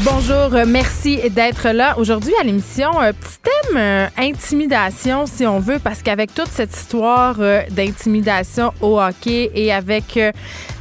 Bonjour, 0.00 0.52
euh, 0.54 0.64
merci 0.66 1.20
d'être 1.30 1.68
là. 1.68 1.96
Aujourd'hui 1.98 2.32
à 2.40 2.44
l'émission, 2.44 3.00
euh, 3.00 3.12
petit 3.12 3.38
thème 3.44 3.76
euh, 3.76 4.06
intimidation 4.18 5.24
si 5.24 5.46
on 5.46 5.60
veut, 5.60 5.78
parce 5.78 6.02
qu'avec 6.02 6.34
toute 6.34 6.48
cette 6.48 6.74
histoire 6.76 7.36
d'intimidation 7.70 8.72
au 8.80 9.00
hockey 9.00 9.52
et 9.54 9.72
avec 9.72 10.18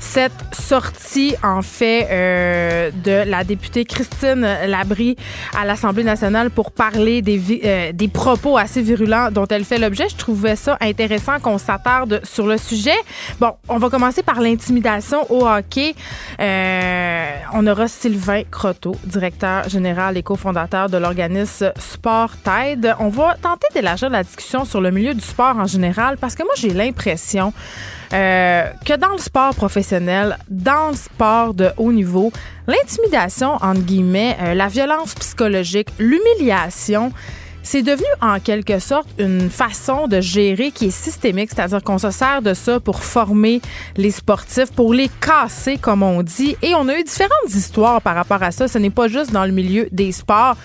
cette 0.03 0.31
sortie, 0.51 1.35
en 1.43 1.61
fait, 1.61 2.07
euh, 2.11 2.91
de 3.03 3.29
la 3.29 3.43
députée 3.43 3.85
Christine 3.85 4.41
Labrie 4.67 5.15
à 5.57 5.65
l'Assemblée 5.65 6.03
nationale 6.03 6.51
pour 6.51 6.71
parler 6.71 7.21
des, 7.21 7.61
euh, 7.63 7.91
des 7.93 8.09
propos 8.09 8.57
assez 8.57 8.81
virulents 8.81 9.31
dont 9.31 9.47
elle 9.47 9.63
fait 9.63 9.79
l'objet. 9.79 10.09
Je 10.09 10.17
trouvais 10.17 10.55
ça 10.55 10.77
intéressant 10.81 11.39
qu'on 11.39 11.57
s'attarde 11.57 12.21
sur 12.23 12.45
le 12.45 12.57
sujet. 12.57 12.95
Bon, 13.39 13.53
on 13.69 13.77
va 13.77 13.89
commencer 13.89 14.21
par 14.21 14.41
l'intimidation 14.41 15.25
au 15.31 15.47
hockey. 15.47 15.95
Euh, 16.39 17.31
on 17.53 17.65
aura 17.65 17.87
Sylvain 17.87 18.43
Croteau, 18.51 18.95
directeur 19.05 19.69
général 19.69 20.17
et 20.17 20.23
cofondateur 20.23 20.89
de 20.89 20.97
l'organisme 20.97 21.71
Sport 21.79 22.31
Tide. 22.43 22.93
On 22.99 23.09
va 23.09 23.35
tenter 23.41 23.67
d'élargir 23.73 24.09
la 24.09 24.23
discussion 24.23 24.65
sur 24.65 24.81
le 24.81 24.91
milieu 24.91 25.13
du 25.13 25.21
sport 25.21 25.57
en 25.57 25.65
général 25.65 26.17
parce 26.17 26.35
que 26.35 26.43
moi, 26.43 26.53
j'ai 26.57 26.73
l'impression 26.73 27.53
euh, 28.13 28.65
que 28.85 28.95
dans 28.95 29.11
le 29.11 29.17
sport 29.17 29.55
professionnel, 29.55 30.37
dans 30.49 30.89
le 30.89 30.95
sport 30.95 31.53
de 31.53 31.69
haut 31.77 31.91
niveau, 31.91 32.31
l'intimidation, 32.67 33.53
entre 33.55 33.81
guillemets, 33.81 34.37
euh, 34.41 34.53
la 34.53 34.67
violence 34.67 35.15
psychologique, 35.15 35.89
l'humiliation, 35.97 37.11
c'est 37.63 37.81
devenu 37.81 38.05
en 38.21 38.39
quelque 38.39 38.77
sorte 38.77 39.07
une 39.17 39.49
façon 39.49 40.07
de 40.07 40.19
gérer 40.19 40.71
qui 40.71 40.87
est 40.87 40.91
systémique, 40.91 41.49
c'est-à-dire 41.55 41.81
qu'on 41.81 41.97
se 41.97 42.11
sert 42.11 42.41
de 42.41 42.53
ça 42.53 42.79
pour 42.79 43.03
former 43.03 43.61
les 43.95 44.11
sportifs, 44.11 44.71
pour 44.73 44.93
les 44.93 45.09
casser, 45.21 45.77
comme 45.77 46.03
on 46.03 46.21
dit. 46.21 46.57
Et 46.61 46.75
on 46.75 46.87
a 46.89 46.99
eu 46.99 47.03
différentes 47.03 47.49
histoires 47.49 48.01
par 48.01 48.15
rapport 48.15 48.43
à 48.43 48.51
ça. 48.51 48.67
Ce 48.67 48.77
n'est 48.77 48.89
pas 48.89 49.07
juste 49.07 49.31
dans 49.31 49.45
le 49.45 49.51
milieu 49.51 49.87
des 49.91 50.11
sports. 50.11 50.57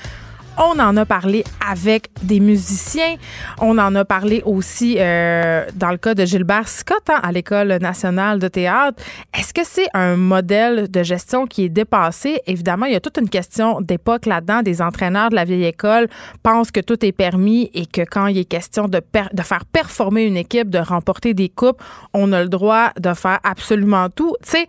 On 0.61 0.81
en 0.81 0.97
a 0.97 1.07
parlé 1.07 1.45
avec 1.71 2.09
des 2.21 2.41
musiciens. 2.41 3.15
On 3.61 3.79
en 3.79 3.95
a 3.95 4.05
parlé 4.05 4.43
aussi 4.45 4.97
euh, 4.99 5.65
dans 5.77 5.91
le 5.91 5.99
cas 5.99 6.15
de 6.15 6.25
Gilbert 6.25 6.67
Scott 6.67 7.05
hein, 7.09 7.21
à 7.23 7.31
l'École 7.31 7.79
nationale 7.81 8.41
de 8.41 8.49
théâtre. 8.49 9.01
Est-ce 9.39 9.55
que 9.55 9.61
c'est 9.65 9.87
un 9.95 10.17
modèle 10.17 10.91
de 10.91 11.03
gestion 11.05 11.47
qui 11.47 11.67
est 11.67 11.69
dépassé? 11.69 12.41
Évidemment, 12.49 12.87
il 12.87 12.93
y 12.93 12.97
a 12.97 13.01
toute 13.01 13.19
une 13.19 13.29
question 13.29 13.81
d'époque 13.81 14.27
là-dedans. 14.27 14.63
Des 14.63 14.83
entraîneurs 14.83 15.31
de 15.31 15.37
la 15.37 15.45
vieille 15.45 15.67
école 15.67 16.09
pensent 16.43 16.73
que 16.73 16.81
tout 16.81 17.05
est 17.05 17.13
permis 17.13 17.71
et 17.73 17.87
que 17.87 18.03
quand 18.03 18.27
il 18.27 18.39
est 18.39 18.45
question 18.45 18.89
de, 18.89 19.01
de 19.33 19.43
faire 19.43 19.65
performer 19.65 20.25
une 20.25 20.37
équipe, 20.37 20.71
de 20.71 20.81
remporter 20.81 21.35
des 21.35 21.51
coupes, 21.51 21.81
on 22.15 22.33
a 22.33 22.43
le 22.43 22.49
droit 22.49 22.91
de 22.99 23.15
faire 23.15 23.39
absolument 23.45 24.09
tout. 24.11 24.35
Tu 24.43 24.51
sais, 24.51 24.67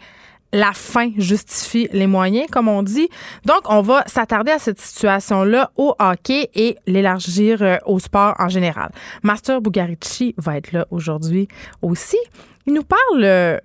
la 0.52 0.74
fin 0.74 1.12
justifie 1.18 1.88
les 1.92 2.08
moyens, 2.08 2.48
comme 2.52 2.68
on 2.68 2.84
dit. 2.84 3.10
Donc, 3.46 3.62
on 3.66 3.82
va 3.82 4.04
s'attarder 4.08 4.52
à 4.52 4.60
cette 4.60 4.80
situation-là 4.80 5.72
au 5.76 5.96
hockey 6.00 6.50
et 6.56 6.78
l'élargir 6.88 7.62
euh, 7.62 7.78
au 7.86 8.00
sport 8.00 8.36
en 8.40 8.50
général. 8.50 8.92
Master 9.22 9.62
Bugarici 9.62 10.34
va 10.38 10.58
être 10.58 10.72
là 10.72 10.88
aujourd'hui 10.90 11.48
aussi. 11.82 12.18
Il 12.66 12.74
nous 12.74 12.84
parle 12.84 13.24
euh, 13.24 13.58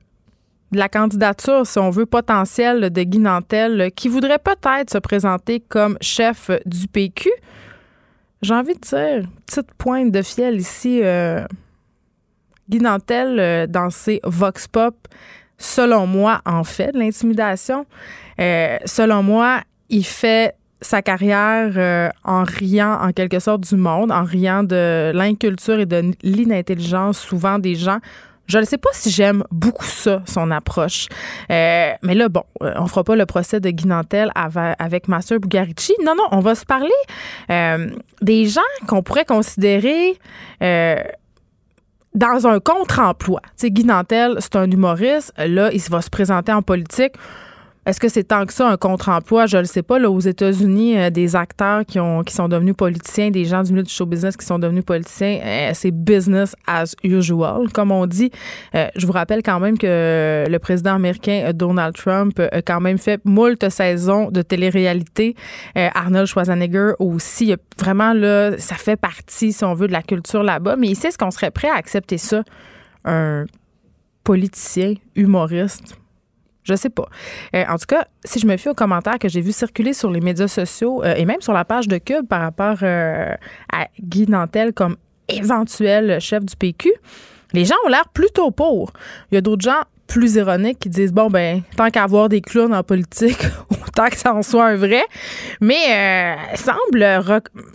de 0.72 0.78
la 0.78 0.88
candidature, 0.88 1.66
si 1.66 1.78
on 1.78 1.90
veut, 1.90 2.06
potentielle 2.06 2.90
de 2.90 3.02
Guy 3.02 3.18
Nantel, 3.18 3.90
qui 3.94 4.08
voudrait 4.08 4.38
peut-être 4.38 4.90
se 4.90 4.98
présenter 4.98 5.60
comme 5.60 5.96
chef 6.00 6.50
du 6.66 6.86
PQ. 6.86 7.30
J'ai 8.42 8.54
envie 8.54 8.74
de 8.74 8.80
dire, 8.80 9.28
petite 9.46 9.72
pointe 9.78 10.10
de 10.10 10.20
fiel 10.20 10.56
ici. 10.56 11.00
Euh, 11.02 11.46
Guy 12.68 12.78
Nantel, 12.78 13.66
dans 13.70 13.90
ses 13.90 14.20
Vox 14.24 14.68
Pop, 14.68 14.94
selon 15.58 16.06
moi, 16.06 16.40
en 16.46 16.64
fait 16.64 16.92
de 16.92 16.98
l'intimidation. 16.98 17.86
Euh, 18.40 18.78
selon 18.84 19.22
moi, 19.22 19.60
il 19.88 20.04
fait 20.04 20.54
sa 20.80 21.02
carrière 21.02 21.72
euh, 21.76 22.08
en 22.24 22.42
riant 22.44 22.98
en 23.00 23.12
quelque 23.12 23.38
sorte 23.38 23.62
du 23.62 23.76
monde, 23.76 24.12
en 24.12 24.24
riant 24.24 24.62
de 24.62 25.12
l'inculture 25.14 25.78
et 25.80 25.86
de 25.86 26.12
l'inintelligence 26.22 27.18
souvent 27.18 27.58
des 27.58 27.74
gens. 27.74 27.98
Je 28.46 28.58
ne 28.58 28.64
sais 28.64 28.76
pas 28.76 28.90
si 28.92 29.08
j'aime 29.08 29.42
beaucoup 29.50 29.86
ça, 29.86 30.22
son 30.26 30.50
approche. 30.50 31.06
Euh, 31.50 31.92
mais 32.02 32.14
là, 32.14 32.28
bon, 32.28 32.42
on 32.60 32.86
fera 32.86 33.02
pas 33.02 33.16
le 33.16 33.24
procès 33.24 33.58
de 33.58 33.70
Guinantel 33.70 34.30
avec, 34.34 34.76
avec 34.78 35.08
Master 35.08 35.40
Bugarici. 35.40 35.94
Non, 36.04 36.14
non, 36.14 36.26
on 36.30 36.40
va 36.40 36.54
se 36.54 36.66
parler 36.66 36.90
des 38.20 38.46
gens 38.46 38.60
qu'on 38.86 39.02
pourrait 39.02 39.24
considérer 39.24 40.18
dans 42.14 42.46
un 42.46 42.60
contre-emploi. 42.60 43.40
Tu 43.58 43.70
Guy 43.70 43.84
Nantel, 43.84 44.36
c'est 44.38 44.56
un 44.56 44.70
humoriste. 44.70 45.32
Là, 45.38 45.70
il 45.72 45.80
va 45.90 46.00
se 46.00 46.10
présenter 46.10 46.52
en 46.52 46.62
politique. 46.62 47.14
Est-ce 47.86 48.00
que 48.00 48.08
c'est 48.08 48.24
tant 48.24 48.46
que 48.46 48.52
ça 48.52 48.68
un 48.68 48.76
contre-emploi? 48.76 49.46
Je 49.46 49.58
le 49.58 49.64
sais 49.64 49.82
pas. 49.82 49.98
Là, 49.98 50.10
aux 50.10 50.20
États-Unis, 50.20 50.98
euh, 50.98 51.10
des 51.10 51.36
acteurs 51.36 51.84
qui, 51.84 52.00
ont, 52.00 52.22
qui 52.22 52.32
sont 52.32 52.48
devenus 52.48 52.74
politiciens, 52.74 53.30
des 53.30 53.44
gens 53.44 53.62
du 53.62 53.72
milieu 53.72 53.82
du 53.82 53.92
show 53.92 54.06
business 54.06 54.36
qui 54.36 54.46
sont 54.46 54.58
devenus 54.58 54.84
politiciens, 54.84 55.40
euh, 55.44 55.70
c'est 55.74 55.90
business 55.90 56.56
as 56.66 56.94
usual, 57.02 57.70
comme 57.72 57.90
on 57.90 58.06
dit. 58.06 58.30
Euh, 58.74 58.86
je 58.96 59.06
vous 59.06 59.12
rappelle 59.12 59.42
quand 59.42 59.60
même 59.60 59.76
que 59.76 60.44
le 60.48 60.58
président 60.58 60.94
américain 60.94 61.50
Donald 61.54 61.94
Trump 61.94 62.40
a 62.40 62.62
quand 62.62 62.80
même 62.80 62.98
fait 62.98 63.20
moult 63.24 63.68
saisons 63.68 64.30
de 64.30 64.42
télé-réalité. 64.42 65.34
Arnold 65.74 66.26
Schwarzenegger 66.26 66.92
aussi. 66.98 67.54
Vraiment, 67.78 68.12
là, 68.12 68.58
ça 68.58 68.76
fait 68.76 68.96
partie, 68.96 69.52
si 69.52 69.64
on 69.64 69.74
veut, 69.74 69.88
de 69.88 69.92
la 69.92 70.02
culture 70.02 70.42
là-bas. 70.42 70.76
Mais 70.76 70.88
ici, 70.88 71.06
est-ce 71.06 71.18
qu'on 71.18 71.30
serait 71.30 71.50
prêt 71.50 71.68
à 71.68 71.76
accepter 71.76 72.18
ça? 72.18 72.42
Un 73.04 73.44
politicien, 74.24 74.94
humoriste, 75.14 75.96
je 76.64 76.74
sais 76.74 76.90
pas. 76.90 77.06
Euh, 77.54 77.64
en 77.68 77.76
tout 77.76 77.86
cas, 77.86 78.06
si 78.24 78.40
je 78.40 78.46
me 78.46 78.56
fie 78.56 78.68
aux 78.68 78.74
commentaires 78.74 79.18
que 79.18 79.28
j'ai 79.28 79.42
vu 79.42 79.52
circuler 79.52 79.92
sur 79.92 80.10
les 80.10 80.20
médias 80.20 80.48
sociaux 80.48 81.04
euh, 81.04 81.14
et 81.14 81.26
même 81.26 81.40
sur 81.40 81.52
la 81.52 81.64
page 81.64 81.86
de 81.86 81.98
Cube 81.98 82.26
par 82.26 82.40
rapport 82.40 82.78
euh, 82.82 83.34
à 83.72 83.86
Guy 84.00 84.26
Nantel 84.28 84.72
comme 84.72 84.96
éventuel 85.28 86.20
chef 86.20 86.44
du 86.44 86.56
PQ, 86.56 86.92
les 87.52 87.64
gens 87.64 87.76
ont 87.84 87.88
l'air 87.88 88.08
plutôt 88.12 88.50
pour. 88.50 88.92
Il 89.30 89.34
y 89.34 89.38
a 89.38 89.40
d'autres 89.40 89.62
gens 89.62 89.82
plus 90.06 90.34
ironiques 90.34 90.78
qui 90.80 90.90
disent 90.90 91.14
bon 91.14 91.30
ben 91.30 91.62
tant 91.76 91.88
qu'à 91.88 92.02
avoir 92.02 92.28
des 92.28 92.42
clowns 92.42 92.74
en 92.74 92.82
politique 92.82 93.38
autant 93.70 94.06
que 94.08 94.16
ça 94.16 94.34
en 94.34 94.42
soit 94.42 94.66
un 94.66 94.76
vrai 94.76 95.02
mais 95.62 96.36
semble 96.56 97.02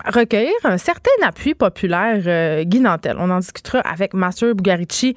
recueillir 0.06 0.54
un 0.64 0.78
certain 0.78 1.10
appui 1.24 1.56
populaire 1.56 2.66
Guy 2.66 2.82
Nantel 2.82 3.18
on 3.20 3.32
en 3.32 3.40
discutera 3.40 3.80
avec 3.80 4.14
Master 4.14 4.54
Bugarici 4.54 5.16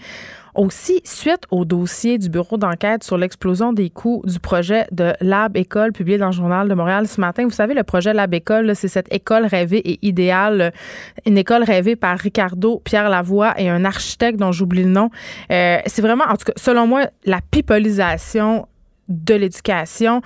aussi, 0.54 1.00
suite 1.04 1.42
au 1.50 1.64
dossier 1.64 2.18
du 2.18 2.28
bureau 2.28 2.56
d'enquête 2.56 3.04
sur 3.04 3.16
l'explosion 3.16 3.72
des 3.72 3.90
coûts 3.90 4.22
du 4.24 4.38
projet 4.38 4.86
de 4.92 5.12
Lab 5.20 5.56
École 5.56 5.92
publié 5.92 6.18
dans 6.18 6.26
le 6.26 6.32
Journal 6.32 6.68
de 6.68 6.74
Montréal 6.74 7.08
ce 7.08 7.20
matin, 7.20 7.44
vous 7.44 7.50
savez, 7.50 7.74
le 7.74 7.82
projet 7.84 8.12
Lab 8.12 8.34
École, 8.34 8.74
c'est 8.76 8.88
cette 8.88 9.12
école 9.12 9.46
rêvée 9.46 9.78
et 9.78 9.98
idéale, 10.02 10.72
une 11.26 11.38
école 11.38 11.62
rêvée 11.62 11.96
par 11.96 12.18
Ricardo 12.18 12.80
Pierre 12.84 13.08
Lavoie 13.08 13.54
et 13.58 13.68
un 13.68 13.84
architecte 13.84 14.38
dont 14.38 14.52
j'oublie 14.52 14.84
le 14.84 14.91
nom. 14.91 15.10
Euh, 15.50 15.78
c'est 15.86 16.02
vraiment, 16.02 16.24
en 16.24 16.36
tout 16.36 16.44
cas, 16.44 16.52
selon 16.56 16.86
moi, 16.86 17.06
la 17.24 17.41
pipolisation 17.50 18.66
de 19.08 19.34
l'éducation 19.34 20.22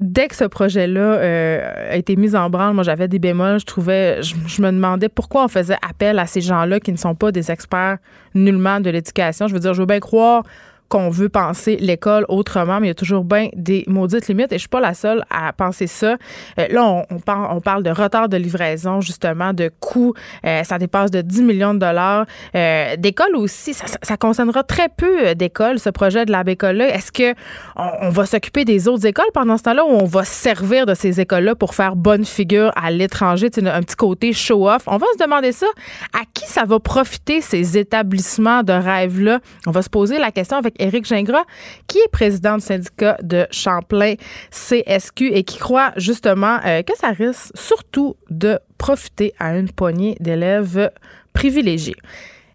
dès 0.00 0.28
que 0.28 0.36
ce 0.36 0.44
projet-là 0.44 1.00
euh, 1.00 1.90
a 1.92 1.96
été 1.96 2.16
mis 2.16 2.34
en 2.34 2.50
branle, 2.50 2.74
moi 2.74 2.84
j'avais 2.84 3.08
des 3.08 3.18
bémols, 3.18 3.60
je 3.60 3.66
trouvais, 3.66 4.22
je, 4.22 4.62
me 4.62 4.70
demandais 4.70 5.08
pourquoi 5.08 5.44
on 5.44 5.48
faisait 5.48 5.78
appel 5.88 6.18
à 6.18 6.26
ces 6.26 6.40
gens-là 6.40 6.80
qui 6.80 6.92
ne 6.92 6.96
sont 6.96 7.14
pas 7.14 7.32
des 7.32 7.50
experts 7.50 7.98
nullement 8.34 8.80
de 8.80 8.90
l'éducation. 8.90 9.46
Je 9.46 9.54
veux 9.54 9.60
dire, 9.60 9.74
je 9.74 9.80
veux 9.80 9.86
bien 9.86 10.00
croire 10.00 10.42
qu'on 10.88 11.10
veut 11.10 11.28
penser 11.28 11.76
l'école 11.76 12.24
autrement, 12.28 12.80
mais 12.80 12.86
il 12.86 12.90
y 12.90 12.92
a 12.92 12.94
toujours 12.94 13.24
bien 13.24 13.48
des 13.54 13.84
maudites 13.86 14.28
limites 14.28 14.52
et 14.52 14.56
je 14.56 14.60
suis 14.60 14.68
pas 14.68 14.80
la 14.80 14.94
seule 14.94 15.24
à 15.30 15.52
penser 15.52 15.86
ça. 15.86 16.16
Euh, 16.58 16.66
là, 16.70 17.04
on, 17.10 17.18
parle, 17.18 17.48
on 17.50 17.60
parle 17.60 17.82
de 17.82 17.90
retard 17.90 18.28
de 18.28 18.36
livraison, 18.36 19.00
justement, 19.00 19.52
de 19.52 19.70
coûts. 19.80 20.14
Euh, 20.46 20.62
ça 20.64 20.78
dépasse 20.78 21.10
de 21.10 21.20
10 21.20 21.42
millions 21.42 21.74
de 21.74 21.80
dollars. 21.80 22.26
Euh, 22.54 22.96
d'écoles 22.96 23.36
aussi, 23.36 23.74
ça, 23.74 24.16
concernera 24.16 24.62
très 24.62 24.88
peu 24.88 25.28
euh, 25.28 25.34
d'écoles, 25.34 25.78
ce 25.78 25.90
projet 25.90 26.24
de 26.24 26.32
la 26.32 26.44
école-là. 26.46 26.94
Est-ce 26.94 27.12
que 27.12 27.34
on, 27.76 28.10
va 28.10 28.26
s'occuper 28.26 28.64
des 28.64 28.88
autres 28.88 29.06
écoles 29.06 29.30
pendant 29.32 29.56
ce 29.56 29.64
temps-là 29.64 29.84
ou 29.84 29.90
on 29.90 30.04
va 30.04 30.24
servir 30.24 30.86
de 30.86 30.94
ces 30.94 31.20
écoles-là 31.20 31.54
pour 31.54 31.74
faire 31.74 31.96
bonne 31.96 32.24
figure 32.24 32.70
à 32.76 32.90
l'étranger, 32.90 33.50
un 33.64 33.82
petit 33.82 33.96
côté 33.96 34.32
show-off? 34.32 34.82
On 34.86 34.98
va 34.98 35.06
se 35.14 35.22
demander 35.22 35.52
ça. 35.52 35.66
À 36.12 36.24
qui 36.32 36.46
ça 36.46 36.64
va 36.64 36.78
profiter, 36.80 37.40
ces 37.40 37.78
établissements 37.78 38.62
de 38.62 38.72
rêve-là? 38.72 39.40
On 39.66 39.70
va 39.70 39.82
se 39.82 39.90
poser 39.90 40.18
la 40.18 40.30
question 40.30 40.56
avec 40.56 40.73
Éric 40.78 41.06
Gingras, 41.06 41.44
qui 41.86 41.98
est 41.98 42.08
président 42.10 42.56
du 42.56 42.64
syndicat 42.64 43.16
de 43.22 43.46
Champlain 43.50 44.14
CSQ 44.50 45.32
et 45.32 45.44
qui 45.44 45.58
croit 45.58 45.92
justement 45.96 46.58
euh, 46.64 46.82
que 46.82 46.96
ça 46.96 47.08
risque 47.08 47.50
surtout 47.54 48.16
de 48.30 48.58
profiter 48.78 49.34
à 49.38 49.56
une 49.56 49.70
poignée 49.70 50.16
d'élèves 50.20 50.90
privilégiés. 51.32 51.96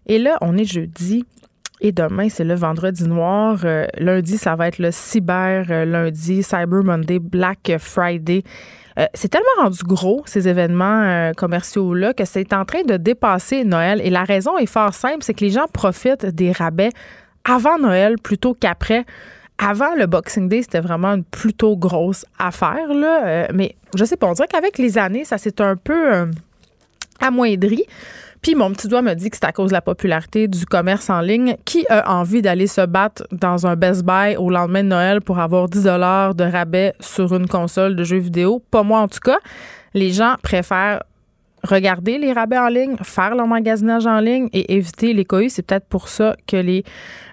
Et 0.06 0.18
là, 0.18 0.38
on 0.40 0.56
est 0.56 0.64
jeudi. 0.64 1.24
Et 1.82 1.92
demain, 1.92 2.28
c'est 2.28 2.44
le 2.44 2.54
vendredi 2.54 3.08
noir. 3.08 3.60
Euh, 3.64 3.86
lundi, 3.96 4.36
ça 4.36 4.54
va 4.54 4.68
être 4.68 4.78
le 4.78 4.90
cyber 4.90 5.66
euh, 5.70 5.84
lundi, 5.86 6.42
Cyber 6.42 6.84
Monday, 6.84 7.18
Black 7.18 7.72
Friday. 7.78 8.42
C'est 9.14 9.28
tellement 9.28 9.62
rendu 9.62 9.78
gros, 9.82 10.22
ces 10.26 10.46
événements 10.46 11.32
commerciaux-là, 11.34 12.12
que 12.12 12.26
c'est 12.26 12.52
en 12.52 12.66
train 12.66 12.82
de 12.82 12.98
dépasser 12.98 13.64
Noël. 13.64 14.02
Et 14.04 14.10
la 14.10 14.24
raison 14.24 14.58
est 14.58 14.66
fort 14.66 14.92
simple, 14.92 15.20
c'est 15.20 15.32
que 15.32 15.42
les 15.42 15.52
gens 15.52 15.64
profitent 15.72 16.26
des 16.26 16.52
rabais 16.52 16.90
avant 17.44 17.78
Noël 17.78 18.16
plutôt 18.22 18.54
qu'après. 18.54 19.04
Avant 19.58 19.94
le 19.94 20.06
Boxing 20.06 20.48
Day, 20.48 20.62
c'était 20.62 20.80
vraiment 20.80 21.08
une 21.08 21.24
plutôt 21.24 21.76
grosse 21.76 22.24
affaire, 22.38 22.94
là. 22.94 23.48
mais 23.52 23.76
je 23.94 24.06
sais 24.06 24.16
pas, 24.16 24.26
on 24.26 24.32
dirait 24.32 24.48
qu'avec 24.48 24.78
les 24.78 24.96
années, 24.96 25.26
ça 25.26 25.36
s'est 25.36 25.60
un 25.60 25.76
peu 25.76 26.26
amoindri. 27.20 27.84
Puis 28.42 28.54
mon 28.54 28.72
petit 28.72 28.88
doigt 28.88 29.02
me 29.02 29.14
dit 29.14 29.28
que 29.28 29.36
c'est 29.36 29.44
à 29.44 29.52
cause 29.52 29.68
de 29.68 29.74
la 29.74 29.82
popularité 29.82 30.48
du 30.48 30.64
commerce 30.64 31.10
en 31.10 31.20
ligne. 31.20 31.56
Qui 31.64 31.86
a 31.90 32.10
envie 32.10 32.40
d'aller 32.40 32.66
se 32.66 32.84
battre 32.86 33.26
dans 33.32 33.66
un 33.66 33.76
Best 33.76 34.02
Buy 34.02 34.36
au 34.36 34.48
lendemain 34.50 34.82
de 34.82 34.88
Noël 34.88 35.20
pour 35.20 35.38
avoir 35.38 35.68
10 35.68 35.84
dollars 35.84 36.34
de 36.34 36.44
rabais 36.44 36.94
sur 37.00 37.34
une 37.34 37.46
console 37.46 37.96
de 37.96 38.04
jeux 38.04 38.18
vidéo? 38.18 38.62
Pas 38.70 38.82
moi 38.82 39.00
en 39.00 39.08
tout 39.08 39.20
cas. 39.20 39.38
Les 39.92 40.12
gens 40.12 40.36
préfèrent 40.42 41.02
regarder 41.62 42.18
les 42.18 42.32
rabais 42.32 42.58
en 42.58 42.68
ligne, 42.68 42.96
faire 43.02 43.34
leur 43.34 43.46
magasinage 43.46 44.06
en 44.06 44.20
ligne 44.20 44.48
et 44.52 44.74
éviter 44.74 45.12
les 45.12 45.24
cohus. 45.24 45.50
C'est 45.50 45.62
peut-être 45.62 45.86
pour 45.86 46.08
ça 46.08 46.36
que 46.46 46.56
les 46.56 46.84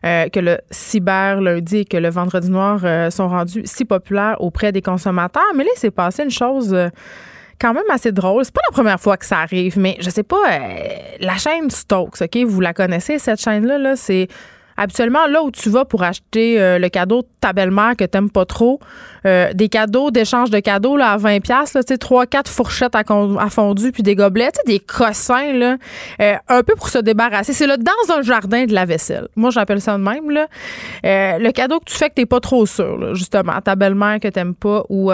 euh, 0.06 0.29
que 0.29 0.39
le 0.39 0.59
cyber 0.69 1.41
lundi 1.41 1.77
et 1.77 1.85
que 1.85 1.97
le 1.97 2.09
vendredi 2.09 2.50
noir 2.50 2.81
euh, 2.83 3.09
sont 3.09 3.29
rendus 3.29 3.63
si 3.65 3.85
populaires 3.85 4.38
auprès 4.39 4.71
des 4.71 4.81
consommateurs. 4.81 5.51
Mais 5.56 5.63
là, 5.63 5.71
c'est 5.75 5.91
passé 5.91 6.24
une 6.24 6.31
chose. 6.31 6.74
Euh, 6.74 6.89
quand 7.59 7.74
même 7.74 7.89
assez 7.91 8.12
drôle. 8.12 8.45
C'est 8.45 8.53
pas 8.53 8.62
la 8.69 8.71
première 8.71 9.00
fois 9.00 9.18
que 9.18 9.25
ça 9.25 9.39
arrive, 9.39 9.79
mais 9.79 9.97
je 10.00 10.12
sais 10.12 10.21
pas, 10.21 10.38
la 11.19 11.38
chaîne 11.38 11.71
Stokes, 11.71 12.21
OK, 12.21 12.38
vous 12.45 12.62
la 12.62 12.71
connaissez, 12.71 13.18
cette 13.18 13.41
chaîne-là, 13.41 13.80
là, 13.80 13.95
c'est 13.95 14.27
habituellement 14.77 15.27
là 15.27 15.44
où 15.44 15.51
tu 15.51 15.69
vas 15.69 15.85
pour 15.85 16.03
acheter 16.03 16.62
euh, 16.62 16.79
le 16.79 16.89
cadeau 16.89 17.24
de 17.24 17.27
ta 17.41 17.53
belle-mère 17.53 17.95
que 17.97 18.06
t'aimes 18.06 18.29
pas 18.29 18.45
trop, 18.45 18.79
euh, 19.25 19.51
des 19.53 19.69
cadeaux 19.69 20.12
d'échange 20.12 20.50
de 20.50 20.59
cadeaux 20.59 20.95
là, 20.95 21.12
à 21.12 21.18
20 21.18 21.39
pièces 21.41 21.74
là, 21.74 21.83
tu 21.83 21.94
sais 21.94 21.97
trois 21.97 22.25
quatre 22.25 22.50
fourchettes 22.50 22.95
à, 22.95 23.00
à 23.00 23.47
puis 23.94 24.03
des 24.03 24.15
gobelets, 24.15 24.51
des 24.65 24.79
cossins 24.79 25.53
là, 25.53 25.77
un 26.47 26.63
peu 26.63 26.75
pour 26.75 26.89
se 26.89 27.00
débarrasser. 27.00 27.53
C'est 27.53 27.68
là 27.68 27.77
dans 27.77 28.13
un 28.13 28.21
jardin 28.21 28.65
de 28.65 28.74
la 28.74 28.85
vaisselle. 28.85 29.27
Moi 29.35 29.50
j'appelle 29.50 29.81
ça 29.81 29.97
de 29.97 30.03
même 30.03 30.29
là. 30.29 30.47
le 31.03 31.51
cadeau 31.51 31.80
que 31.80 31.85
tu 31.85 31.95
fais 31.95 32.09
que 32.09 32.15
t'es 32.15 32.25
pas 32.25 32.39
trop 32.39 32.65
sûr 32.65 33.15
justement, 33.15 33.53
à 33.53 33.62
ta 33.62 33.75
belle-mère 33.75 34.19
que 34.19 34.27
t'aimes 34.27 34.56
pas 34.56 34.83
ou 34.89 35.12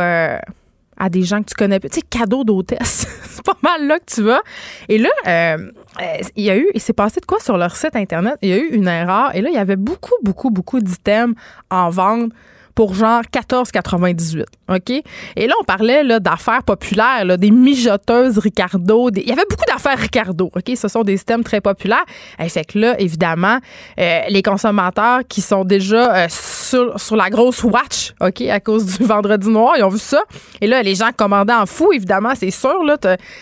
à 1.04 1.10
des 1.10 1.24
gens 1.24 1.44
que 1.44 1.50
tu 1.50 1.56
connais. 1.56 1.82
Tu 1.82 1.90
sais, 1.92 2.02
cadeau 2.02 2.46
d'hôtesse. 2.46 3.06
c'est 3.30 3.44
pas 3.44 3.58
mal 3.62 3.86
là 3.88 4.00
que 4.00 4.06
tu 4.06 4.24
vas. 4.24 4.42
Et 4.88 4.98
là, 4.98 5.10
euh, 5.28 5.70
euh, 6.02 6.18
il 6.38 6.46
y 6.46 6.50
a 6.50 6.58
eu, 6.58 6.66
il 6.74 6.80
s'est 6.80 6.94
passé 6.94 7.20
de 7.20 7.26
quoi 7.26 7.42
sur 7.42 7.58
leur 7.58 7.76
site 7.76 7.98
Internet? 7.98 8.36
Il 8.42 8.50
y 8.50 8.54
a 8.54 8.58
eu 8.58 8.70
une 8.70 8.88
erreur. 8.88 9.36
Et 9.36 9.42
là, 9.42 9.50
il 9.50 9.56
y 9.56 9.58
avait 9.58 9.76
beaucoup, 9.76 10.16
beaucoup, 10.24 10.50
beaucoup 10.50 10.80
d'items 10.80 11.36
en 11.70 11.90
vente 11.90 12.32
pour 12.76 12.94
genre 12.96 13.22
14,98. 13.32 14.46
OK? 14.70 14.90
Et 15.36 15.48
là, 15.48 15.54
on 15.62 15.64
parlait 15.64 16.20
d'affaires 16.20 16.64
populaires, 16.64 17.26
là, 17.26 17.38
des 17.38 17.52
mijoteuses 17.52 18.38
Ricardo. 18.38 19.10
Il 19.16 19.28
y 19.28 19.32
avait 19.32 19.46
beaucoup 19.50 19.66
d'affaires 19.68 19.98
Ricardo. 19.98 20.52
OK? 20.56 20.76
Ce 20.76 20.88
sont 20.88 21.04
des 21.04 21.18
systèmes 21.18 21.44
très 21.44 21.62
populaires. 21.62 22.06
Et 22.40 22.50
fait 22.50 22.66
que 22.66 22.80
là, 22.80 23.00
évidemment, 23.00 23.60
euh, 24.00 24.22
les 24.30 24.42
consommateurs 24.42 25.22
qui 25.28 25.42
sont 25.42 25.66
déjà 25.66 26.16
euh, 26.16 26.28
sur, 26.30 27.00
sur 27.00 27.16
la 27.16 27.30
grosse 27.30 27.64
watch, 27.64 28.14
OK, 28.22 28.42
à 28.42 28.60
cause 28.60 28.86
du 28.98 29.04
vendredi 29.04 29.50
noir, 29.50 29.76
ils 29.78 29.84
ont 29.84 29.90
vu 29.90 30.00
ça. 30.00 30.22
Et 30.62 30.68
là, 30.68 30.82
les 30.82 30.96
gens 30.96 31.10
commandaient 31.16 31.54
en 31.54 31.66
fou, 31.66 31.92
évidemment, 31.94 32.34
c'est 32.36 32.52
sûr. 32.52 32.84
Là, 32.84 32.98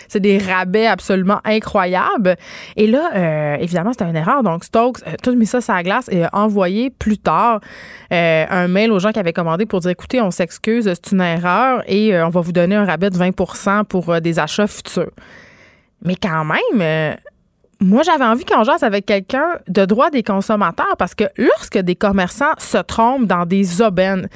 c'est 0.07 0.19
des 0.19 0.37
rabais 0.37 0.87
absolument 0.87 1.39
incroyables. 1.45 2.35
Et 2.75 2.87
là, 2.87 3.11
euh, 3.15 3.55
évidemment, 3.59 3.91
c'était 3.93 4.05
une 4.05 4.15
erreur. 4.15 4.43
Donc, 4.43 4.63
Stokes 4.63 4.99
tout 5.23 5.35
mis 5.35 5.45
ça 5.45 5.61
sur 5.61 5.73
la 5.73 5.83
glace 5.83 6.09
et 6.11 6.23
a 6.23 6.29
envoyé 6.33 6.89
plus 6.89 7.17
tard 7.17 7.61
un 8.09 8.67
mail 8.67 8.91
aux 8.91 8.99
gens 8.99 9.11
qui 9.11 9.19
avait 9.21 9.33
commandé 9.33 9.65
pour 9.65 9.79
dire 9.79 9.91
écoutez, 9.91 10.21
on 10.21 10.31
s'excuse, 10.31 10.85
c'est 10.85 11.11
une 11.11 11.21
erreur 11.21 11.83
et 11.87 12.13
euh, 12.13 12.25
on 12.25 12.29
va 12.29 12.41
vous 12.41 12.51
donner 12.51 12.75
un 12.75 12.85
rabais 12.85 13.09
de 13.09 13.17
20% 13.17 13.85
pour 13.85 14.09
euh, 14.09 14.19
des 14.19 14.39
achats 14.39 14.67
futurs. 14.67 15.11
Mais 16.03 16.15
quand 16.15 16.43
même, 16.43 16.81
euh, 16.81 17.13
moi, 17.79 18.03
j'avais 18.03 18.25
envie 18.25 18.45
qu'on 18.45 18.63
jase 18.63 18.83
avec 18.83 19.05
quelqu'un 19.05 19.59
de 19.67 19.85
droit 19.85 20.09
des 20.09 20.23
consommateurs 20.23 20.95
parce 20.97 21.15
que 21.15 21.23
lorsque 21.37 21.77
des 21.77 21.95
commerçants 21.95 22.53
se 22.57 22.77
trompent 22.77 23.25
dans 23.25 23.45
des 23.45 23.81
aubaines, 23.81 24.27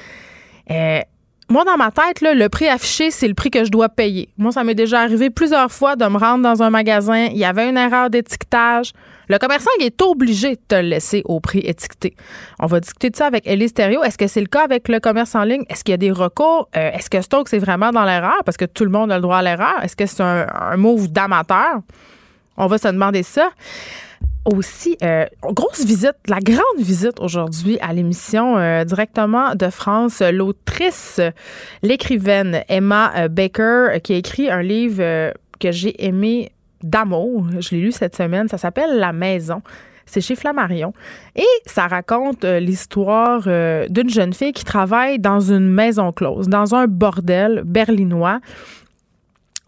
moi, 1.47 1.63
dans 1.63 1.77
ma 1.77 1.91
tête, 1.91 2.21
le 2.21 2.47
prix 2.47 2.67
affiché, 2.67 3.11
c'est 3.11 3.27
le 3.27 3.35
prix 3.35 3.51
que 3.51 3.63
je 3.63 3.69
dois 3.69 3.89
payer. 3.89 4.29
Moi, 4.37 4.51
ça 4.51 4.63
m'est 4.63 4.73
déjà 4.73 5.01
arrivé 5.01 5.29
plusieurs 5.29 5.71
fois 5.71 5.95
de 5.95 6.05
me 6.05 6.17
rendre 6.17 6.43
dans 6.43 6.63
un 6.63 6.71
magasin. 6.71 7.25
Il 7.25 7.37
y 7.37 7.45
avait 7.45 7.69
une 7.69 7.77
erreur 7.77 8.09
d'étiquetage. 8.09 8.93
Le 9.29 9.37
commerçant 9.37 9.69
il 9.79 9.85
est 9.85 10.01
obligé 10.01 10.55
de 10.55 10.61
te 10.67 10.75
le 10.75 10.89
laisser 10.89 11.21
au 11.25 11.39
prix 11.39 11.59
étiqueté. 11.59 12.15
On 12.59 12.67
va 12.67 12.79
discuter 12.79 13.09
de 13.09 13.15
ça 13.15 13.25
avec 13.25 13.47
Ellie 13.47 13.69
Stereo. 13.69 14.03
Est-ce 14.03 14.17
que 14.17 14.27
c'est 14.27 14.41
le 14.41 14.47
cas 14.47 14.63
avec 14.63 14.87
le 14.87 14.99
commerce 14.99 15.35
en 15.35 15.43
ligne? 15.43 15.63
Est-ce 15.69 15.83
qu'il 15.83 15.93
y 15.93 15.95
a 15.95 15.97
des 15.97 16.11
recours? 16.11 16.69
Euh, 16.75 16.91
est-ce 16.91 17.09
que 17.09 17.21
Stoke, 17.21 17.49
c'est 17.49 17.59
vraiment 17.59 17.91
dans 17.91 18.03
l'erreur? 18.03 18.41
Parce 18.45 18.57
que 18.57 18.65
tout 18.65 18.85
le 18.85 18.91
monde 18.91 19.11
a 19.11 19.15
le 19.15 19.21
droit 19.21 19.37
à 19.37 19.41
l'erreur? 19.41 19.75
Est-ce 19.83 19.95
que 19.95 20.05
c'est 20.05 20.21
un, 20.21 20.47
un 20.47 20.77
move 20.77 21.11
d'amateur? 21.11 21.81
On 22.57 22.67
va 22.67 22.77
se 22.77 22.87
demander 22.87 23.23
ça 23.23 23.49
aussi, 24.45 24.95
euh, 25.01 25.25
grosse 25.41 25.83
visite, 25.85 26.15
la 26.27 26.39
grande 26.39 26.77
visite 26.77 27.19
aujourd'hui 27.19 27.79
à 27.81 27.93
l'émission 27.93 28.57
euh, 28.57 28.83
directement 28.83 29.55
de 29.55 29.69
France, 29.71 30.21
l'autrice, 30.21 31.19
l'écrivaine 31.81 32.63
Emma 32.69 33.27
Baker, 33.27 33.99
qui 34.03 34.13
a 34.13 34.17
écrit 34.17 34.49
un 34.51 34.61
livre 34.61 35.33
que 35.59 35.71
j'ai 35.71 36.05
aimé 36.05 36.51
d'amour. 36.85 37.47
Je 37.59 37.75
l'ai 37.75 37.81
lu 37.81 37.91
cette 37.91 38.15
semaine. 38.15 38.47
Ça 38.47 38.57
s'appelle 38.57 38.97
La 38.97 39.11
Maison. 39.11 39.61
C'est 40.05 40.21
chez 40.21 40.35
Flammarion. 40.35 40.93
Et 41.35 41.45
ça 41.65 41.87
raconte 41.87 42.45
euh, 42.45 42.59
l'histoire 42.59 43.43
euh, 43.47 43.87
d'une 43.89 44.09
jeune 44.09 44.33
fille 44.33 44.53
qui 44.53 44.63
travaille 44.63 45.19
dans 45.19 45.39
une 45.39 45.69
maison 45.69 46.11
close, 46.11 46.47
dans 46.47 46.75
un 46.75 46.85
bordel 46.87 47.63
berlinois. 47.65 48.39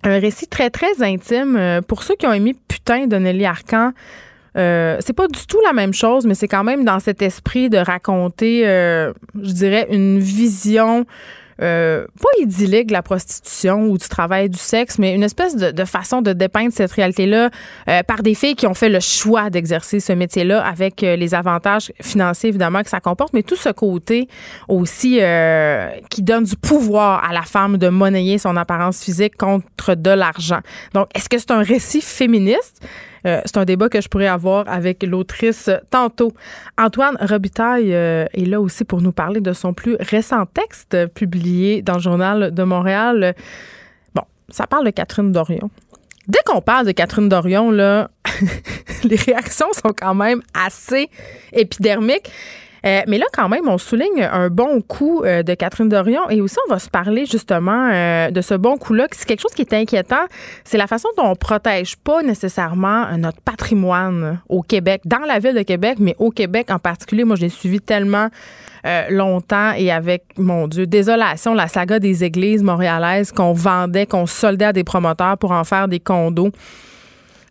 Un 0.04 0.20
récit 0.20 0.48
très, 0.48 0.70
très 0.70 1.02
intime. 1.02 1.58
Euh, 1.58 1.82
pour 1.82 2.04
ceux 2.04 2.16
qui 2.16 2.28
ont 2.28 2.34
aimé 2.34 2.56
Putain 2.68 3.08
de 3.08 3.18
Nelly 3.18 3.46
Arcan, 3.46 3.94
c'est 4.56 5.14
pas 5.14 5.28
du 5.28 5.46
tout 5.46 5.60
la 5.64 5.74
même 5.74 5.94
chose, 5.94 6.26
mais 6.26 6.34
c'est 6.34 6.48
quand 6.48 6.64
même 6.64 6.84
dans 6.84 7.00
cet 7.00 7.22
esprit 7.22 7.70
de 7.70 7.78
raconter, 7.78 8.64
je 8.64 9.52
dirais, 9.52 9.88
une 9.92 10.18
vision 10.18 11.06
euh, 11.62 12.06
pas 12.22 12.44
idyllique 12.44 12.92
la 12.92 13.02
prostitution 13.02 13.88
ou 13.88 13.98
du 13.98 14.08
travail 14.08 14.50
du 14.50 14.58
sexe, 14.58 15.00
mais 15.00 15.16
une 15.16 15.24
espèce 15.24 15.56
de, 15.56 15.86
façon 15.86 16.22
de 16.22 16.34
dépeindre 16.34 16.72
cette 16.72 16.92
réalité-là 16.92 17.50
euh, 17.90 18.04
par 18.04 18.24
des 18.24 18.36
filles 18.36 18.56
qui 18.56 18.68
ont 18.68 18.74
fait 18.74 18.90
le 18.90 19.00
choix 19.00 19.50
d'exercer 19.50 20.00
ce 20.00 20.14
métier-là 20.14 20.64
avec 20.64 21.04
euh, 21.04 21.16
les 21.16 21.34
avantages 21.34 21.92
financiers 22.02 22.50
évidemment 22.50 22.84
que 22.84 22.90
ça 22.90 23.00
comporte, 23.00 23.34
mais 23.34 23.44
tout 23.44 23.56
ce 23.56 23.70
côté 23.70 24.28
aussi 24.68 25.20
qui 26.10 26.22
donne 26.22 26.44
du 26.44 26.56
pouvoir 26.56 27.24
à 27.28 27.34
la 27.34 27.42
femme 27.42 27.78
de 27.78 27.90
monnayer 27.90 28.38
son 28.38 28.56
apparence 28.56 29.04
physique 29.04 29.36
contre 29.38 29.96
de 29.96 30.10
l'argent. 30.10 30.60
Donc, 30.94 31.08
est-ce 31.16 31.30
que 31.30 31.38
c'est 31.38 31.52
un 31.52 31.64
récit 31.64 32.02
féministe? 32.02 32.82
Euh, 33.28 33.42
c'est 33.46 33.58
un 33.58 33.66
débat 33.66 33.90
que 33.90 34.00
je 34.00 34.08
pourrais 34.08 34.28
avoir 34.28 34.68
avec 34.70 35.04
l'autrice 35.04 35.70
tantôt. 35.92 36.34
Antoine 36.78 37.18
Robitaille 37.20 37.94
euh, 37.94 38.26
est 38.34 38.46
là 38.46 38.62
aussi 38.62 38.86
pour 38.86 39.02
nous 39.02 39.12
parler 39.12 39.42
de 39.42 39.54
son 39.54 39.74
plus 39.74 39.98
récent 40.00 40.46
texte 40.46 41.08
publié 41.14 41.82
dans 41.82 41.96
le 41.96 42.00
Journal 42.00 42.54
de 42.54 42.64
Montréal. 42.64 43.36
Bon, 44.16 44.24
ça 44.50 44.66
parle 44.66 44.86
de 44.86 44.92
Catherine 44.92 45.32
Dorion. 45.32 45.70
Dès 46.28 46.40
qu'on 46.46 46.62
parle 46.62 46.86
de 46.86 46.92
Catherine 46.92 47.30
Dorion, 47.30 47.72
les 49.04 49.16
réactions 49.16 49.72
sont 49.74 49.94
quand 49.98 50.16
même 50.16 50.42
assez 50.54 51.10
épidermiques. 51.54 52.32
Euh, 52.88 53.02
mais 53.08 53.18
là, 53.18 53.26
quand 53.34 53.50
même, 53.50 53.68
on 53.68 53.78
souligne 53.78 54.24
un 54.32 54.50
bon 54.50 54.82
coup 54.82 55.24
euh, 55.24 55.44
de 55.44 55.54
Catherine 55.54 55.90
Dorion 55.90 56.30
et 56.30 56.40
aussi 56.40 56.56
on 56.68 56.72
va 56.72 56.80
se 56.80 56.90
parler 56.90 57.26
justement 57.26 57.90
euh, 57.92 58.32
de 58.32 58.42
ce 58.42 58.54
bon 58.54 58.78
coup-là. 58.78 59.08
C'est 59.12 59.28
quelque 59.28 59.42
chose 59.42 59.54
qui 59.54 59.64
est 59.64 59.74
inquiétant. 59.74 60.26
C'est 60.64 60.78
la 60.78 60.88
façon 60.88 61.10
dont 61.18 61.26
on 61.26 61.36
protège 61.36 61.98
pas 61.98 62.24
nécessairement 62.24 63.08
notre 63.18 63.42
patrimoine 63.42 64.40
au 64.48 64.62
Québec, 64.62 65.02
dans 65.04 65.20
la 65.20 65.40
ville 65.40 65.56
de 65.56 65.64
Québec, 65.64 65.98
mais 66.00 66.16
au 66.18 66.32
Québec 66.32 66.72
en 66.72 66.80
particulier. 66.80 67.26
Moi, 67.26 67.36
je 67.36 67.42
l'ai 67.42 67.50
suivi 67.50 67.82
tellement 67.82 68.30
longtemps 69.10 69.74
et 69.76 69.92
avec, 69.92 70.24
mon 70.38 70.70
Dieu, 70.70 70.88
désolation, 70.88 71.54
la 71.54 71.68
saga 71.68 72.00
des 72.00 72.24
églises 72.24 72.64
montréalaises 72.64 73.34
qu'on 73.34 73.52
vendait, 73.52 74.06
qu'on 74.06 74.26
soldait 74.26 74.66
à 74.66 74.72
des 74.72 74.86
promoteurs 74.86 75.38
pour 75.38 75.52
en 75.52 75.66
faire 75.66 75.90
des 75.90 76.00
condos. 76.00 76.52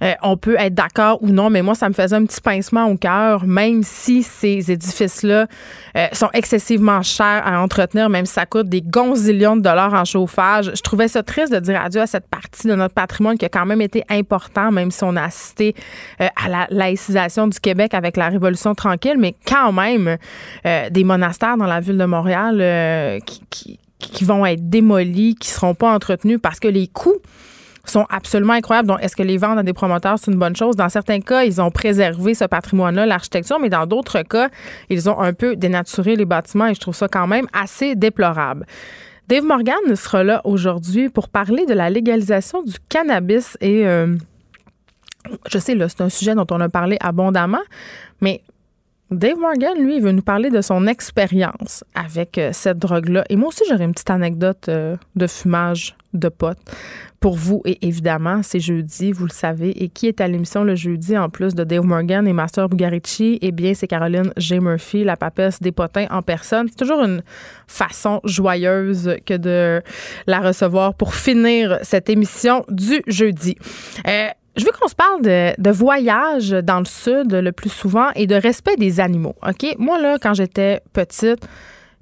Euh, 0.03 0.13
on 0.23 0.37
peut 0.37 0.57
être 0.59 0.75
d'accord 0.75 1.23
ou 1.23 1.29
non, 1.29 1.51
mais 1.51 1.63
moi, 1.63 1.75
ça 1.75 1.89
me 1.89 1.95
faisait 1.95 2.17
un 2.17 2.25
petit 2.25 2.41
pincement 2.41 2.87
au 2.87 2.97
cœur, 2.97 3.47
même 3.47 3.83
si 3.83 4.23
ces 4.23 4.71
édifices-là 4.71 5.47
euh, 5.97 6.07
sont 6.13 6.29
excessivement 6.35 7.03
chers 7.03 7.43
à 7.47 7.61
entretenir, 7.63 8.09
même 8.09 8.27
si 8.27 8.35
ça 8.35 8.47
coûte 8.47 8.69
des 8.69 8.83
gonzillions 8.83 9.57
de 9.57 9.63
dollars 9.63 9.95
en 9.95 10.05
chauffage. 10.05 10.71
Je 10.75 10.83
trouvais 10.83 11.09
ça 11.09 11.23
triste 11.23 11.53
de 11.53 11.59
dire 11.59 11.81
adieu 11.81 12.01
à 12.01 12.07
cette 12.07 12.29
partie 12.29 12.67
de 12.67 12.75
notre 12.75 12.95
patrimoine 12.95 13.39
qui 13.39 13.45
a 13.45 13.49
quand 13.49 13.67
même 13.67 13.81
été 13.81 14.05
important, 14.09 14.71
même 14.71 14.91
si 14.91 15.03
on 15.05 15.17
a 15.17 15.23
assisté 15.23 15.75
euh, 16.21 16.29
à 16.45 16.49
la 16.49 16.67
laïcisation 16.71 17.47
du 17.47 17.59
Québec 17.59 17.95
avec 17.95 18.17
la 18.17 18.29
Révolution 18.29 18.75
tranquille, 18.75 19.17
mais 19.19 19.35
quand 19.47 19.73
même 19.73 20.17
des 20.65 21.05
monastères 21.05 21.57
dans 21.57 21.67
la 21.67 21.81
ville 21.81 21.97
de 21.97 22.05
Montréal 22.05 23.21
qui, 23.25 23.41
qui, 23.51 23.79
qui 23.99 24.25
vont 24.25 24.45
être 24.45 24.69
démolis, 24.69 25.35
qui 25.37 25.49
seront 25.49 25.75
pas 25.75 25.93
entretenus 25.93 26.39
parce 26.43 26.61
que 26.61 26.69
les 26.69 26.87
coûts 26.89 27.21
sont 27.91 28.07
absolument 28.11 28.55
incroyables. 28.55 28.89
Donc, 28.89 28.99
est-ce 29.03 29.17
que 29.17 29.23
les 29.23 29.39
vendre 29.39 29.59
à 29.59 29.63
des 29.63 29.73
promoteurs, 29.73 30.19
c'est 30.19 30.31
une 30.31 30.39
bonne 30.39 30.57
chose? 30.57 30.77
Dans 30.77 30.89
certains 30.89 31.21
cas, 31.21 31.45
ils 31.45 31.61
ont 31.61 31.71
préservé 31.71 32.35
ce 32.35 32.45
patrimoine-là, 32.45 33.07
l'architecture, 33.07 33.59
mais 33.61 33.69
dans 33.69 33.87
d'autres 33.87 34.23
cas, 34.23 34.49
ils 34.91 35.09
ont 35.09 35.21
un 35.21 35.33
peu 35.33 35.57
dénaturé 35.57 36.17
les 36.17 36.25
bâtiments 36.25 36.67
et 36.67 36.75
je 36.75 36.81
trouve 36.81 36.95
ça 36.95 37.09
quand 37.09 37.27
même 37.27 37.47
assez 37.53 37.95
déplorable. 37.95 38.67
Dave 39.29 39.45
Morgan 39.45 39.97
sera 39.97 40.23
là 40.23 40.41
aujourd'hui 40.45 41.09
pour 41.09 41.29
parler 41.29 41.67
de 41.67 41.75
la 41.75 41.91
légalisation 41.91 42.63
du 42.63 42.75
cannabis 42.89 43.59
et 43.61 43.87
euh, 43.87 44.17
je 45.51 45.59
sais, 45.59 45.75
là, 45.75 45.89
c'est 45.89 46.01
un 46.01 46.09
sujet 46.09 46.35
dont 46.35 46.47
on 46.51 46.61
a 46.61 46.69
parlé 46.69 46.97
abondamment, 47.01 47.63
mais 48.21 48.43
Dave 49.11 49.39
Morgan, 49.39 49.75
lui, 49.79 50.01
veut 50.01 50.11
nous 50.11 50.23
parler 50.23 50.51
de 50.51 50.61
son 50.61 50.89
expérience 50.89 51.85
avec 51.95 52.39
euh, 52.39 52.51
cette 52.53 52.79
drogue-là. 52.79 53.25
Et 53.31 53.37
moi 53.37 53.49
aussi, 53.49 53.63
j'aurais 53.69 53.85
une 53.85 53.93
petite 53.93 54.11
anecdote 54.11 54.69
euh, 54.69 54.97
de 55.15 55.27
fumage 55.29 55.97
de 56.13 56.29
potes 56.29 56.59
pour 57.21 57.37
vous. 57.37 57.63
Et 57.65 57.87
évidemment, 57.87 58.41
c'est 58.43 58.61
jeudi, 58.61 59.13
vous 59.13 59.27
le 59.27 59.33
savez. 59.33 59.71
Et 59.83 59.89
qui 59.89 60.07
est 60.07 60.21
à 60.21 60.29
l'émission 60.29 60.65
le 60.65 60.75
jeudi 60.75 61.17
en 61.17 61.29
plus 61.29 61.55
de 61.55 61.65
Dave 61.65 61.85
Morgan 61.85 62.27
et 62.27 62.33
Master 62.33 62.69
Bugarici? 62.69 63.39
Eh 63.43 63.53
bien, 63.53 63.75
c'est 63.75 63.87
Caroline 63.87 64.33
J. 64.37 64.61
Murphy, 64.61 65.05
la 65.05 65.17
papesse 65.17 65.61
des 65.61 65.73
potins 65.73 66.07
en 66.11 66.23
personne. 66.23 66.69
C'est 66.69 66.77
toujours 66.77 67.03
une 67.03 67.23
façon 67.67 68.21
joyeuse 68.25 69.17
que 69.25 69.35
de 69.35 69.83
la 70.27 70.41
recevoir 70.41 70.95
pour 70.95 71.15
finir 71.15 71.79
cette 71.83 72.09
émission 72.09 72.65
du 72.69 73.03
jeudi. 73.07 73.57
Euh, 74.07 74.29
je 74.57 74.65
veux 74.65 74.73
qu'on 74.73 74.89
se 74.89 74.95
parle 74.95 75.23
de, 75.23 75.71
voyage 75.71 76.51
dans 76.51 76.79
le 76.79 76.87
sud 76.87 77.33
le 77.33 77.53
plus 77.53 77.71
souvent 77.71 78.09
et 78.15 78.27
de 78.27 78.35
respect 78.35 78.77
des 78.77 79.01
animaux. 79.01 79.35
OK? 79.47 79.77
Moi, 79.79 80.01
là, 80.01 80.17
quand 80.21 80.33
j'étais 80.33 80.81
petite, 80.93 81.47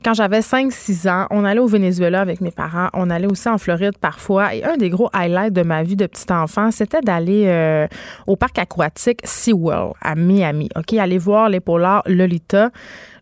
quand 0.04 0.12
j'avais 0.12 0.40
5-6 0.40 1.08
ans, 1.08 1.26
on 1.30 1.44
allait 1.44 1.60
au 1.60 1.66
Venezuela 1.66 2.20
avec 2.20 2.42
mes 2.42 2.50
parents. 2.50 2.88
On 2.92 3.08
allait 3.08 3.26
aussi 3.26 3.48
en 3.48 3.56
Floride 3.56 3.96
parfois. 3.98 4.54
Et 4.54 4.62
un 4.62 4.76
des 4.76 4.90
gros 4.90 5.08
highlights 5.14 5.54
de 5.54 5.62
ma 5.62 5.82
vie 5.82 5.96
de 5.96 6.06
petit 6.06 6.30
enfant, 6.30 6.70
c'était 6.70 7.00
d'aller 7.00 7.44
euh, 7.46 7.86
au 8.26 8.36
parc 8.36 8.58
aquatique 8.58 9.20
SeaWorld 9.24 9.94
à 10.02 10.14
Miami. 10.14 10.68
OK? 10.76 10.92
Aller 10.92 11.16
voir 11.16 11.48
l'épaular 11.48 12.02
Lolita. 12.06 12.70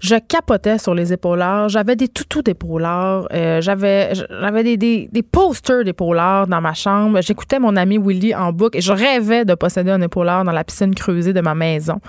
Je 0.00 0.16
capotais 0.16 0.78
sur 0.78 0.94
les 0.94 1.12
épaulards. 1.12 1.68
J'avais 1.68 1.94
des 1.94 2.08
toutous 2.08 2.42
d'épaulards. 2.42 3.28
Euh, 3.32 3.60
j'avais 3.60 4.14
j'avais 4.14 4.64
des, 4.64 4.76
des, 4.76 5.08
des 5.12 5.22
posters 5.22 5.84
d'épaulards 5.84 6.48
dans 6.48 6.60
ma 6.60 6.74
chambre. 6.74 7.20
J'écoutais 7.20 7.60
mon 7.60 7.76
ami 7.76 7.96
Willy 7.96 8.34
en 8.34 8.52
boucle 8.52 8.78
et 8.78 8.80
je 8.80 8.92
rêvais 8.92 9.44
de 9.44 9.54
posséder 9.54 9.92
un 9.92 10.02
épaulard 10.02 10.42
dans 10.42 10.52
la 10.52 10.64
piscine 10.64 10.94
creusée 10.96 11.32
de 11.32 11.40
ma 11.40 11.54
maison. 11.54 12.00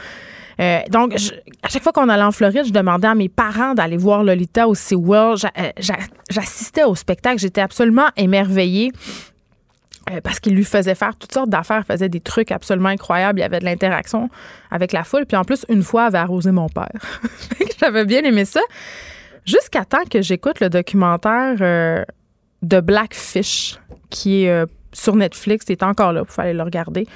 Euh, 0.60 0.80
donc, 0.90 1.16
à 1.64 1.70
chaque 1.70 1.84
fois 1.84 1.92
qu'on 1.92 2.10
allait 2.10 2.24
en 2.24 2.32
Floride, 2.32 2.66
je 2.66 2.72
demandais 2.72 3.08
à 3.08 3.16
mes 3.16 3.30
parents 3.30 3.74
d'aller 3.74 3.98
voir 3.98 4.24
Lolita 4.24 4.68
au 4.68 4.76
SeaWorld. 4.76 5.46
Euh, 5.58 5.72
j'assistais 6.30 6.84
au 6.84 6.96
spectacle. 6.96 7.40
J'étais 7.40 7.62
absolument 7.62 8.08
émerveillée. 8.18 8.92
Euh, 10.12 10.20
parce 10.22 10.42
qu'il 10.42 10.54
lui 10.54 10.66
faisait 10.66 10.96
faire 10.96 11.16
toutes 11.16 11.32
sortes 11.32 11.50
d'affaires, 11.50 11.86
faisait 11.86 12.10
des 12.10 12.20
trucs 12.20 12.52
absolument 12.52 12.90
incroyables. 12.90 13.40
Il 13.40 13.42
y 13.42 13.46
avait 13.46 13.60
de 13.60 13.66
l'interaction 13.66 14.30
avec 14.70 14.92
la 14.92 15.06
foule. 15.06 15.26
Puis 15.26 15.38
en 15.38 15.46
plus, 15.46 15.66
une 15.70 15.82
fois, 15.82 16.06
avait 16.06 16.18
arrosé 16.18 16.52
mon 16.52 16.68
père. 16.68 16.92
J'avais 17.80 18.04
bien 18.04 18.22
aimé 18.24 18.44
ça. 18.44 18.60
Jusqu'à 19.46 19.86
temps 19.86 20.04
que 20.10 20.22
j'écoute 20.22 20.60
le 20.60 20.70
documentaire 20.70 22.06
de 22.62 22.80
Blackfish, 22.82 23.78
qui 24.10 24.44
est 24.44 24.66
sur 24.94 25.16
Netflix. 25.16 25.66
Il 25.70 25.74
est 25.74 25.84
encore 25.84 26.14
là, 26.14 26.24
pour 26.24 26.40
aller 26.40 26.54
le 26.54 26.64
regarder. 26.64 27.08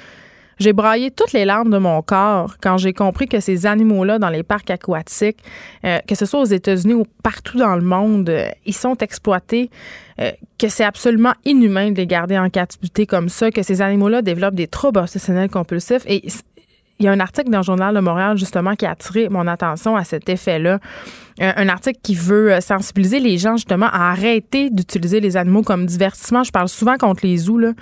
J'ai 0.58 0.72
braillé 0.72 1.10
toutes 1.10 1.32
les 1.32 1.44
larmes 1.44 1.70
de 1.70 1.78
mon 1.78 2.02
corps 2.02 2.56
quand 2.60 2.78
j'ai 2.78 2.92
compris 2.92 3.26
que 3.26 3.38
ces 3.38 3.66
animaux-là 3.66 4.18
dans 4.18 4.28
les 4.28 4.42
parcs 4.42 4.70
aquatiques, 4.70 5.38
euh, 5.84 5.98
que 6.06 6.14
ce 6.14 6.26
soit 6.26 6.40
aux 6.40 6.46
États-Unis 6.46 6.94
ou 6.94 7.04
partout 7.22 7.58
dans 7.58 7.76
le 7.76 7.82
monde, 7.82 8.28
euh, 8.28 8.48
ils 8.66 8.74
sont 8.74 8.96
exploités, 8.96 9.70
euh, 10.20 10.32
que 10.58 10.68
c'est 10.68 10.84
absolument 10.84 11.32
inhumain 11.44 11.92
de 11.92 11.96
les 11.96 12.06
garder 12.06 12.36
en 12.36 12.50
captivité 12.50 13.06
comme 13.06 13.28
ça, 13.28 13.52
que 13.52 13.62
ces 13.62 13.82
animaux-là 13.82 14.22
développent 14.22 14.56
des 14.56 14.66
troubles 14.66 14.98
obsessionnels 14.98 15.50
compulsifs. 15.50 16.02
Et 16.06 16.24
il 16.98 17.04
y 17.04 17.08
a 17.08 17.12
un 17.12 17.20
article 17.20 17.50
dans 17.50 17.58
le 17.58 17.64
Journal 17.64 17.94
de 17.94 18.00
Montréal, 18.00 18.36
justement, 18.36 18.74
qui 18.74 18.86
a 18.86 18.90
attiré 18.90 19.28
mon 19.28 19.46
attention 19.46 19.96
à 19.96 20.04
cet 20.04 20.28
effet-là. 20.28 20.78
Euh, 21.40 21.52
un 21.56 21.68
article 21.68 22.00
qui 22.02 22.16
veut 22.16 22.52
euh, 22.52 22.60
sensibiliser 22.60 23.20
les 23.20 23.38
gens, 23.38 23.56
justement, 23.56 23.86
à 23.86 24.10
arrêter 24.10 24.70
d'utiliser 24.70 25.20
les 25.20 25.36
animaux 25.36 25.62
comme 25.62 25.86
divertissement. 25.86 26.42
Je 26.42 26.50
parle 26.50 26.68
souvent 26.68 26.96
contre 26.96 27.24
les 27.24 27.36
zoos, 27.36 27.58
là. 27.58 27.72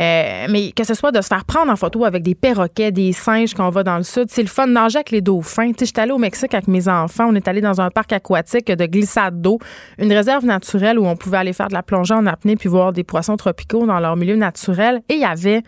Euh, 0.00 0.46
mais 0.50 0.72
que 0.72 0.82
ce 0.82 0.94
soit 0.94 1.12
de 1.12 1.20
se 1.20 1.28
faire 1.28 1.44
prendre 1.44 1.70
en 1.70 1.76
photo 1.76 2.04
avec 2.04 2.24
des 2.24 2.34
perroquets, 2.34 2.90
des 2.90 3.12
singes 3.12 3.54
quand 3.54 3.66
on 3.66 3.70
va 3.70 3.84
dans 3.84 3.96
le 3.96 4.02
sud. 4.02 4.26
C'est 4.28 4.42
le 4.42 4.48
fun 4.48 4.66
de 4.66 4.72
nager 4.72 4.96
avec 4.96 5.12
les 5.12 5.20
dauphins. 5.20 5.68
Tu 5.68 5.78
sais, 5.78 5.86
j'étais 5.86 6.00
allée 6.00 6.12
au 6.12 6.18
Mexique 6.18 6.52
avec 6.52 6.66
mes 6.66 6.88
enfants. 6.88 7.28
On 7.28 7.34
est 7.36 7.46
allé 7.46 7.60
dans 7.60 7.80
un 7.80 7.90
parc 7.90 8.12
aquatique 8.12 8.72
de 8.72 8.86
glissade 8.86 9.40
d'eau, 9.40 9.58
une 9.98 10.12
réserve 10.12 10.44
naturelle 10.44 10.98
où 10.98 11.06
on 11.06 11.16
pouvait 11.16 11.38
aller 11.38 11.52
faire 11.52 11.68
de 11.68 11.74
la 11.74 11.84
plongée 11.84 12.14
en 12.14 12.26
apnée 12.26 12.56
puis 12.56 12.68
voir 12.68 12.92
des 12.92 13.04
poissons 13.04 13.36
tropicaux 13.36 13.86
dans 13.86 14.00
leur 14.00 14.16
milieu 14.16 14.34
naturel. 14.34 15.02
Et 15.08 15.14
il 15.14 15.20
y 15.20 15.24
avait 15.24 15.62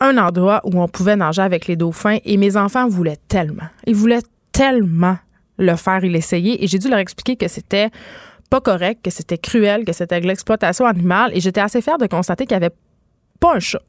un 0.00 0.16
endroit 0.18 0.60
où 0.64 0.80
on 0.80 0.88
pouvait 0.88 1.16
nager 1.16 1.42
avec 1.42 1.66
les 1.66 1.76
dauphins 1.76 2.18
et 2.24 2.36
mes 2.36 2.56
enfants 2.56 2.88
voulaient 2.88 3.18
tellement. 3.28 3.68
Ils 3.86 3.94
voulaient 3.94 4.22
tellement 4.52 5.18
le 5.58 5.76
faire 5.76 6.02
et 6.02 6.08
l'essayer 6.08 6.62
et 6.64 6.66
j'ai 6.66 6.78
dû 6.78 6.88
leur 6.88 6.98
expliquer 6.98 7.36
que 7.36 7.48
c'était 7.48 7.90
pas 8.48 8.60
correct, 8.60 9.04
que 9.04 9.10
c'était 9.10 9.38
cruel, 9.38 9.84
que 9.84 9.92
c'était 9.92 10.20
de 10.20 10.26
l'exploitation 10.26 10.86
animale 10.86 11.30
et 11.34 11.40
j'étais 11.40 11.60
assez 11.60 11.80
fière 11.82 11.98
de 11.98 12.06
constater 12.06 12.46
qu'il 12.46 12.56
n'y 12.56 12.64
avait 12.64 12.74
pas 13.38 13.54
un 13.54 13.60
chat 13.60 13.82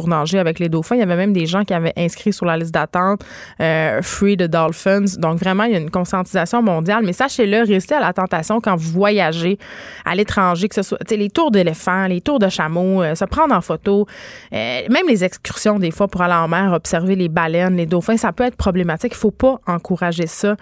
pour 0.00 0.38
avec 0.38 0.58
les 0.58 0.68
dauphins. 0.68 0.96
Il 0.96 1.00
y 1.00 1.02
avait 1.02 1.16
même 1.16 1.32
des 1.32 1.46
gens 1.46 1.64
qui 1.64 1.74
avaient 1.74 1.92
inscrit 1.96 2.32
sur 2.32 2.46
la 2.46 2.56
liste 2.56 2.72
d'attente 2.72 3.22
euh, 3.60 4.00
Free 4.02 4.36
the 4.36 4.44
Dolphins. 4.44 5.16
Donc 5.18 5.38
vraiment, 5.38 5.64
il 5.64 5.72
y 5.72 5.74
a 5.74 5.78
une 5.78 5.90
conscientisation 5.90 6.62
mondiale. 6.62 7.02
Mais 7.04 7.12
sachez-le, 7.12 7.64
restez 7.64 7.94
à 7.94 8.00
la 8.00 8.12
tentation 8.12 8.60
quand 8.60 8.76
vous 8.76 8.90
voyagez 8.90 9.58
à 10.04 10.14
l'étranger, 10.14 10.68
que 10.68 10.74
ce 10.74 10.82
soit 10.82 10.98
les 11.10 11.30
tours 11.30 11.50
d'éléphants, 11.50 12.06
les 12.06 12.20
tours 12.20 12.38
de 12.38 12.48
chameaux, 12.48 13.02
euh, 13.02 13.14
se 13.14 13.24
prendre 13.24 13.54
en 13.54 13.60
photo, 13.60 14.06
euh, 14.52 14.80
même 14.88 15.06
les 15.08 15.24
excursions 15.24 15.78
des 15.78 15.90
fois 15.90 16.08
pour 16.08 16.22
aller 16.22 16.34
en 16.34 16.48
mer, 16.48 16.72
observer 16.72 17.16
les 17.16 17.28
baleines, 17.28 17.76
les 17.76 17.86
dauphins, 17.86 18.16
ça 18.16 18.32
peut 18.32 18.44
être 18.44 18.56
problématique. 18.56 19.12
Il 19.14 19.18
faut 19.18 19.30
pas 19.30 19.60
encourager 19.66 20.26
ça, 20.26 20.56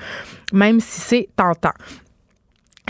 même 0.52 0.80
si 0.80 1.00
c'est 1.00 1.28
tentant. 1.36 1.72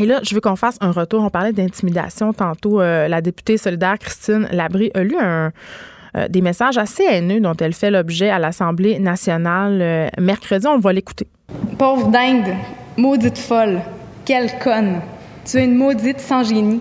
Et 0.01 0.07
là, 0.07 0.21
je 0.23 0.33
veux 0.33 0.41
qu'on 0.41 0.55
fasse 0.55 0.77
un 0.81 0.93
retour. 0.93 1.25
On 1.25 1.31
parlait 1.31 1.53
d'intimidation 1.53 2.33
tantôt. 2.33 2.81
la 2.81 3.21
députée 3.21 3.59
solidaire 3.59 3.99
Christine 3.99 4.47
Labrie 4.53 4.93
a 4.95 5.03
lu 5.03 5.17
un 5.19 5.51
euh, 6.17 6.29
des 6.29 6.41
messages 6.41 6.79
assez 6.79 7.05
haineux 7.05 7.41
dont 7.41 7.55
elle 7.61 7.75
fait 7.75 7.91
l'objet 7.91 8.31
à 8.31 8.39
l'Assemblée 8.39 8.99
nationale 8.99 9.79
euh, 9.81 10.09
mercredi. 10.19 10.67
On 10.67 10.79
va 10.79 10.93
l'écouter. 10.93 11.27
Pauvre 11.79 12.09
dingue, 12.09 12.55
maudite 12.97 13.39
folle, 13.39 13.81
quelle 14.25 14.59
conne. 14.59 15.01
Tu 15.45 15.59
es 15.59 15.65
une 15.65 15.75
maudite 15.75 16.21
sans 16.21 16.45
génie. 16.45 16.81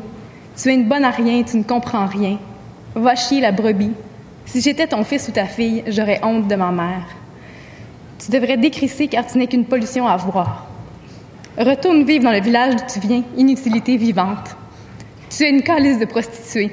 Tu 0.62 0.69
es 0.69 0.74
une 0.74 0.88
bonne 0.88 1.03
à 1.03 1.12
rien, 1.12 1.43
tu 1.43 1.57
ne 1.57 1.63
comprends 1.63 2.05
rien. 2.05 2.38
Va 2.96 3.15
chier 3.15 3.41
la 3.41 3.51
brebis. 3.51 3.93
Si 4.46 4.62
j'étais 4.62 4.88
ton 4.88 5.03
fils 5.03 5.27
ou 5.27 5.31
ta 5.31 5.46
fille, 5.46 5.84
j'aurais 5.88 6.19
honte 6.24 6.48
de 6.48 6.55
ma 6.55 6.72
mère. 6.72 7.05
Tu 8.17 8.31
devrais 8.31 8.57
décrisser 8.57 9.07
car 9.07 9.25
tu 9.27 9.38
n'es 9.38 9.48
qu'une 9.48 9.65
pollution 9.65 10.07
à 10.07 10.17
voir. 10.17 10.67
Retourne 11.57 12.03
vivre 12.03 12.24
dans 12.24 12.31
le 12.31 12.39
village 12.39 12.75
d'où 12.75 12.84
tu 12.91 13.00
viens, 13.00 13.24
inutilité 13.36 13.98
vivante. 13.98 14.55
Tu 15.29 15.43
es 15.43 15.50
une 15.50 15.62
calice 15.62 16.00
de 16.00 16.05
prostituée 16.05 16.72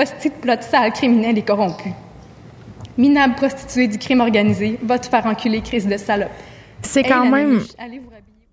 hostie 0.00 0.30
de 0.30 0.34
plot 0.34 0.62
sale, 0.62 0.92
criminel 0.92 1.38
et 1.38 1.42
corrompu. 1.42 1.90
Minable 2.96 3.34
prostituée 3.34 3.88
du 3.88 3.98
crime 3.98 4.20
organisé, 4.20 4.78
va 4.82 4.98
te 4.98 5.06
faire 5.06 5.26
enculer, 5.26 5.60
crise 5.60 5.86
de 5.86 5.96
salope. 5.96 6.30
C'est 6.82 7.02
quand 7.02 7.26
même. 7.26 7.60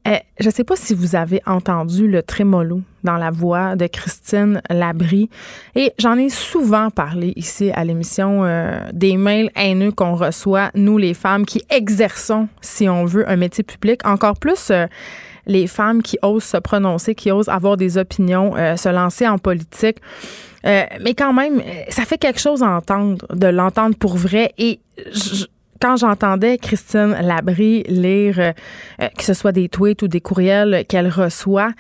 Eh, 0.10 0.20
je 0.39 0.46
ne 0.46 0.54
sais 0.54 0.63
pas 0.63 0.77
si 0.77 0.94
vous 0.94 1.18
avez 1.18 1.42
entendu 1.46 2.08
le 2.08 2.24
trémolo 2.24 2.82
dans 3.04 3.18
la 3.18 3.30
voix 3.30 3.75
de 3.75 3.88
Christine 3.88 4.62
Labrie. 4.70 5.30
Et 5.75 5.92
j'en 6.00 6.18
ai 6.18 6.30
souvent 6.30 6.89
parlé 6.92 7.34
ici 7.36 7.72
à 7.74 7.84
l'émission 7.84 8.46
euh, 8.46 8.80
des 8.94 9.18
mails 9.18 9.50
haineux 9.58 9.92
qu'on 9.92 10.16
reçoit, 10.16 10.72
nous 10.75 10.98
les 10.98 11.13
femmes 11.13 11.46
qui 11.46 11.62
exerçons, 11.70 12.48
si 12.62 12.88
on 12.88 13.04
veut, 13.04 13.30
un 13.30 13.36
métier 13.36 13.66
public. 13.66 14.00
Encore 14.06 14.38
plus 14.39 14.70
euh, 14.72 14.86
les 15.46 15.68
femmes 15.68 16.01
qui 16.01 16.18
osent 16.22 16.44
se 16.44 16.58
prononcer, 16.58 17.13
qui 17.13 17.30
osent 17.30 17.50
avoir 17.50 17.75
des 17.75 17.98
opinions, 17.98 18.56
euh, 18.56 18.77
se 18.77 18.88
lancer 18.88 19.27
en 19.27 19.38
politique. 19.38 19.98
Euh, 20.68 20.84
mais 21.02 21.14
quand 21.14 21.34
même, 21.34 21.62
ça 21.90 22.04
fait 22.04 22.18
quelque 22.18 22.40
chose 22.40 22.60
d'entendre, 22.60 23.26
de 23.34 23.48
l'entendre 23.48 23.96
pour 23.96 24.18
vrai. 24.18 24.54
Et 24.58 24.80
quand 25.82 25.98
j'entendais 25.98 26.58
Christine 26.58 27.16
Labrie 27.22 27.84
lire, 27.84 28.40
euh, 28.40 28.52
euh, 29.02 29.08
que 29.18 29.24
ce 29.24 29.34
soit 29.34 29.52
des 29.52 29.70
tweets 29.70 30.02
ou 30.02 30.08
des 30.08 30.22
courriels 30.22 30.84
qu'elle 30.90 31.08
reçoit, 31.08 31.72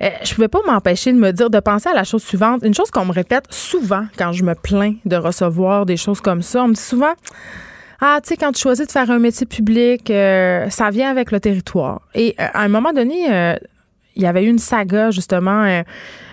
je 0.00 0.34
pouvais 0.34 0.48
pas 0.48 0.58
m'empêcher 0.66 1.12
de 1.12 1.18
me 1.18 1.30
dire, 1.30 1.48
de 1.48 1.60
penser 1.60 1.88
à 1.88 1.94
la 1.94 2.02
chose 2.02 2.24
suivante. 2.24 2.62
Une 2.64 2.74
chose 2.74 2.90
qu'on 2.90 3.04
me 3.04 3.12
répète 3.12 3.44
souvent 3.50 4.04
quand 4.18 4.32
je 4.32 4.42
me 4.42 4.56
plains 4.56 4.94
de 5.04 5.14
recevoir 5.14 5.86
des 5.86 5.96
choses 5.96 6.20
comme 6.20 6.42
ça. 6.42 6.64
On 6.64 6.68
me 6.68 6.74
dit 6.74 6.80
souvent, 6.80 7.12
ah, 8.00 8.18
tu 8.20 8.30
sais, 8.30 8.36
quand 8.36 8.50
tu 8.50 8.60
choisis 8.60 8.84
de 8.84 8.90
faire 8.90 9.12
un 9.12 9.20
métier 9.20 9.46
public, 9.46 10.08
ça 10.08 10.90
vient 10.90 11.08
avec 11.08 11.30
le 11.30 11.38
territoire. 11.38 12.00
Et 12.16 12.34
à 12.36 12.62
un 12.62 12.68
moment 12.68 12.92
donné, 12.92 13.56
il 14.16 14.22
y 14.22 14.26
avait 14.26 14.42
eu 14.42 14.48
une 14.48 14.58
saga 14.58 15.12
justement 15.12 15.84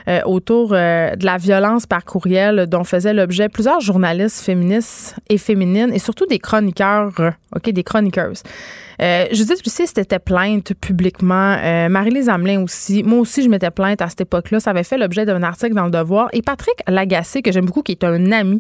euh, 0.10 0.20
euh, 0.20 0.22
autour 0.26 0.70
de 0.70 1.26
la 1.26 1.38
violence 1.38 1.86
par 1.86 2.04
courriel 2.04 2.68
dont 2.68 2.84
faisaient 2.84 3.14
l'objet 3.14 3.50
plusieurs 3.50 3.80
journalistes 3.80 4.42
féministes 4.42 5.16
et 5.30 5.38
féminines 5.38 5.92
et 5.94 6.00
surtout 6.00 6.26
des 6.26 6.40
chroniqueurs, 6.40 7.12
ok, 7.56 7.70
des 7.70 7.84
chroniqueuses. 7.84 8.44
Euh, 9.02 9.26
Judith 9.32 9.64
Lucie 9.64 9.88
s'était 9.88 10.20
plainte 10.20 10.74
publiquement. 10.74 11.56
Marie-Lise 11.90 12.28
Hamelin 12.28 12.64
aussi. 12.64 13.04
Moi 13.04 13.20
aussi, 13.20 13.44
je 13.44 13.50
m'étais 13.50 13.72
plainte 13.72 14.02
à 14.02 14.10
cette 14.10 14.22
époque-là. 14.22 14.60
Ça 14.60 14.72
avait 14.72 14.84
fait 14.84 14.98
l'objet 14.98 15.26
d'un 15.26 15.42
article 15.42 15.74
dans 15.74 15.86
Le 15.86 15.92
Devoir. 15.92 16.28
Et 16.34 16.42
Patrick 16.42 16.76
Lagacé, 16.88 17.42
que 17.42 17.52
j'aime 17.52 17.66
beaucoup, 17.66 17.82
qui 17.82 17.94
est 17.94 18.04
un 18.04 18.32
ami, 18.32 18.60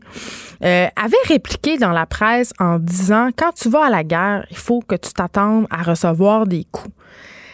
avait 0.62 1.24
répliqué 1.28 1.78
dans 1.78 1.92
la 1.92 2.06
presse 2.06 2.54
en 2.60 2.80
disant 2.80 3.30
quand 3.36 3.52
tu 3.54 3.70
vas 3.70 3.86
à 3.86 3.90
la 3.90 4.04
guerre, 4.04 4.46
il 4.50 4.58
faut 4.58 4.82
que 4.82 4.96
tu 4.96 5.12
t'attendes 5.12 5.68
à 5.70 5.84
recevoir 5.84 6.48
des 6.48 6.66
coups. 6.72 6.94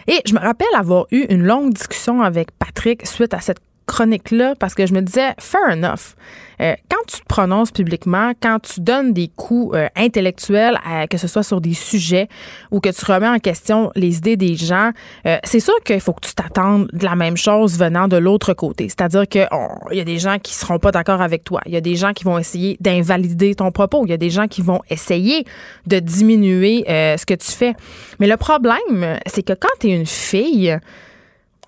Et 0.08 0.22
je 0.25 0.36
me 0.36 0.40
rappelle 0.40 0.68
avoir 0.75 1.08
eu 1.12 1.25
une 1.30 1.44
longue 1.44 1.74
discussion 1.74 2.22
avec 2.22 2.52
Patrick 2.60 3.08
suite 3.08 3.34
à 3.34 3.40
cette 3.40 3.60
chronique-là 3.86 4.56
parce 4.60 4.75
que 4.75 4.86
je 4.86 4.94
me 4.94 5.01
disais, 5.01 5.34
fair 5.39 5.62
enough. 5.72 6.15
Euh, 6.62 6.74
quand 6.89 7.04
tu 7.08 7.20
te 7.20 7.25
prononces 7.25 7.72
publiquement, 7.72 8.32
quand 8.42 8.60
tu 8.60 8.82
donnes 8.82 9.13
des 9.13 9.27
coups 9.27 9.75
euh, 9.75 9.88
intellectuels, 9.96 10.80
que 11.10 11.18
ce 11.18 11.27
soit 11.27 11.44
sur 11.44 11.62
des 11.62 11.74
sujets 11.74 12.30
ou 12.72 12.80
que 12.80 12.89
tu 12.89 13.12
remets 13.12 13.27
en 13.27 13.39
question 13.39 13.92
les 13.96 14.18
idées 14.18 14.38
des 14.38 14.56
gens, 14.56 14.92
euh, 15.25 15.38
c'est 15.44 15.60
sûr 15.60 15.74
qu'il 15.84 16.00
faut 16.00 16.13
que 16.13 16.25
tu 16.25 16.34
t'attendes 16.34 16.88
de 16.94 17.06
la 17.06 17.15
même 17.15 17.38
chose 17.38 17.77
venant 17.77 18.08
de 18.08 18.18
l'autre 18.18 18.54
côté. 18.54 18.88
C'est-à-dire 18.89 19.27
qu'il 19.27 19.48
y 19.92 20.00
a 20.00 20.04
des 20.04 20.20
gens 20.20 20.38
qui 20.39 20.54
seront 20.54 20.80
pas 20.80 20.92
d'accord 20.92 21.22
avec 21.22 21.44
toi. 21.44 21.62
Il 21.65 21.74
y 21.74 21.77
a 21.77 21.82
des 21.82 21.96
gens 21.96 22.13
qui 22.13 22.24
vont 22.24 22.38
essayer 22.38 22.77
d'invalider 22.80 23.56
ton 23.56 23.72
propos. 23.72 24.06
Il 24.06 24.10
y 24.10 24.13
a 24.13 24.18
des 24.18 24.30
gens 24.30 24.48
qui 24.48 24.62
vont 24.62 24.82
essayer 24.89 25.46
de 25.88 26.00
diminuer 26.00 26.84
ce 26.88 27.25
que 27.25 27.34
tu 27.34 27.51
fais. 27.51 27.75
Mais 28.20 28.27
le 28.27 28.38
problème, 28.38 29.20
c'est 29.25 29.44
que 29.44 29.54
quand 29.54 29.68
tu 29.80 29.88
es 29.88 29.96
une 29.96 30.06
fille, 30.06 30.77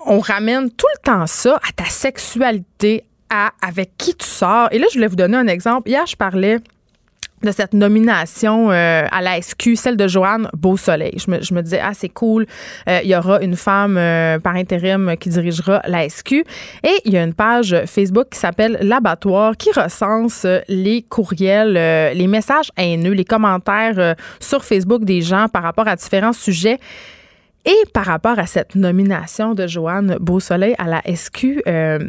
on 0.06 0.20
ramène 0.20 0.72
tout 0.72 0.88
le 0.96 1.02
temps 1.04 1.28
ça 1.28 1.60
à 1.68 1.72
ta 1.76 1.86
sexualité, 1.86 3.04
à 3.30 3.52
avec 3.62 3.92
qui 3.98 4.16
tu 4.16 4.26
sors. 4.26 4.70
Et 4.72 4.80
là, 4.80 4.88
je 4.90 4.96
voulais 4.96 5.08
vous 5.08 5.16
donner 5.16 5.38
un 5.38 5.48
exemple. 5.48 5.90
Hier, 5.90 6.06
je 6.06 6.16
parlais 6.16 6.60
de 7.44 7.52
cette 7.52 7.74
nomination 7.74 8.72
euh, 8.72 9.06
à 9.12 9.22
la 9.22 9.40
SQ, 9.40 9.76
celle 9.76 9.96
de 9.96 10.08
Joanne 10.08 10.50
Beausoleil. 10.54 11.14
Je 11.24 11.30
me, 11.30 11.42
je 11.42 11.54
me 11.54 11.62
disais, 11.62 11.80
ah, 11.80 11.92
c'est 11.94 12.10
cool, 12.10 12.48
euh, 12.90 13.00
il 13.04 13.10
y 13.10 13.16
aura 13.16 13.42
une 13.42 13.56
femme 13.56 13.96
euh, 13.98 14.40
par 14.40 14.56
intérim 14.56 15.16
qui 15.20 15.30
dirigera 15.30 15.82
la 15.86 16.10
SQ. 16.10 16.34
Et 16.34 16.46
il 17.06 17.14
y 17.14 17.18
a 17.18 17.24
une 17.24 17.36
page 17.36 17.76
Facebook 17.86 18.30
qui 18.32 18.40
s'appelle 18.40 18.80
L'Abattoir 18.82 19.56
qui 19.56 19.72
recense 19.72 20.48
les 20.68 21.04
courriels, 21.04 21.74
les 22.16 22.28
messages 22.28 22.72
haineux, 22.76 23.12
les 23.12 23.26
commentaires 23.26 24.16
sur 24.40 24.66
Facebook 24.66 25.04
des 25.04 25.22
gens 25.22 25.48
par 25.48 25.64
rapport 25.64 25.88
à 25.88 25.96
différents 25.96 26.34
sujets. 26.34 26.80
Et 27.68 27.84
par 27.92 28.06
rapport 28.06 28.40
à 28.40 28.46
cette 28.46 28.76
nomination 28.76 29.54
de 29.54 29.68
Joanne 29.68 30.16
Beausoleil 30.22 30.74
à 30.78 30.88
la 30.88 31.02
SQ, 31.06 31.64
euh, 31.68 32.00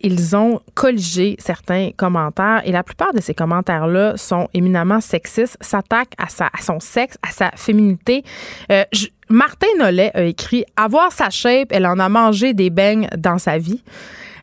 ils 0.00 0.34
ont 0.34 0.60
colligé 0.74 1.36
certains 1.38 1.90
commentaires 1.96 2.62
et 2.64 2.72
la 2.72 2.82
plupart 2.82 3.14
de 3.14 3.20
ces 3.20 3.32
commentaires-là 3.32 4.16
sont 4.16 4.48
éminemment 4.54 5.00
sexistes, 5.00 5.56
s'attaquent 5.60 6.14
à, 6.18 6.26
son 6.60 6.80
sexe, 6.80 7.16
à 7.22 7.30
sa 7.30 7.52
féminité. 7.52 8.24
Euh, 8.72 8.82
Martin 9.28 9.68
Nollet 9.78 10.10
a 10.14 10.24
écrit 10.24 10.64
Avoir 10.74 11.12
sa 11.12 11.30
shape, 11.30 11.68
elle 11.70 11.86
en 11.86 12.00
a 12.00 12.08
mangé 12.08 12.52
des 12.52 12.70
beignes 12.70 13.08
dans 13.16 13.38
sa 13.38 13.58
vie. 13.58 13.84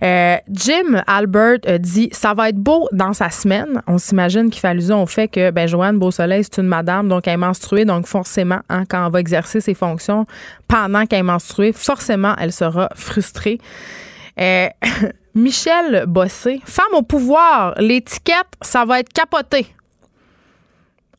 Euh, 0.01 0.37
Jim 0.49 1.01
Albert 1.07 1.59
a 1.67 1.77
dit 1.77 2.09
ça 2.13 2.33
va 2.33 2.49
être 2.49 2.57
beau 2.57 2.87
dans 2.91 3.13
sa 3.13 3.29
semaine. 3.29 3.81
On 3.87 3.97
s'imagine 3.97 4.49
qu'il 4.49 4.61
fait 4.61 4.69
allusion 4.69 5.03
au 5.03 5.05
fait 5.05 5.27
que 5.27 5.51
ben, 5.51 5.67
Joanne 5.67 5.99
Beausoleil, 5.99 6.43
c'est 6.43 6.61
une 6.61 6.67
madame, 6.67 7.09
donc 7.09 7.27
elle 7.27 7.33
est 7.33 7.37
menstruée, 7.37 7.85
donc 7.85 8.07
forcément, 8.07 8.61
hein, 8.69 8.85
quand 8.89 9.05
elle 9.05 9.11
va 9.11 9.19
exercer 9.19 9.59
ses 9.59 9.73
fonctions 9.73 10.25
pendant 10.67 11.05
qu'elle 11.05 11.19
est 11.19 11.23
menstruée, 11.23 11.73
forcément, 11.73 12.33
elle 12.39 12.53
sera 12.53 12.89
frustrée. 12.95 13.59
Euh, 14.39 14.67
Michel 15.35 16.05
Bossé, 16.07 16.61
femme 16.65 16.93
au 16.93 17.01
pouvoir, 17.01 17.73
l'étiquette, 17.77 18.47
ça 18.61 18.85
va 18.85 18.99
être 18.99 19.11
capoté. 19.11 19.67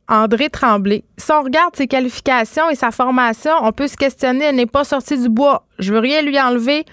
André 0.09 0.51
Tremblay. 0.51 1.05
Si 1.17 1.31
on 1.31 1.43
regarde 1.43 1.77
ses 1.77 1.87
qualifications 1.87 2.69
et 2.69 2.75
sa 2.75 2.91
formation, 2.91 3.53
on 3.63 3.71
peut 3.71 3.87
se 3.87 3.97
questionner, 3.97 4.47
elle 4.47 4.57
n'est 4.57 4.67
pas 4.67 4.83
sortie 4.83 5.17
du 5.17 5.29
bois. 5.29 5.65
Je 5.79 5.93
veux 5.93 6.01
rien 6.01 6.23
lui 6.23 6.39
enlever. 6.41 6.85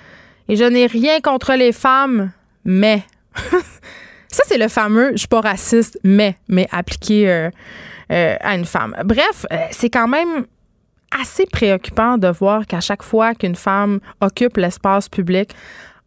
Et 0.49 0.55
je 0.55 0.63
n'ai 0.63 0.85
rien 0.87 1.19
contre 1.21 1.53
les 1.53 1.71
femmes, 1.71 2.31
mais. 2.65 3.03
Ça, 4.29 4.43
c'est 4.45 4.57
le 4.57 4.67
fameux 4.67 5.11
je 5.13 5.19
suis 5.19 5.27
pas 5.27 5.41
raciste, 5.41 5.99
mais, 6.03 6.35
mais 6.47 6.67
appliqué 6.71 7.29
euh, 7.29 7.49
euh, 8.11 8.35
à 8.39 8.55
une 8.55 8.65
femme. 8.65 8.95
Bref, 9.05 9.45
euh, 9.51 9.57
c'est 9.71 9.89
quand 9.89 10.07
même 10.07 10.45
assez 11.17 11.45
préoccupant 11.45 12.17
de 12.17 12.27
voir 12.27 12.67
qu'à 12.67 12.81
chaque 12.81 13.03
fois 13.03 13.33
qu'une 13.33 13.55
femme 13.55 13.99
occupe 14.19 14.57
l'espace 14.57 15.07
public, 15.07 15.55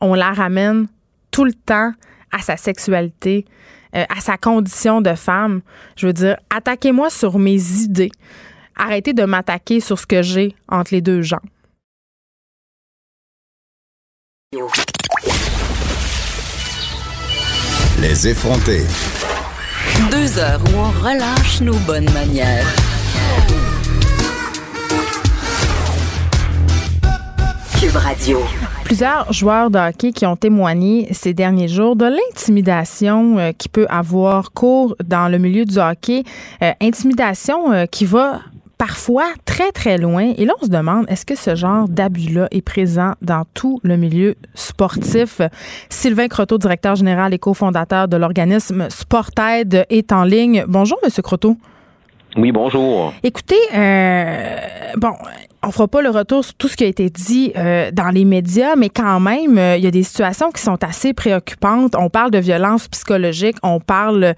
on 0.01 0.15
la 0.15 0.33
ramène 0.33 0.87
tout 1.31 1.45
le 1.45 1.55
temps 1.55 1.93
à 2.31 2.39
sa 2.41 2.57
sexualité, 2.57 3.47
à 3.93 4.21
sa 4.21 4.37
condition 4.37 5.01
de 5.01 5.15
femme. 5.15 5.63
Je 5.97 6.07
veux 6.07 6.13
dire, 6.13 6.37
attaquez-moi 6.55 7.11
sur 7.11 7.39
mes 7.39 7.61
idées. 7.83 8.13
Arrêtez 8.77 9.13
de 9.13 9.25
m'attaquer 9.25 9.81
sur 9.81 9.99
ce 9.99 10.07
que 10.07 10.23
j'ai 10.23 10.55
entre 10.69 10.95
les 10.95 11.01
deux 11.01 11.23
jambes. 11.23 11.41
Les 18.01 18.27
effronter. 18.27 18.83
Deux 20.11 20.41
heures 20.41 20.61
où 20.65 20.77
on 20.77 20.91
relâche 20.91 21.61
nos 21.61 21.77
bonnes 21.87 22.11
manières. 22.13 22.67
Cube 27.81 27.95
Radio. 27.95 28.41
Plusieurs 28.83 29.33
joueurs 29.33 29.71
de 29.71 29.79
hockey 29.79 30.11
qui 30.11 30.27
ont 30.27 30.35
témoigné 30.35 31.07
ces 31.13 31.33
derniers 31.33 31.69
jours 31.69 31.95
de 31.95 32.07
l'intimidation 32.07 33.39
euh, 33.39 33.53
qui 33.53 33.69
peut 33.69 33.87
avoir 33.89 34.51
cours 34.51 34.97
dans 35.05 35.29
le 35.29 35.39
milieu 35.39 35.65
du 35.65 35.79
hockey. 35.79 36.25
Euh, 36.61 36.73
intimidation 36.81 37.73
euh, 37.73 37.87
qui 37.87 38.05
va 38.05 38.41
parfois 38.81 39.27
très, 39.45 39.73
très 39.73 39.99
loin. 39.99 40.33
Et 40.39 40.47
là, 40.47 40.55
on 40.63 40.65
se 40.65 40.71
demande, 40.71 41.05
est-ce 41.11 41.27
que 41.27 41.37
ce 41.37 41.55
genre 41.55 41.87
d'abus-là 41.87 42.49
est 42.51 42.63
présent 42.63 43.13
dans 43.21 43.45
tout 43.53 43.79
le 43.83 43.99
milieu 43.99 44.37
sportif? 44.55 45.43
Sylvain 45.91 46.29
Croteau, 46.29 46.57
directeur 46.57 46.97
général 46.97 47.35
et 47.35 47.39
cofondateur 47.39 48.09
de 48.09 48.17
l'organisme 48.17 48.89
Sportaid, 48.89 49.85
est 49.91 50.13
en 50.13 50.25
ligne. 50.25 50.65
Bonjour, 50.67 50.97
Monsieur 51.05 51.21
Croteau. 51.21 51.59
Oui, 52.39 52.53
bonjour. 52.53 53.13
Écoutez, 53.23 53.59
euh, 53.75 54.57
bon, 54.97 55.13
on 55.63 55.71
fera 55.73 55.87
pas 55.87 56.01
le 56.01 56.09
retour 56.09 56.43
sur 56.43 56.55
tout 56.55 56.69
ce 56.69 56.77
qui 56.77 56.85
a 56.85 56.87
été 56.87 57.11
dit 57.11 57.53
euh, 57.57 57.91
dans 57.93 58.09
les 58.09 58.25
médias, 58.25 58.77
mais 58.77 58.89
quand 58.89 59.21
même, 59.21 59.59
euh, 59.59 59.77
il 59.77 59.85
y 59.85 59.89
a 59.89 59.91
des 59.91 60.05
situations 60.05 60.51
qui 60.53 60.63
sont 60.63 60.83
assez 60.83 61.13
préoccupantes. 61.13 61.95
On 61.99 62.09
parle 62.09 62.31
de 62.31 62.39
violence 62.39 62.89
psychologique, 62.89 63.57
on 63.63 63.79
parle 63.79 64.35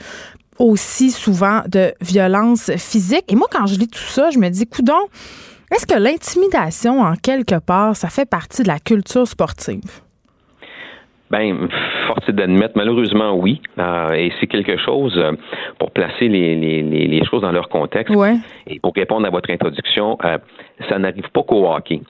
aussi 0.58 1.10
souvent 1.10 1.62
de 1.68 1.92
violence 2.00 2.70
physique. 2.76 3.24
Et 3.28 3.36
moi, 3.36 3.48
quand 3.50 3.66
je 3.66 3.78
lis 3.78 3.88
tout 3.88 3.98
ça, 3.98 4.30
je 4.30 4.38
me 4.38 4.48
dis, 4.48 4.66
coudon, 4.66 5.08
est-ce 5.72 5.86
que 5.86 5.98
l'intimidation, 5.98 7.00
en 7.00 7.14
quelque 7.14 7.58
part, 7.58 7.96
ça 7.96 8.08
fait 8.08 8.28
partie 8.28 8.62
de 8.62 8.68
la 8.68 8.78
culture 8.78 9.26
sportive? 9.26 10.02
Ben, 11.30 11.66
force 12.06 12.28
d'admettre, 12.28 12.74
malheureusement, 12.76 13.34
oui. 13.34 13.62
Euh, 13.78 14.12
et 14.12 14.30
c'est 14.38 14.46
quelque 14.46 14.76
chose, 14.76 15.14
euh, 15.16 15.32
pour 15.78 15.90
placer 15.90 16.28
les, 16.28 16.54
les, 16.56 16.82
les, 16.82 17.24
choses 17.24 17.40
dans 17.40 17.52
leur 17.52 17.70
contexte, 17.70 18.14
et 18.66 18.78
pour 18.80 18.92
répondre 18.94 19.26
à 19.26 19.30
votre 19.30 19.50
introduction, 19.50 20.18
euh, 20.26 20.36
ça 20.90 20.98
n'arrive 20.98 21.30
pas 21.32 21.42
qu'au 21.42 21.66
hockey. 21.66 22.02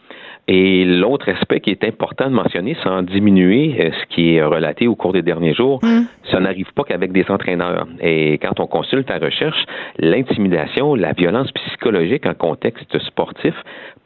Et 0.48 0.85
l'autre 0.85 1.28
aspect 1.31 1.61
qui 1.61 1.70
est 1.70 1.85
important 1.85 2.28
de 2.28 2.35
mentionner, 2.35 2.76
sans 2.83 3.02
diminuer 3.02 3.76
euh, 3.78 3.90
ce 3.92 4.14
qui 4.14 4.35
est 4.35 4.42
relaté 4.42 4.88
au 4.88 4.96
cours 4.96 5.12
des 5.12 5.22
derniers 5.22 5.55
jours, 5.55 5.78
mm. 5.83 6.02
ça 6.33 6.40
n'arrive 6.40 6.72
pas 6.74 6.83
qu'avec 6.83 7.12
des 7.12 7.24
entraîneurs. 7.28 7.87
Et 8.00 8.38
quand 8.38 8.59
on 8.59 8.66
consulte 8.66 9.09
la 9.09 9.18
recherche, 9.18 9.64
l'intimidation, 9.98 10.96
la 10.96 11.12
violence 11.12 11.50
psychologique 11.52 12.26
en 12.26 12.35
contexte 12.35 12.98
sportif 12.98 13.55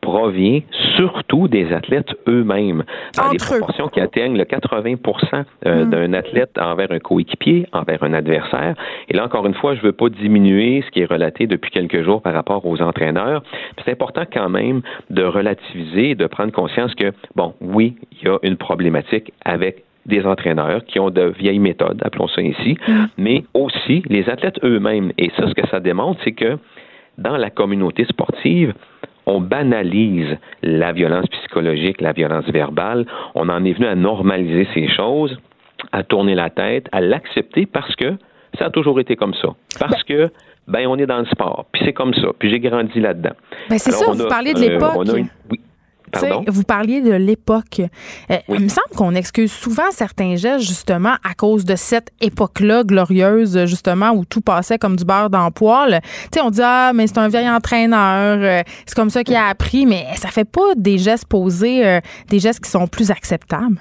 provient 0.03 0.61
surtout 0.97 1.49
des 1.49 1.73
athlètes 1.73 2.15
eux-mêmes, 2.29 2.85
dans 3.17 3.31
des 3.31 3.39
proportions 3.39 3.89
qui 3.89 4.01
atteignent 4.01 4.37
le 4.37 4.45
80 4.45 4.95
euh, 5.67 5.85
mm. 5.85 5.91
d'un 5.91 6.13
athlète 6.13 6.51
envers 6.61 6.93
un 6.93 6.99
coéquipier, 6.99 7.67
envers 7.73 8.03
un 8.03 8.13
adversaire. 8.13 8.75
Et 9.09 9.17
là, 9.17 9.25
encore 9.25 9.47
une 9.47 9.55
fois, 9.55 9.75
je 9.75 9.81
ne 9.81 9.87
veux 9.87 9.93
pas 9.93 10.09
diminuer 10.11 10.85
ce 10.87 10.91
qui 10.91 11.01
est 11.01 11.11
relaté 11.11 11.47
depuis 11.47 11.71
quelques 11.71 12.03
jours 12.05 12.21
par 12.21 12.35
rapport 12.35 12.65
aux 12.67 12.81
entraîneurs. 12.83 13.43
C'est 13.85 13.91
important 13.91 14.25
quand 14.31 14.49
même 14.49 14.83
de 15.11 15.25
relativiser, 15.25 16.15
de 16.15 16.26
prendre 16.29 16.53
conscience 16.53 16.95
que, 16.95 17.13
bon, 17.35 17.55
oui, 17.61 17.97
il 18.13 18.27
y 18.27 18.31
a 18.31 18.39
une 18.43 18.57
problématique 18.57 19.33
avec 19.45 19.85
des 20.07 20.25
entraîneurs 20.25 20.85
qui 20.85 21.01
ont 21.01 21.11
de 21.11 21.33
vieilles 21.39 21.59
méthodes, 21.59 22.01
appelons 22.05 22.29
ça 22.29 22.41
ici, 22.41 22.79
mm. 22.87 23.05
mais 23.19 23.45
aussi 23.55 24.03
les 24.09 24.29
athlètes 24.29 24.59
eux-mêmes. 24.63 25.13
Et 25.19 25.31
ça, 25.37 25.49
ce 25.49 25.55
que 25.55 25.67
ça 25.69 25.81
démontre, 25.81 26.21
c'est 26.25 26.33
que 26.33 26.59
dans 27.19 27.37
la 27.37 27.51
communauté 27.51 28.05
sportive, 28.05 28.73
on 29.27 29.41
banalise 29.41 30.37
la 30.63 30.93
violence 30.93 31.27
psychologique, 31.27 32.01
la 32.01 32.13
violence 32.13 32.47
verbale. 32.47 33.07
On 33.35 33.49
en 33.49 33.65
est 33.65 33.73
venu 33.73 33.87
à 33.87 33.97
normaliser 33.97 34.69
ces 34.73 34.89
choses, 34.89 35.37
à 35.93 36.05
tourner 36.05 36.35
la 36.35 36.51
tête, 36.51 36.89
à 36.93 37.01
l'accepter 37.01 37.67
parce 37.67 37.95
que 37.97 38.15
ça 38.59 38.67
a 38.67 38.71
toujours 38.71 39.01
été 39.01 39.17
comme 39.17 39.35
ça. 39.35 39.49
Parce 39.81 40.03
que 40.05 40.31
ben 40.69 40.87
on 40.87 40.97
est 40.97 41.07
dans 41.07 41.19
le 41.19 41.27
sport, 41.27 41.67
puis 41.73 41.83
c'est 41.85 41.93
comme 41.93 42.15
ça, 42.15 42.29
puis 42.39 42.51
j'ai 42.51 42.59
grandi 42.59 42.99
là-dedans. 43.01 43.35
Ben 43.71 43.79
c'est 43.79 43.93
ça, 43.93 44.11
vous 44.11 44.27
parlez 44.27 44.53
de 44.53 44.61
l'époque. 44.61 45.07
Vous 46.49 46.63
parliez 46.63 47.01
de 47.01 47.13
l'époque. 47.13 47.83
Euh, 48.31 48.37
il 48.49 48.61
me 48.61 48.69
semble 48.69 48.89
qu'on 48.97 49.15
excuse 49.15 49.53
souvent 49.53 49.91
certains 49.91 50.37
gestes, 50.37 50.67
justement, 50.67 51.15
à 51.29 51.35
cause 51.35 51.65
de 51.65 51.77
cette 51.77 52.11
époque-là 52.21 52.85
glorieuse, 52.85 53.67
justement, 53.67 54.11
où 54.11 54.25
tout 54.25 54.41
passait 54.41 54.79
comme 54.79 54.97
du 54.97 55.05
beurre 55.05 55.31
dans 55.31 55.45
le 55.47 55.51
poêle. 55.51 56.01
sais, 56.33 56.41
on 56.41 56.51
dit, 56.51 56.61
ah, 56.63 56.93
mais 56.95 57.07
c'est 57.07 57.19
un 57.19 57.29
vieil 57.29 57.49
entraîneur, 57.49 58.39
euh, 58.41 58.63
c'est 58.87 58.95
comme 58.95 59.11
ça 59.11 59.25
qu'il 59.25 59.37
a 59.37 59.47
appris, 59.47 59.87
mais 59.87 60.07
ça 60.17 60.29
fait 60.29 60.45
pas 60.45 60.75
des 60.77 60.99
gestes 60.99 61.27
posés, 61.27 61.87
euh, 61.87 62.01
des 62.29 62.39
gestes 62.39 62.61
qui 62.65 62.71
sont 62.71 62.87
plus 62.87 63.11
acceptables. 63.11 63.81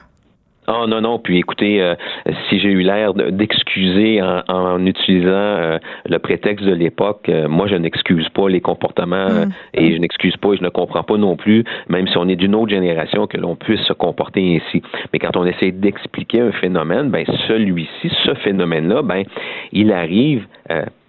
Oh 0.68 0.86
non, 0.88 1.02
non. 1.02 1.20
Puis 1.20 1.38
écoutez, 1.38 1.82
euh, 1.82 1.96
si 2.50 2.60
j'ai 2.60 2.70
eu 2.70 2.82
l'air 2.82 3.14
d'excuser 3.14 4.22
en, 4.22 4.86
utilisant 4.86 5.30
euh, 5.30 5.78
le 6.06 6.20
prétexte 6.20 6.66
de 6.66 6.74
l'époque, 6.74 7.30
euh, 7.30 7.48
moi 7.48 7.68
je 7.68 7.76
n'excuse 7.76 8.28
pas 8.30 8.50
les 8.50 8.62
comportements 8.62 9.30
mm. 9.30 9.52
et 9.74 9.94
je 9.94 9.98
n'excuse 9.98 10.36
pas 10.38 10.54
et 10.54 10.58
je 10.58 10.64
ne 10.64 10.70
comprends 10.70 11.04
pas 11.04 11.18
non 11.18 11.36
plus, 11.36 11.64
même 11.88 12.08
si 12.08 12.18
on 12.18 12.28
est 12.28 12.36
d'une 12.36 12.56
autre 12.56 12.70
génération, 12.70 13.28
que 13.28 13.38
l'on 13.38 13.56
puisse 13.56 13.82
se 13.82 13.94
comporter 13.94 14.56
ainsi. 14.60 14.82
Mais 15.14 15.20
quand 15.20 15.38
on 15.38 15.46
essaie 15.46 15.72
d'expliquer 15.72 16.42
un 16.42 16.52
phénomène, 16.52 17.10
ben 17.10 17.26
celui-ci, 17.48 18.12
ce 18.26 18.34
phénomène-là, 18.36 19.02
ben 19.02 19.24
il 19.72 19.92
arrive 19.92 20.48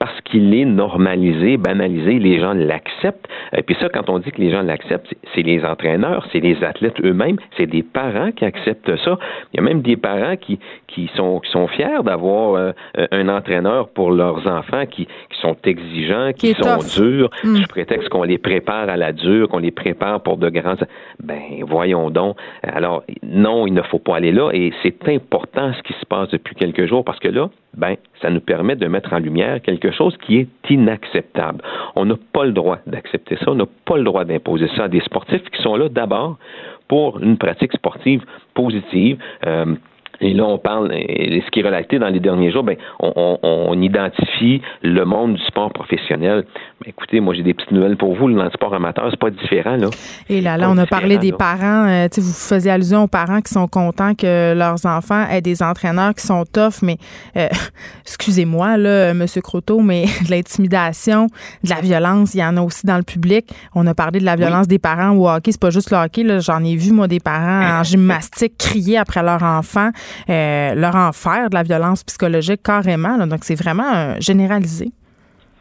parce 0.07 0.21
qu'il 0.21 0.55
est 0.55 0.65
normalisé, 0.65 1.57
banalisé, 1.57 2.21
les 2.21 2.39
gens 2.39 2.53
l'acceptent. 2.53 3.27
Et 3.57 3.63
puis 3.65 3.77
ça, 3.81 3.89
quand 3.89 4.09
on 4.09 4.21
dit 4.21 4.31
que 4.31 4.41
les 4.41 4.53
gens 4.53 4.63
l'acceptent, 4.63 5.13
c'est 5.35 5.43
les 5.43 5.65
entraîneurs, 5.65 6.25
c'est 6.31 6.39
les 6.39 6.63
athlètes 6.63 7.01
eux-mêmes, 7.03 7.39
c'est 7.57 7.67
des 7.67 7.83
parents 7.83 8.31
qui 8.31 8.45
acceptent 8.45 8.97
ça. 8.99 9.19
Il 9.53 9.57
y 9.57 9.59
a 9.59 9.63
même 9.63 9.83
des 9.83 9.97
parents 9.97 10.37
qui, 10.37 10.61
qui, 10.87 11.11
sont, 11.17 11.41
qui 11.41 11.51
sont 11.51 11.67
fiers 11.67 12.05
d'avoir 12.05 12.55
euh, 12.55 12.73
un 13.11 13.29
entraîneur 13.29 13.89
pour 13.89 14.13
leurs 14.13 14.47
enfants 14.47 14.87
qui, 14.87 15.07
qui 15.07 15.41
sont 15.41 15.57
exigeants, 15.65 16.31
qui, 16.37 16.55
sont 16.55 17.03
durs, 17.03 17.31
mm. 17.43 17.57
sous 17.57 17.67
prétexte 17.67 18.09
qu'on 18.09 18.23
les 18.23 18.39
prépare 18.39 18.89
à 18.89 18.97
la 18.97 19.13
dure, 19.13 19.49
qu'on 19.49 19.59
les 19.59 19.73
prépare 19.73 20.23
pour 20.23 20.37
de 20.37 20.49
grands... 20.51 20.77
Ben, 21.21 21.65
voyons 21.67 22.11
donc. 22.11 22.37
Alors, 22.63 23.03
non, 23.25 23.67
il 23.67 23.75
ne 23.75 23.83
faut 23.83 23.99
pas 23.99 24.19
aller 24.19 24.31
là. 24.31 24.51
Et 24.53 24.73
c'est 24.85 25.09
important 25.09 25.73
ce 25.73 25.83
qui 25.83 25.99
se 25.99 26.07
passe 26.07 26.29
depuis 26.29 26.55
quelques 26.55 26.87
jours 26.87 27.05
parce 27.05 27.19
que 27.19 27.29
là, 27.29 27.51
ben, 27.77 27.97
ça 28.23 28.31
nous 28.31 28.41
permet 28.41 28.77
de 28.77 28.87
mettre 28.87 29.13
en 29.13 29.19
lumière 29.19 29.61
quelque 29.61 29.91
chose 29.91 30.17
qui 30.19 30.39
est 30.39 30.49
inacceptable. 30.71 31.63
On 31.95 32.05
n'a 32.07 32.15
pas 32.33 32.45
le 32.45 32.53
droit 32.53 32.79
d'accepter 32.87 33.37
ça, 33.37 33.51
on 33.51 33.55
n'a 33.55 33.67
pas 33.85 33.97
le 33.97 34.05
droit 34.05 34.25
d'imposer 34.25 34.69
ça 34.77 34.85
à 34.85 34.89
des 34.89 35.01
sportifs 35.01 35.45
qui 35.51 35.63
sont 35.63 35.77
là 35.77 35.89
d'abord 35.89 36.39
pour 36.89 37.21
une 37.21 37.37
pratique 37.37 37.73
sportive 37.73 38.23
positive. 38.55 39.19
Euh, 39.47 39.75
et 40.21 40.33
là, 40.33 40.45
on 40.45 40.59
parle, 40.59 40.93
ce 40.93 41.51
qui 41.51 41.61
est 41.61 41.63
relaté 41.63 41.99
dans 41.99 42.09
les 42.09 42.21
derniers 42.21 42.51
jours, 42.51 42.63
ben, 42.63 42.77
on, 43.01 43.39
on, 43.43 43.83
identifie 43.83 44.63
le 44.83 45.05
monde 45.05 45.35
du 45.35 45.43
sport 45.43 45.73
professionnel. 45.73 46.45
Écoutez, 46.85 47.21
moi, 47.21 47.33
j'ai 47.35 47.43
des 47.43 47.55
petites 47.55 47.71
nouvelles 47.71 47.97
pour 47.97 48.15
vous. 48.15 48.29
Le 48.29 48.51
sport 48.51 48.75
amateur, 48.75 49.09
c'est 49.11 49.19
pas 49.19 49.31
différent, 49.31 49.77
là. 49.77 49.89
Et 50.29 50.43
là, 50.43 50.59
là, 50.59 50.71
on 50.71 50.77
a 50.77 50.87
parlé 50.87 51.17
des 51.17 51.33
parents. 51.33 51.87
Euh, 51.89 52.07
vous 52.15 52.33
faisiez 52.33 52.71
allusion 52.71 53.05
aux 53.05 53.09
parents 53.09 53.41
qui 53.41 53.53
sont 53.53 53.67
contents 53.67 54.15
que 54.15 54.53
leurs 54.55 54.85
enfants 54.85 55.27
aient 55.31 55.41
des 55.41 55.63
entraîneurs 55.63 56.15
qui 56.15 56.27
sont 56.27 56.45
tough, 56.45 56.83
mais 56.83 56.99
euh, 57.37 57.49
excusez-moi, 58.03 58.77
là, 58.77 59.11
M. 59.11 59.25
Croteau, 59.43 59.81
mais 59.81 60.05
de 60.27 60.31
l'intimidation, 60.31 61.29
de 61.65 61.71
la 61.71 61.81
violence, 61.81 62.35
il 62.35 62.41
y 62.41 62.45
en 62.45 62.59
a 62.59 62.61
aussi 62.61 62.85
dans 62.85 62.99
le 62.99 63.05
public. 63.05 63.51
On 63.75 63.87
a 63.87 63.95
parlé 63.95 64.21
de 64.21 64.27
la 64.27 64.37
violence 64.37 64.69
des 64.69 64.79
parents 64.79 65.17
au 65.17 65.29
hockey. 65.29 65.53
C'est 65.53 65.61
pas 65.61 65.71
juste 65.71 65.91
le 65.91 65.97
hockey. 65.97 66.41
J'en 66.41 66.63
ai 66.63 66.77
vu, 66.77 66.93
moi, 66.93 67.09
des 67.09 67.21
parents 67.21 67.81
en 67.81 67.83
gymnastique 67.85 68.59
crier 68.59 68.99
après 68.99 69.23
leur 69.23 69.43
enfant. 69.43 69.91
Euh, 70.29 70.75
leur 70.75 70.95
en 70.95 71.13
faire 71.13 71.49
de 71.49 71.55
la 71.55 71.63
violence 71.63 72.05
psychologique 72.05 72.63
carrément. 72.63 73.27
donc, 73.27 73.45
c'est 73.45 73.55
vraiment 73.55 73.95
euh, 73.95 74.15
généralisé. 74.21 74.93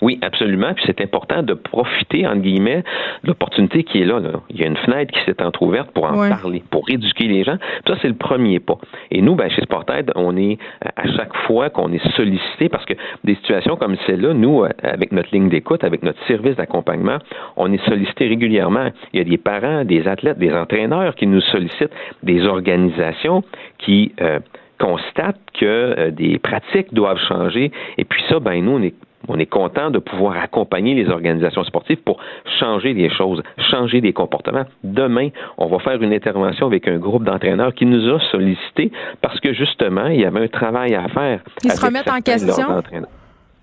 Oui, 0.02 0.20
absolument. 0.22 0.74
Puis 0.74 0.84
c'est 0.88 1.02
important 1.02 1.42
de 1.42 1.54
profiter, 1.54 2.28
entre 2.28 2.42
guillemets, 2.42 2.84
de 3.24 3.30
l'opportunité 3.30 3.84
qui 3.84 4.02
est 4.02 4.06
là, 4.06 4.20
Il 4.50 4.60
y 4.60 4.64
a 4.64 4.68
une 4.68 4.78
fenêtre 4.78 5.14
qui 5.14 5.24
s'est 5.26 5.42
entrouverte 5.42 5.92
pour 5.92 6.06
en 6.06 6.30
parler, 6.30 6.64
pour 6.70 6.90
éduquer 6.90 7.26
les 7.26 7.44
gens. 7.44 7.58
ça, 7.88 7.96
c'est 8.02 8.10
le 8.10 8.16
premier 8.16 8.60
pas. 8.60 8.78
Et 9.12 9.22
nous, 9.22 9.36
ben, 9.36 9.50
chez 9.50 9.62
Sportaid, 9.62 10.12
on 10.16 10.36
est 10.36 10.58
à 10.96 11.08
chaque 11.08 11.36
fois 11.48 11.70
qu'on 11.70 11.92
est 11.94 12.06
sollicité, 12.16 12.68
parce 12.68 12.86
que 12.86 12.94
des 13.24 13.36
situations 13.36 13.78
comme 13.78 13.96
celle-là, 14.06 14.34
nous, 14.34 14.64
euh, 14.64 14.70
avec 14.84 15.12
notre 15.12 15.30
ligne 15.32 15.50
d'écoute, 15.50 15.84
avec 15.84 16.04
notre 16.04 16.24
service 16.28 16.56
d'accompagnement, 16.56 17.18
on 17.56 17.72
est 17.72 17.84
sollicité 17.86 18.28
régulièrement. 18.28 18.90
Il 19.14 19.20
y 19.20 19.22
a 19.22 19.26
des 19.26 19.38
parents, 19.38 19.86
des 19.86 20.08
athlètes, 20.08 20.38
des 20.38 20.54
entraîneurs 20.54 21.16
qui 21.16 21.28
nous 21.28 21.42
sollicitent, 21.42 21.94
des 22.24 22.46
organisations 22.46 23.44
qui 23.78 24.14
euh, 24.22 24.40
constatent 24.80 25.40
que 25.54 25.66
euh, 25.66 26.12
des 26.12 26.38
pratiques 26.38 26.94
doivent 26.94 27.22
changer. 27.28 27.72
Et 27.98 28.04
puis 28.04 28.22
ça, 28.30 28.40
ben 28.40 28.64
nous, 28.64 28.72
on 28.72 28.82
est 28.82 28.96
on 29.28 29.40
est 29.40 29.46
content 29.46 29.90
de 29.92 30.00
pouvoir 30.00 30.38
accompagner 30.38 30.94
les 30.94 31.10
organisations 31.10 31.64
sportives 31.64 32.02
pour 32.04 32.20
changer 32.60 32.94
les 32.94 33.10
choses, 33.10 33.42
changer 33.72 34.02
des 34.02 34.14
comportements. 34.14 34.66
Demain, 34.84 35.30
on 35.58 35.68
va 35.68 35.80
faire 35.80 36.02
une 36.02 36.14
intervention 36.14 36.68
avec 36.68 36.88
un 36.88 36.98
groupe 36.98 37.24
d'entraîneurs 37.24 37.74
qui 37.74 37.86
nous 37.86 38.14
a 38.14 38.20
sollicité 38.32 38.92
parce 39.22 39.40
que 39.40 39.54
justement, 39.54 40.08
il 40.08 40.22
y 40.22 40.26
avait 40.26 40.44
un 40.44 40.48
travail 40.48 40.96
à 40.96 41.08
faire. 41.10 41.42
Ils 41.64 41.72
se 41.72 41.86
remettent 41.86 42.10
en 42.10 42.22
question? 42.22 42.84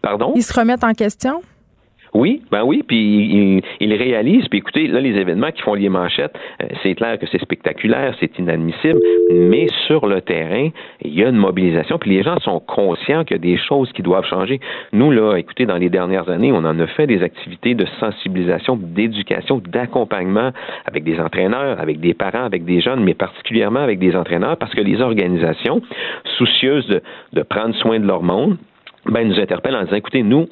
Pardon? 0.00 0.32
Ils 0.34 0.42
se 0.42 0.58
remettent 0.58 0.84
en 0.84 0.94
question? 0.94 1.42
Oui, 2.14 2.42
ben 2.50 2.62
oui, 2.62 2.82
puis 2.86 3.62
ils, 3.80 3.94
réalisent. 3.94 4.46
Puis 4.48 4.58
écoutez, 4.58 4.86
là, 4.86 5.00
les 5.00 5.18
événements 5.18 5.50
qui 5.50 5.62
font 5.62 5.72
les 5.72 5.88
manchettes, 5.88 6.34
euh, 6.62 6.66
c'est 6.82 6.94
clair 6.94 7.18
que 7.18 7.26
c'est 7.32 7.40
spectaculaire, 7.40 8.14
c'est 8.20 8.38
inadmissible, 8.38 9.00
mais 9.30 9.66
sur 9.86 10.06
le 10.06 10.20
terrain, 10.20 10.68
il 11.00 11.14
y 11.14 11.24
a 11.24 11.30
une 11.30 11.36
mobilisation, 11.36 11.98
puis 11.98 12.10
les 12.10 12.22
gens 12.22 12.38
sont 12.40 12.60
conscients 12.60 13.24
qu'il 13.24 13.36
y 13.36 13.40
a 13.40 13.42
des 13.42 13.56
choses 13.56 13.90
qui 13.92 14.02
doivent 14.02 14.26
changer. 14.26 14.60
Nous, 14.92 15.10
là, 15.10 15.36
écoutez, 15.36 15.64
dans 15.64 15.78
les 15.78 15.88
dernières 15.88 16.28
années, 16.28 16.52
on 16.52 16.58
en 16.58 16.78
a 16.78 16.86
fait 16.86 17.06
des 17.06 17.22
activités 17.22 17.74
de 17.74 17.86
sensibilisation, 17.98 18.76
d'éducation, 18.76 19.62
d'accompagnement 19.66 20.50
avec 20.84 21.04
des 21.04 21.18
entraîneurs, 21.18 21.80
avec 21.80 21.98
des 22.00 22.12
parents, 22.12 22.44
avec 22.44 22.66
des 22.66 22.82
jeunes, 22.82 23.02
mais 23.02 23.14
particulièrement 23.14 23.80
avec 23.80 23.98
des 23.98 24.14
entraîneurs, 24.16 24.58
parce 24.58 24.74
que 24.74 24.82
les 24.82 25.00
organisations, 25.00 25.80
soucieuses 26.36 26.86
de, 26.88 27.00
de 27.32 27.42
prendre 27.42 27.74
soin 27.76 27.98
de 27.98 28.06
leur 28.06 28.22
monde, 28.22 28.58
ben, 29.06 29.26
nous 29.26 29.40
interpellent 29.40 29.76
en 29.76 29.84
disant, 29.84 29.96
écoutez, 29.96 30.22
nous, 30.22 30.48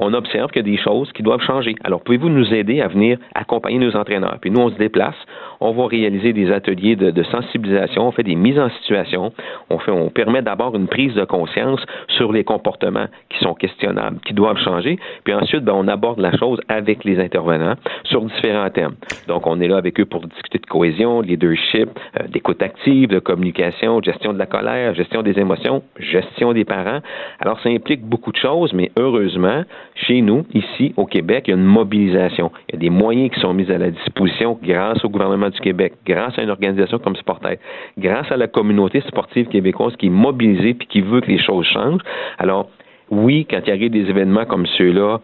on 0.00 0.14
observe 0.14 0.50
qu'il 0.50 0.62
des 0.62 0.78
choses 0.78 1.12
qui 1.12 1.22
doivent 1.22 1.42
changer. 1.42 1.76
Alors, 1.84 2.00
pouvez-vous 2.00 2.30
nous 2.30 2.52
aider 2.54 2.80
à 2.80 2.88
venir 2.88 3.18
accompagner 3.34 3.78
nos 3.78 3.94
entraîneurs? 3.94 4.38
Puis 4.40 4.50
nous, 4.50 4.60
on 4.60 4.70
se 4.70 4.76
déplace, 4.76 5.14
on 5.60 5.72
va 5.72 5.86
réaliser 5.86 6.32
des 6.32 6.50
ateliers 6.50 6.96
de, 6.96 7.22
sensibilisation, 7.24 8.08
on 8.08 8.12
fait 8.12 8.22
des 8.22 8.34
mises 8.34 8.58
en 8.58 8.70
situation, 8.70 9.32
on, 9.68 9.78
fait, 9.78 9.90
on 9.90 10.08
permet 10.08 10.40
d'abord 10.40 10.74
une 10.74 10.88
prise 10.88 11.14
de 11.14 11.24
conscience 11.24 11.80
sur 12.08 12.32
les 12.32 12.44
comportements 12.44 13.06
qui 13.28 13.38
sont 13.44 13.54
questionnables, 13.54 14.18
qui 14.26 14.32
doivent 14.32 14.58
changer, 14.58 14.98
puis 15.22 15.34
ensuite, 15.34 15.64
ben, 15.64 15.74
on 15.76 15.86
aborde 15.86 16.18
la 16.18 16.34
chose 16.36 16.58
avec 16.68 17.04
les 17.04 17.20
intervenants 17.20 17.74
sur 18.04 18.22
différents 18.22 18.70
thèmes. 18.70 18.94
Donc, 19.28 19.46
on 19.46 19.60
est 19.60 19.68
là 19.68 19.76
avec 19.76 20.00
eux 20.00 20.06
pour 20.06 20.26
discuter 20.26 20.58
de 20.58 20.66
cohésion, 20.66 21.20
de 21.20 21.26
leadership, 21.26 21.90
euh, 22.18 22.26
d'écoute 22.28 22.62
active, 22.62 23.10
de 23.10 23.18
communication, 23.18 24.00
gestion 24.02 24.32
de 24.32 24.38
la 24.38 24.46
colère, 24.46 24.94
gestion 24.94 25.22
des 25.22 25.38
émotions, 25.38 25.82
gestion 25.98 26.54
des 26.54 26.64
parents. 26.64 27.00
Alors, 27.38 27.60
ça 27.60 27.68
implique 27.68 28.02
beaucoup 28.02 28.32
de 28.32 28.38
choses, 28.38 28.72
mais 28.72 28.90
heureusement, 28.98 29.62
chez 29.94 30.20
nous, 30.22 30.44
ici, 30.54 30.94
au 30.96 31.06
Québec, 31.06 31.44
il 31.46 31.50
y 31.50 31.54
a 31.54 31.56
une 31.56 31.64
mobilisation. 31.64 32.50
Il 32.68 32.74
y 32.74 32.76
a 32.76 32.80
des 32.80 32.90
moyens 32.90 33.30
qui 33.30 33.40
sont 33.40 33.52
mis 33.52 33.70
à 33.70 33.78
la 33.78 33.90
disposition 33.90 34.58
grâce 34.62 35.04
au 35.04 35.08
gouvernement 35.08 35.50
du 35.50 35.60
Québec, 35.60 35.94
grâce 36.06 36.38
à 36.38 36.42
une 36.42 36.50
organisation 36.50 36.98
comme 36.98 37.16
Sportaid, 37.16 37.58
grâce 37.98 38.30
à 38.30 38.36
la 38.36 38.46
communauté 38.46 39.00
sportive 39.02 39.48
québécoise 39.48 39.94
qui 39.96 40.06
est 40.06 40.10
mobilisée 40.10 40.74
puis 40.74 40.86
qui 40.86 41.00
veut 41.00 41.20
que 41.20 41.30
les 41.30 41.42
choses 41.42 41.66
changent. 41.66 42.02
Alors, 42.38 42.70
oui, 43.10 43.46
quand 43.50 43.60
il 43.66 43.82
y 43.82 43.86
a 43.86 43.88
des 43.88 44.08
événements 44.08 44.44
comme 44.44 44.66
ceux-là, 44.66 45.20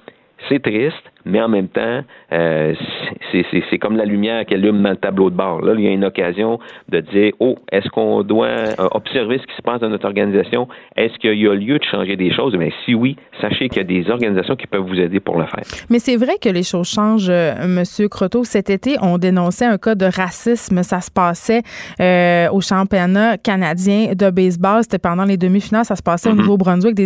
c'est 0.49 0.63
triste, 0.63 1.13
mais 1.27 1.43
en 1.43 1.49
même 1.49 1.69
temps, 1.69 2.03
euh, 2.33 2.75
c'est 3.33 3.79
comme 3.79 3.97
la 3.97 4.05
lumière 4.05 4.47
qui 4.47 4.55
allume 4.55 4.81
dans 4.83 4.91
le 4.91 4.97
tableau 4.97 5.29
de 5.29 5.35
bord. 5.35 5.61
Là, 5.61 5.75
il 5.77 5.85
y 5.85 5.89
a 5.89 5.91
une 5.91 6.05
occasion 6.05 6.61
de 6.89 7.01
dire, 7.01 7.33
oh, 7.41 7.57
est-ce 7.73 7.89
qu'on 7.89 8.23
doit 8.23 8.47
euh, 8.47 8.89
observer 8.93 9.39
ce 9.39 9.47
qui 9.47 9.57
se 9.57 9.63
passe 9.63 9.81
dans 9.81 9.89
notre 9.89 10.07
organisation? 10.07 10.69
Est-ce 10.97 11.19
qu'il 11.19 11.35
y 11.35 11.49
a 11.49 11.55
lieu 11.55 11.79
de 11.79 11.85
changer 11.85 12.17
des 12.17 12.33
choses? 12.33 12.55
Mais 12.57 12.73
si 12.85 12.95
oui, 12.95 13.17
sachez 13.41 13.69
qu'il 13.69 13.79
y 13.79 13.81
a 13.81 13.85
des 13.85 14.09
organisations 14.09 14.55
qui 14.55 14.69
peuvent 14.69 14.87
vous 14.87 15.01
aider 15.01 15.19
pour 15.19 15.37
le 15.37 15.47
faire. 15.47 15.65
Mais 15.91 15.99
c'est 15.99 16.17
vrai 16.17 16.35
que 16.41 16.49
les 16.49 16.63
choses 16.63 16.89
changent, 16.89 17.29
euh, 17.29 17.67
Monsieur 17.67 18.09
Croteau. 18.09 18.45
Cet 18.45 18.71
été, 18.71 18.97
on 19.03 19.19
dénonçait 19.19 19.67
un 19.67 19.79
cas 19.79 19.97
de 19.97 20.07
racisme. 20.07 20.85
Ça 20.85 21.01
se 21.01 21.11
passait 21.11 21.63
au 22.53 22.61
championnat 22.61 23.37
canadien 23.39 24.13
de 24.15 24.31
baseball. 24.31 24.83
C'était 24.83 24.99
pendant 24.99 25.25
les 25.25 25.37
demi-finales. 25.37 25.85
Ça 25.85 25.97
se 25.97 26.03
passait 26.03 26.29
au 26.29 26.35
mm-hmm. 26.35 26.37
Nouveau-Brunswick. 26.37 26.97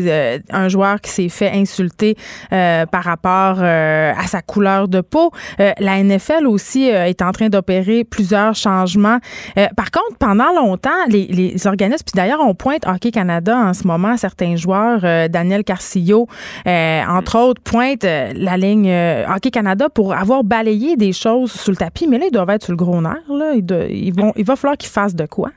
Un 0.50 0.68
joueur 0.68 1.00
qui 1.00 1.10
s'est 1.10 1.28
fait 1.30 1.50
insulter 1.54 2.16
par 2.50 3.04
rapport 3.04 3.62
à 4.16 4.26
sa 4.26 4.42
couleur 4.42 4.88
de 4.88 5.00
peau. 5.00 5.30
Euh, 5.60 5.72
la 5.78 6.02
NFL 6.02 6.46
aussi 6.46 6.90
euh, 6.90 7.06
est 7.06 7.22
en 7.22 7.32
train 7.32 7.48
d'opérer 7.48 8.04
plusieurs 8.04 8.54
changements. 8.54 9.18
Euh, 9.58 9.66
par 9.76 9.90
contre, 9.90 10.16
pendant 10.18 10.52
longtemps, 10.54 10.90
les, 11.08 11.66
organismes, 11.66 12.04
puis 12.04 12.14
d'ailleurs, 12.14 12.40
on 12.40 12.54
pointe 12.54 12.86
Hockey 12.86 13.10
Canada 13.10 13.56
en 13.56 13.74
ce 13.74 13.86
moment, 13.86 14.16
certains 14.16 14.56
joueurs, 14.56 15.00
Daniel 15.28 15.64
Carcillo, 15.64 16.26
entre 16.66 17.38
autres, 17.38 17.62
pointe 17.62 18.04
la 18.04 18.56
ligne 18.56 18.92
Hockey 19.28 19.50
Canada 19.50 19.88
pour 19.88 20.14
avoir 20.14 20.44
balayé 20.44 20.96
des 20.96 21.12
choses 21.12 21.52
sous 21.52 21.70
le 21.70 21.76
tapis, 21.76 22.06
mais 22.06 22.18
là, 22.18 22.26
ils 22.26 22.32
doivent 22.32 22.50
être 22.50 22.64
sur 22.64 22.72
le 22.72 22.76
gros 22.76 23.00
nerf. 23.00 23.16
Là. 23.28 23.52
vont, 24.16 24.32
il 24.36 24.44
va 24.44 24.56
falloir 24.56 24.76
qu'ils 24.76 24.90
fassent 24.90 25.14
de 25.14 25.26
quoi? 25.26 25.50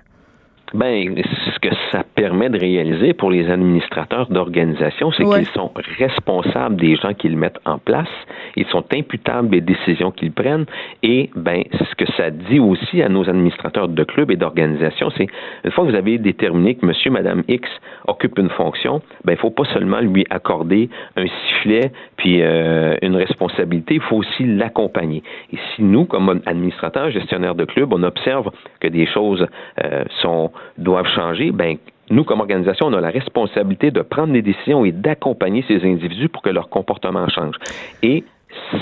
Ben, 0.74 1.16
ce 1.16 1.60
que 1.60 1.70
ça 1.94 2.04
permet 2.16 2.50
de 2.50 2.60
réaliser 2.60 3.14
pour 3.14 3.30
les 3.30 3.50
administrateurs 3.50 4.28
d'organisation, 4.28 5.12
c'est 5.12 5.24
qu'ils 5.24 5.48
sont 5.54 5.72
responsables 6.00 6.76
des 6.76 6.96
gens 6.96 7.14
qu'ils 7.14 7.38
mettent 7.38 7.60
en 7.66 7.78
place, 7.78 8.10
ils 8.56 8.66
sont 8.66 8.84
imputables 8.92 9.50
des 9.50 9.62
décisions 9.62 10.12
qu'ils 10.12 10.32
prennent, 10.32 10.66
et 11.04 11.30
ben 11.36 11.62
ce 11.72 11.96
que 11.96 12.12
ça 12.18 12.32
dit 12.32 12.60
aussi 12.60 13.04
à 13.04 13.10
nos 13.10 13.30
administrateurs 13.30 13.88
de 13.88 14.04
clubs 14.04 14.32
et 14.32 14.36
d'organisations, 14.36 15.12
c'est 15.16 15.28
une 15.64 15.72
fois 15.72 15.86
que 15.86 15.92
vous 15.92 15.96
avez 15.96 16.18
déterminé 16.18 16.76
que 16.76 16.86
Monsieur, 16.86 17.12
Madame 17.12 17.44
X 17.48 17.70
occupe 18.08 18.38
une 18.38 18.50
fonction, 18.50 19.02
ben 19.24 19.34
il 19.34 19.38
faut 19.38 19.52
pas 19.52 19.66
seulement 19.74 20.00
lui 20.00 20.26
accorder 20.30 20.90
un 21.16 21.26
sifflet 21.26 21.92
puis 22.18 22.42
euh, 22.42 22.96
une 23.02 23.16
responsabilité, 23.16 23.96
il 23.96 24.02
faut 24.02 24.18
aussi 24.18 24.46
l'accompagner. 24.46 25.24
Et 25.52 25.58
si 25.76 25.84
nous, 25.84 26.06
comme 26.06 26.42
administrateurs, 26.46 27.12
gestionnaires 27.12 27.56
de 27.56 27.66
clubs, 27.66 27.92
on 27.94 28.04
observe 28.04 28.52
que 28.80 28.88
des 28.88 29.06
choses 29.06 29.46
euh, 29.84 30.04
sont 30.22 30.52
doivent 30.78 31.08
changer, 31.08 31.52
ben 31.52 31.78
nous, 32.10 32.26
comme 32.26 32.42
organisation, 32.42 32.88
on 32.88 32.94
a 32.94 33.02
la 33.02 33.10
responsabilité 33.10 33.90
de 33.90 34.02
prendre 34.02 34.34
des 34.34 34.42
décisions 34.42 34.84
et 34.84 34.92
d'accompagner 34.92 35.64
ces 35.68 35.86
individus 35.86 36.28
pour 36.28 36.42
que 36.42 36.50
leur 36.50 36.70
comportement 36.70 37.28
change. 37.30 37.56
Et 38.02 38.26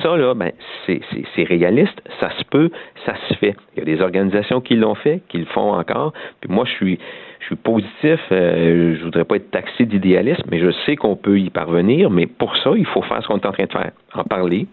ça, 0.02 0.18
là, 0.18 0.34
ben, 0.34 0.52
c'est 0.88 1.44
réaliste, 1.44 2.02
ça 2.20 2.30
se 2.38 2.44
peut, 2.46 2.70
ça 3.06 3.14
se 3.28 3.34
fait. 3.36 3.56
Il 3.76 3.80
y 3.80 3.82
a 3.82 3.86
des 3.86 4.02
organisations 4.02 4.62
qui 4.62 4.76
l'ont 4.76 4.96
fait, 4.96 5.22
qui 5.30 5.38
le 5.38 5.46
font 5.46 5.74
encore. 5.74 6.14
Puis 6.40 6.52
moi, 6.52 6.66
je 6.66 6.72
suis, 6.72 7.00
je 7.40 7.46
suis 7.46 7.56
positif. 7.56 8.20
Euh, 8.32 8.96
je 8.98 9.04
voudrais 9.04 9.26
pas 9.26 9.36
être 9.36 9.52
taxé 9.52 9.86
d'idéalisme, 9.86 10.44
mais 10.50 10.60
je 10.60 10.72
sais 10.86 10.96
qu'on 10.96 11.16
peut 11.16 11.40
y 11.40 11.50
parvenir. 11.50 12.10
Mais 12.10 12.28
pour 12.28 12.56
ça, 12.58 12.72
il 12.76 12.86
faut 12.86 13.02
faire 13.02 13.22
ce 13.22 13.28
qu'on 13.28 13.38
est 13.38 13.46
en 13.46 13.52
train 13.52 13.66
de 13.66 13.72
faire, 13.72 13.92
en 14.14 14.24
parler, 14.24 14.68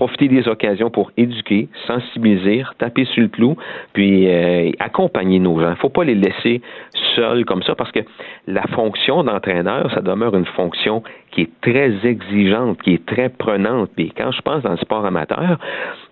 profiter 0.00 0.28
des 0.28 0.48
occasions 0.48 0.88
pour 0.88 1.12
éduquer, 1.18 1.68
sensibiliser, 1.86 2.62
taper 2.78 3.04
sur 3.04 3.22
le 3.22 3.28
clou, 3.28 3.54
puis 3.92 4.28
euh, 4.28 4.70
accompagner 4.78 5.38
nos 5.38 5.60
gens. 5.60 5.66
Il 5.66 5.72
ne 5.72 5.74
faut 5.74 5.90
pas 5.90 6.04
les 6.04 6.14
laisser 6.14 6.62
seuls 7.14 7.44
comme 7.44 7.62
ça, 7.62 7.74
parce 7.74 7.92
que 7.92 8.00
la 8.46 8.62
fonction 8.68 9.22
d'entraîneur, 9.22 9.92
ça 9.92 10.00
demeure 10.00 10.34
une 10.34 10.46
fonction 10.46 11.02
qui 11.32 11.42
est 11.42 11.50
très 11.60 11.92
exigeante, 12.08 12.80
qui 12.80 12.94
est 12.94 13.04
très 13.04 13.28
prenante. 13.28 13.90
Et 13.98 14.10
quand 14.16 14.32
je 14.32 14.40
pense 14.40 14.62
dans 14.62 14.70
le 14.70 14.78
sport 14.78 15.04
amateur, 15.04 15.58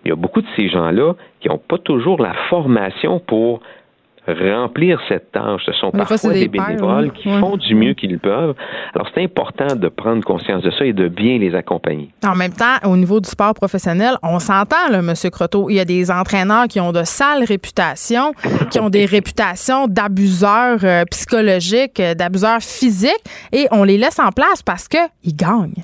il 0.05 0.09
y 0.09 0.11
a 0.11 0.15
beaucoup 0.15 0.41
de 0.41 0.47
ces 0.55 0.69
gens-là 0.69 1.15
qui 1.39 1.49
n'ont 1.49 1.57
pas 1.57 1.79
toujours 1.79 2.21
la 2.21 2.33
formation 2.47 3.19
pour 3.19 3.59
remplir 4.27 4.99
cette 5.07 5.31
tâche. 5.31 5.61
Ce 5.65 5.71
sont 5.73 5.91
parfois 5.91 6.33
des, 6.33 6.47
bénévoles 6.47 7.11
qui 7.13 7.29
font 7.29 7.57
du 7.57 7.75
mieux 7.75 7.93
qu'ils 7.93 8.19
peuvent. 8.19 8.55
Alors, 8.93 9.07
c'est 9.13 9.23
important 9.23 9.75
de 9.75 9.87
prendre 9.87 10.23
conscience 10.23 10.63
de 10.63 10.71
ça 10.71 10.85
et 10.85 10.93
de 10.93 11.07
bien 11.07 11.37
les 11.37 11.55
accompagner. 11.55 12.09
En 12.25 12.35
même 12.35 12.53
temps, 12.53 12.75
au 12.85 12.95
niveau 12.95 13.19
du 13.19 13.29
sport 13.29 13.53
professionnel, 13.53 14.15
on 14.23 14.39
s'entend, 14.39 14.89
là, 14.89 14.99
M. 14.99 15.13
Croteau. 15.31 15.69
Il 15.69 15.75
y 15.75 15.79
a 15.79 15.85
des 15.85 16.11
entraîneurs 16.11 16.67
qui 16.67 16.79
ont 16.79 16.91
de 16.91 17.03
sales 17.03 17.43
réputations, 17.43 18.33
qui 18.69 18.79
ont 18.79 18.89
des 18.89 19.05
réputations 19.05 19.87
d'abuseurs 19.87 20.79
euh, 20.83 21.03
psychologiques, 21.11 21.99
euh, 21.99 22.13
d'abuseurs 22.13 22.61
physiques, 22.61 23.23
et 23.51 23.67
on 23.71 23.83
les 23.83 23.97
laisse 23.97 24.19
en 24.19 24.31
place 24.31 24.61
parce 24.63 24.87
qu'ils 24.87 25.35
gagnent. 25.35 25.83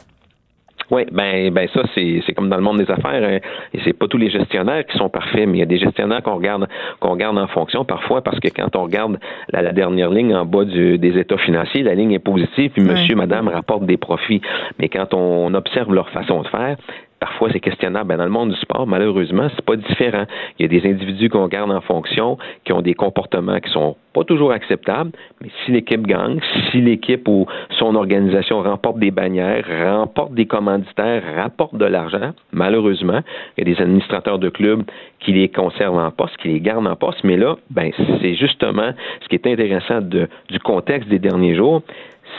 Oui, 0.92 1.04
ben, 1.12 1.52
ben 1.52 1.68
ça, 1.74 1.82
c'est, 1.96 2.22
c'est 2.26 2.34
comme 2.34 2.50
dans 2.50 2.58
le 2.58 2.62
monde 2.62 2.78
des 2.78 2.92
affaires. 2.92 3.24
Hein, 3.24 3.40
et 3.74 3.80
c'est 3.84 3.94
pas 3.94 4.08
tous 4.08 4.18
les 4.18 4.30
gestionnaires 4.30 4.86
qui 4.86 4.98
sont 4.98 5.10
parfaits, 5.10 5.48
mais 5.48 5.58
il 5.58 5.60
y 5.60 5.64
a 5.64 5.68
des 5.68 5.80
gestionnaires 5.80 6.22
qu'on 6.22 6.36
regarde, 6.36 6.68
qu'on 7.00 7.12
regarde 7.12 7.38
en 7.38 7.48
fonction 7.48 7.86
parfois 7.86 8.22
parce 8.22 8.40
que 8.40 8.50
quand 8.50 8.76
on 8.76 8.84
regarde 8.84 9.20
la, 9.52 9.72
dernière 9.72 10.10
ligne 10.10 10.36
en 10.36 10.46
bas 10.46 10.64
du, 10.64 10.98
des 10.98 11.18
états 11.18 11.38
financiers, 11.38 11.84
la 11.84 11.96
ligne 11.96 12.12
est 12.12 12.20
positive, 12.20 12.72
puis 12.72 12.84
monsieur, 12.84 13.16
madame 13.16 13.48
rapportent 13.48 13.86
des 13.86 13.98
profits. 13.98 14.42
Mais 14.80 14.90
quand 14.90 15.14
on 15.14 15.54
observe 15.54 15.94
leur 15.94 16.10
façon 16.10 16.42
de 16.44 16.48
faire, 16.48 16.78
parfois 17.20 17.50
c'est 17.52 17.60
questionnable. 17.60 18.10
Ben, 18.10 18.18
dans 18.18 18.26
le 18.26 18.30
monde 18.30 18.52
du 18.52 18.60
sport, 18.60 18.88
malheureusement, 18.88 19.48
c'est 19.56 19.66
pas 19.66 19.76
différent. 19.76 20.26
Il 20.60 20.64
y 20.64 20.66
a 20.66 20.80
des 20.80 20.88
individus 20.90 21.30
qu'on 21.30 21.48
garde 21.48 21.72
en 21.72 21.82
fonction, 21.82 22.38
qui 22.64 22.74
ont 22.74 22.82
des 22.82 22.94
comportements 22.94 23.60
qui 23.60 23.72
sont 23.72 23.96
pas 24.14 24.24
toujours 24.24 24.52
acceptables, 24.54 25.12
mais 25.42 25.50
si 25.64 25.72
l'équipe 25.72 26.08
gagne, 26.08 26.40
si 26.72 26.80
l'équipe 26.80 27.28
ou 27.28 27.46
son 27.78 27.96
organisation 27.96 28.62
remporte 28.62 28.98
des 28.98 29.12
bannières, 29.12 29.66
remporte 29.68 30.34
des 30.34 30.46
commanditaires, 30.46 31.24
rapporte 31.36 31.76
de 31.76 31.86
l'argent, 31.86 32.32
malheureusement, 32.54 33.20
il 33.58 33.68
y 33.68 33.70
a 33.70 33.76
des 33.76 33.82
administrateurs 33.82 34.40
de 34.40 34.48
clubs 34.50 34.84
qui 35.20 35.34
les 35.34 35.50
conservent 35.50 35.98
en 35.98 36.12
poste, 36.12 36.38
qui 36.38 36.48
les 36.48 36.62
gardent 36.62 36.88
en 36.88 36.96
poste, 36.96 37.24
mais 37.24 37.36
là, 37.36 37.58
ben, 37.70 37.92
c'est 38.22 38.36
justement 38.36 38.92
ce 39.22 39.28
qui 39.28 39.36
est 39.36 39.48
intéressant 39.48 40.00
du 40.02 40.60
contexte 40.64 41.10
des 41.10 41.20
derniers 41.20 41.56
jours, 41.56 41.82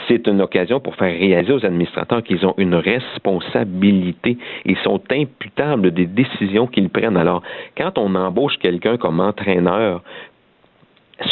c'est 0.07 0.27
une 0.27 0.41
occasion 0.41 0.79
pour 0.79 0.95
faire 0.95 1.17
réaliser 1.17 1.53
aux 1.53 1.65
administrateurs 1.65 2.23
qu'ils 2.23 2.45
ont 2.45 2.53
une 2.57 2.75
responsabilité. 2.75 4.37
Ils 4.65 4.77
sont 4.77 5.01
imputables 5.11 5.91
des 5.91 6.05
décisions 6.05 6.67
qu'ils 6.67 6.89
prennent. 6.89 7.17
Alors, 7.17 7.41
quand 7.77 7.97
on 7.97 8.15
embauche 8.15 8.57
quelqu'un 8.59 8.97
comme 8.97 9.19
entraîneur, 9.19 10.01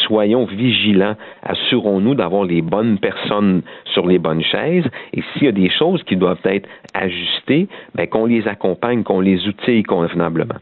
soyons 0.08 0.46
vigilants, 0.46 1.16
assurons-nous 1.44 2.16
d'avoir 2.16 2.44
les 2.44 2.62
bonnes 2.62 2.98
personnes 3.00 3.62
sur 3.94 4.08
les 4.08 4.20
bonnes 4.20 4.44
chaises 4.44 4.86
et 5.14 5.22
s'il 5.34 5.44
y 5.44 5.48
a 5.48 5.52
des 5.52 5.70
choses 5.70 6.02
qui 6.04 6.16
doivent 6.16 6.40
être 6.46 6.68
ajustées, 6.94 7.68
ben, 7.94 8.08
qu'on 8.08 8.26
les 8.26 8.48
accompagne, 8.48 9.04
qu'on 9.04 9.20
les 9.20 9.48
outille 9.48 9.84
convenablement. 9.84 10.56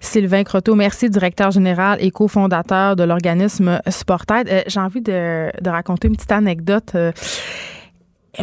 Sylvain 0.00 0.44
Croteau, 0.44 0.74
merci, 0.74 1.10
directeur 1.10 1.50
général 1.50 1.98
et 2.00 2.10
cofondateur 2.10 2.96
de 2.96 3.04
l'organisme 3.04 3.80
Sportaid. 3.88 4.48
Euh, 4.48 4.62
j'ai 4.66 4.80
envie 4.80 5.00
de, 5.00 5.50
raconter 5.68 6.08
une 6.08 6.16
petite 6.16 6.32
anecdote. 6.32 6.92
Euh, 6.94 7.12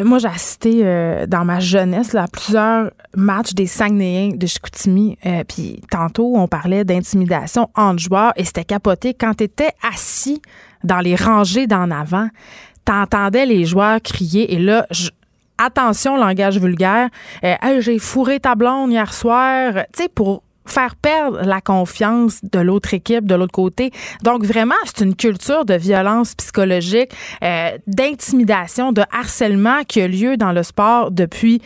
moi, 0.01 0.17
j'ai 0.17 0.27
assisté 0.27 0.81
euh, 0.83 1.27
dans 1.27 1.45
ma 1.45 1.59
jeunesse 1.59 2.15
à 2.15 2.27
plusieurs 2.27 2.91
matchs 3.15 3.53
des 3.53 3.67
Saguenayens 3.67 4.35
de 4.35 4.47
Chicoutimi. 4.47 5.17
Euh, 5.25 5.43
puis 5.47 5.81
tantôt, 5.91 6.33
on 6.35 6.47
parlait 6.47 6.83
d'intimidation 6.83 7.69
entre 7.75 7.99
joueurs 7.99 8.33
et 8.35 8.43
c'était 8.43 8.63
capoté. 8.63 9.13
Quand 9.13 9.35
tu 9.35 9.43
étais 9.43 9.71
assis 9.83 10.41
dans 10.83 10.99
les 10.99 11.15
rangées 11.15 11.67
d'en 11.67 11.91
avant, 11.91 12.27
t'entendais 12.85 13.45
les 13.45 13.65
joueurs 13.65 14.01
crier 14.01 14.53
et 14.53 14.59
là, 14.59 14.87
attention, 15.57 16.17
langage 16.17 16.59
vulgaire. 16.59 17.09
Euh, 17.43 17.81
j'ai 17.81 17.99
fourré 17.99 18.39
ta 18.39 18.55
blonde 18.55 18.91
hier 18.91 19.13
soir. 19.13 19.73
Tu 19.95 20.09
pour 20.09 20.42
faire 20.65 20.95
perdre 20.95 21.41
la 21.43 21.61
confiance 21.61 22.39
de 22.43 22.59
l'autre 22.59 22.93
équipe, 22.93 23.25
de 23.25 23.35
l'autre 23.35 23.51
côté. 23.51 23.91
Donc 24.23 24.43
vraiment, 24.43 24.75
c'est 24.85 25.03
une 25.03 25.15
culture 25.15 25.65
de 25.65 25.73
violence 25.73 26.35
psychologique, 26.35 27.11
euh, 27.43 27.77
d'intimidation, 27.87 28.91
de 28.91 29.03
harcèlement 29.11 29.83
qui 29.87 30.01
a 30.01 30.07
lieu 30.07 30.37
dans 30.37 30.51
le 30.51 30.63
sport 30.63 31.11
depuis 31.11 31.61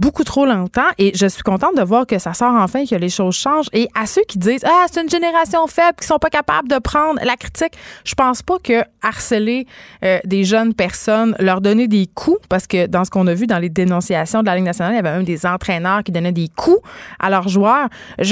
beaucoup 0.00 0.24
trop 0.24 0.46
longtemps 0.46 0.88
et 0.98 1.12
je 1.14 1.26
suis 1.26 1.42
contente 1.42 1.76
de 1.76 1.82
voir 1.82 2.06
que 2.06 2.18
ça 2.18 2.32
sort 2.32 2.54
enfin, 2.54 2.84
que 2.86 2.94
les 2.94 3.10
choses 3.10 3.36
changent. 3.36 3.68
Et 3.72 3.88
à 3.94 4.06
ceux 4.06 4.22
qui 4.26 4.38
disent 4.38 4.64
Ah, 4.64 4.86
c'est 4.90 5.02
une 5.02 5.10
génération 5.10 5.66
faible, 5.66 5.96
qui 6.00 6.06
sont 6.06 6.18
pas 6.18 6.30
capables 6.30 6.68
de 6.68 6.78
prendre 6.78 7.20
la 7.22 7.36
critique, 7.36 7.74
je 8.04 8.14
pense 8.14 8.42
pas 8.42 8.58
que 8.62 8.82
harceler 9.02 9.66
euh, 10.04 10.18
des 10.24 10.44
jeunes 10.44 10.74
personnes, 10.74 11.36
leur 11.38 11.60
donner 11.60 11.86
des 11.88 12.06
coups, 12.06 12.40
parce 12.48 12.66
que 12.66 12.86
dans 12.86 13.04
ce 13.04 13.10
qu'on 13.10 13.26
a 13.26 13.34
vu 13.34 13.46
dans 13.46 13.58
les 13.58 13.68
dénonciations 13.68 14.40
de 14.40 14.46
la 14.46 14.56
Ligue 14.56 14.64
nationale, 14.64 14.92
il 14.94 14.96
y 14.96 14.98
avait 14.98 15.12
même 15.12 15.24
des 15.24 15.44
entraîneurs 15.46 16.02
qui 16.02 16.12
donnaient 16.12 16.32
des 16.32 16.48
coups 16.48 16.80
à 17.18 17.30
leurs 17.30 17.48
joueurs. 17.48 17.88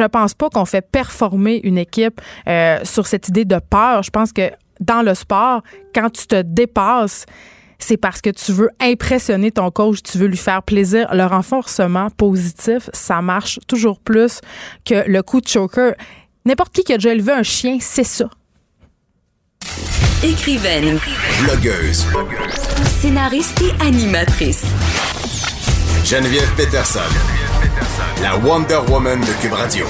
Pense 0.08 0.34
pas 0.34 0.50
qu'on 0.50 0.64
fait 0.64 0.82
performer 0.82 1.60
une 1.64 1.78
équipe 1.78 2.20
euh, 2.48 2.78
sur 2.84 3.06
cette 3.06 3.28
idée 3.28 3.44
de 3.44 3.58
peur. 3.58 4.02
Je 4.02 4.10
pense 4.10 4.32
que 4.32 4.50
dans 4.80 5.02
le 5.02 5.14
sport, 5.14 5.62
quand 5.94 6.10
tu 6.10 6.26
te 6.26 6.42
dépasses, 6.42 7.26
c'est 7.78 7.96
parce 7.96 8.20
que 8.20 8.30
tu 8.30 8.52
veux 8.52 8.70
impressionner 8.80 9.52
ton 9.52 9.70
coach, 9.70 10.02
tu 10.02 10.18
veux 10.18 10.26
lui 10.26 10.36
faire 10.36 10.62
plaisir. 10.62 11.08
Le 11.12 11.24
renforcement 11.24 12.10
positif, 12.10 12.90
ça 12.92 13.22
marche 13.22 13.60
toujours 13.66 14.00
plus 14.00 14.40
que 14.84 15.08
le 15.08 15.22
coup 15.22 15.40
de 15.40 15.48
choker. 15.48 15.94
N'importe 16.44 16.74
qui 16.74 16.82
qui 16.82 16.92
a 16.92 16.96
déjà 16.96 17.12
élevé 17.12 17.32
un 17.32 17.42
chien, 17.42 17.78
c'est 17.80 18.04
ça. 18.04 18.28
Écrivaine. 20.22 20.98
Blogueuse. 21.42 22.06
Scénariste 23.00 23.62
et 23.62 23.84
animatrice. 23.84 24.64
Geneviève 26.04 26.52
Peterson. 26.56 27.00
La 28.22 28.36
Wonder 28.36 28.80
Woman 28.90 29.20
de 29.20 29.40
Cube 29.40 29.52
Radio. 29.52 29.86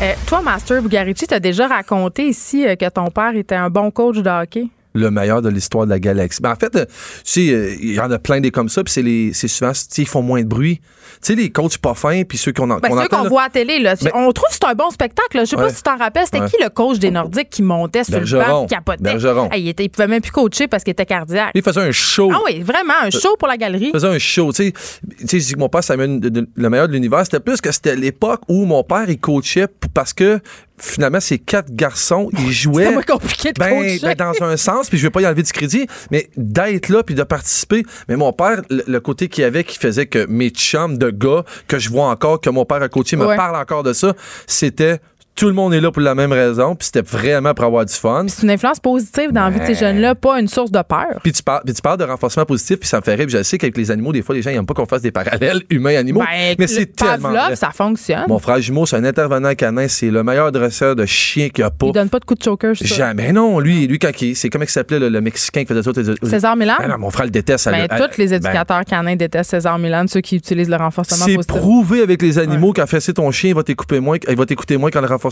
Euh, 0.00 0.12
toi, 0.26 0.42
Master 0.42 0.82
Bugarici, 0.82 1.26
t'as 1.26 1.40
déjà 1.40 1.66
raconté 1.66 2.28
ici 2.28 2.66
euh, 2.66 2.76
que 2.76 2.88
ton 2.88 3.10
père 3.10 3.34
était 3.34 3.54
un 3.54 3.70
bon 3.70 3.90
coach 3.90 4.18
de 4.18 4.30
hockey? 4.30 4.68
Le 4.98 5.10
meilleur 5.10 5.42
de 5.42 5.48
l'histoire 5.48 5.84
de 5.86 5.90
la 5.90 5.98
galaxie. 5.98 6.40
Ben, 6.42 6.52
en 6.52 6.56
fait, 6.56 6.74
euh, 6.76 6.84
tu 6.84 6.92
sais, 7.24 7.52
euh, 7.52 7.74
il 7.80 7.94
y 7.94 8.00
en 8.00 8.10
a 8.10 8.18
plein 8.18 8.40
des 8.40 8.50
comme 8.50 8.68
ça, 8.68 8.82
puis 8.84 8.92
c'est 8.92 9.02
les 9.02 9.32
c'est 9.32 9.48
souvent 9.48 9.72
ils 9.96 10.08
font 10.08 10.22
moins 10.22 10.42
de 10.42 10.48
bruit. 10.48 10.80
Tu 11.22 11.32
sais 11.32 11.34
les 11.34 11.50
coachs 11.50 11.78
pas 11.78 11.94
fins 11.94 12.22
puis 12.22 12.38
ceux 12.38 12.52
qu'on 12.52 12.68
ben, 12.68 12.80
ceux 12.82 13.08
qu'on 13.08 13.28
voit 13.28 13.44
à 13.44 13.48
télé 13.48 13.80
là, 13.80 13.94
on 14.14 14.30
trouve 14.32 14.48
que 14.48 14.54
c'est 14.54 14.64
un 14.64 14.74
bon 14.74 14.90
spectacle. 14.90 15.40
Je 15.40 15.44
sais 15.44 15.56
pas 15.56 15.70
si 15.70 15.76
tu 15.76 15.82
t'en 15.82 15.96
rappelles, 15.96 16.26
c'était 16.26 16.46
qui 16.46 16.62
le 16.62 16.68
coach 16.68 16.98
des 16.98 17.10
Nordiques 17.10 17.50
qui 17.50 17.62
montait 17.62 18.04
sur 18.04 18.20
le 18.20 18.26
banc, 18.26 18.66
qui 18.66 18.74
capotait? 18.74 19.02
Bergeron. 19.02 19.48
il 19.56 19.68
était 19.68 19.84
il 19.84 19.88
pouvait 19.88 20.06
même 20.06 20.20
plus 20.20 20.30
coacher 20.30 20.68
parce 20.68 20.84
qu'il 20.84 20.92
était 20.92 21.06
cardiaque. 21.06 21.50
Il 21.54 21.62
faisait 21.62 21.80
un 21.80 21.92
show. 21.92 22.30
Ah 22.32 22.40
oui, 22.44 22.62
vraiment 22.62 22.94
un 23.02 23.10
show 23.10 23.36
pour 23.38 23.48
la 23.48 23.56
galerie. 23.56 23.86
Il 23.86 23.92
faisait 23.92 24.08
un 24.08 24.18
show, 24.18 24.52
tu 24.52 24.66
sais, 24.66 24.72
tu 25.26 25.40
sais 25.40 25.56
mon 25.56 25.68
père 25.68 25.82
ça 25.82 25.96
le 25.96 26.70
meilleur 26.70 26.88
de 26.88 26.92
l'univers, 26.92 27.24
c'était 27.24 27.40
plus 27.40 27.60
que 27.60 27.72
c'était 27.72 27.96
l'époque 27.96 28.42
où 28.48 28.64
mon 28.64 28.82
père 28.84 29.08
il 29.08 29.18
coachait 29.18 29.66
parce 29.94 30.12
que 30.12 30.40
finalement, 30.80 31.20
ces 31.20 31.38
quatre 31.38 31.72
garçons, 31.72 32.30
ils 32.38 32.52
jouaient. 32.52 32.92
C'est 32.94 33.06
compliqué 33.06 33.52
de 33.52 33.58
ben, 33.58 33.98
ben, 34.00 34.14
dans 34.14 34.42
un 34.42 34.56
sens, 34.56 34.88
puis 34.88 34.98
je 34.98 35.06
vais 35.06 35.10
pas 35.10 35.20
y 35.20 35.26
enlever 35.26 35.42
du 35.42 35.52
crédit, 35.52 35.86
mais 36.10 36.28
d'être 36.36 36.88
là 36.88 37.02
puis 37.02 37.14
de 37.14 37.22
participer. 37.22 37.84
Mais 38.08 38.16
mon 38.16 38.32
père, 38.32 38.62
le, 38.70 38.98
côté 38.98 39.28
qu'il 39.28 39.44
avait 39.44 39.64
qui 39.64 39.78
faisait 39.78 40.06
que 40.06 40.26
mes 40.26 40.50
chums 40.50 40.98
de 40.98 41.10
gars 41.10 41.44
que 41.66 41.78
je 41.78 41.90
vois 41.90 42.08
encore, 42.08 42.40
que 42.40 42.50
mon 42.50 42.64
père 42.64 42.82
a 42.82 42.88
coaché, 42.88 43.16
me 43.16 43.26
parle 43.36 43.56
encore 43.56 43.82
de 43.82 43.92
ça, 43.92 44.14
c'était 44.46 45.00
tout 45.38 45.46
le 45.46 45.52
monde 45.52 45.72
est 45.72 45.80
là 45.80 45.92
pour 45.92 46.02
la 46.02 46.16
même 46.16 46.32
raison, 46.32 46.74
puis 46.74 46.86
c'était 46.86 47.02
vraiment 47.02 47.54
pour 47.54 47.64
avoir 47.64 47.84
du 47.84 47.94
fun. 47.94 48.24
C'est 48.26 48.42
une 48.42 48.50
influence 48.50 48.80
positive 48.80 49.30
dans 49.30 49.44
la 49.44 49.50
vie 49.50 49.60
de 49.60 49.66
ces 49.66 49.76
jeunes-là, 49.76 50.16
pas 50.16 50.40
une 50.40 50.48
source 50.48 50.72
de 50.72 50.82
peur. 50.82 51.20
Puis 51.22 51.30
tu 51.30 51.44
parles, 51.44 51.62
puis 51.64 51.72
tu 51.72 51.80
parles 51.80 51.98
de 51.98 52.04
renforcement 52.04 52.44
positif, 52.44 52.80
puis 52.80 52.88
ça 52.88 52.96
me 52.96 53.02
fait 53.02 53.14
rire. 53.14 53.26
Puis 53.26 53.36
je 53.38 53.44
sais 53.44 53.56
qu'avec 53.56 53.76
les 53.76 53.92
animaux, 53.92 54.12
des 54.12 54.22
fois, 54.22 54.34
les 54.34 54.42
gens 54.42 54.50
n'aiment 54.50 54.66
pas 54.66 54.74
qu'on 54.74 54.86
fasse 54.86 55.02
des 55.02 55.12
parallèles 55.12 55.62
humains-animaux. 55.70 56.20
Ben, 56.20 56.56
mais 56.58 56.66
c'est 56.66 56.86
tellement. 56.86 57.32
Pavlov, 57.32 57.54
ça 57.54 57.70
fonctionne. 57.70 58.24
Mon 58.26 58.40
frère 58.40 58.60
jumeau, 58.60 58.84
c'est 58.84 58.96
un 58.96 59.04
intervenant 59.04 59.54
canin, 59.54 59.86
c'est 59.86 60.10
le 60.10 60.24
meilleur 60.24 60.50
dresseur 60.50 60.96
de 60.96 61.06
chien 61.06 61.50
qu'il 61.50 61.62
n'y 61.62 61.68
a 61.68 61.70
pas. 61.70 61.86
Il 61.86 61.92
donne 61.92 62.08
pas 62.08 62.18
de 62.18 62.24
coup 62.24 62.34
de 62.34 62.42
choker, 62.42 62.74
je 62.74 62.84
Jamais. 62.84 63.32
Non, 63.32 63.60
lui, 63.60 63.86
lui 63.86 64.00
quand 64.00 64.10
il, 64.20 64.34
c'est 64.34 64.50
comment 64.50 64.64
il 64.64 64.70
s'appelait 64.70 64.98
le, 64.98 65.08
le, 65.08 65.20
Mexicain 65.20 65.60
qui 65.60 65.72
faisait 65.72 65.84
ça. 65.84 65.92
César 66.24 66.56
Milan? 66.56 66.74
Ben 66.80 66.88
non, 66.88 66.98
mon 66.98 67.10
frère 67.10 67.26
le 67.26 67.30
déteste. 67.30 67.70
Ben, 67.70 67.86
tous 67.86 68.18
les 68.18 68.34
éducateurs 68.34 68.84
canins 68.84 69.14
détestent 69.14 69.50
César 69.50 69.78
Milan, 69.78 70.06
ceux 70.08 70.20
qui 70.20 70.34
utilisent 70.34 70.70
le 70.70 70.76
renforcement 70.76 71.26
positif. 71.26 71.44
C'est 71.48 71.60
prouvé 71.60 72.02
avec 72.02 72.22
les 72.22 72.40
animaux 72.40 72.72
ouais. 72.76 72.84
qu'en 72.84 73.12
ton 73.14 73.30
chien, 73.30 73.50
il 73.50 73.54
va 73.54 73.62
t'écouter 73.62 74.00
moins, 74.00 74.16
il 74.28 74.36
va 74.36 74.44
t'écouter 74.44 74.76
moins 74.76 74.90
quand 74.90 75.00
le 75.00 75.06
renforcement 75.06 75.27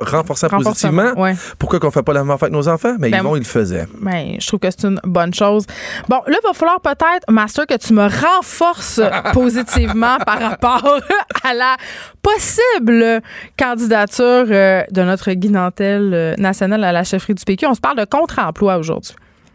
renforçant 0.00 0.48
positivement. 0.48 1.12
Ouais. 1.16 1.34
Pourquoi 1.58 1.80
qu'on 1.80 1.90
fait 1.90 2.02
pas 2.02 2.12
la 2.12 2.20
même 2.20 2.30
affaire 2.30 2.46
avec 2.46 2.54
nos 2.54 2.68
enfants? 2.68 2.96
Mais 2.98 3.10
ben, 3.10 3.18
ils 3.18 3.22
vont, 3.22 3.36
ils 3.36 3.40
le 3.40 3.44
faisaient. 3.44 3.86
Ben, 4.00 4.36
je 4.38 4.46
trouve 4.46 4.60
que 4.60 4.70
c'est 4.70 4.86
une 4.86 5.00
bonne 5.04 5.34
chose. 5.34 5.66
Bon, 6.08 6.20
là, 6.26 6.36
il 6.42 6.46
va 6.46 6.52
falloir 6.52 6.80
peut-être, 6.80 7.30
Master, 7.30 7.66
que 7.66 7.76
tu 7.76 7.92
me 7.92 8.04
renforces 8.04 9.00
positivement 9.32 10.18
par 10.26 10.40
rapport 10.40 11.00
à 11.44 11.54
la 11.54 11.76
possible 12.22 13.20
candidature 13.58 14.46
euh, 14.50 14.82
de 14.90 15.02
notre 15.02 15.32
guinantelle 15.32 16.10
euh, 16.14 16.34
nationale 16.36 16.84
à 16.84 16.92
la 16.92 17.04
chefferie 17.04 17.34
du 17.34 17.44
PQ. 17.44 17.66
On 17.66 17.74
se 17.74 17.80
parle 17.80 17.98
de 17.98 18.04
contre-emploi 18.04 18.76
aujourd'hui 18.78 19.14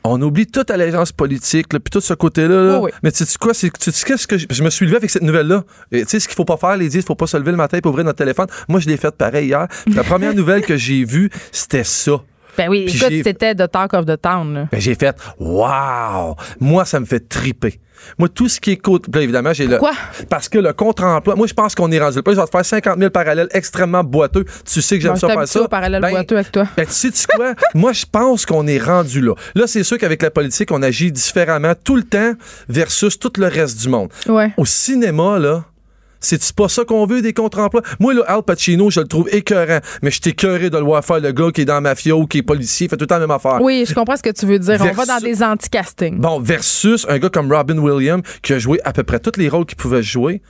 on 0.10 0.22
oublie 0.22 0.48
toute 0.48 0.72
allégeance 0.72 1.12
politique, 1.12 1.70
puis 1.70 1.80
tout 1.92 2.02
ce 2.02 2.14
côté-là. 2.14 2.64
Là. 2.64 2.80
Oui. 2.80 2.92
Mais 3.04 3.12
tu 3.12 3.26
sais 3.26 3.38
quoi, 3.40 3.54
c'est, 3.54 3.72
tu 3.78 3.92
sais 3.92 4.06
qu'est-ce 4.06 4.28
que 4.28 4.38
je, 4.38 4.48
je, 4.50 4.64
me 4.64 4.70
suis 4.70 4.86
levé 4.86 4.98
avec 4.98 5.10
cette 5.10 5.24
nouvelle-là? 5.24 5.64
Tu 5.92 6.06
sais 6.08 6.20
ce 6.20 6.28
qu'il 6.28 6.36
faut 6.36 6.46
pas 6.46 6.58
faire, 6.58 6.78
les 6.78 6.90
10, 6.90 6.98
il 6.98 7.04
faut 7.04 7.16
pas 7.16 7.28
se 7.28 7.38
lever 7.38 7.52
le 7.52 7.58
matin 7.58 7.80
pour 7.80 7.92
ouvrir 7.92 8.06
notre 8.06 8.18
téléphone. 8.18 8.48
Moi, 8.68 8.80
je 8.80 8.88
l'ai 8.88 8.98
fait 8.98 9.16
pareil 9.16 9.48
hier. 9.48 9.68
La 9.94 10.04
première 10.04 10.34
nouvelle 10.36 10.62
que 10.62 10.78
j'ai 10.78 11.04
vue, 11.04 11.30
c'était 11.52 11.84
ça. 11.84 12.22
Ben 12.58 12.70
oui, 12.70 12.86
écoute, 12.88 13.14
c'était 13.24 13.56
The 13.56 13.70
Talk 13.70 13.94
of 13.94 14.06
the 14.06 14.20
Town. 14.20 14.54
Là. 14.54 14.68
Ben 14.72 14.82
j'ai 14.82 14.96
fait 14.96 15.16
Wow! 15.40 16.36
Moi, 16.60 16.86
ça 16.86 17.00
me 17.00 17.06
fait 17.06 17.28
triper. 17.28 17.80
Moi, 18.18 18.30
tout 18.30 18.48
ce 18.48 18.60
qui 18.60 18.72
est 18.72 18.78
côté. 18.78 19.10
évidemment, 19.22 19.54
j'ai 19.54 19.66
le. 19.66 19.78
Pourquoi? 19.78 19.96
Parce 20.30 20.50
que 20.50 20.58
le 20.58 20.74
contre-emploi. 20.74 21.36
Moi, 21.36 21.48
je 21.48 21.54
pense 21.54 21.76
qu'on 21.76 21.92
est 21.92 22.00
rendu. 22.00 22.18
Là, 22.18 22.22
je 22.26 22.32
vais 22.32 22.46
te 22.46 22.50
faire 22.50 22.66
50 22.66 23.00
000 23.00 23.10
parallèles 23.10 23.48
extrêmement 23.52 24.04
boiteux. 24.04 24.46
Tu 24.66 24.82
sais 24.82 24.98
que 24.98 25.04
j'aime 25.04 25.16
ça 25.16 25.28
faire 25.28 25.48
ça. 25.48 25.68
Ben, 25.70 26.00
boiteux 26.00 26.36
avec 26.36 26.52
toi. 26.52 26.68
Ben, 26.76 26.86
tu 26.86 26.94
sais, 26.94 27.12
tu 27.12 27.26
quoi? 27.28 27.54
Moi, 27.74 27.94
je 27.94 28.06
pense 28.10 28.46
qu'on 28.46 28.68
est 28.68 28.80
rendu 28.80 29.22
là. 29.22 29.34
Là, 29.56 29.68
c'est 29.68 29.84
sûr 29.84 29.98
qu'avec 29.98 30.22
la 30.22 30.32
politique, 30.32 30.72
on 30.72 30.82
agit 30.82 31.12
différemment 31.12 31.74
tout 31.82 31.96
le 31.96 32.04
temps 32.04 32.34
versus 32.70 33.20
tout 33.20 33.32
le 33.38 33.48
reste 33.48 33.82
du 33.82 33.90
monde. 33.90 34.10
Ouais. 34.28 34.52
Au 34.58 34.66
cinéma, 34.66 35.40
là, 35.40 35.66
c'est 36.20 36.54
pas 36.54 36.70
ça 36.70 36.86
qu'on 36.86 37.06
veut 37.06 37.22
des 37.22 37.34
contre-emplois? 37.34 37.82
Moi, 38.00 38.14
là, 38.14 38.24
Al 38.28 38.44
Pacino, 38.44 38.90
je 38.90 39.00
le 39.00 39.08
trouve 39.08 39.28
écœurant, 39.32 39.80
mais 40.02 40.12
je 40.12 40.20
écœuré 40.26 40.70
de 40.70 40.78
le 40.78 40.84
voir 40.84 41.04
faire 41.04 41.20
le 41.20 41.32
gars 41.32 41.52
qui 41.52 41.62
est 41.62 41.66
dans 41.66 41.76
la 41.76 41.82
mafia 41.82 42.16
ou 42.16 42.26
qui 42.26 42.40
est 42.40 42.44
policier, 42.44 42.88
fait 42.88 42.98
tout 42.98 43.04
le 43.04 43.08
temps 43.08 43.16
la 43.16 43.22
même 43.22 43.32
affaire. 43.32 43.62
Oui, 43.62 43.86
je 43.88 43.94
comprends 43.94 44.18
ce 44.18 44.24
que 44.24 44.32
tu 44.32 44.46
veux 44.46 44.60
dire. 44.60 44.78
Versus, 44.78 44.92
On 44.92 44.94
va 44.94 45.06
dans 45.06 45.24
des 45.24 45.44
anti-castings. 45.44 46.20
Bon, 46.20 46.40
versus 46.40 47.06
un 47.10 47.18
gars 47.20 47.30
comme 47.30 47.52
Robin 47.52 47.78
Williams 47.78 48.24
qui 48.42 48.54
a 48.54 48.60
joué 48.60 48.80
à 48.84 48.94
peu 48.94 49.04
près 49.04 49.20
tous 49.20 49.40
les 49.40 49.50
rôles 49.50 49.66
qu'il 49.66 49.78
pouvait 49.78 50.04
jouer. 50.04 50.42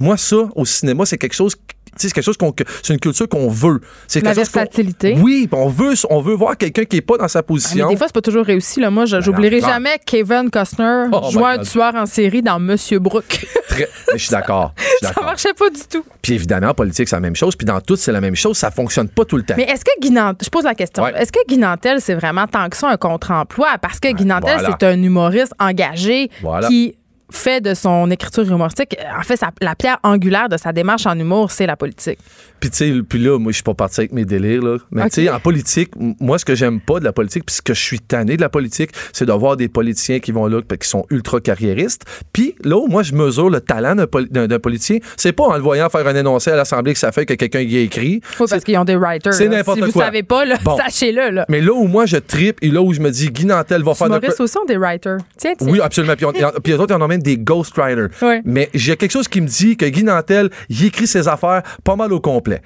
Moi, 0.00 0.16
ça, 0.16 0.48
au 0.56 0.64
cinéma, 0.64 1.06
c'est 1.06 1.18
quelque 1.18 1.34
chose 1.34 1.56
c'est 1.96 2.12
quelque 2.12 2.24
chose 2.24 2.36
qu'on 2.36 2.52
c'est 2.82 2.92
une 2.92 2.98
culture 3.00 3.28
qu'on 3.28 3.48
veut 3.48 3.80
c'est 4.08 4.22
la 4.24 4.32
versatilité 4.32 5.16
oui 5.20 5.48
on 5.52 5.68
veut 5.68 5.94
on 6.10 6.20
veut 6.20 6.34
voir 6.34 6.56
quelqu'un 6.56 6.84
qui 6.84 6.96
est 6.96 7.02
pas 7.02 7.16
dans 7.16 7.28
sa 7.28 7.42
position 7.44 7.84
ah, 7.84 7.88
mais 7.88 7.94
des 7.94 7.98
fois 7.98 8.08
c'est 8.08 8.14
pas 8.14 8.20
toujours 8.20 8.44
réussi 8.44 8.80
là 8.80 8.90
moi 8.90 9.04
j'oublierai 9.04 9.60
jamais 9.60 10.00
Kevin 10.04 10.50
Costner 10.50 11.04
oh 11.12 11.30
jouant 11.30 11.46
un 11.46 11.58
tueur 11.58 11.94
en 11.94 12.06
série 12.06 12.42
dans 12.42 12.58
Monsieur 12.58 12.98
Brooke 12.98 13.46
Très, 13.74 13.88
je 14.12 14.18
suis 14.18 14.30
d'accord 14.30 14.72
ça 15.02 15.12
marchait 15.22 15.52
pas 15.54 15.70
du 15.70 15.80
tout 15.90 16.04
puis 16.22 16.34
évidemment 16.34 16.68
en 16.68 16.74
politique 16.74 17.08
c'est 17.08 17.16
la 17.16 17.20
même 17.20 17.36
chose 17.36 17.56
puis 17.56 17.66
dans 17.66 17.80
tout 17.80 17.96
c'est 17.96 18.12
la 18.12 18.20
même 18.20 18.36
chose 18.36 18.56
ça 18.56 18.70
fonctionne 18.70 19.08
pas 19.08 19.24
tout 19.24 19.36
le 19.36 19.42
temps 19.42 19.54
mais 19.56 19.64
est-ce 19.64 19.84
que 19.84 20.00
Guinantel 20.00 20.44
je 20.44 20.50
pose 20.50 20.64
la 20.64 20.74
question 20.74 21.02
ouais. 21.02 21.12
est-ce 21.16 21.32
que 21.32 21.44
Guinantel 21.48 22.00
c'est 22.00 22.14
vraiment 22.14 22.46
tant 22.46 22.68
que 22.68 22.76
ça 22.76 22.84
un 22.88 22.96
contre-emploi? 22.96 23.78
Parce 23.80 24.00
que 24.00 24.12
Guinantel 24.12 24.58
voilà. 24.58 24.76
c'est 24.80 24.86
un 24.86 25.02
humoriste 25.02 25.52
engagé 25.58 26.30
voilà. 26.42 26.68
qui 26.68 26.96
fait 27.36 27.60
de 27.60 27.74
son 27.74 28.10
écriture 28.10 28.44
humoristique, 28.44 28.96
en 29.18 29.22
fait, 29.22 29.36
sa, 29.36 29.50
la 29.60 29.74
pierre 29.74 29.98
angulaire 30.02 30.48
de 30.48 30.56
sa 30.56 30.72
démarche 30.72 31.06
en 31.06 31.18
humour, 31.18 31.50
c'est 31.50 31.66
la 31.66 31.76
politique. 31.76 32.18
Puis, 32.60 32.70
tu 32.70 32.76
sais, 32.76 32.92
puis 33.06 33.18
là, 33.18 33.38
moi, 33.38 33.52
je 33.52 33.56
suis 33.56 33.62
pas 33.62 33.74
parti 33.74 34.00
avec 34.00 34.12
mes 34.12 34.24
délires, 34.24 34.62
là. 34.62 34.78
Mais, 34.90 35.02
okay. 35.02 35.10
tu 35.10 35.24
sais, 35.24 35.30
en 35.30 35.38
politique, 35.40 35.90
moi, 36.20 36.38
ce 36.38 36.44
que 36.44 36.54
j'aime 36.54 36.80
pas 36.80 36.98
de 36.98 37.04
la 37.04 37.12
politique, 37.12 37.44
puis 37.44 37.56
ce 37.56 37.62
que 37.62 37.74
je 37.74 37.80
suis 37.80 38.00
tanné 38.00 38.36
de 38.36 38.40
la 38.40 38.48
politique, 38.48 38.90
c'est 39.12 39.26
d'avoir 39.26 39.56
des 39.56 39.68
politiciens 39.68 40.18
qui 40.18 40.32
vont 40.32 40.46
là, 40.46 40.60
qui 40.62 40.88
sont 40.88 41.04
ultra 41.10 41.40
carriéristes. 41.40 42.04
Puis 42.32 42.54
là 42.64 42.76
où 42.76 42.86
moi, 42.86 43.02
je 43.02 43.12
mesure 43.14 43.50
le 43.50 43.60
talent 43.60 43.94
d'un 43.94 44.58
politicien, 44.58 44.98
c'est 45.16 45.32
pas 45.32 45.44
en 45.44 45.54
le 45.54 45.62
voyant 45.62 45.88
faire 45.90 46.06
un 46.06 46.14
énoncé 46.14 46.50
à 46.50 46.56
l'Assemblée 46.56 46.94
que 46.94 46.98
ça 46.98 47.12
fait 47.12 47.26
que 47.26 47.34
quelqu'un 47.34 47.60
y 47.60 47.76
a 47.76 47.80
écrit. 47.80 48.20
Oui, 48.40 48.46
parce 48.48 48.64
qu'ils 48.64 48.78
ont 48.78 48.84
des 48.84 48.96
writers. 48.96 49.34
C'est 49.34 49.48
n'importe 49.48 49.84
si 49.84 49.92
quoi. 49.92 49.92
vous 49.92 50.00
savez 50.00 50.22
pas, 50.22 50.44
bon. 50.62 50.76
sachez-le, 50.76 51.30
là. 51.30 51.46
Mais 51.48 51.60
là 51.60 51.72
où 51.72 51.86
moi, 51.86 52.06
je 52.06 52.16
tripe 52.16 52.58
et 52.62 52.70
là 52.70 52.80
où 52.80 52.92
je 52.92 53.00
me 53.00 53.10
dis, 53.10 53.30
Guy 53.30 53.46
Nantel 53.46 53.82
va 53.82 53.94
faire... 53.94 54.08
Maurice 54.08 54.40
aussi 54.40 54.56
ont 54.58 54.64
des 54.64 54.76
writers. 54.76 55.18
Tiens, 55.36 55.52
tiens. 55.58 55.68
Oui, 55.68 55.80
absolument. 55.80 56.14
Puis, 56.16 56.26
on, 56.26 56.32
puis 56.32 56.72
les 56.72 56.78
autres, 56.78 56.94
ils 56.94 56.96
en 56.96 57.02
ont 57.02 57.08
même 57.08 57.22
des 57.24 57.38
ghostwriters. 57.38 58.08
Ouais. 58.22 58.40
Mais 58.44 58.70
j'ai 58.74 58.96
quelque 58.96 59.10
chose 59.10 59.26
qui 59.26 59.40
me 59.40 59.48
dit 59.48 59.76
que 59.76 59.86
Guy 59.86 60.04
Nantel, 60.04 60.50
il 60.68 60.84
écrit 60.84 61.06
ses 61.06 61.26
affaires 61.26 61.62
pas 61.82 61.96
mal 61.96 62.12
au 62.12 62.20
complet. 62.20 62.60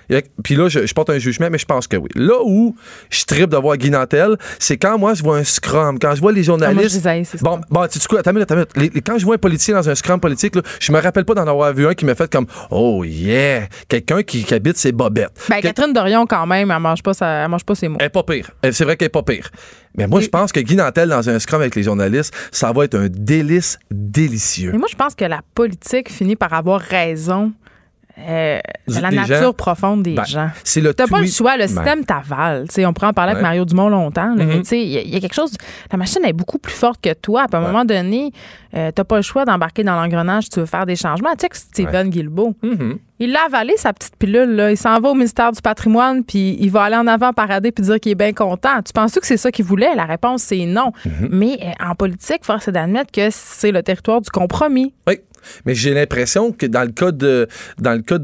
Puis 0.45 0.57
là, 0.57 0.69
je, 0.69 0.87
je, 0.87 0.93
porte 0.93 1.11
un 1.11 1.19
jugement, 1.19 1.49
mais 1.51 1.59
je 1.59 1.65
pense 1.65 1.87
que 1.87 1.97
oui. 1.97 2.09
Là 2.15 2.39
où 2.45 2.77
je 3.11 3.25
tripe 3.25 3.51
de 3.51 3.57
voir 3.57 3.77
Guy 3.77 3.91
Nantel, 3.91 4.37
c'est 4.59 4.77
quand 4.77 4.99
moi, 4.99 5.15
je 5.15 5.23
vois 5.23 5.39
un 5.39 5.45
scrum, 5.45 5.99
quand 5.99 6.15
je 6.15 6.21
vois 6.21 6.33
les 6.33 6.43
journalistes. 6.43 7.01
Ah, 7.05 7.15
moi, 7.15 7.23
je 7.23 7.43
bon, 7.43 7.61
bon, 7.71 7.87
tu 7.87 7.99
sais 7.99 8.09
quoi, 8.09 8.21
attends 8.21 8.37
attends 8.37 8.55
minute. 8.55 8.77
Les, 8.77 9.01
quand 9.01 9.19
je 9.19 9.25
vois 9.25 9.37
un 9.37 9.39
politicien 9.39 9.75
dans 9.75 9.89
un 9.89 9.95
scrum 9.95 10.21
politique, 10.21 10.55
là, 10.57 10.63
je 10.81 10.93
me 10.93 11.01
rappelle 11.01 11.25
pas 11.25 11.35
d'en 11.35 11.47
avoir 11.47 11.73
vu 11.73 11.87
un 11.87 11.95
qui 11.95 12.05
m'a 12.05 12.15
fait 12.15 12.31
comme 12.31 12.47
Oh 12.71 13.05
yeah, 13.05 13.67
quelqu'un 13.89 14.23
qui, 14.23 14.45
qui, 14.45 14.55
habite 14.55 14.77
ses 14.77 14.93
bobettes. 14.93 15.33
Ben, 15.49 15.61
Catherine 15.61 15.93
Dorion, 15.93 16.27
quand 16.27 16.47
même, 16.47 16.71
elle 16.71 16.79
mange 16.79 17.03
pas, 17.03 17.13
elle 17.21 17.49
mange 17.49 17.65
pas 17.65 17.75
ses 17.75 17.89
mots. 17.89 17.97
Elle 18.01 18.07
est 18.07 18.11
pas 18.11 18.23
pire. 18.23 18.51
C'est 18.71 18.85
vrai 18.85 18.97
qu'elle 18.97 19.07
est 19.07 19.11
pas 19.11 19.23
pire. 19.23 19.51
Mais 19.99 20.07
moi, 20.07 20.21
je 20.21 20.29
pense 20.29 20.53
que 20.53 20.61
Guy 20.61 20.77
Nantel, 20.77 21.09
dans 21.09 21.29
un 21.29 21.41
scrum 21.41 21.61
avec 21.61 21.75
les 21.75 21.83
journalistes, 21.83 22.33
ça 22.53 22.71
va 22.73 22.85
être 22.85 22.95
un 22.95 23.09
délice 23.11 23.81
délicieux. 23.91 24.71
Mais 24.71 24.79
moi, 24.79 24.87
je 24.89 24.95
pense 24.95 25.17
que 25.17 25.25
la 25.25 25.41
politique 25.55 26.09
finit 26.11 26.37
par 26.37 26.55
avoir 26.55 26.81
raison. 26.81 27.53
Euh, 28.21 28.59
de 28.89 29.01
la 29.01 29.11
nature 29.11 29.37
gens, 29.43 29.53
profonde 29.53 30.03
des 30.03 30.15
ben, 30.15 30.25
gens. 30.25 30.51
C'est 30.65 30.81
le 30.81 30.93
T'as 30.93 31.07
pas 31.07 31.21
le 31.21 31.27
choix, 31.27 31.57
le 31.57 31.63
Ben, 31.63 31.69
système 31.69 32.05
t'avale. 32.05 32.65
On 32.79 32.93
pourrait 32.93 33.07
en 33.09 33.13
parler 33.13 33.33
avec. 33.33 33.43
Mario 33.43 33.65
Dumont 33.65 33.89
longtemps, 33.89 34.35
là, 34.35 34.45
Mhm. 34.45 34.47
mais 34.49 34.59
tu 34.59 34.65
sais, 34.65 34.81
il 34.83 34.89
y, 34.89 34.99
a- 34.99 35.03
il 35.03 35.11
y 35.11 35.17
a 35.17 35.21
quelque 35.21 35.35
chose. 35.35 35.53
La 35.93 35.99
machine 35.99 36.25
est 36.25 36.33
beaucoup 36.33 36.59
plus 36.59 36.73
forte 36.73 37.01
que 37.01 37.13
toi. 37.15 37.47
Puis 37.51 37.57
à 37.61 37.63
un 37.63 37.67
moment 37.67 37.85
donné, 37.85 38.33
euh, 38.75 38.91
t'as 38.93 39.05
pas 39.05 39.17
le 39.17 39.23
choix 39.23 39.45
d'embarquer 39.45 39.85
dans 39.85 39.95
l'engrenage 40.01 40.45
si 40.45 40.51
tu 40.51 40.61
veux 40.61 40.67
faire 40.67 40.85
des 40.87 40.97
changements. 40.97 41.31
Tu 41.33 41.43
sais 41.43 41.49
que 41.49 41.57
Steven 41.57 42.11
Guilbeault, 42.11 42.55
Mhm. 42.63 42.99
il 43.21 43.31
l'a 43.33 43.41
avalé 43.47 43.75
sa 43.77 43.93
petite 43.93 44.17
pilule. 44.17 44.51
Là. 44.57 44.71
Il 44.73 44.77
s'en 44.77 44.99
va 45.01 45.11
au 45.11 45.15
ministère 45.15 45.53
du 45.53 45.61
patrimoine, 45.63 46.25
puis 46.25 46.57
il 46.61 46.71
va 46.71 46.83
aller 46.83 46.97
en 46.97 47.07
avant 47.07 47.33
parader 47.33 47.71
puis 47.73 47.85
dire 47.85 48.01
qu'il 48.01 48.13
est 48.13 48.17
bien 48.17 48.33
content. 48.33 48.83
Tu 48.85 48.93
penses 48.93 49.13
que 49.13 49.27
c'est 49.27 49.37
ça 49.37 49.51
qu'il 49.53 49.65
voulait? 49.65 49.95
La 49.95 50.05
réponse, 50.07 50.43
c'est 50.43 50.67
non. 50.67 50.93
Mhm. 51.05 51.29
Mais 51.31 51.59
euh, 51.63 51.87
en 51.91 51.95
politique, 51.95 52.45
force 52.45 52.67
est 52.69 52.73
d'admettre 52.73 53.13
que 53.13 53.29
c'est 53.31 53.71
le 53.71 53.83
territoire 53.83 54.21
du 54.21 54.31
compromis. 54.31 54.93
Oui. 55.07 55.19
Mais 55.65 55.75
j'ai 55.75 55.95
l'impression 55.95 56.53
que 56.53 56.67
dans 56.67 56.83
le 56.83 56.93
cas 56.93 57.13
de 57.13 57.49
dans 57.79 57.95
le 57.95 58.03
cas 58.03 58.19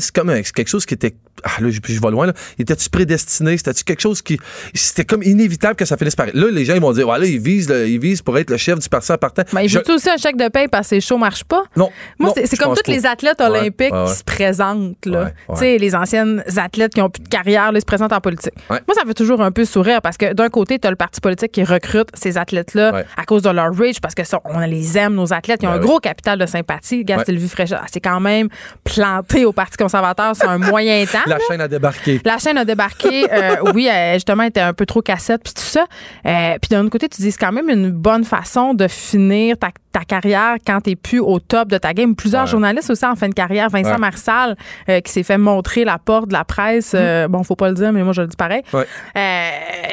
c'est 0.00 0.14
comme 0.14 0.32
quelque 0.42 0.68
chose 0.68 0.86
qui 0.86 0.94
était 0.94 1.14
ah 1.46 1.60
là 1.62 1.70
je, 1.70 1.80
je 1.86 2.00
vais 2.00 2.10
loin 2.10 2.26
là. 2.26 2.32
Était-tu 2.58 2.90
prédestiné? 2.90 3.56
C'était-tu 3.56 3.84
quelque 3.84 4.00
chose 4.02 4.20
qui 4.22 4.38
c'était 4.74 5.04
comme 5.04 5.22
inévitable 5.22 5.76
que 5.76 5.84
ça 5.84 5.96
finisse 5.96 6.16
par 6.16 6.26
là 6.32 6.50
les 6.50 6.64
gens 6.64 6.74
ils 6.74 6.80
vont 6.80 6.92
dire 6.92 7.06
voilà 7.06 7.24
il 7.26 7.38
vise 7.40 7.68
le- 7.68 7.88
il 7.88 7.98
vise 8.00 8.20
pour 8.22 8.36
être 8.38 8.50
le 8.50 8.56
chef 8.56 8.78
du 8.78 8.88
parti 8.88 9.12
en 9.12 9.18
partant. 9.18 9.42
Mais 9.52 9.64
il 9.64 9.68
Je- 9.68 9.78
veut 9.78 9.94
aussi 9.94 10.10
un 10.10 10.16
chèque 10.16 10.36
de 10.36 10.48
paie 10.48 10.68
parce 10.68 10.88
que 10.90 10.96
les 10.96 11.00
shows 11.00 11.18
marchent 11.18 11.44
pas? 11.44 11.62
non. 11.76 11.90
Moi, 12.18 12.32
c'est- 12.34 12.46
c'est 12.46 12.56
comme 12.56 12.74
tous 12.74 12.90
les 12.90 13.06
athlètes 13.06 13.38
Ouais, 13.40 13.46
olympiques 13.46 13.92
ouais, 13.92 14.00
ouais. 14.02 14.06
qui 14.06 14.14
se 14.16 14.24
présentent. 14.24 15.06
Là. 15.06 15.18
Ouais, 15.18 15.24
ouais. 15.24 15.32
Tu 15.54 15.58
sais, 15.60 15.78
les 15.78 15.94
anciennes 15.94 16.42
athlètes 16.56 16.94
qui 16.94 17.00
ont 17.00 17.10
plus 17.10 17.22
de 17.22 17.28
carrière, 17.28 17.72
là, 17.72 17.78
ils 17.78 17.80
se 17.80 17.86
présentent 17.86 18.12
en 18.12 18.20
politique. 18.20 18.54
Ouais. 18.70 18.80
Moi, 18.86 18.94
ça 18.94 19.02
me 19.04 19.08
fait 19.08 19.14
toujours 19.14 19.40
un 19.40 19.50
peu 19.52 19.64
sourire 19.64 20.00
parce 20.02 20.16
que 20.16 20.32
d'un 20.32 20.48
côté, 20.48 20.78
tu 20.78 20.86
as 20.86 20.90
le 20.90 20.96
parti 20.96 21.20
politique 21.20 21.52
qui 21.52 21.62
recrute 21.64 22.08
ces 22.14 22.38
athlètes-là 22.38 22.92
Ouais. 22.92 23.04
à 23.16 23.24
cause 23.24 23.42
de 23.42 23.50
leur 23.50 23.74
reach, 23.76 24.00
parce 24.00 24.14
que 24.14 24.24
ça, 24.24 24.40
on 24.44 24.58
les 24.60 24.98
aime, 24.98 25.14
nos 25.14 25.32
athlètes. 25.32 25.60
Ils 25.62 25.66
ont 25.66 25.72
Ben 25.72 25.76
un 25.78 25.80
oui. 25.80 25.86
gros 25.86 26.00
capital 26.00 26.38
de 26.38 26.46
sympathie. 26.46 27.04
Ouais. 27.08 27.16
Fréchette, 27.48 27.78
elle 27.82 27.88
s'est 27.92 28.00
quand 28.00 28.20
même 28.20 28.48
plantée 28.84 29.44
au 29.44 29.52
Parti 29.52 29.76
conservateur 29.76 30.34
sur 30.36 30.48
un 30.48 30.58
moyen 30.72 31.04
temps. 31.06 31.18
La 31.26 31.35
chaîne 31.48 31.60
a 31.60 31.68
débarqué. 31.68 32.20
La 32.24 32.38
chaîne 32.38 32.58
a 32.58 32.64
débarqué. 32.64 33.26
euh, 33.32 33.56
oui, 33.74 33.88
euh, 33.90 34.14
justement, 34.14 34.42
elle 34.44 34.48
était 34.50 34.60
un 34.60 34.72
peu 34.72 34.86
trop 34.86 35.02
cassette, 35.02 35.42
puis 35.44 35.52
tout 35.54 35.62
ça. 35.62 35.84
Euh, 36.26 36.56
puis 36.60 36.68
d'un 36.70 36.80
autre 36.82 36.90
côté, 36.90 37.08
tu 37.08 37.20
dis 37.22 37.30
c'est 37.32 37.38
quand 37.38 37.52
même 37.52 37.68
une 37.70 37.90
bonne 37.90 38.24
façon 38.24 38.74
de 38.74 38.88
finir 38.88 39.56
ta, 39.58 39.68
ta 39.92 40.00
carrière 40.04 40.56
quand 40.66 40.80
t'es 40.80 40.96
plus 40.96 41.20
au 41.20 41.38
top 41.40 41.68
de 41.68 41.78
ta 41.78 41.92
game. 41.94 42.14
Plusieurs 42.14 42.42
Ouais. 42.42 42.46
journalistes 42.48 42.90
aussi 42.90 43.06
en 43.06 43.16
fin 43.16 43.28
de 43.28 43.34
carrière. 43.34 43.68
Vincent 43.70 43.90
Ouais. 43.92 43.98
Marsal, 43.98 44.56
euh, 44.88 45.00
qui 45.00 45.12
s'est 45.12 45.22
fait 45.22 45.38
montrer 45.38 45.84
la 45.84 45.98
porte 45.98 46.28
de 46.28 46.32
la 46.32 46.44
presse. 46.44 46.92
euh, 46.94 47.28
bon, 47.28 47.42
faut 47.42 47.56
pas 47.56 47.68
le 47.68 47.74
dire, 47.74 47.92
mais 47.92 48.02
moi, 48.02 48.12
je 48.12 48.22
le 48.22 48.26
dis 48.28 48.36
pareil. 48.36 48.62
Ouais. 48.72 48.86
Euh, 49.16 49.50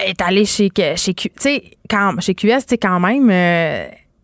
est 0.08 0.21
allé 0.21 0.45
chez, 0.45 0.69
chez 0.95 1.13
Q. 1.13 1.29
Tu 1.29 1.32
sais, 1.39 1.63
quand, 1.89 2.19
chez 2.19 2.34
QS, 2.36 2.45
tu 2.47 2.63
sais, 2.69 2.77
quand 2.77 2.99
même. 2.99 3.29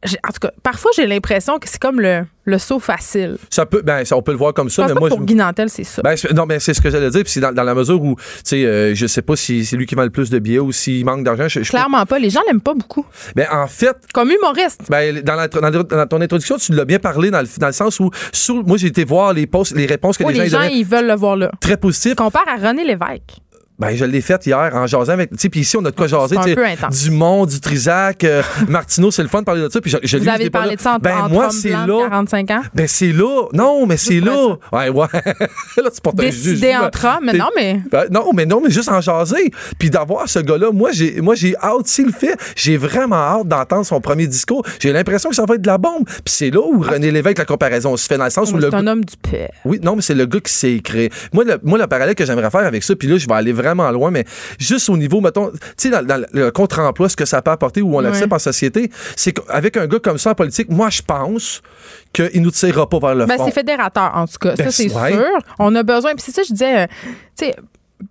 En 0.06 0.32
tout 0.32 0.40
cas, 0.42 0.52
parfois 0.64 0.92
j'ai 0.96 1.06
l'impression 1.06 1.60
que 1.60 1.68
c'est 1.68 1.80
comme 1.80 2.00
le, 2.00 2.26
le 2.46 2.58
saut 2.58 2.80
facile. 2.80 3.38
Ça 3.50 3.66
peut, 3.66 3.82
ben, 3.82 4.04
on 4.12 4.22
peut 4.22 4.32
le 4.32 4.38
voir 4.38 4.54
comme 4.54 4.70
ça, 4.70 4.88
mais 4.88 4.94
moi. 4.94 5.10
Pour 5.10 5.20
je... 5.28 5.68
c'est 5.68 5.84
ça. 5.84 6.02
Ben, 6.02 6.16
non, 6.34 6.46
mais 6.46 6.60
c'est 6.60 6.74
ce 6.74 6.82
que 6.82 6.90
j'allais 6.90 7.10
dire. 7.10 7.24
Puis 7.24 7.40
dans, 7.42 7.54
dans 7.54 7.64
la 7.64 7.76
mesure 7.76 8.02
où, 8.02 8.16
tu 8.16 8.24
sais, 8.44 8.66
euh, 8.66 8.96
je 8.96 9.08
sais 9.08 9.22
pas 9.22 9.36
si 9.36 9.66
c'est 9.66 9.76
lui 9.76 9.86
qui 9.86 9.96
vend 9.96 10.04
le 10.04 10.10
plus 10.10 10.30
de 10.30 10.40
billets 10.40 10.60
ou 10.60 10.72
s'il 10.72 11.06
manque 11.06 11.24
d'argent. 11.24 11.48
Clairement 11.64 12.06
pas. 12.06 12.20
Les 12.20 12.30
gens 12.30 12.42
l'aiment 12.48 12.62
pas 12.62 12.74
beaucoup. 12.74 13.06
Ben, 13.36 13.48
en 13.52 13.68
fait. 13.68 13.96
Comme 14.14 14.32
humoriste. 14.32 14.82
Ben, 14.90 15.22
dans, 15.22 15.36
la, 15.36 15.48
dans, 15.48 16.08
ton 16.08 16.22
introduction, 16.22 16.58
tu 16.58 16.74
l'as 16.74 16.86
bien 16.86 17.00
parlé 17.00 17.32
dans 17.32 17.42
le, 17.42 17.48
dans 17.58 17.68
le 17.68 17.74
sens 17.74 18.00
où, 18.00 18.10
moi, 18.66 18.78
j'ai 18.78 18.88
été 18.88 19.04
voir 19.04 19.34
les, 19.34 19.48
posts, 19.48 19.76
les 19.76 19.86
réponses 19.86 20.18
que 20.18 20.24
les 20.24 20.36
gens 20.36 20.44
Les 20.44 20.50
gens, 20.50 20.64
ils 20.64 20.86
veulent 20.86 21.08
le 21.08 21.16
voir 21.16 21.36
là. 21.36 21.52
Très 21.60 21.78
positif. 21.78 22.16
Compare 22.16 22.48
à 22.48 22.56
René 22.56 22.84
Lévesque. 22.84 23.42
Ben, 23.80 23.96
je 23.96 24.04
l'ai 24.04 24.20
faite 24.20 24.46
hier 24.46 24.72
en 24.74 24.88
jasant 24.88 25.14
avec. 25.14 25.32
Tu 25.32 25.38
sais, 25.38 25.50
puis 25.50 25.62
ici, 25.62 25.78
on 25.78 25.86
a 25.86 25.92
de 25.92 25.96
quoi 25.96 26.08
jaser. 26.08 26.36
Du 26.92 27.12
Mont, 27.12 27.46
du 27.46 27.62
Trisac, 27.62 28.26
euh, 28.26 28.44
Martineau, 28.68 29.10
c'est 29.10 29.24
le 29.24 29.30
fun 29.30 29.40
de 29.40 29.46
parler 29.46 29.62
de 29.62 29.70
ça. 29.70 29.80
Puis 29.80 29.90
je, 29.92 29.98
je 30.04 30.18
Vous 30.18 30.28
avez 30.28 30.50
parlé 30.50 30.76
de 30.76 30.82
ça 30.82 30.96
en, 30.96 30.98
ben, 30.98 31.30
moi, 31.30 31.50
c'est 31.50 31.70
là. 31.70 32.08
45 32.10 32.52
ans? 32.52 32.62
Ben, 32.74 32.88
c'est 32.88 33.14
là. 33.14 33.48
Non, 33.54 33.86
mais 33.86 33.96
c'est 33.96 34.20
là. 34.20 34.58
Ouais, 34.74 34.90
ouais. 34.90 35.08
là, 35.14 35.92
tu 35.94 36.02
portes 36.04 36.18
Décider 36.18 36.76
entre 36.76 37.06
hommes, 37.06 37.24
mais 37.26 37.34
non, 37.34 37.50
mais. 37.56 37.80
Ben, 37.90 38.06
non, 38.12 38.32
mais 38.34 38.46
non, 38.46 38.62
mais 38.62 38.70
juste 38.70 38.90
en 38.90 39.00
jaser. 39.00 39.52
Puis 39.78 39.90
d'avoir 39.90 40.28
ce 40.28 40.40
gars-là, 40.40 40.72
moi, 40.74 40.92
j'ai, 40.92 41.22
moi, 41.22 41.36
j'ai 41.36 41.56
hâte, 41.58 41.88
s'il 41.88 42.08
le 42.08 42.12
fait, 42.12 42.38
j'ai 42.56 42.76
vraiment 42.76 43.16
hâte 43.16 43.48
d'entendre 43.48 43.86
son 43.86 44.02
premier 44.02 44.28
discours. 44.28 44.66
J'ai 44.80 44.92
l'impression 44.92 45.30
que 45.30 45.36
ça 45.36 45.46
va 45.46 45.56
être 45.56 45.62
de 45.62 45.68
la 45.68 45.78
bombe. 45.78 46.04
Puis 46.06 46.22
c'est 46.26 46.50
là 46.50 46.60
où 46.60 46.82
René 46.82 47.12
Lévesque, 47.12 47.38
la 47.38 47.46
comparaison 47.46 47.96
se 47.96 48.08
fait 48.08 48.18
dans 48.18 48.26
le 48.26 48.30
sens 48.30 48.52
où 48.52 48.58
le. 48.58 48.70
C'est 48.70 48.76
un 48.76 48.88
homme 48.88 49.06
du 49.06 49.16
père. 49.16 49.52
Oui, 49.64 49.80
non, 49.82 49.96
mais 49.96 50.02
c'est 50.02 50.16
le 50.16 50.26
gars 50.26 50.40
qui 50.42 50.52
s'est 50.52 50.74
écrit. 50.74 51.10
Moi, 51.32 51.46
le, 51.46 51.60
moi, 51.64 51.78
le 51.78 51.88
parallèle 51.88 52.16
que 52.16 52.26
j'aimerais 52.26 52.52
faire 52.52 52.66
avec 52.66 52.84
ça, 52.84 52.94
puis 52.96 53.08
là, 53.08 53.18
je 53.18 53.26
vais 53.26 53.34
aller 53.34 53.54
vraiment 53.54 53.69
loin, 53.74 54.12
mais 54.12 54.26
juste 54.60 54.90
au 54.90 54.98
niveau, 54.98 55.22
mettons, 55.22 55.52
tu 55.52 55.60
sais, 55.78 55.90
dans, 55.90 56.26
le 56.32 56.52
contre-emploi, 56.52 57.10
ce 57.10 57.16
que 57.16 57.26
ça 57.26 57.42
peut 57.42 57.52
apporter 57.52 57.82
où 57.82 57.96
on 57.96 58.00
l'accepte 58.00 58.34
en 58.34 58.40
société, 58.40 58.92
c'est 59.16 59.34
qu'avec 59.34 59.78
un 59.78 59.88
gars 59.88 60.00
comme 60.00 60.18
ça 60.18 60.32
en 60.32 60.36
politique, 60.36 60.70
moi, 60.70 60.90
je 60.90 61.02
pense 61.02 61.62
qu'il 62.14 62.42
nous 62.42 62.52
tirera 62.52 62.88
pas 62.90 63.00
vers 63.00 63.16
le 63.16 63.26
ben, 63.26 63.38
fond. 63.38 63.46
C'est 63.46 63.54
fédérateur, 63.54 64.12
en 64.16 64.26
tout 64.26 64.38
cas. 64.40 64.56
ça, 64.56 64.64
ben, 64.64 64.72
c'est 64.72 64.90
sûr. 64.90 65.40
On 65.60 65.76
a 65.76 65.84
besoin. 65.84 66.14
Puis 66.16 66.24
c'est 66.26 66.32
ça, 66.32 66.42
je 66.44 66.54
disais, 66.54 66.84
euh, 66.84 66.88
tu 67.38 67.46
sais, 67.46 67.56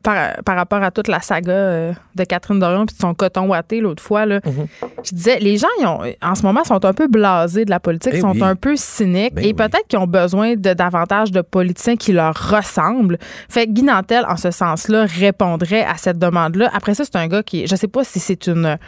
par, 0.03 0.57
rapport 0.57 0.83
à 0.83 0.91
toute 0.91 1.09
la 1.09 1.21
saga 1.21 1.53
euh, 1.53 1.93
de 2.15 2.25
Catherine 2.25 2.59
Dorion 2.59 2.87
puis 2.87 2.95
de 2.95 3.01
son 3.01 3.15
coton 3.15 3.49
ouaté 3.49 3.81
l'autre 3.81 4.03
fois, 4.03 4.27
là, 4.27 4.41
mhm. 4.45 4.67
je 5.03 5.15
disais, 5.15 5.39
les 5.39 5.57
gens, 5.57 5.69
ont, 5.85 6.01
en 6.23 6.35
ce 6.35 6.43
moment, 6.43 6.63
sont 6.65 6.85
un 6.85 6.93
peu 6.93 7.09
blasés 7.09 7.65
de 7.65 7.71
la 7.71 7.81
politique, 7.81 8.13
ben 8.13 8.21
sont 8.21 8.43
un 8.43 8.55
peu 8.55 8.77
cyniques 8.77 9.35
ben 9.35 9.45
et 9.45 9.55
peut-être 9.55 9.87
qu'ils 9.89 9.99
ont 9.99 10.07
besoin 10.07 10.55
de 10.57 10.73
davantage 10.75 11.33
de 11.33 11.41
politiciens 11.41 11.97
qui 11.97 12.13
leur 12.13 12.35
ressemblent. 12.35 13.19
Fait 13.49 13.67
que 13.67 13.73
Guy 13.73 13.83
Nantel, 13.83 14.25
en 14.29 14.37
ce 14.37 14.51
sens-là, 14.51 15.07
répondrait 15.07 15.85
à 15.85 15.97
cette 15.97 16.19
demande-là. 16.19 16.71
Après 16.75 16.95
ça, 16.95 17.05
c'est 17.05 17.17
un 17.17 17.27
gars 17.27 17.43
qui, 17.43 17.67
je 17.67 17.75
sais 17.75 17.89
pas 17.89 18.05
si 18.05 18.21
c'est 18.21 18.47
une 18.47 18.79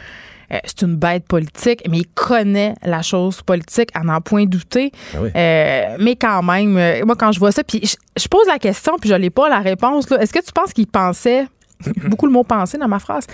euh, 0.51 0.57
c'est 0.65 0.81
une 0.81 0.95
bête 0.95 1.25
politique, 1.27 1.81
mais 1.89 1.99
il 1.99 2.07
connaît 2.07 2.73
la 2.83 3.01
chose 3.01 3.41
politique, 3.41 3.89
à 3.93 4.03
n'en 4.03 4.21
point 4.21 4.45
douter. 4.45 4.91
Ah 5.13 5.17
euh, 5.35 5.97
mais 5.99 6.15
quand 6.15 6.43
même, 6.43 6.77
euh, 6.77 7.05
moi, 7.05 7.15
quand 7.15 7.31
je 7.31 7.39
vois 7.39 7.51
ça, 7.51 7.63
puis 7.63 7.81
je, 7.83 8.27
pose 8.27 8.47
la 8.47 8.59
question, 8.59 8.97
puis 8.99 9.09
je 9.09 9.15
n'ai 9.15 9.29
pas 9.29 9.49
la 9.49 9.59
réponse. 9.59 10.11
Est-ce 10.11 10.33
que 10.33 10.43
tu 10.43 10.51
penses 10.53 10.73
qu'il 10.73 10.87
pensait 10.87 11.47
beaucoup 12.09 12.25
le 12.25 12.31
mot 12.31 12.43
penser 12.43 12.77
dans 12.77 12.87
ma 12.87 12.99
phrase. 12.99 13.25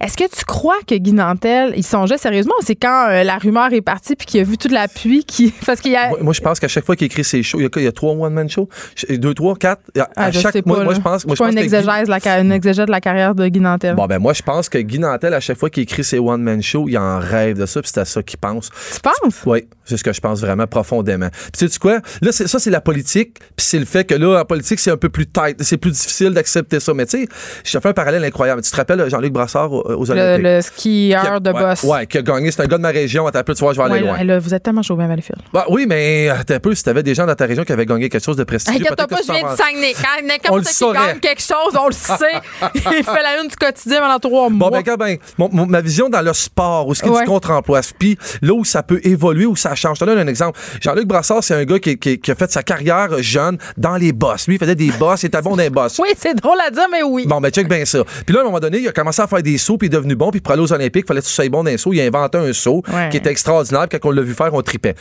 Est-ce 0.00 0.16
que 0.16 0.24
tu 0.24 0.44
crois 0.44 0.78
que 0.86 0.94
Guy 0.94 1.12
Nantel, 1.12 1.72
il 1.76 1.84
songeait 1.84 2.18
sérieusement 2.18 2.54
c'est 2.60 2.74
quand 2.74 3.08
euh, 3.08 3.22
la 3.22 3.38
rumeur 3.38 3.72
est 3.72 3.80
partie 3.80 4.16
puis 4.16 4.26
qu'il 4.26 4.40
a 4.40 4.44
vu 4.44 4.58
toute 4.58 4.72
la 4.72 4.88
pluie 4.88 5.24
qui 5.24 5.52
parce 5.66 5.80
qu'il 5.80 5.94
a 5.94 6.10
moi, 6.20 6.32
je 6.32 6.40
pense 6.40 6.60
qu'à 6.60 6.68
chaque 6.68 6.84
fois 6.84 6.96
qu'il 6.96 7.06
écrit 7.06 7.24
ses 7.24 7.42
shows, 7.42 7.60
il 7.60 7.82
y 7.82 7.86
a, 7.86 7.92
trois 7.92 8.12
one 8.12 8.32
man 8.32 8.48
shows, 8.48 8.68
deux 9.10 9.34
trois 9.34 9.56
quatre? 9.56 9.82
À 9.96 10.08
ah, 10.16 10.32
chaque 10.32 10.52
sais 10.52 10.62
pas, 10.62 10.84
moi, 10.84 10.94
je 10.94 11.00
pense 11.00 11.26
moi 11.26 11.34
je 11.34 11.42
pas 11.42 11.50
une 11.50 11.58
exégèse 11.58 12.08
la 12.08 12.40
une 12.40 12.52
exégèse 12.52 12.86
de 12.86 12.90
la 12.90 13.00
carrière 13.00 13.34
de 13.34 13.48
Guy 13.48 13.60
Nantel. 13.60 13.94
Bon 13.94 14.06
ben 14.06 14.18
moi 14.18 14.32
je 14.32 14.42
pense 14.42 14.68
que 14.68 14.78
Guy 14.78 14.98
Nantel 14.98 15.34
à 15.34 15.40
chaque 15.40 15.58
fois 15.58 15.70
qu'il 15.70 15.82
écrit 15.82 16.04
ses 16.04 16.18
one 16.18 16.42
man 16.42 16.62
shows, 16.62 16.88
il 16.88 16.98
en 16.98 17.18
rêve 17.18 17.58
de 17.58 17.66
ça 17.66 17.80
puis 17.80 17.90
c'est 17.92 18.00
à 18.00 18.04
ça 18.04 18.22
qu'il 18.22 18.38
pense. 18.38 18.70
Tu 18.92 19.00
penses? 19.00 19.42
Oui, 19.46 19.64
c'est 19.84 19.96
ce 19.96 20.04
que 20.04 20.12
je 20.12 20.20
pense 20.20 20.40
vraiment 20.40 20.66
profondément. 20.66 21.28
Puis 21.30 21.66
tu 21.66 21.68
sais 21.68 21.78
quoi? 21.78 22.00
Là 22.22 22.32
ça 22.32 22.58
c'est 22.58 22.70
la 22.70 22.80
politique 22.80 23.38
puis 23.56 23.66
c'est 23.66 23.78
le 23.78 23.84
fait 23.84 24.04
que 24.04 24.14
là 24.14 24.40
en 24.40 24.44
politique 24.44 24.80
c'est 24.80 24.90
un 24.90 24.96
peu 24.96 25.08
plus 25.08 25.26
tight, 25.26 25.62
c'est 25.62 25.76
plus 25.76 25.92
difficile 25.92 26.30
d'accepter 26.30 26.80
ça 26.80 26.94
mais 26.94 27.06
tu 27.06 27.22
sais, 27.22 27.28
je 27.64 27.72
te 27.72 27.80
fais 27.80 27.88
un 27.88 27.92
parallèle 27.96 28.24
incroyable 28.24 28.62
te 28.62 28.76
rappelles 28.76 29.08
Jean-Luc 29.08 29.32
Brassard 29.32 29.72
aux, 29.72 30.10
Olympiques? 30.10 30.44
Le, 30.44 30.60
skieur 30.60 31.40
de 31.40 31.50
boss. 31.50 31.82
Ouais, 31.82 32.06
qui 32.06 32.18
a 32.18 32.22
gagné. 32.22 32.50
C'est 32.50 32.62
un 32.62 32.66
gars 32.66 32.76
de 32.76 32.82
ma 32.82 32.90
région. 32.90 33.26
Attends 33.26 33.40
un 33.40 33.44
peu, 33.44 33.54
tu 33.54 33.64
vois, 33.64 33.72
je 33.72 33.80
vais 33.80 33.84
aller 33.84 34.00
loin. 34.00 34.38
vous 34.38 34.54
êtes 34.54 34.62
tellement 34.62 34.82
chaud, 34.82 34.96
bien 34.96 35.08
Valleyfield. 35.08 35.42
Bah, 35.52 35.64
oui, 35.68 35.86
mais 35.88 36.28
attends 36.28 36.54
un 36.54 36.60
peu, 36.60 36.74
si 36.74 36.84
t'avais 36.84 37.02
des 37.02 37.14
gens 37.14 37.26
dans 37.26 37.34
ta 37.34 37.46
région 37.46 37.64
qui 37.64 37.72
avaient 37.72 37.86
gagné 37.86 38.08
quelque 38.08 38.24
chose 38.24 38.36
de 38.36 38.44
prestigieux. 38.44 38.80
Inquiète-toi 38.80 39.06
pas, 39.06 39.16
je 39.26 39.32
viens 39.32 39.52
de 39.52 39.56
Saguenay. 39.56 39.94
Quand 39.94 40.26
n'importe 40.26 40.68
qui 40.68 40.92
gagne 40.92 41.18
quelque 41.18 41.42
chose, 41.42 41.76
on 41.80 41.88
le 41.88 41.92
sait. 41.92 42.40
Il 42.74 43.04
fait 43.04 43.22
la 43.22 43.42
une 43.42 43.48
du 43.48 43.56
quotidien 43.56 44.00
pendant 44.00 44.18
trois 44.18 44.50
mois. 44.50 44.70
Bon, 44.70 44.82
ben, 44.82 45.18
ben 45.38 45.66
ma 45.66 45.80
vision 45.80 46.08
dans 46.08 46.22
le 46.22 46.32
sport, 46.32 46.86
où 46.86 46.94
ce 46.94 47.02
qui 47.02 47.08
est 47.08 47.20
du 47.20 47.24
contre-emploi, 47.24 47.80
puis 47.98 48.18
là 48.42 48.52
où 48.52 48.64
ça 48.64 48.82
peut 48.82 49.00
évoluer, 49.04 49.46
où 49.46 49.56
ça 49.56 49.74
change. 49.74 49.98
Je 49.98 50.04
te 50.04 50.10
donne 50.10 50.18
un 50.18 50.26
exemple. 50.26 50.58
Jean-Luc 50.80 51.06
Brassard, 51.06 51.42
c'est 51.42 51.54
un 51.54 51.64
gars 51.64 51.78
qui, 51.78 51.98
qui, 51.98 52.30
a 52.30 52.34
fait 52.34 52.50
sa 52.50 52.62
carrière 52.62 53.08
jeune 53.22 53.58
dans 53.76 53.96
les 53.96 54.12
boss. 54.12 54.46
Lui, 54.46 54.56
il 54.56 54.58
faisait 54.58 54.74
des 54.74 54.90
boss, 54.92 55.22
il 55.22 55.26
était 55.26 55.40
bon 55.40 55.50
dans 55.50 55.62
les 55.62 55.70
boss. 55.70 55.98
Oui, 55.98 56.08
c'est 56.16 56.34
drôle 56.34 56.58
à 56.66 56.70
dire, 56.70 56.86
mais 56.90 57.02
oui. 57.02 57.26
Bon, 57.26 57.40
ben, 57.40 57.50
check 57.50 57.68
bien 57.68 57.84
ça. 57.86 58.04
Puis 58.24 58.34
là, 58.34 58.40
à 58.40 58.42
un 58.42 58.46
moment 58.46 58.60
donné, 58.60 58.78
il 58.78 58.88
a 58.88 58.92
commencé 58.92 59.22
à 59.22 59.26
faire 59.26 59.42
des 59.42 59.58
sauts, 59.58 59.78
puis 59.78 59.88
il 59.88 59.94
est 59.94 59.96
devenu 59.96 60.14
bon, 60.14 60.30
puis 60.30 60.40
pour 60.40 60.52
aller 60.52 60.62
aux 60.62 60.72
Olympiques, 60.72 61.04
il 61.04 61.08
fallait 61.08 61.20
que 61.20 61.26
tu 61.26 61.32
sois 61.32 61.48
bon 61.48 61.64
dans 61.64 61.70
un 61.70 61.76
saut. 61.76 61.92
Il 61.92 62.00
a 62.00 62.04
inventé 62.04 62.38
un 62.38 62.52
saut 62.52 62.82
qui 63.10 63.16
était 63.16 63.30
extraordinaire, 63.30 63.88
puis 63.88 63.98
quand 63.98 64.08
on 64.08 64.12
l'a 64.12 64.22
vu 64.22 64.34
faire, 64.34 64.52
on 64.52 64.62
tripait. 64.62 64.94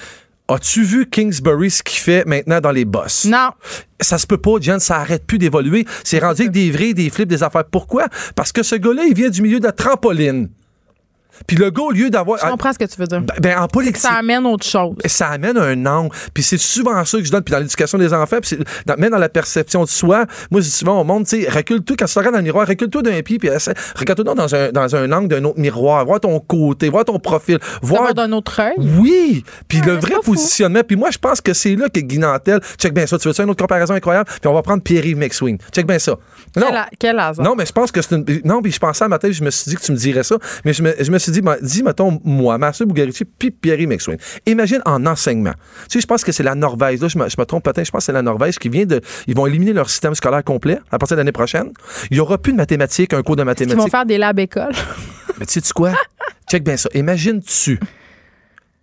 As-tu 0.48 0.84
vu 0.84 1.10
Kingsbury 1.10 1.72
ce 1.72 1.82
qu'il 1.82 1.98
fait 1.98 2.24
maintenant 2.26 2.62
dans 2.62 2.72
les 2.72 2.86
boss? 2.86 3.26
Non. 3.26 3.50
Ça 4.00 4.20
se 4.20 4.28
peut 4.28 4.38
pas, 4.38 4.52
Jen, 4.62 4.80
ça 4.80 4.98
arrête 4.98 5.26
plus 5.26 5.40
d'évoluer. 5.40 5.86
C'est 6.04 6.20
rendu 6.20 6.44
avec 6.44 6.52
des 6.52 6.70
vrais, 6.70 6.94
des 6.94 7.10
flips, 7.10 7.28
des 7.28 7.42
affaires. 7.42 7.66
Pourquoi? 7.66 8.06
Parce 8.36 8.52
que 8.52 8.62
ce 8.62 8.76
gars-là, 8.76 9.06
il 9.06 9.16
vient 9.16 9.30
du 9.30 9.42
milieu 9.42 9.60
de 9.60 9.66
la 9.66 9.72
trampoline. 9.72 10.50
Puis 11.48 11.58
le 11.58 11.70
gars, 11.70 11.84
au 11.84 11.92
lieu 11.92 12.10
d'avoir. 12.10 12.40
Je 12.40 12.50
comprends 12.50 12.74
ce 12.74 12.80
que 12.80 12.86
tu 12.86 13.00
veux 13.00 13.08
dire. 13.08 13.22
Ben, 13.22 13.36
ben 13.40 13.60
en 13.60 13.68
politique. 13.68 13.98
Ça 13.98 14.14
amène 14.14 14.46
autre 14.46 14.66
chose. 14.66 14.96
Ça 15.06 15.28
amène 15.28 15.58
un 15.58 15.86
angle. 15.86 16.16
Puis 16.34 16.44
c'est 16.44 16.58
souvent 16.58 17.04
ça 17.06 17.18
que 17.18 17.24
je 17.24 17.32
donne. 17.32 17.44
Puis 17.44 17.52
dans 17.52 17.60
l'éducation 17.60 17.98
des 17.98 18.14
enfants, 18.14 18.38
puis 18.42 18.58
dans, 18.86 18.96
même 18.98 19.12
dans 19.12 19.18
la 19.18 19.30
perception 19.30 19.84
de 19.84 19.90
soi, 19.90 20.26
moi, 20.52 20.62
je 20.62 20.66
dis 20.66 20.72
souvent 20.72 21.02
au 21.02 21.04
monde, 21.04 21.26
tu 21.26 21.42
sais, 21.42 21.50
recule-toi 21.50 21.96
quand 21.98 22.06
tu 22.06 22.14
te 22.14 22.20
regardes 22.20 22.36
dans 22.36 22.40
le 22.40 22.46
miroir, 22.46 22.68
recule-toi 22.68 23.02
d'un 23.02 23.22
pied, 23.22 23.38
puis 23.38 23.50
regarde-toi 23.96 24.36
dans 24.36 24.56
un, 24.56 24.72
dans 24.72 24.96
un 24.96 25.12
angle 25.12 25.28
d'un 25.28 25.44
autre 25.44 25.60
miroir, 25.60 26.06
vois 26.06 26.20
ton 26.20 26.40
côté, 26.40 26.90
vois 26.90 27.04
ton 27.04 27.20
profil, 27.20 27.60
voir. 27.82 28.14
d'un 28.14 28.32
autre 28.32 28.60
œil? 28.60 28.76
Oui. 28.78 29.44
Puis 29.68 29.82
le 29.82 29.94
vrai 29.94 30.16
positionnement. 30.24 30.82
Puis 30.86 30.96
moi, 30.96 31.12
je 31.12 31.18
pense 31.18 31.42
que 31.42 31.54
c'est 31.54 31.76
là 31.76 31.90
que 31.90 32.00
Guinantel. 32.00 32.60
Check 32.78 32.94
bien 32.94 33.06
ça. 33.06 33.18
Tu 33.18 33.28
veux 33.28 33.42
une 33.42 33.50
autre 33.50 33.62
comparaison 33.62 33.94
incroyable? 33.94 34.30
Puis 34.30 34.48
on 34.48 34.54
va 34.54 34.62
prendre 34.62 34.82
Pierre-Yves 34.84 35.18
McSween. 35.18 35.58
Check 35.72 35.88
bien 35.88 36.00
ça. 36.00 36.16
Non. 36.56 36.68
Quel, 37.00 37.20
hasard. 37.20 37.46
Non, 37.46 37.56
mais 37.56 37.66
je 37.66 37.72
pense 37.72 37.92
que 37.92 38.02
c'est 38.02 38.16
une. 38.16 38.26
Non, 38.44 38.62
puis 38.62 38.72
je 38.72 38.80
pensais 38.80 39.04
à 39.04 39.08
ma 39.08 39.20
tête, 39.20 39.34
je 39.34 39.44
me 39.44 39.50
suis 39.50 39.70
dit 39.70 39.76
que 39.76 39.82
tu 39.82 39.92
me 39.92 39.98
dirais 39.98 40.24
ça. 40.24 40.38
Mais 40.64 40.74
je 40.74 40.82
me, 40.82 40.94
je 41.00 41.12
me 41.12 41.18
suis 41.32 41.42
dit, 41.42 41.48
dis, 41.62 41.84
mettons, 41.84 42.20
moi, 42.24 42.58
Marcel 42.58 42.88
Bugarici, 42.88 43.26
puis 43.26 43.52
Pierre 43.52 43.88
McSwain. 43.88 44.16
Imagine 44.46 44.82
en 44.86 45.06
enseignement. 45.06 45.54
Tu 45.84 45.94
sais, 45.94 46.02
je 46.02 46.08
pense 46.08 46.24
que 46.24 46.32
c'est 46.32 46.44
la 46.44 46.56
Norvège, 46.56 47.02
là, 47.02 47.08
je 47.08 47.18
me, 47.18 47.30
je 47.30 47.36
me 47.38 47.46
trompe 47.46 47.64
peut-être, 47.64 47.86
je 47.86 47.92
pense 47.92 48.00
que 48.00 48.06
c'est 48.06 48.12
la 48.12 48.22
Norvège 48.22 48.60
qui 48.60 48.70
vient 48.70 48.86
de. 48.86 49.02
Ils 49.28 49.36
vont 49.36 49.46
éliminer 49.48 49.74
leur 49.74 49.90
système 49.90 50.16
scolaire 50.16 50.44
complet 50.44 50.80
à 50.92 50.98
partir 50.98 51.16
de 51.18 51.22
l'année 51.22 51.32
prochaine. 51.32 51.72
Il 52.12 52.16
n'y 52.16 52.20
aura 52.20 52.38
plus 52.38 52.52
de 52.52 52.58
mathématiques, 52.58 53.14
un 53.14 53.24
cours 53.24 53.36
de 53.36 53.44
mathématiques. 53.44 53.78
Ils 53.80 53.84
vont 53.84 53.90
faire 53.90 54.06
des 54.06 54.18
labs 54.18 54.40
écoles? 54.40 54.74
Mais 55.40 55.46
tu 55.46 55.60
sais 55.60 55.74
quoi? 55.74 55.94
Check 56.50 56.64
bien 56.64 56.78
ça. 56.78 56.90
Imagine-tu 56.94 57.80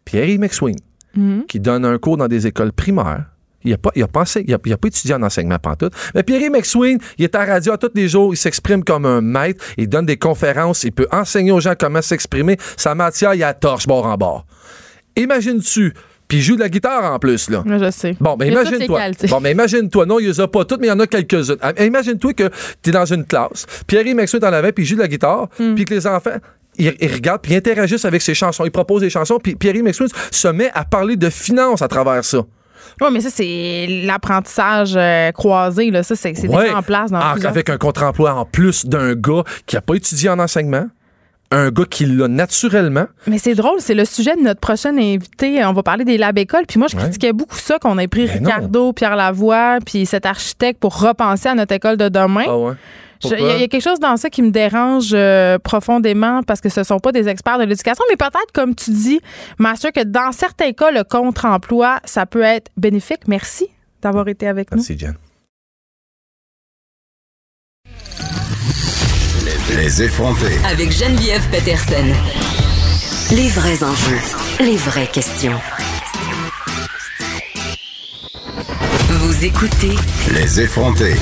Pierre 0.05 0.39
McSwain 0.39 0.75
mm-hmm. 1.17 1.47
qui 1.47 1.61
donne 1.61 1.85
un 1.85 1.99
cours 1.99 2.17
dans 2.17 2.29
des 2.29 2.47
écoles 2.47 2.73
primaires 2.73 3.32
il 3.65 3.73
n'a 3.73 3.79
pas, 3.79 3.91
il 3.95 4.03
a 4.03 4.09
pensé, 4.09 4.45
il 4.47 4.55
a, 4.55 4.59
pas 4.59 4.89
étudié 4.89 5.15
en 5.15 5.23
enseignement 5.23 5.59
pantoute. 5.59 5.93
Mais 6.15 6.23
Pierre 6.23 6.51
McSween, 6.51 6.99
il 7.19 7.25
est 7.25 7.35
à 7.35 7.47
la 7.47 7.55
radio 7.55 7.73
à 7.73 7.79
tous 7.79 7.91
les 7.95 8.09
jours, 8.09 8.35
il 8.35 8.37
s'exprime 8.37 8.85
comme 8.85 9.07
un 9.07 9.21
maître, 9.21 9.65
il 9.77 9.89
donne 9.89 10.07
des 10.07 10.17
conférences, 10.17 10.85
il 10.85 10.93
peut 10.93 11.09
enseigner 11.13 11.53
aux 11.53 11.61
gens 11.61 11.75
comment 11.79 12.03
s'exprimer. 12.03 12.57
Sa 12.77 12.95
matière, 12.95 13.35
il 13.35 13.43
a 13.43 13.55
torche 13.55 13.87
bord 13.87 14.07
en 14.07 14.17
bord. 14.17 14.47
Imagine-tu 15.17 15.95
puis 16.33 16.39
il 16.39 16.45
joue 16.45 16.55
de 16.57 16.61
la 16.61 16.71
guitare 16.71 17.13
en 17.13 17.19
plus, 17.19 17.51
là. 17.51 17.63
Je 17.67 17.91
sais. 17.91 18.17
Bon, 18.19 18.39
mais 18.41 18.49
imagine-toi. 18.49 19.01
Bon, 19.29 19.41
mais 19.41 19.53
imagine-toi. 19.53 20.07
Non, 20.07 20.19
il 20.19 20.29
les 20.29 20.41
a 20.41 20.49
pas 20.49 20.65
toutes, 20.65 20.81
mais 20.81 20.87
il 20.87 20.89
y 20.89 20.93
en 20.93 20.99
a 20.99 21.07
quelques-unes. 21.07 21.59
Ah, 21.61 21.75
imagine-toi 21.85 22.33
que 22.33 22.49
tu 22.83 22.89
es 22.89 22.93
dans 22.93 23.05
une 23.05 23.27
classe. 23.27 23.67
Pierre 23.87 24.07
McSween 24.15 24.43
en 24.43 24.51
avait, 24.51 24.73
puis 24.73 24.85
il 24.85 24.87
joue 24.87 24.95
de 24.95 25.03
la 25.03 25.09
guitare, 25.09 25.49
hmm. 25.59 25.75
puis 25.75 25.85
que 25.85 25.93
les 25.93 26.07
enfants, 26.07 26.39
ils, 26.79 26.89
regardent, 26.89 27.43
puis 27.43 27.53
ils 27.53 27.57
interagissent 27.57 28.07
avec 28.07 28.23
ses 28.23 28.33
chansons. 28.33 28.65
Ils 28.65 28.71
proposent 28.71 29.03
des 29.03 29.11
chansons, 29.11 29.39
puis 29.43 29.57
Pierre 29.57 29.75
McSween 29.83 30.09
se 30.31 30.49
met 30.49 30.71
à 30.73 30.87
parler 30.87 31.17
de 31.17 31.29
finances 31.29 31.83
à 31.83 31.89
travers 31.89 32.25
ça. 32.25 32.47
Oui, 33.03 33.09
mais 33.13 33.21
ça, 33.21 33.31
c'est 33.31 33.87
l'apprentissage 34.05 34.95
euh, 34.97 35.33
croisé. 35.33 35.91
Là. 35.91 36.03
Ça, 36.03 36.17
c'est 36.17 36.35
en 36.75 36.83
place 36.83 37.11
dans 37.11 37.19
ah, 37.19 37.35
Avec 37.45 37.69
un 37.69 37.77
contre-emploi 37.77 38.35
en 38.35 38.45
plus 38.45 38.87
d'un 38.87 39.15
gars 39.15 39.43
qui 39.67 39.77
n'a 39.77 39.83
pas 39.83 39.95
étudié 39.95 40.29
en 40.29 40.39
enseignement 40.39 40.87
un 41.53 41.71
gars 41.71 41.85
qui 41.85 42.07
l'a 42.07 42.29
naturellement. 42.29 43.07
Mais 43.27 43.39
c'est 43.39 43.55
drôle, 43.55 43.79
c'est 43.81 43.95
le 43.95 44.05
sujet 44.05 44.35
de 44.37 44.41
notre 44.41 44.61
prochaine 44.61 44.99
invité. 44.99 45.63
On 45.65 45.73
va 45.73 45.83
parler 45.83 46.05
des 46.05 46.17
lab 46.17 46.39
écoles. 46.39 46.65
Puis 46.67 46.79
moi, 46.79 46.89
je 46.89 46.97
critiquais 46.97 47.33
beaucoup 47.33 47.59
ça 47.59 47.79
qu'on 47.79 47.99
ait 47.99 48.09
pris 48.09 48.27
Ricardo, 48.27 48.93
Pierre 48.93 49.17
Lavoie, 49.17 49.79
puis 49.85 50.07
cet 50.07 50.27
architecte 50.27 50.81
pour 50.81 50.99
repenser 50.99 51.51
à 51.51 51.55
notre 51.55 51.75
école 51.75 51.99
de 51.99 52.09
demain. 52.09 52.45
Ah 52.47 52.57
ouais. 52.57 52.73
Il 53.25 53.41
y, 53.41 53.51
a 53.51 53.69
quelque 53.69 53.81
chose 53.83 54.01
dans 54.01 54.17
ça 54.17 54.31
qui 54.31 54.43
me 54.43 54.51
dérange 54.51 55.11
euh, 55.13 55.59
profondément 55.59 56.43
parce 56.43 56.61
que 56.61 56.69
ce 56.69 56.81
ne 56.81 56.85
sont 56.85 56.99
pas 56.99 57.13
des 57.13 57.29
experts 57.29 57.59
de 57.59 57.65
l'éducation, 57.65 58.05
mais 58.11 58.17
peut-être, 58.17 58.53
comme 58.53 58.75
tu 58.75 58.91
dis, 58.91 59.21
Master, 59.59 59.93
que 59.93 60.03
dans 60.03 60.33
certains 60.33 60.73
cas, 60.73 60.91
le 60.91 61.05
contre-emploi, 61.05 62.01
ça 62.05 62.27
peut 62.27 62.43
être 62.43 62.71
bénéfique. 62.77 63.29
Merci 63.29 63.69
d'avoir 64.01 64.29
été 64.29 64.49
avec 64.49 64.71
nous. 64.73 64.79
Merci, 64.79 64.99
Jen. 64.99 65.15
Les 69.77 70.03
effrontés. 70.03 70.59
Avec 70.71 70.91
Geneviève 70.91 71.49
Peterson. 71.51 72.13
Les 73.35 73.49
vrais 73.49 73.83
enjeux, 73.83 74.21
les 74.61 74.77
vraies 74.77 75.07
questions. 75.07 75.59
Vous 79.09 79.45
écoutez 79.45 79.95
Les 80.35 80.61
effrontés. 80.61 81.15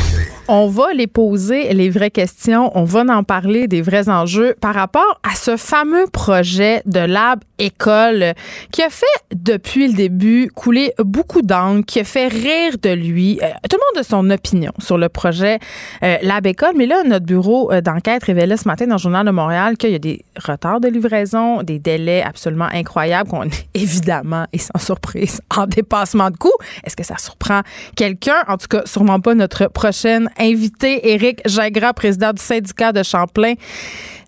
On 0.52 0.66
va 0.66 0.92
les 0.92 1.06
poser, 1.06 1.72
les 1.74 1.90
vraies 1.90 2.10
questions. 2.10 2.76
On 2.76 2.82
va 2.82 3.02
en 3.02 3.22
parler 3.22 3.68
des 3.68 3.82
vrais 3.82 4.08
enjeux 4.08 4.56
par 4.60 4.74
rapport 4.74 5.20
à 5.22 5.36
ce 5.36 5.56
fameux 5.56 6.06
projet 6.12 6.82
de 6.86 6.98
Lab 6.98 7.38
École 7.60 8.34
qui 8.72 8.82
a 8.82 8.90
fait 8.90 9.06
depuis 9.32 9.86
le 9.86 9.94
début 9.94 10.50
couler 10.52 10.92
beaucoup 10.98 11.42
d'angles, 11.42 11.84
qui 11.84 12.00
a 12.00 12.04
fait 12.04 12.26
rire 12.26 12.74
de 12.82 12.90
lui. 12.90 13.38
Euh, 13.40 13.46
tout 13.68 13.76
le 13.76 13.94
monde 13.94 14.00
a 14.00 14.02
son 14.02 14.28
opinion 14.30 14.72
sur 14.80 14.98
le 14.98 15.08
projet 15.08 15.60
euh, 16.02 16.16
Lab 16.22 16.46
École, 16.46 16.72
mais 16.76 16.86
là, 16.86 17.04
notre 17.04 17.26
bureau 17.26 17.70
euh, 17.70 17.80
d'enquête 17.80 18.24
révélait 18.24 18.56
ce 18.56 18.66
matin 18.66 18.88
dans 18.88 18.96
le 18.96 19.00
Journal 19.00 19.24
de 19.24 19.30
Montréal 19.30 19.76
qu'il 19.76 19.90
y 19.90 19.94
a 19.94 20.00
des 20.00 20.24
retards 20.44 20.80
de 20.80 20.88
livraison, 20.88 21.62
des 21.62 21.78
délais 21.78 22.22
absolument 22.22 22.68
incroyables, 22.72 23.30
qu'on 23.30 23.44
est 23.44 23.68
évidemment 23.74 24.46
et 24.52 24.58
sans 24.58 24.78
surprise 24.78 25.40
en 25.56 25.66
dépassement 25.66 26.30
de 26.30 26.36
coûts. 26.36 26.50
Est-ce 26.82 26.96
que 26.96 27.04
ça 27.04 27.18
surprend 27.18 27.60
quelqu'un? 27.94 28.42
En 28.48 28.56
tout 28.56 28.68
cas, 28.68 28.82
sûrement 28.84 29.20
pas 29.20 29.34
notre 29.34 29.68
prochaine 29.68 30.28
invité, 30.40 31.12
Éric 31.12 31.46
Gingras, 31.46 31.92
président 31.92 32.32
du 32.32 32.42
syndicat 32.42 32.92
de 32.92 33.02
Champlain 33.02 33.54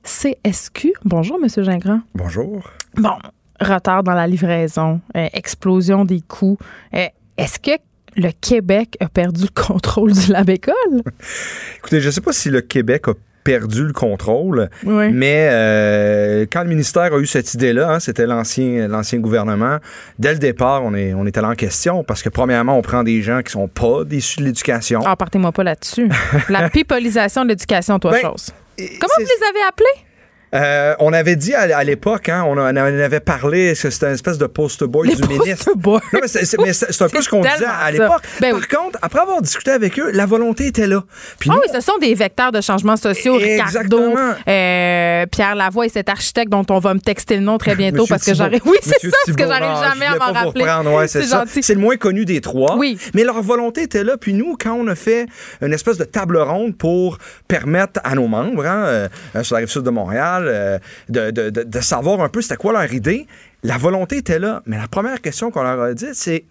CSQ. 0.04 0.92
Bonjour, 1.04 1.38
Monsieur 1.40 1.62
Gingras. 1.62 2.00
Bonjour. 2.14 2.70
Bon, 2.96 3.16
retard 3.60 4.02
dans 4.02 4.14
la 4.14 4.26
livraison, 4.26 5.00
euh, 5.16 5.28
explosion 5.32 6.04
des 6.04 6.20
coûts. 6.20 6.58
Euh, 6.94 7.06
est-ce 7.36 7.58
que 7.58 7.80
le 8.16 8.30
Québec 8.40 8.96
a 9.00 9.08
perdu 9.08 9.44
le 9.44 9.62
contrôle 9.62 10.12
du 10.12 10.32
lab 10.32 10.50
école? 10.50 11.02
Écoutez, 11.78 12.00
je 12.00 12.06
ne 12.06 12.12
sais 12.12 12.20
pas 12.20 12.32
si 12.32 12.50
le 12.50 12.60
Québec 12.60 13.08
a 13.08 13.14
perdu 13.44 13.84
le 13.84 13.92
contrôle. 13.92 14.68
Mais 14.84 15.48
euh, 15.50 16.46
quand 16.50 16.62
le 16.62 16.68
ministère 16.68 17.12
a 17.14 17.18
eu 17.18 17.26
cette 17.26 17.54
idée-là, 17.54 17.94
hein, 17.94 18.00
c'était 18.00 18.26
l'ancien 18.26 18.88
l'ancien 18.88 19.18
gouvernement, 19.18 19.78
dès 20.18 20.32
le 20.32 20.38
départ, 20.38 20.82
on 20.84 20.94
est, 20.94 21.14
on 21.14 21.26
est 21.26 21.36
allé 21.36 21.46
en 21.46 21.54
question 21.54 22.04
parce 22.04 22.22
que 22.22 22.28
premièrement, 22.28 22.76
on 22.76 22.82
prend 22.82 23.02
des 23.02 23.22
gens 23.22 23.42
qui 23.42 23.52
sont 23.52 23.68
pas 23.68 24.02
issus 24.10 24.40
de 24.40 24.44
l'éducation. 24.44 25.00
Ah, 25.04 25.16
partez-moi 25.16 25.52
pas 25.52 25.64
là-dessus. 25.64 26.08
La 26.48 26.68
pipolisation 26.70 27.44
de 27.44 27.50
l'éducation, 27.50 27.98
toi, 27.98 28.12
ben, 28.12 28.20
chose. 28.20 28.50
Comment 28.78 29.14
vous 29.18 29.24
les 29.24 29.46
avez 29.48 29.66
appelés? 29.68 30.11
Euh, 30.54 30.94
on 30.98 31.12
avait 31.12 31.36
dit 31.36 31.54
à, 31.54 31.82
l'époque, 31.82 32.28
hein, 32.28 32.44
on, 32.46 32.58
en 32.58 32.76
avait 32.76 33.20
parlé, 33.20 33.74
c'était 33.74 34.06
une 34.06 34.12
espèce 34.12 34.36
de 34.36 34.46
poster 34.46 34.86
boy 34.86 35.14
du 35.14 35.26
ministre. 35.26 35.70
Boy. 35.76 36.00
mais 36.12 36.72
c'est 36.72 37.02
un 37.02 37.08
peu 37.08 37.22
ce 37.22 37.28
qu'on 37.28 37.40
disait 37.40 37.64
à 37.64 37.90
l'époque. 37.90 38.22
Ben 38.40 38.52
Par 38.52 38.68
contre, 38.68 38.98
après 39.00 39.20
avoir 39.20 39.40
discuté 39.40 39.70
avec 39.70 39.98
eux, 39.98 40.10
la 40.12 40.26
volonté 40.26 40.66
était 40.66 40.86
là. 40.86 41.04
Puis 41.38 41.50
ah 41.52 41.56
oui, 41.58 41.68
ce 41.72 41.80
sont 41.80 41.96
des 41.98 42.14
vecteurs 42.14 42.52
de 42.52 42.60
changements 42.60 42.96
sociaux. 42.96 43.36
Ricardo, 43.36 44.14
euh, 44.48 45.26
Pierre 45.26 45.54
Lavoie 45.54 45.86
et 45.86 45.88
cet 45.88 46.08
architecte 46.08 46.50
dont 46.50 46.66
on 46.68 46.78
va 46.78 46.94
me 46.94 47.00
texter 47.00 47.36
le 47.36 47.42
nom 47.42 47.56
très 47.56 47.74
bientôt 47.74 48.06
parce 48.06 48.24
que 48.24 48.34
j'arrive. 48.34 48.60
Oui, 48.72 48.78
c'est 48.80 49.00
ça, 49.02 49.16
parce 49.26 49.36
que 49.36 49.46
j'arrive 49.46 49.90
jamais 49.90 50.06
à 50.06 50.16
m'en 50.16 50.32
rappeler. 50.32 50.64
Ouais, 50.64 51.08
c'est 51.08 51.22
C'est 51.62 51.74
le 51.74 51.80
moins 51.80 51.96
connu 51.96 52.24
des 52.24 52.40
trois. 52.40 52.76
Oui. 52.76 52.96
Mais 53.12 53.24
leur 53.24 53.42
volonté 53.42 53.82
était 53.82 54.04
là. 54.04 54.16
Puis 54.16 54.32
nous, 54.34 54.56
quand 54.58 54.72
on 54.72 54.86
a 54.86 54.94
fait 54.94 55.26
une 55.60 55.72
espèce 55.72 55.98
de 55.98 56.04
table 56.04 56.38
ronde 56.38 56.76
pour 56.76 57.18
permettre 57.48 58.00
à 58.04 58.14
nos 58.14 58.28
membres, 58.28 58.64
hein, 58.64 58.84
euh, 58.84 59.08
sur 59.42 59.56
la 59.56 59.60
rive 59.60 59.68
sud 59.68 59.82
de 59.82 59.90
Montréal, 59.90 60.41
euh, 60.48 60.78
de, 61.08 61.80
savoir 61.80 62.20
un 62.20 62.28
peu 62.28 62.42
c'était 62.42 62.56
quoi 62.56 62.72
leur 62.72 62.92
idée. 62.92 63.26
La 63.62 63.78
volonté 63.78 64.18
était 64.18 64.38
là. 64.38 64.62
Mais 64.66 64.76
la 64.76 64.88
première 64.88 65.20
question 65.20 65.50
qu'on 65.50 65.62
leur 65.62 65.80
a 65.80 65.94
dit, 65.94 66.10
c'est 66.12 66.44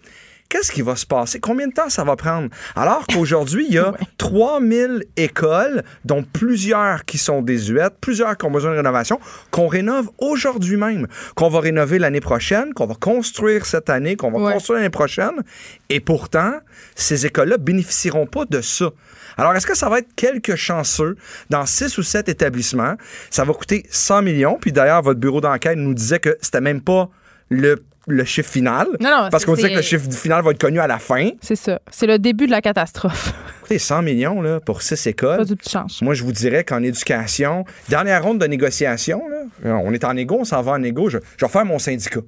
qu'est-ce 0.52 0.70
qui 0.70 0.82
va 0.82 0.96
se 0.96 1.06
passer? 1.06 1.40
Combien 1.40 1.66
de 1.66 1.72
temps 1.72 1.88
ça 1.88 2.04
va 2.04 2.14
prendre? 2.14 2.48
Alors 2.76 3.06
qu'aujourd'hui, 3.06 3.66
il 3.68 3.74
y 3.74 3.78
a 3.78 3.94
3000 4.18 5.04
écoles, 5.16 5.82
dont 6.04 6.22
plusieurs 6.22 7.06
qui 7.06 7.16
sont 7.16 7.40
désuètes, 7.40 7.94
plusieurs 8.00 8.36
qui 8.36 8.44
ont 8.44 8.50
besoin 8.50 8.72
de 8.72 8.76
rénovation, 8.76 9.18
qu'on 9.50 9.66
rénove 9.66 10.10
aujourd'hui 10.18 10.76
même, 10.76 11.06
qu'on 11.36 11.48
va 11.48 11.60
rénover 11.60 11.98
l'année 11.98 12.20
prochaine, 12.20 12.74
qu'on 12.74 12.86
va 12.86 12.94
construire 12.94 13.64
cette 13.64 13.88
année, 13.88 14.16
qu'on 14.16 14.30
va 14.30 14.52
construire 14.52 14.78
l'année 14.80 14.90
prochaine. 14.90 15.42
Et 15.88 16.00
pourtant, 16.00 16.52
ces 16.94 17.24
écoles-là 17.24 17.56
bénéficieront 17.56 18.26
pas 18.26 18.44
de 18.44 18.60
ça. 18.60 18.90
Alors, 19.38 19.54
est-ce 19.54 19.66
que 19.66 19.76
ça 19.76 19.88
va 19.88 19.98
être 19.98 20.14
quelques 20.14 20.56
chanceux 20.56 21.16
dans 21.50 21.66
six 21.66 21.96
ou 21.98 22.02
sept 22.02 22.28
établissements? 22.28 22.94
Ça 23.30 23.44
va 23.44 23.52
coûter 23.52 23.84
100 23.90 24.22
millions. 24.22 24.58
Puis 24.60 24.72
d'ailleurs, 24.72 25.02
votre 25.02 25.20
bureau 25.20 25.40
d'enquête 25.40 25.78
nous 25.78 25.94
disait 25.94 26.18
que 26.18 26.36
c'était 26.40 26.60
même 26.60 26.80
pas 26.80 27.08
le 27.48 27.82
le 28.08 28.24
chiffre 28.24 28.50
final. 28.50 28.88
Non, 29.00 29.10
non, 29.10 29.28
parce 29.30 29.44
qu'on 29.44 29.54
disait 29.54 29.70
que 29.70 29.76
le 29.76 29.82
chiffre 29.82 30.10
final 30.10 30.42
va 30.42 30.50
être 30.50 30.60
connu 30.60 30.80
à 30.80 30.86
la 30.86 30.98
fin. 30.98 31.30
C'est 31.40 31.56
ça. 31.56 31.80
C'est 31.90 32.06
le 32.06 32.18
début 32.18 32.46
de 32.46 32.50
la 32.50 32.60
catastrophe. 32.60 33.32
Écoutez, 33.60 33.78
100 33.78 34.02
millions 34.02 34.42
là, 34.42 34.58
pour 34.60 34.82
six 34.82 35.06
écoles. 35.06 35.36
Pas 35.38 35.44
du 35.44 35.56
petit 35.56 35.70
change. 35.70 36.02
Moi, 36.02 36.14
je 36.14 36.24
vous 36.24 36.32
dirais 36.32 36.64
qu'en 36.64 36.82
éducation, 36.82 37.64
dernière 37.88 38.22
ronde 38.24 38.40
de 38.40 38.46
négociation, 38.46 39.22
là, 39.28 39.76
on 39.76 39.92
est 39.92 40.04
en 40.04 40.16
égo, 40.16 40.38
on 40.40 40.44
s'en 40.44 40.62
va 40.62 40.72
en 40.72 40.82
égo. 40.82 41.08
Je, 41.08 41.18
je 41.36 41.46
vais 41.46 41.50
faire 41.52 41.64
mon 41.64 41.78
syndicat. 41.78 42.20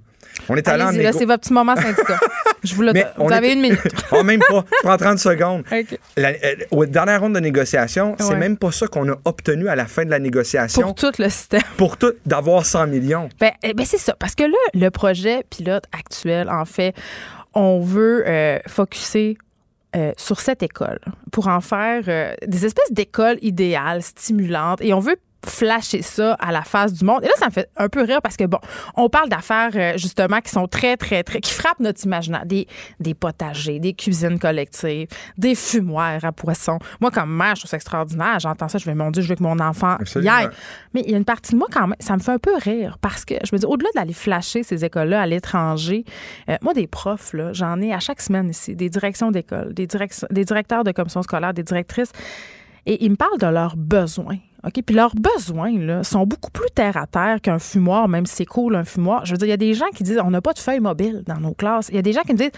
On 0.48 0.56
est 0.56 0.66
allé 0.68 0.82
en 0.82 0.90
là, 0.90 1.12
c'est 1.12 1.24
votre 1.24 1.40
petit 1.42 1.52
moment 1.52 1.76
syndicat. 1.76 2.18
Je 2.64 2.74
vous 2.74 2.82
le 2.82 2.92
Vous 3.16 3.32
avez 3.32 3.52
une 3.52 3.60
minute. 3.60 3.80
oh, 4.12 4.22
même 4.24 4.40
pas. 4.40 4.64
Je 4.82 4.86
prends 4.88 4.96
30 4.96 5.18
secondes. 5.18 5.64
La, 6.16 6.30
euh, 6.30 6.86
dernière 6.86 7.20
ronde 7.20 7.34
de 7.34 7.40
négociation, 7.40 8.16
c'est 8.18 8.36
même 8.36 8.56
pas 8.56 8.72
ça 8.72 8.86
qu'on 8.86 9.10
a 9.10 9.16
obtenu 9.24 9.68
à 9.68 9.76
la 9.76 9.86
fin 9.86 10.04
de 10.04 10.10
la 10.10 10.18
négociation. 10.18 10.82
Pour 10.82 10.94
tout 10.94 11.12
le 11.18 11.28
système. 11.28 11.62
Pour 11.76 11.96
tout, 11.96 12.12
d'avoir 12.24 12.64
100 12.64 12.86
millions. 12.86 13.28
Ben, 13.38 13.52
eh 13.62 13.74
ben 13.74 13.84
c'est 13.84 13.98
ça. 13.98 14.14
Parce 14.18 14.34
que 14.34 14.44
là, 14.44 14.58
le 14.72 14.88
projet 14.90 15.44
pilote 15.50 15.84
actuel, 15.92 16.48
en 16.48 16.64
fait, 16.64 16.94
on 17.54 17.80
veut 17.80 18.24
euh, 18.26 18.58
focuser 18.66 19.36
euh, 19.94 20.12
sur 20.16 20.40
cette 20.40 20.64
école 20.64 20.98
pour 21.30 21.46
en 21.46 21.60
faire 21.60 22.02
euh, 22.08 22.34
des 22.44 22.66
espèces 22.66 22.90
d'écoles 22.90 23.38
idéales, 23.42 24.02
stimulantes. 24.02 24.80
Et 24.80 24.92
on 24.92 24.98
veut 24.98 25.16
flasher 25.46 26.02
ça 26.02 26.34
à 26.34 26.52
la 26.52 26.62
face 26.62 26.92
du 26.92 27.04
monde. 27.04 27.22
Et 27.22 27.26
là, 27.26 27.32
ça 27.38 27.46
me 27.46 27.52
fait 27.52 27.68
un 27.76 27.88
peu 27.88 28.02
rire 28.02 28.20
parce 28.22 28.36
que, 28.36 28.44
bon, 28.44 28.58
on 28.96 29.08
parle 29.08 29.28
d'affaires, 29.28 29.70
euh, 29.74 29.96
justement, 29.96 30.40
qui 30.40 30.50
sont 30.50 30.66
très, 30.66 30.96
très, 30.96 31.22
très, 31.22 31.40
qui 31.40 31.52
frappent 31.52 31.80
notre 31.80 32.04
imaginaire. 32.04 32.46
Des, 32.46 32.66
des 33.00 33.14
potagers, 33.14 33.78
des 33.78 33.94
cuisines 33.94 34.38
collectives, 34.38 35.08
des 35.38 35.54
fumoirs 35.54 36.24
à 36.24 36.32
poissons. 36.32 36.78
Moi, 37.00 37.10
comme 37.10 37.34
mère, 37.34 37.54
je 37.54 37.62
trouve 37.62 37.70
ça 37.70 37.76
extraordinaire. 37.76 38.38
J'entends 38.40 38.68
ça, 38.68 38.78
je 38.78 38.84
vais, 38.84 38.94
mon 38.94 39.10
Dieu, 39.10 39.22
je 39.22 39.28
veux 39.28 39.36
que 39.36 39.42
mon 39.42 39.58
enfant 39.60 39.96
y 40.16 40.28
aille. 40.28 40.48
Mais 40.92 41.02
il 41.04 41.10
y 41.10 41.14
a 41.14 41.16
une 41.16 41.24
partie 41.24 41.52
de 41.52 41.58
moi, 41.58 41.68
quand 41.72 41.86
même, 41.86 41.96
ça 42.00 42.14
me 42.16 42.20
fait 42.20 42.32
un 42.32 42.38
peu 42.38 42.54
rire 42.56 42.98
parce 43.00 43.24
que, 43.24 43.34
je 43.44 43.54
me 43.54 43.58
dis, 43.58 43.66
au-delà 43.66 43.88
d'aller 43.94 44.12
flasher 44.12 44.62
ces 44.62 44.84
écoles-là 44.84 45.22
à 45.22 45.26
l'étranger, 45.26 46.04
euh, 46.48 46.56
moi, 46.62 46.74
des 46.74 46.86
profs, 46.86 47.32
là, 47.32 47.52
j'en 47.52 47.80
ai 47.80 47.92
à 47.92 48.00
chaque 48.00 48.20
semaine 48.20 48.50
ici, 48.50 48.74
des 48.74 48.90
directions 48.90 49.30
d'école, 49.30 49.74
des, 49.74 49.86
des 50.30 50.44
directeurs 50.44 50.84
de 50.84 50.92
commission 50.92 51.22
scolaire, 51.22 51.54
des 51.54 51.62
directrices. 51.62 52.12
Et 52.86 53.04
ils 53.04 53.10
me 53.10 53.16
parlent 53.16 53.38
de 53.38 53.46
leurs 53.46 53.76
besoins. 53.76 54.38
OK? 54.66 54.82
Puis 54.84 54.94
leurs 54.94 55.14
besoins 55.14 55.78
là, 55.78 56.02
sont 56.02 56.26
beaucoup 56.26 56.50
plus 56.50 56.70
terre 56.74 56.96
à 56.96 57.06
terre 57.06 57.40
qu'un 57.42 57.58
fumoir, 57.58 58.08
même 58.08 58.26
si 58.26 58.36
c'est 58.36 58.46
cool 58.46 58.76
un 58.76 58.84
fumoir. 58.84 59.24
Je 59.26 59.32
veux 59.32 59.38
dire, 59.38 59.46
il 59.46 59.50
y 59.50 59.54
a 59.54 59.58
des 59.58 59.74
gens 59.74 59.88
qui 59.94 60.02
disent 60.02 60.20
on 60.24 60.30
n'a 60.30 60.40
pas 60.40 60.52
de 60.52 60.58
feuilles 60.58 60.80
mobiles 60.80 61.22
dans 61.26 61.38
nos 61.38 61.52
classes. 61.52 61.88
Il 61.90 61.96
y 61.96 61.98
a 61.98 62.02
des 62.02 62.12
gens 62.12 62.22
qui 62.22 62.32
me 62.32 62.38
disent 62.38 62.52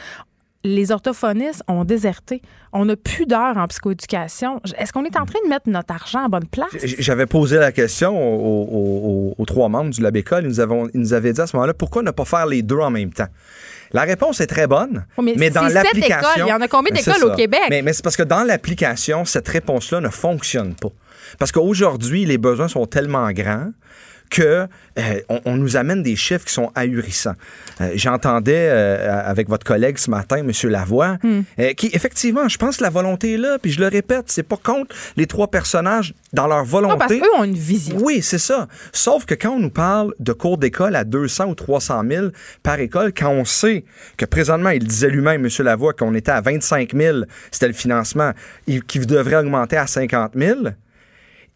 les 0.67 0.91
orthophonistes 0.91 1.63
ont 1.69 1.85
déserté. 1.85 2.43
On 2.73 2.87
n'a 2.87 2.97
plus 2.97 3.27
d'heures 3.27 3.57
en 3.57 3.67
psychoéducation. 3.69 4.61
Est-ce 4.79 4.93
qu'on 4.93 5.05
est 5.05 5.17
en 5.17 5.25
train 5.25 5.39
de 5.45 5.49
mettre 5.49 5.69
notre 5.69 5.95
argent 5.95 6.25
à 6.25 6.29
bonne 6.29 6.47
place? 6.47 6.71
J'avais 6.99 7.27
posé 7.27 7.57
la 7.57 7.73
question 7.73 8.15
aux, 8.19 9.45
trois 9.47 9.69
membres 9.69 9.91
du 9.91 10.03
Labécole. 10.03 10.45
Ils 10.45 10.49
nous, 10.49 10.61
avons, 10.61 10.89
ils 10.93 11.01
nous 11.01 11.13
avaient 11.13 11.33
dit 11.33 11.41
à 11.41 11.47
ce 11.47 11.57
moment-là 11.57 11.73
pourquoi 11.73 12.03
ne 12.03 12.11
pas 12.11 12.25
faire 12.25 12.47
les 12.47 12.63
deux 12.63 12.79
en 12.79 12.91
même 12.91 13.13
temps? 13.13 13.29
La 13.93 14.03
réponse 14.03 14.41
est 14.41 14.49
très 14.49 14.67
bonne, 14.67 15.07
mais, 15.23 15.51
dans 15.51 15.69
l'application... 15.69 16.45
Il 16.45 16.49
y 16.49 16.53
en 16.53 16.61
a 16.61 16.67
combien 16.67 16.93
d'écoles 16.93 17.25
au 17.25 17.37
Québec? 17.37 17.61
Mais, 17.71 17.83
mais 17.83 17.93
c'est 17.93 18.03
parce 18.03 18.17
que 18.17 18.25
dans 18.25 18.43
l'application, 18.43 19.25
cette 19.25 19.47
réponse-là 19.47 20.01
ne 20.01 20.09
fonctionne 20.09 20.75
pas. 20.75 20.91
Parce 21.39 21.53
qu'aujourd'hui, 21.53 22.25
les 22.25 22.39
besoins 22.39 22.69
sont 22.69 22.87
tellement 22.87 23.31
grands 23.33 23.71
que 24.31 24.67
euh, 24.99 25.21
on, 25.45 25.57
nous 25.57 25.77
amène 25.77 26.03
des 26.03 26.17
chiffres 26.17 26.45
qui 26.45 26.53
sont 26.53 26.71
ahurissants. 26.75 27.35
Euh, 27.81 27.93
j'entendais 27.95 28.69
euh, 28.71 29.23
avec 29.25 29.49
votre 29.49 29.65
collègue 29.65 29.99
ce 29.99 30.11
matin, 30.11 30.39
M. 30.39 30.51
Lavoie, 30.71 31.19
hmm. 31.23 31.43
qui 31.77 31.91
effectivement, 31.93 32.49
je 32.49 32.57
pense 32.59 32.79
que 32.79 32.83
la 32.83 32.91
volonté 32.91 33.35
est 33.35 33.39
là, 33.39 33.59
puis 33.61 33.71
je 33.71 33.81
le 33.81 33.89
répète, 33.89 34.25
c'est 34.27 34.43
pas 34.43 34.57
contre 34.57 34.95
les 35.17 35.27
trois 35.27 35.49
personnages 35.49 36.15
dans 36.33 36.47
leur 36.47 36.65
volonté. 36.65 36.93
Non, 36.93 36.99
parce 36.99 37.15
qu'eux 37.15 37.39
ont 37.39 37.45
une 37.45 37.55
vision. 37.55 37.97
Oui, 38.01 38.21
c'est 38.23 38.39
ça. 38.39 38.69
Sauf 38.93 39.27
que 39.27 39.35
quand 39.35 39.53
on 39.53 39.61
nous 39.61 39.71
parle 39.71 40.15
de 40.19 40.33
cours 40.33 40.59
d'école 40.59 40.97
à 40.97 41.05
200 41.05 41.47
ou 41.47 41.55
300 41.55 42.03
000 42.09 42.27
par 42.63 42.81
école, 42.81 43.13
quand 43.13 43.31
on 43.31 43.45
sait 43.45 43.85
que 44.17 44.25
présentement, 44.25 44.71
il 44.71 44.85
disait 44.87 45.09
lui-même, 45.09 45.45
M. 45.45 45.51
Lavoie, 45.65 45.93
qu'on 45.93 46.15
était 46.15 46.33
à 46.33 46.41
25 46.41 46.95
000, 46.95 47.19
c'était 47.51 47.69
le 47.69 47.75
financement, 47.75 48.33
qui 48.67 48.99
devrait 49.01 49.37
augmenter 49.37 49.77
à 49.77 49.87
50 49.87 50.33
000, 50.35 50.61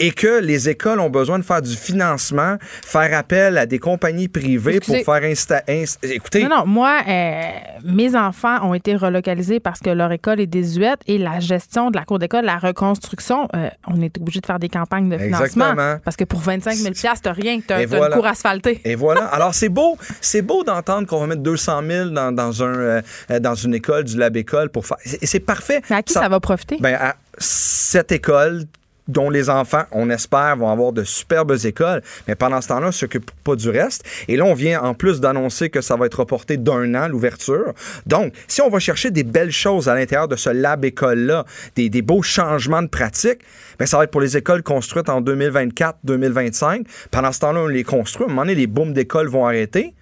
et 0.01 0.13
que 0.13 0.41
les 0.41 0.69
écoles 0.69 0.99
ont 0.99 1.11
besoin 1.11 1.39
de 1.39 1.45
faire 1.45 1.61
du 1.61 1.77
financement, 1.77 2.57
faire 2.85 3.17
appel 3.17 3.59
à 3.59 3.67
des 3.67 3.79
compagnies 3.79 4.29
privées 4.29 4.81
pour 4.81 4.97
faire 4.97 5.23
installer. 5.23 5.85
Écoutez. 6.03 6.43
Non, 6.43 6.49
non, 6.49 6.67
moi, 6.67 7.01
euh, 7.07 7.43
mes 7.85 8.17
enfants 8.17 8.67
ont 8.67 8.75
été 8.75 8.97
relocalisés 8.97 9.61
parce 9.61 9.81
que 9.81 9.91
leur 9.91 10.11
école 10.11 10.41
est 10.41 10.47
désuète 10.47 11.01
et 11.07 11.19
la 11.19 11.39
gestion 11.39 11.91
de 11.91 11.97
la 11.97 12.05
cour 12.05 12.19
d'école, 12.19 12.47
la 12.47 12.59
reconstruction, 12.59 13.47
euh, 13.55 13.69
on 13.87 14.01
est 14.01 14.17
obligé 14.19 14.41
de 14.41 14.47
faire 14.47 14.59
des 14.59 14.71
campagnes 14.71 15.11
de 15.11 15.19
financement. 15.19 15.45
Exactement. 15.45 15.99
Parce 16.03 16.17
que 16.17 16.25
pour 16.25 16.41
25 16.41 16.75
000 16.75 16.95
t'as 17.23 17.33
rien, 17.33 17.61
t'as 17.67 17.77
as 17.77 17.83
une 17.83 18.15
cour 18.15 18.27
asphaltée. 18.27 18.81
Et 18.85 18.95
voilà. 18.95 19.27
Alors, 19.27 19.55
c'est 19.55 19.69
beau, 19.69 19.99
c'est 20.23 20.43
beau 20.43 20.65
d'entendre 20.65 21.07
qu'on 21.07 21.21
va 21.21 21.27
mettre 21.27 21.43
200 21.43 21.83
000 21.87 22.09
dans, 22.11 22.33
dans 22.33 22.63
un, 22.63 22.75
euh, 22.75 23.03
dans 23.41 23.55
une 23.55 23.75
école, 23.75 24.05
du 24.05 24.17
lab 24.17 24.37
école 24.37 24.71
pour 24.71 24.87
faire. 24.87 24.97
C'est 25.05 25.41
parfait. 25.41 25.83
Mais 25.91 25.97
à 25.97 26.03
qui 26.03 26.15
ça, 26.15 26.29
va 26.29 26.41
profiter? 26.41 26.79
Ben, 26.81 26.95
à 26.95 27.17
cette 27.39 28.13
école 28.13 28.65
dont 29.11 29.31
les 29.31 29.51
enfants, 29.51 29.85
on 29.93 30.11
espère, 30.11 30.57
vont 30.57 30.71
avoir 30.71 30.93
de 30.93 31.05
superbes 31.05 31.57
écoles. 31.65 32.03
Mais 32.29 32.35
pendant 32.35 32.61
ce 32.61 32.69
temps-là, 32.69 32.89
on 32.89 32.93
s'occupe 32.93 33.31
pas 33.45 33.57
du 33.57 33.69
reste. 33.69 34.05
Et 34.29 34.37
là, 34.37 34.45
on 34.45 34.55
vient 34.55 34.81
en 34.83 34.95
plus 34.95 35.21
d'annoncer 35.21 35.71
que 35.71 35.81
ça 35.81 35.97
va 35.97 36.07
être 36.07 36.21
reporté 36.21 36.57
d'un 36.57 36.95
an, 36.95 37.09
l'ouverture. 37.09 37.73
Donc, 38.07 38.33
si 38.49 38.61
on 38.61 38.69
va 38.69 38.79
chercher 38.79 39.11
des 39.11 39.25
belles 39.25 39.53
choses 39.53 39.89
à 39.89 39.95
l'intérieur 39.95 40.29
de 40.29 40.37
ce 40.37 40.51
lab 40.51 40.85
école-là, 40.85 41.45
des, 41.77 41.89
des, 41.89 42.03
beaux 42.03 42.23
changements 42.23 42.83
de 42.83 42.89
pratique, 42.89 43.41
bien, 43.79 43.87
ça 43.87 43.99
va 43.99 44.05
être 44.05 44.11
pour 44.11 44.21
les 44.21 44.37
écoles 44.37 44.63
construites 44.63 45.09
en 45.09 45.21
2024, 45.21 45.99
2025. 46.05 46.87
Pendant 47.11 47.33
ce 47.33 47.41
temps-là, 47.41 47.61
on 47.61 47.67
les 47.67 47.85
construit. 47.85 48.25
À 48.25 48.27
un 48.27 48.31
moment 48.31 48.43
donné, 48.43 48.55
les 48.55 48.67
booms 48.67 48.93
d'écoles 48.93 49.29
vont 49.29 49.47
arrêter. 49.47 49.95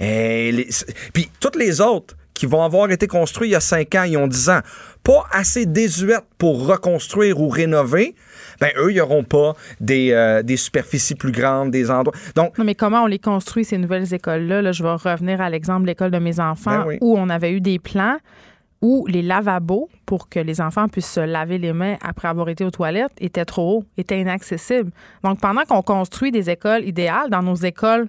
Et 0.00 0.68
Puis 1.12 1.30
toutes 1.40 1.56
les 1.56 1.80
autres 1.80 2.14
qui 2.38 2.46
vont 2.46 2.62
avoir 2.62 2.90
été 2.90 3.08
construits 3.08 3.48
il 3.48 3.52
y 3.52 3.56
a 3.56 3.60
5 3.60 3.94
ans, 3.96 4.04
ils 4.04 4.16
ont 4.16 4.28
10 4.28 4.50
ans, 4.50 4.60
pas 5.02 5.26
assez 5.32 5.66
désuètes 5.66 6.24
pour 6.38 6.66
reconstruire 6.66 7.40
ou 7.40 7.48
rénover, 7.48 8.14
ben 8.60 8.70
eux, 8.78 8.92
ils 8.92 8.96
n'auront 8.96 9.24
pas 9.24 9.54
des, 9.80 10.12
euh, 10.12 10.42
des, 10.42 10.56
superficies 10.56 11.14
plus 11.14 11.32
grandes, 11.32 11.70
des 11.70 11.90
endroits. 11.90 12.14
Donc, 12.34 12.58
non, 12.58 12.64
mais 12.64 12.74
comment 12.74 13.02
on 13.02 13.06
les 13.06 13.18
construit, 13.18 13.64
ces 13.64 13.78
nouvelles 13.78 14.12
écoles-là? 14.12 14.72
je 14.72 14.82
vais 14.82 14.90
revenir 14.90 15.40
à 15.40 15.50
l'exemple 15.50 15.82
de 15.82 15.86
l'école 15.88 16.10
de 16.10 16.18
mes 16.18 16.40
enfants 16.40 16.84
ben 16.86 16.98
où 17.00 17.16
on 17.16 17.28
avait 17.28 17.52
eu 17.52 17.60
des 17.60 17.78
plans 17.78 18.18
où 18.80 19.06
les 19.08 19.22
lavabos, 19.22 19.88
pour 20.06 20.28
que 20.28 20.38
les 20.38 20.60
enfants 20.60 20.88
puissent 20.88 21.10
se 21.10 21.20
laver 21.20 21.58
les 21.58 21.72
mains 21.72 21.96
après 22.00 22.28
avoir 22.28 22.48
été 22.48 22.64
aux 22.64 22.70
toilettes, 22.70 23.12
étaient 23.18 23.44
trop 23.44 23.78
hauts, 23.78 23.84
étaient 23.96 24.20
inaccessibles. 24.20 24.92
Donc, 25.24 25.40
pendant 25.40 25.64
qu'on 25.64 25.82
construit 25.82 26.30
des 26.30 26.48
écoles 26.48 26.84
idéales 26.84 27.28
dans 27.30 27.42
nos 27.42 27.56
écoles 27.56 28.08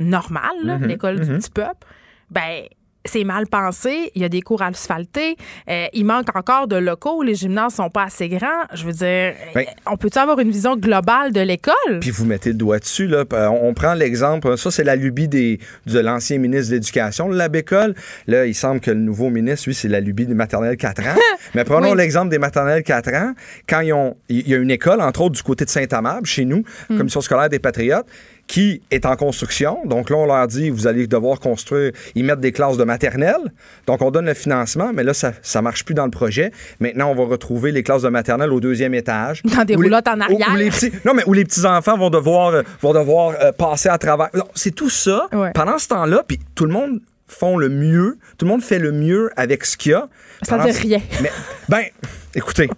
normales, 0.00 0.64
mm-hmm. 0.64 0.86
l'école 0.86 1.20
du 1.20 1.30
mm-hmm. 1.30 1.38
petit 1.38 1.50
peuple, 1.50 1.86
ben 2.30 2.64
c'est 3.04 3.24
mal 3.24 3.46
pensé, 3.46 4.10
il 4.14 4.22
y 4.22 4.24
a 4.24 4.28
des 4.28 4.42
cours 4.42 4.62
asphaltés, 4.62 5.36
euh, 5.68 5.86
il 5.92 6.04
manque 6.04 6.34
encore 6.34 6.68
de 6.68 6.76
locaux, 6.76 7.22
les 7.22 7.34
gymnases 7.34 7.74
sont 7.74 7.90
pas 7.90 8.04
assez 8.04 8.28
grands. 8.28 8.66
Je 8.74 8.84
veux 8.84 8.92
dire, 8.92 9.34
ben, 9.54 9.64
on 9.86 9.96
peut-tu 9.96 10.18
avoir 10.18 10.38
une 10.38 10.50
vision 10.50 10.76
globale 10.76 11.32
de 11.32 11.40
l'école? 11.40 12.00
Puis 12.00 12.10
vous 12.10 12.26
mettez 12.26 12.50
le 12.50 12.56
doigt 12.56 12.78
dessus, 12.78 13.06
là. 13.06 13.24
On 13.50 13.72
prend 13.74 13.94
l'exemple, 13.94 14.56
ça 14.58 14.70
c'est 14.70 14.84
la 14.84 14.96
lubie 14.96 15.28
des, 15.28 15.58
de 15.86 15.98
l'ancien 15.98 16.38
ministre 16.38 16.70
de 16.70 16.74
l'Éducation, 16.76 17.28
la 17.28 17.48
bécole. 17.48 17.94
Là, 18.26 18.46
il 18.46 18.54
semble 18.54 18.80
que 18.80 18.90
le 18.90 19.00
nouveau 19.00 19.30
ministre, 19.30 19.68
lui, 19.68 19.74
c'est 19.74 19.88
la 19.88 20.00
lubie 20.00 20.26
des 20.26 20.34
maternelles 20.34 20.76
4 20.76 21.00
ans. 21.02 21.18
Mais 21.54 21.64
prenons 21.64 21.94
l'exemple 21.94 22.28
des 22.28 22.38
maternelles 22.38 22.82
4 22.82 23.14
ans. 23.14 23.34
Quand 23.68 23.80
ils 23.80 23.92
ont, 23.92 24.16
il 24.28 24.48
y 24.48 24.54
a 24.54 24.58
une 24.58 24.70
école, 24.70 25.00
entre 25.00 25.22
autres, 25.22 25.36
du 25.36 25.42
côté 25.42 25.64
de 25.64 25.70
Saint-Amable, 25.70 26.26
chez 26.26 26.44
nous, 26.44 26.64
mm. 26.88 26.98
Commission 26.98 27.20
scolaire 27.20 27.48
des 27.48 27.58
Patriotes, 27.58 28.06
qui 28.50 28.82
est 28.90 29.06
en 29.06 29.14
construction. 29.14 29.78
Donc 29.84 30.10
là, 30.10 30.16
on 30.16 30.26
leur 30.26 30.44
dit, 30.48 30.70
vous 30.70 30.88
allez 30.88 31.06
devoir 31.06 31.38
construire, 31.38 31.92
ils 32.16 32.24
mettent 32.24 32.40
des 32.40 32.50
classes 32.50 32.76
de 32.76 32.82
maternelle. 32.82 33.52
Donc 33.86 34.02
on 34.02 34.10
donne 34.10 34.26
le 34.26 34.34
financement, 34.34 34.90
mais 34.92 35.04
là, 35.04 35.14
ça 35.14 35.32
ne 35.54 35.60
marche 35.60 35.84
plus 35.84 35.94
dans 35.94 36.04
le 36.04 36.10
projet. 36.10 36.50
Maintenant, 36.80 37.12
on 37.12 37.14
va 37.14 37.26
retrouver 37.26 37.70
les 37.70 37.84
classes 37.84 38.02
de 38.02 38.08
maternelle 38.08 38.52
au 38.52 38.58
deuxième 38.58 38.92
étage. 38.92 39.40
Dans 39.44 39.64
des 39.64 39.76
roulottes 39.76 40.08
en 40.08 40.20
arrière. 40.20 40.56
les 40.56 40.70
petits, 40.70 40.90
non, 41.04 41.14
mais 41.14 41.22
où 41.28 41.32
les 41.32 41.44
petits-enfants 41.44 41.96
vont 41.96 42.10
devoir, 42.10 42.54
euh, 42.54 42.62
vont 42.82 42.92
devoir 42.92 43.34
euh, 43.40 43.52
passer 43.52 43.88
à 43.88 43.98
travers. 43.98 44.30
C'est 44.56 44.74
tout 44.74 44.90
ça. 44.90 45.28
Pendant 45.54 45.78
ce 45.78 45.86
temps-là, 45.86 46.24
puis 46.26 46.40
tout 46.56 46.64
le 46.64 46.72
monde 46.72 46.98
font 47.30 47.56
le 47.56 47.68
mieux, 47.68 48.18
tout 48.38 48.44
le 48.44 48.50
monde 48.50 48.62
fait 48.62 48.78
le 48.78 48.92
mieux 48.92 49.30
avec 49.36 49.64
ce 49.64 49.76
qu'il 49.76 49.92
y 49.92 49.94
a. 49.94 50.08
Ça 50.42 50.56
veut 50.56 50.70
dire 50.70 50.80
rien. 50.80 51.00
Mais, 51.22 51.30
ben, 51.68 51.84
écoutez, 52.34 52.68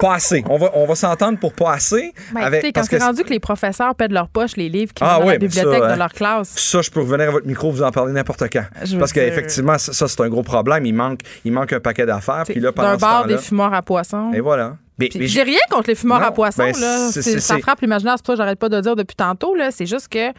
pas 0.00 0.14
assez. 0.14 0.44
On 0.48 0.56
va, 0.56 0.70
on 0.74 0.86
va 0.86 0.94
s'entendre 0.94 1.38
pour 1.38 1.52
pas 1.52 1.72
assez. 1.72 2.12
Ben, 2.32 2.42
avec, 2.42 2.64
écoutez, 2.64 2.72
quand 2.72 2.86
c'est 2.88 3.02
rendu 3.02 3.24
que 3.24 3.30
les 3.30 3.40
professeurs 3.40 3.94
paient 3.94 4.08
de 4.08 4.14
leur 4.14 4.28
poche 4.28 4.56
les 4.56 4.68
livres 4.68 4.92
qui 4.94 5.02
ah, 5.04 5.18
dans 5.20 5.26
la 5.26 5.38
bibliothèque 5.38 5.82
de 5.82 5.86
hein. 5.86 5.96
leur 5.96 6.12
classe. 6.12 6.50
Ça, 6.56 6.80
je 6.80 6.90
peux 6.90 7.00
revenir 7.00 7.28
à 7.28 7.32
votre 7.32 7.46
micro, 7.46 7.70
vous 7.70 7.82
en 7.82 7.90
parler 7.90 8.12
n'importe 8.12 8.44
quand. 8.52 8.64
Parce 8.98 9.12
qu'effectivement, 9.12 9.78
ça, 9.78 10.08
c'est 10.08 10.20
un 10.20 10.28
gros 10.28 10.42
problème. 10.42 10.86
Il 10.86 10.94
manque, 10.94 11.20
il 11.44 11.52
manque 11.52 11.72
un 11.72 11.80
paquet 11.80 12.06
d'affaires. 12.06 12.44
Puis 12.46 12.60
là, 12.60 12.72
D'un 12.72 12.96
bar 12.96 13.26
des 13.26 13.38
fumoirs 13.38 13.74
à 13.74 13.82
poissons. 13.82 14.32
Et 14.32 14.40
voilà. 14.40 14.76
J'ai 14.98 15.42
rien 15.42 15.60
contre 15.70 15.88
les 15.88 15.94
fumoirs 15.94 16.22
à 16.22 16.32
poissons. 16.32 16.64
Ben, 16.64 16.80
là. 16.80 17.10
ça 17.12 17.58
frappe 17.58 17.80
l'imaginaire, 17.80 18.14
c'est 18.16 18.24
pour 18.24 18.32
ça 18.32 18.36
que 18.36 18.38
j'arrête 18.38 18.58
pas 18.58 18.68
de 18.68 18.80
dire 18.80 18.96
depuis 18.96 19.16
tantôt. 19.16 19.54
C'est 19.70 19.86
juste 19.86 20.08
que 20.08 20.32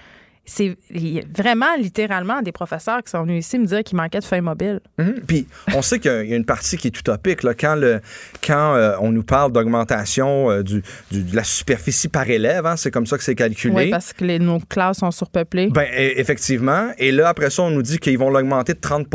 c'est 0.50 0.76
vraiment 1.38 1.76
littéralement 1.78 2.42
des 2.42 2.52
professeurs 2.52 3.04
qui 3.04 3.12
sont 3.12 3.24
venus 3.24 3.46
ici 3.46 3.60
me 3.60 3.66
dire 3.66 3.84
qu'il 3.84 3.98
manquait 3.98 4.20
de 4.20 4.24
feuilles 4.24 4.42
mobiles. 4.42 4.80
Mhm. 4.98 5.22
Puis 5.28 5.48
on 5.76 5.82
sait 5.82 6.00
qu'il 6.00 6.12
y 6.12 6.34
a 6.34 6.36
une 6.36 6.46
partie 6.46 6.76
qui 6.78 6.88
est 6.88 7.00
utopique. 7.00 7.44
Là, 7.44 7.54
quand 7.54 7.76
le, 7.76 8.02
quand 8.46 8.76
euh, 8.76 8.96
on 9.00 9.12
nous 9.12 9.24
parle 9.24 9.52
d'augmentation 9.52 10.50
euh, 10.50 10.64
du, 10.64 10.82
de 11.12 11.36
la 11.36 11.44
superficie 11.44 12.08
par 12.08 12.28
élève, 12.28 12.66
hein, 12.66 12.76
c'est 12.78 12.90
comme 12.90 13.06
ça 13.06 13.18
que 13.18 13.24
c'est 13.24 13.36
calculé. 13.36 13.76
Oui, 13.76 13.90
parce 13.92 14.12
que 14.12 14.26
les, 14.26 14.40
nos 14.40 14.60
classes 14.60 14.98
sont 14.98 15.12
surpeuplées. 15.12 15.70
Ben, 15.70 15.84
e, 15.84 16.20
effectivement. 16.20 16.92
Et 16.98 17.12
là, 17.12 17.30
après 17.30 17.52
ça, 17.52 17.64
on 17.64 17.70
nous 17.70 17.84
dit 17.84 18.00
qu'ils 18.00 18.18
vont 18.18 18.32
l'augmenter 18.32 18.74
de 18.74 18.80
30 18.80 19.08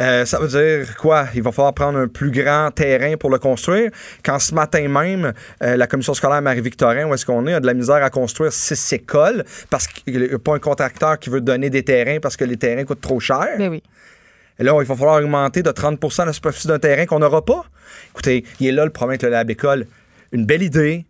euh, 0.00 0.24
ça 0.24 0.38
veut 0.38 0.48
dire 0.48 0.96
quoi? 0.96 1.26
Il 1.34 1.42
va 1.42 1.52
falloir 1.52 1.74
prendre 1.74 1.98
un 1.98 2.08
plus 2.08 2.30
grand 2.30 2.70
terrain 2.70 3.16
pour 3.18 3.30
le 3.30 3.38
construire. 3.38 3.90
Quand 4.24 4.38
ce 4.38 4.54
matin 4.54 4.88
même, 4.88 5.32
euh, 5.62 5.76
la 5.76 5.86
commission 5.86 6.14
scolaire 6.14 6.40
Marie-Victorin, 6.40 7.06
où 7.06 7.14
est-ce 7.14 7.26
qu'on 7.26 7.46
est, 7.46 7.52
a 7.52 7.60
de 7.60 7.66
la 7.66 7.74
misère 7.74 8.02
à 8.02 8.08
construire 8.08 8.52
six 8.52 8.92
écoles 8.94 9.44
parce 9.68 9.86
qu'il 9.86 10.18
n'y 10.18 10.32
a 10.32 10.38
pas 10.38 10.54
un 10.54 10.58
contracteur 10.58 11.18
qui 11.18 11.28
veut 11.28 11.42
donner 11.42 11.68
des 11.68 11.82
terrains 11.82 12.18
parce 12.20 12.36
que 12.36 12.44
les 12.44 12.56
terrains 12.56 12.84
coûtent 12.84 13.00
trop 13.00 13.20
cher. 13.20 13.48
Ben 13.58 13.68
oui. 13.68 13.82
Et 14.58 14.64
là, 14.64 14.76
il 14.80 14.86
va 14.86 14.94
falloir 14.94 15.16
augmenter 15.16 15.62
de 15.62 15.70
30% 15.70 16.26
la 16.26 16.32
superficie 16.32 16.68
d'un 16.68 16.78
terrain 16.78 17.06
qu'on 17.06 17.18
n'aura 17.18 17.44
pas. 17.44 17.64
Écoutez, 18.10 18.44
il 18.58 18.68
est 18.68 18.72
là 18.72 18.84
le 18.84 18.90
problème 18.90 19.12
avec 19.12 19.22
le 19.22 19.30
lab 19.30 19.50
école. 19.50 19.86
Une 20.32 20.44
belle 20.44 20.62
idée, 20.62 21.06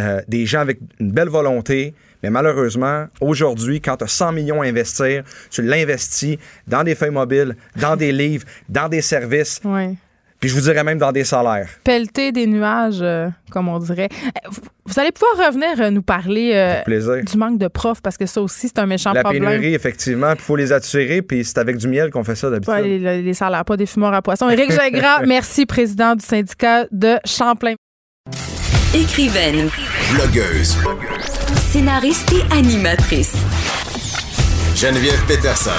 euh, 0.00 0.20
des 0.26 0.46
gens 0.46 0.60
avec 0.60 0.78
une 0.98 1.12
belle 1.12 1.28
volonté, 1.28 1.94
mais 2.22 2.30
malheureusement, 2.30 3.06
aujourd'hui, 3.20 3.80
quand 3.80 3.96
tu 3.96 4.04
as 4.04 4.08
100 4.08 4.32
millions 4.32 4.62
à 4.62 4.66
investir, 4.66 5.24
tu 5.50 5.62
l'investis 5.62 6.38
dans 6.66 6.84
des 6.84 6.94
feuilles 6.94 7.10
mobiles, 7.10 7.56
dans 7.76 7.96
des 7.96 8.12
livres, 8.22 8.44
dans 8.68 8.88
des 8.88 9.02
services. 9.02 9.60
Puis 10.40 10.50
je 10.50 10.56
vous 10.56 10.62
dirais 10.62 10.82
même 10.82 10.98
dans 10.98 11.12
des 11.12 11.22
salaires. 11.22 11.68
Pelleter 11.84 12.32
des 12.32 12.48
nuages, 12.48 12.98
euh, 13.00 13.28
comme 13.50 13.68
on 13.68 13.78
dirait. 13.78 14.08
Euh, 14.26 14.50
vous 14.84 14.98
allez 14.98 15.12
pouvoir 15.12 15.46
revenir 15.46 15.80
euh, 15.80 15.90
nous 15.90 16.02
parler 16.02 16.82
du 16.84 17.38
manque 17.38 17.58
de 17.58 17.68
profs, 17.68 18.02
parce 18.02 18.16
que 18.16 18.26
ça 18.26 18.42
aussi, 18.42 18.66
c'est 18.66 18.80
un 18.80 18.86
méchant 18.86 19.14
problème. 19.14 19.44
La 19.44 19.50
pénurie, 19.50 19.74
effectivement. 19.74 20.32
Il 20.32 20.40
faut 20.40 20.56
les 20.56 20.72
attirer, 20.72 21.22
puis 21.22 21.44
c'est 21.44 21.58
avec 21.58 21.76
du 21.76 21.86
miel 21.86 22.10
qu'on 22.10 22.24
fait 22.24 22.34
ça 22.34 22.50
d'habitude. 22.50 22.74
les, 22.82 23.22
les, 23.22 23.34
salaires, 23.34 23.64
pas 23.64 23.76
des 23.76 23.86
fumeurs 23.86 24.14
à 24.14 24.20
poisson. 24.20 24.50
Éric 24.50 24.72
Gingras, 24.72 25.22
merci, 25.26 25.64
président 25.64 26.16
du 26.16 26.24
syndicat 26.24 26.86
de 26.90 27.18
Champlain. 27.24 27.74
Écrivaine. 28.94 29.70
Blogueuse 30.12 30.76
scénariste 31.56 32.32
et 32.32 32.54
animatrice. 32.54 33.36
Geneviève 34.74 35.24
Peterson, 35.26 35.70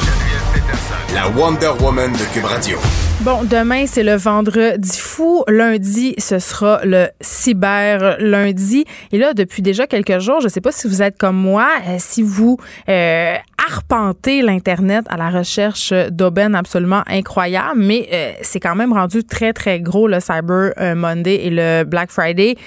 la 1.13 1.27
Wonder 1.29 1.71
Woman 1.81 2.11
de 2.11 2.33
Cube 2.33 2.45
Radio. 2.45 2.77
Bon, 3.21 3.43
demain, 3.43 3.85
c'est 3.87 4.03
le 4.03 4.15
vendredi 4.15 4.99
fou. 4.99 5.43
Lundi, 5.47 6.13
ce 6.17 6.39
sera 6.39 6.81
le 6.83 7.07
cyber 7.21 8.17
lundi. 8.19 8.83
Et 9.11 9.17
là, 9.17 9.33
depuis 9.33 9.61
déjà 9.61 9.87
quelques 9.87 10.19
jours, 10.19 10.41
je 10.41 10.45
ne 10.45 10.49
sais 10.49 10.59
pas 10.59 10.73
si 10.73 10.87
vous 10.87 11.01
êtes 11.01 11.17
comme 11.17 11.37
moi, 11.37 11.69
euh, 11.87 11.95
si 11.99 12.21
vous 12.21 12.57
euh, 12.89 13.35
arpentez 13.69 14.41
l'Internet 14.41 15.05
à 15.09 15.15
la 15.15 15.29
recherche 15.29 15.93
d'aubaines 16.11 16.53
absolument 16.53 17.03
incroyables, 17.07 17.79
mais 17.79 18.09
euh, 18.11 18.33
c'est 18.41 18.59
quand 18.59 18.75
même 18.75 18.91
rendu 18.91 19.23
très, 19.23 19.53
très 19.53 19.79
gros 19.79 20.07
le 20.07 20.19
Cyber 20.19 20.73
Monday 20.95 21.45
et 21.45 21.49
le 21.49 21.83
Black 21.85 22.11
Friday 22.11 22.57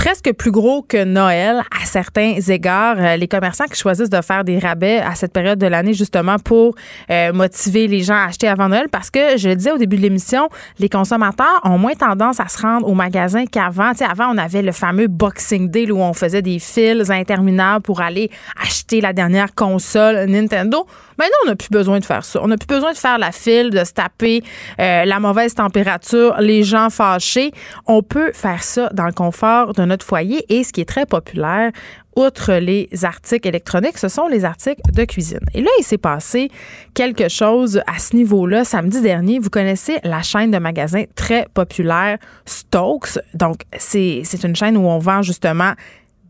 presque 0.00 0.32
plus 0.32 0.50
gros 0.50 0.80
que 0.80 1.04
Noël 1.04 1.60
à 1.70 1.84
certains 1.84 2.36
égards. 2.48 2.96
Euh, 2.98 3.16
les 3.16 3.28
commerçants 3.28 3.66
qui 3.66 3.78
choisissent 3.78 4.08
de 4.08 4.22
faire 4.22 4.44
des 4.44 4.58
rabais 4.58 4.98
à 4.98 5.14
cette 5.14 5.30
période 5.30 5.58
de 5.58 5.66
l'année 5.66 5.92
justement 5.92 6.38
pour 6.38 6.74
euh, 7.10 7.34
motiver 7.34 7.86
les 7.86 8.00
gens 8.00 8.14
à 8.14 8.28
acheter 8.28 8.48
avant 8.48 8.70
Noël 8.70 8.88
parce 8.90 9.10
que 9.10 9.36
je 9.36 9.50
le 9.50 9.56
disais 9.56 9.72
au 9.72 9.76
début 9.76 9.96
de 9.96 10.00
l'émission, 10.00 10.48
les 10.78 10.88
consommateurs 10.88 11.60
ont 11.64 11.76
moins 11.76 11.92
tendance 11.92 12.40
à 12.40 12.48
se 12.48 12.62
rendre 12.62 12.88
au 12.88 12.94
magasin 12.94 13.44
qu'avant. 13.44 13.92
Tu 13.92 14.02
avant, 14.02 14.32
on 14.34 14.38
avait 14.38 14.62
le 14.62 14.72
fameux 14.72 15.06
Boxing 15.06 15.68
Day 15.68 15.90
où 15.90 15.98
on 15.98 16.14
faisait 16.14 16.40
des 16.40 16.60
fils 16.60 17.10
interminables 17.10 17.82
pour 17.82 18.00
aller 18.00 18.30
acheter 18.58 19.02
la 19.02 19.12
dernière 19.12 19.54
console 19.54 20.24
Nintendo. 20.30 20.86
Maintenant, 21.20 21.36
on 21.44 21.48
n'a 21.48 21.56
plus 21.56 21.68
besoin 21.68 21.98
de 21.98 22.04
faire 22.06 22.24
ça. 22.24 22.40
On 22.42 22.48
n'a 22.48 22.56
plus 22.56 22.66
besoin 22.66 22.92
de 22.92 22.96
faire 22.96 23.18
la 23.18 23.30
file, 23.30 23.68
de 23.68 23.84
se 23.84 23.92
taper 23.92 24.42
euh, 24.80 25.04
la 25.04 25.20
mauvaise 25.20 25.54
température, 25.54 26.34
les 26.40 26.62
gens 26.62 26.88
fâchés. 26.88 27.52
On 27.86 28.02
peut 28.02 28.32
faire 28.32 28.62
ça 28.62 28.88
dans 28.94 29.04
le 29.04 29.12
confort 29.12 29.74
de 29.74 29.84
notre 29.84 30.06
foyer 30.06 30.46
et 30.48 30.64
ce 30.64 30.72
qui 30.72 30.80
est 30.80 30.88
très 30.88 31.04
populaire, 31.04 31.72
outre 32.16 32.54
les 32.54 32.88
articles 33.02 33.46
électroniques, 33.46 33.98
ce 33.98 34.08
sont 34.08 34.28
les 34.28 34.46
articles 34.46 34.80
de 34.90 35.04
cuisine. 35.04 35.44
Et 35.52 35.60
là, 35.60 35.70
il 35.78 35.84
s'est 35.84 35.98
passé 35.98 36.50
quelque 36.94 37.28
chose 37.28 37.82
à 37.86 37.98
ce 37.98 38.16
niveau-là. 38.16 38.64
Samedi 38.64 39.02
dernier, 39.02 39.38
vous 39.40 39.50
connaissez 39.50 39.98
la 40.04 40.22
chaîne 40.22 40.50
de 40.50 40.58
magasins 40.58 41.04
très 41.16 41.46
populaire 41.52 42.16
Stokes. 42.46 43.18
Donc, 43.34 43.60
c'est 43.76 44.22
une 44.42 44.56
chaîne 44.56 44.78
où 44.78 44.86
on 44.86 44.98
vend 44.98 45.20
justement 45.20 45.74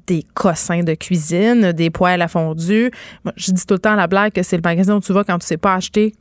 des 0.07 0.24
cossins 0.34 0.82
de 0.82 0.94
cuisine, 0.94 1.72
des 1.72 1.90
poêles 1.90 2.22
à 2.22 2.28
fondue. 2.28 2.90
je 3.36 3.53
dis 3.53 3.66
tout 3.66 3.74
le 3.74 3.80
temps 3.80 3.92
à 3.92 3.96
la 3.96 4.07
blague 4.07 4.32
que 4.32 4.42
c'est 4.42 4.57
le 4.57 4.62
magasin 4.62 4.96
où 4.96 5.01
tu 5.01 5.12
vas 5.12 5.24
quand 5.24 5.38
tu 5.38 5.46
sais 5.46 5.57
pas 5.57 5.74
acheter 5.74 6.14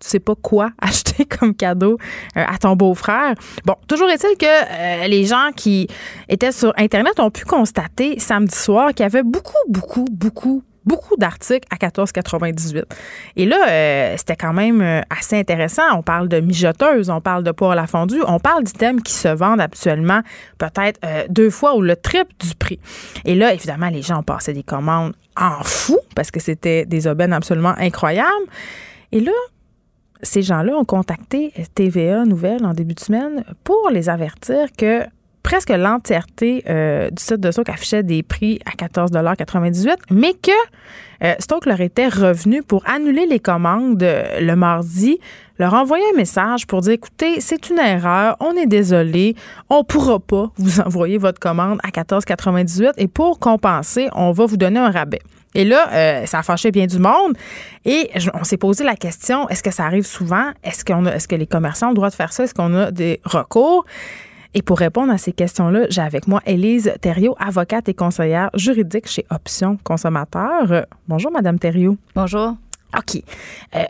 tu 0.00 0.08
sais 0.08 0.20
pas 0.20 0.34
quoi 0.34 0.70
acheter 0.80 1.24
comme 1.24 1.54
cadeau 1.54 1.98
euh, 2.36 2.44
à 2.46 2.58
ton 2.58 2.76
beau-frère. 2.76 3.34
Bon, 3.64 3.74
toujours 3.88 4.10
est-il 4.10 4.36
que 4.36 4.46
euh, 4.46 5.06
les 5.06 5.24
gens 5.24 5.50
qui 5.54 5.88
étaient 6.28 6.52
sur 6.52 6.72
Internet 6.76 7.18
ont 7.18 7.30
pu 7.30 7.44
constater 7.44 8.18
samedi 8.18 8.54
soir 8.54 8.90
qu'il 8.90 9.00
y 9.00 9.06
avait 9.06 9.22
beaucoup, 9.22 9.54
beaucoup, 9.68 10.04
beaucoup, 10.10 10.62
beaucoup 10.86 11.16
d'articles 11.16 11.66
à 11.70 11.76
14,98. 11.76 12.84
Et 13.36 13.44
là, 13.44 13.68
euh, 13.68 14.14
c'était 14.16 14.36
quand 14.36 14.52
même 14.52 14.80
euh, 14.80 15.00
assez 15.10 15.38
intéressant. 15.38 15.82
On 15.94 16.02
parle 16.02 16.28
de 16.28 16.40
mijoteuses, 16.40 17.10
on 17.10 17.20
parle 17.20 17.44
de 17.44 17.50
poire 17.50 17.72
à 17.72 17.74
la 17.74 17.86
fondue, 17.86 18.22
on 18.26 18.38
parle 18.38 18.64
d'items 18.64 19.02
qui 19.02 19.12
se 19.12 19.28
vendent 19.28 19.60
actuellement 19.60 20.20
peut-être 20.58 21.00
deux 21.28 21.50
fois 21.50 21.76
ou 21.76 21.82
le 21.82 21.96
triple 21.96 22.32
du 22.38 22.54
prix. 22.54 22.78
Et 23.24 23.34
là, 23.34 23.52
évidemment, 23.52 23.88
les 23.88 24.02
gens 24.02 24.20
ont 24.20 24.22
passé 24.22 24.52
des 24.52 24.62
commandes 24.62 25.12
en 25.36 25.62
fou 25.62 25.98
parce 26.14 26.30
que 26.30 26.40
c'était 26.40 26.86
des 26.86 27.06
aubaines 27.06 27.32
absolument 27.32 27.74
incroyables. 27.76 28.46
Et 29.12 29.20
là, 29.20 29.32
ces 30.22 30.42
gens-là 30.42 30.76
ont 30.76 30.84
contacté 30.84 31.52
TVA 31.74 32.24
Nouvelle 32.24 32.64
en 32.64 32.72
début 32.72 32.94
de 32.94 33.00
semaine 33.00 33.44
pour 33.64 33.90
les 33.92 34.08
avertir 34.08 34.68
que 34.76 35.02
presque 35.46 35.70
l'entièreté 35.70 36.64
euh, 36.68 37.08
du 37.08 37.22
site 37.22 37.38
de 37.38 37.52
Stoke 37.52 37.68
affichait 37.68 38.02
des 38.02 38.24
prix 38.24 38.58
à 38.66 38.72
14,98 38.72 39.94
mais 40.10 40.32
que 40.34 40.50
euh, 41.22 41.34
Stoke 41.38 41.66
leur 41.66 41.80
était 41.80 42.08
revenu 42.08 42.64
pour 42.64 42.82
annuler 42.84 43.26
les 43.26 43.38
commandes 43.38 44.02
euh, 44.02 44.40
le 44.40 44.56
mardi, 44.56 45.20
leur 45.60 45.74
envoyer 45.74 46.02
un 46.12 46.16
message 46.16 46.66
pour 46.66 46.80
dire 46.80 46.94
écoutez, 46.94 47.40
c'est 47.40 47.70
une 47.70 47.78
erreur, 47.78 48.36
on 48.40 48.56
est 48.56 48.66
désolé, 48.66 49.36
on 49.70 49.84
pourra 49.84 50.18
pas 50.18 50.50
vous 50.56 50.80
envoyer 50.80 51.16
votre 51.16 51.38
commande 51.38 51.78
à 51.84 51.90
14,98 51.90 52.94
et 52.96 53.06
pour 53.06 53.38
compenser, 53.38 54.08
on 54.16 54.32
va 54.32 54.46
vous 54.46 54.56
donner 54.56 54.80
un 54.80 54.90
rabais. 54.90 55.22
Et 55.54 55.64
là, 55.64 55.88
euh, 55.92 56.26
ça 56.26 56.40
a 56.40 56.42
fâché 56.42 56.70
bien 56.70 56.86
du 56.86 56.98
monde. 56.98 57.34
Et 57.86 58.10
on 58.34 58.44
s'est 58.44 58.58
posé 58.58 58.84
la 58.84 58.94
question 58.94 59.48
est-ce 59.48 59.62
que 59.62 59.70
ça 59.70 59.84
arrive 59.86 60.04
souvent? 60.04 60.50
Est-ce 60.62 60.84
qu'on 60.84 61.06
est-ce 61.06 61.28
que 61.28 61.36
les 61.36 61.46
commerçants 61.46 61.86
ont 61.86 61.90
le 61.90 61.94
droit 61.94 62.10
de 62.10 62.14
faire 62.14 62.32
ça? 62.32 62.44
Est-ce 62.44 62.52
qu'on 62.52 62.74
a 62.74 62.90
des 62.90 63.20
recours? 63.24 63.86
Et 64.54 64.62
pour 64.62 64.78
répondre 64.78 65.12
à 65.12 65.18
ces 65.18 65.32
questions-là, 65.32 65.86
j'ai 65.90 66.02
avec 66.02 66.26
moi 66.26 66.40
Élise 66.46 66.92
Thériault, 67.00 67.36
avocate 67.38 67.88
et 67.88 67.94
conseillère 67.94 68.50
juridique 68.54 69.08
chez 69.08 69.26
Options 69.30 69.78
Consommateurs. 69.82 70.86
Bonjour, 71.08 71.30
Madame 71.30 71.58
Thériault. 71.58 71.96
Bonjour. 72.14 72.56
OK. 72.96 73.22
Euh, 73.74 73.82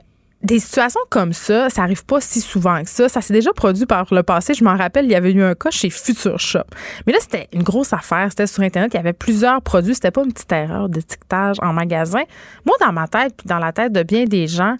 des 0.42 0.58
situations 0.60 1.00
comme 1.10 1.32
ça, 1.32 1.70
ça 1.70 1.82
arrive 1.82 2.04
pas 2.04 2.20
si 2.20 2.40
souvent 2.40 2.82
que 2.82 2.90
ça. 2.90 3.08
Ça 3.08 3.20
s'est 3.20 3.32
déjà 3.32 3.52
produit 3.52 3.86
par 3.86 4.12
le 4.12 4.22
passé. 4.22 4.54
Je 4.54 4.62
m'en 4.62 4.76
rappelle, 4.76 5.06
il 5.06 5.10
y 5.10 5.14
avait 5.14 5.32
eu 5.32 5.42
un 5.42 5.54
cas 5.54 5.70
chez 5.70 5.90
Future 5.90 6.38
Shop. 6.38 6.64
Mais 7.06 7.12
là, 7.12 7.18
c'était 7.20 7.48
une 7.52 7.62
grosse 7.62 7.92
affaire. 7.92 8.26
C'était 8.30 8.46
sur 8.46 8.62
Internet. 8.62 8.92
Il 8.94 8.96
y 8.96 9.00
avait 9.00 9.12
plusieurs 9.12 9.60
produits. 9.62 9.94
C'était 9.94 10.10
pas 10.10 10.22
une 10.22 10.32
petite 10.32 10.52
erreur 10.52 10.88
de 10.88 11.00
tictage 11.00 11.56
en 11.62 11.72
magasin. 11.72 12.22
Moi, 12.64 12.76
dans 12.80 12.92
ma 12.92 13.08
tête, 13.08 13.34
puis 13.36 13.48
dans 13.48 13.58
la 13.58 13.72
tête 13.72 13.92
de 13.92 14.02
bien 14.02 14.24
des 14.24 14.46
gens, 14.46 14.76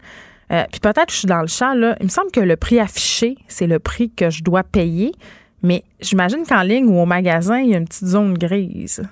euh, 0.53 0.65
puis 0.71 0.81
peut-être 0.81 1.07
que 1.07 1.13
je 1.13 1.19
suis 1.19 1.27
dans 1.27 1.41
le 1.41 1.49
champ, 1.49 1.75
là, 1.75 1.97
il 2.01 2.05
me 2.05 2.11
semble 2.11 2.31
que 2.31 2.41
le 2.41 2.57
prix 2.57 2.79
affiché, 2.79 3.37
c'est 3.49 3.67
le 3.67 3.79
prix 3.79 4.11
que 4.11 4.31
je 4.31 4.45
dois 4.45 4.63
payer. 4.63 5.13
Mais 5.63 5.83
j'imagine 6.01 6.45
qu'en 6.47 6.63
ligne 6.63 6.89
ou 6.89 7.01
au 7.01 7.07
magasin, 7.07 7.59
il 7.61 7.71
y 7.71 7.75
a 7.75 7.79
une 7.79 7.87
petite 7.87 8.07
zone 8.07 8.35
grise. 8.35 9.03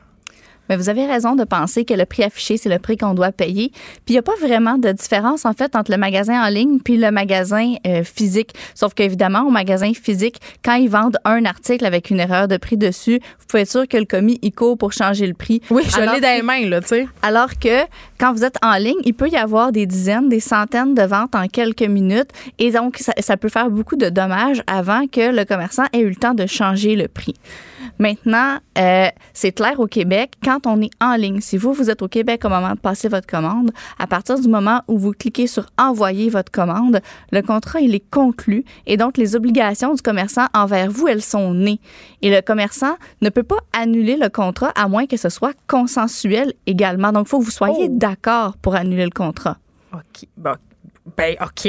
Mais 0.68 0.76
vous 0.76 0.88
avez 0.88 1.06
raison 1.06 1.34
de 1.34 1.44
penser 1.44 1.84
que 1.84 1.94
le 1.94 2.04
prix 2.04 2.22
affiché, 2.22 2.56
c'est 2.56 2.68
le 2.68 2.78
prix 2.78 2.96
qu'on 2.96 3.14
doit 3.14 3.32
payer. 3.32 3.70
Puis 3.70 4.02
il 4.10 4.12
n'y 4.12 4.18
a 4.18 4.22
pas 4.22 4.36
vraiment 4.40 4.78
de 4.78 4.90
différence, 4.92 5.44
en 5.44 5.52
fait, 5.52 5.76
entre 5.76 5.90
le 5.90 5.96
magasin 5.96 6.42
en 6.42 6.48
ligne 6.48 6.78
puis 6.80 6.96
le 6.96 7.10
magasin 7.10 7.74
euh, 7.86 8.02
physique. 8.04 8.54
Sauf 8.74 8.94
qu'évidemment, 8.94 9.42
au 9.42 9.50
magasin 9.50 9.92
physique, 9.92 10.40
quand 10.64 10.74
ils 10.74 10.88
vendent 10.88 11.18
un 11.24 11.44
article 11.44 11.84
avec 11.84 12.10
une 12.10 12.20
erreur 12.20 12.48
de 12.48 12.56
prix 12.56 12.76
dessus, 12.76 13.20
vous 13.38 13.46
pouvez 13.46 13.62
être 13.62 13.70
sûr 13.70 13.88
que 13.88 13.96
le 13.96 14.04
commis, 14.04 14.38
il 14.42 14.52
court 14.52 14.78
pour 14.78 14.92
changer 14.92 15.26
le 15.26 15.34
prix. 15.34 15.60
Oui, 15.70 15.82
je 15.86 16.00
l'ai 16.00 16.20
dans 16.20 16.36
les 16.36 16.42
mains, 16.42 16.68
là, 16.68 16.80
tu 16.80 16.88
sais. 16.88 17.08
Alors 17.22 17.58
que 17.58 17.84
quand 18.18 18.32
vous 18.32 18.44
êtes 18.44 18.56
en 18.62 18.76
ligne, 18.76 18.94
il 19.04 19.14
peut 19.14 19.28
y 19.28 19.36
avoir 19.36 19.72
des 19.72 19.86
dizaines, 19.86 20.28
des 20.28 20.40
centaines 20.40 20.94
de 20.94 21.02
ventes 21.02 21.34
en 21.34 21.46
quelques 21.46 21.82
minutes. 21.82 22.30
Et 22.58 22.70
donc, 22.70 22.98
ça, 22.98 23.12
ça 23.18 23.36
peut 23.36 23.48
faire 23.48 23.70
beaucoup 23.70 23.96
de 23.96 24.08
dommages 24.08 24.62
avant 24.66 25.06
que 25.06 25.34
le 25.34 25.44
commerçant 25.44 25.84
ait 25.92 26.00
eu 26.00 26.08
le 26.08 26.16
temps 26.16 26.34
de 26.34 26.46
changer 26.46 26.96
le 26.96 27.08
prix. 27.08 27.34
Maintenant, 27.98 28.58
euh, 28.78 29.08
c'est 29.32 29.52
clair 29.52 29.78
au 29.78 29.86
Québec, 29.86 30.34
quand 30.42 30.66
on 30.66 30.80
est 30.80 30.90
en 31.00 31.16
ligne, 31.16 31.40
si 31.40 31.56
vous, 31.56 31.72
vous 31.72 31.90
êtes 31.90 32.02
au 32.02 32.08
Québec 32.08 32.44
au 32.44 32.48
moment 32.48 32.72
de 32.72 32.78
passer 32.78 33.08
votre 33.08 33.26
commande, 33.26 33.70
à 33.98 34.06
partir 34.06 34.38
du 34.38 34.48
moment 34.48 34.82
où 34.88 34.98
vous 34.98 35.12
cliquez 35.12 35.46
sur 35.46 35.66
envoyer 35.78 36.30
votre 36.30 36.50
commande, 36.50 37.00
le 37.32 37.42
contrat, 37.42 37.80
il 37.80 37.94
est 37.94 38.10
conclu 38.10 38.64
et 38.86 38.96
donc 38.96 39.16
les 39.16 39.36
obligations 39.36 39.94
du 39.94 40.02
commerçant 40.02 40.46
envers 40.54 40.90
vous, 40.90 41.08
elles 41.08 41.22
sont 41.22 41.54
nées. 41.54 41.80
Et 42.22 42.30
le 42.30 42.40
commerçant 42.40 42.96
ne 43.22 43.28
peut 43.28 43.42
pas 43.42 43.58
annuler 43.72 44.16
le 44.16 44.28
contrat 44.28 44.72
à 44.74 44.88
moins 44.88 45.06
que 45.06 45.16
ce 45.16 45.28
soit 45.28 45.54
consensuel 45.66 46.52
également. 46.66 47.12
Donc, 47.12 47.26
il 47.26 47.30
faut 47.30 47.38
que 47.38 47.44
vous 47.44 47.50
soyez 47.50 47.88
oh. 47.88 47.96
d'accord 47.98 48.56
pour 48.58 48.74
annuler 48.74 49.04
le 49.04 49.10
contrat. 49.10 49.58
OK. 49.92 50.28
ben, 50.36 51.36
OK. 51.40 51.68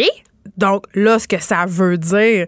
Donc, 0.58 0.86
là, 0.94 1.20
ce 1.20 1.28
que 1.28 1.40
ça 1.40 1.66
veut 1.68 1.98
dire, 1.98 2.48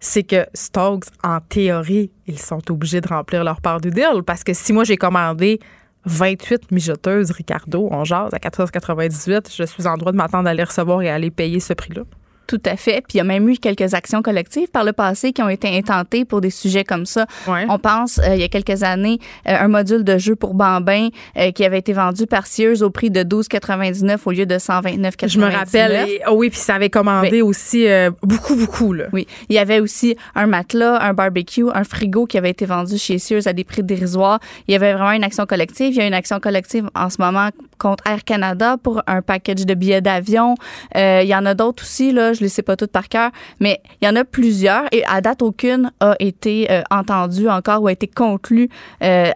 c'est 0.00 0.22
que 0.22 0.46
Stokes, 0.54 1.08
en 1.22 1.40
théorie, 1.40 2.10
ils 2.26 2.38
sont 2.38 2.70
obligés 2.70 3.02
de 3.02 3.08
remplir 3.08 3.44
leur 3.44 3.60
part 3.60 3.80
du 3.80 3.90
deal. 3.90 4.22
Parce 4.26 4.42
que 4.42 4.54
si 4.54 4.72
moi, 4.72 4.84
j'ai 4.84 4.96
commandé 4.96 5.60
28 6.06 6.72
mijoteuses 6.72 7.30
Ricardo, 7.30 7.88
on 7.90 8.04
jase 8.04 8.32
à 8.32 8.38
14,98, 8.38 9.54
je 9.54 9.64
suis 9.64 9.86
en 9.86 9.96
droit 9.98 10.12
de 10.12 10.16
m'attendre 10.16 10.48
à 10.48 10.54
les 10.54 10.64
recevoir 10.64 11.02
et 11.02 11.10
à 11.10 11.14
aller 11.14 11.30
payer 11.30 11.60
ce 11.60 11.74
prix-là. 11.74 12.02
Tout 12.50 12.60
à 12.66 12.74
fait. 12.74 13.00
Puis 13.06 13.14
il 13.14 13.18
y 13.18 13.20
a 13.20 13.24
même 13.24 13.48
eu 13.48 13.58
quelques 13.58 13.94
actions 13.94 14.22
collectives 14.22 14.68
par 14.72 14.82
le 14.82 14.92
passé 14.92 15.32
qui 15.32 15.40
ont 15.40 15.48
été 15.48 15.68
intentées 15.68 16.24
pour 16.24 16.40
des 16.40 16.50
sujets 16.50 16.82
comme 16.82 17.06
ça. 17.06 17.26
On 17.46 17.78
pense, 17.78 18.18
euh, 18.18 18.34
il 18.34 18.40
y 18.40 18.42
a 18.42 18.48
quelques 18.48 18.82
années, 18.82 19.20
euh, 19.48 19.54
un 19.56 19.68
module 19.68 20.02
de 20.02 20.18
jeu 20.18 20.34
pour 20.34 20.54
bambins 20.54 21.10
euh, 21.36 21.52
qui 21.52 21.64
avait 21.64 21.78
été 21.78 21.92
vendu 21.92 22.26
par 22.26 22.48
Sears 22.48 22.82
au 22.82 22.90
prix 22.90 23.08
de 23.08 23.20
12,99 23.22 24.18
au 24.24 24.32
lieu 24.32 24.46
de 24.46 24.56
129,99. 24.56 25.28
Je 25.28 25.38
me 25.38 25.46
rappelle. 25.46 26.08
oh 26.26 26.32
oui, 26.32 26.50
puis 26.50 26.58
ça 26.58 26.74
avait 26.74 26.90
commandé 26.90 27.40
aussi 27.40 27.86
beaucoup, 28.20 28.56
beaucoup. 28.56 28.94
Là. 28.94 29.04
Oui. 29.12 29.28
Il 29.48 29.54
y 29.54 29.58
avait 29.60 29.78
aussi 29.78 30.16
un 30.34 30.48
matelas, 30.48 31.00
un 31.00 31.14
barbecue, 31.14 31.66
un 31.72 31.84
frigo 31.84 32.26
qui 32.26 32.36
avait 32.36 32.50
été 32.50 32.66
vendu 32.66 32.98
chez 32.98 33.20
Sears 33.20 33.46
à 33.46 33.52
des 33.52 33.62
prix 33.62 33.84
dérisoires. 33.84 34.40
Il 34.66 34.72
y 34.72 34.74
avait 34.74 34.92
vraiment 34.92 35.12
une 35.12 35.22
action 35.22 35.46
collective. 35.46 35.94
Il 35.94 35.98
y 35.98 36.00
a 36.00 36.06
une 36.08 36.14
action 36.14 36.40
collective 36.40 36.90
en 36.96 37.10
ce 37.10 37.22
moment 37.22 37.50
contre 37.80 38.06
Air 38.06 38.24
Canada 38.24 38.76
pour 38.76 39.02
un 39.06 39.22
package 39.22 39.66
de 39.66 39.74
billets 39.74 40.02
d'avion. 40.02 40.54
il 40.94 41.26
y 41.26 41.34
en 41.34 41.46
a 41.46 41.54
d'autres 41.54 41.82
aussi. 41.82 42.12
Là, 42.12 42.32
je 42.34 42.40
les 42.40 42.48
sais 42.48 42.62
pas 42.62 42.76
toutes 42.76 42.92
par 42.92 43.08
cœur, 43.08 43.30
mais 43.58 43.80
il 44.00 44.06
y 44.06 44.08
en 44.08 44.16
a 44.16 44.24
plusieurs 44.24 44.84
et 44.92 45.04
à 45.06 45.20
date 45.20 45.42
aucune 45.42 45.90
a 46.00 46.14
été 46.18 46.70
euh, 46.70 46.82
entendue 46.90 47.48
encore 47.48 47.82
ou 47.82 47.86
a 47.86 47.92
été 47.92 48.06
conclue 48.06 48.68
euh, 49.02 49.30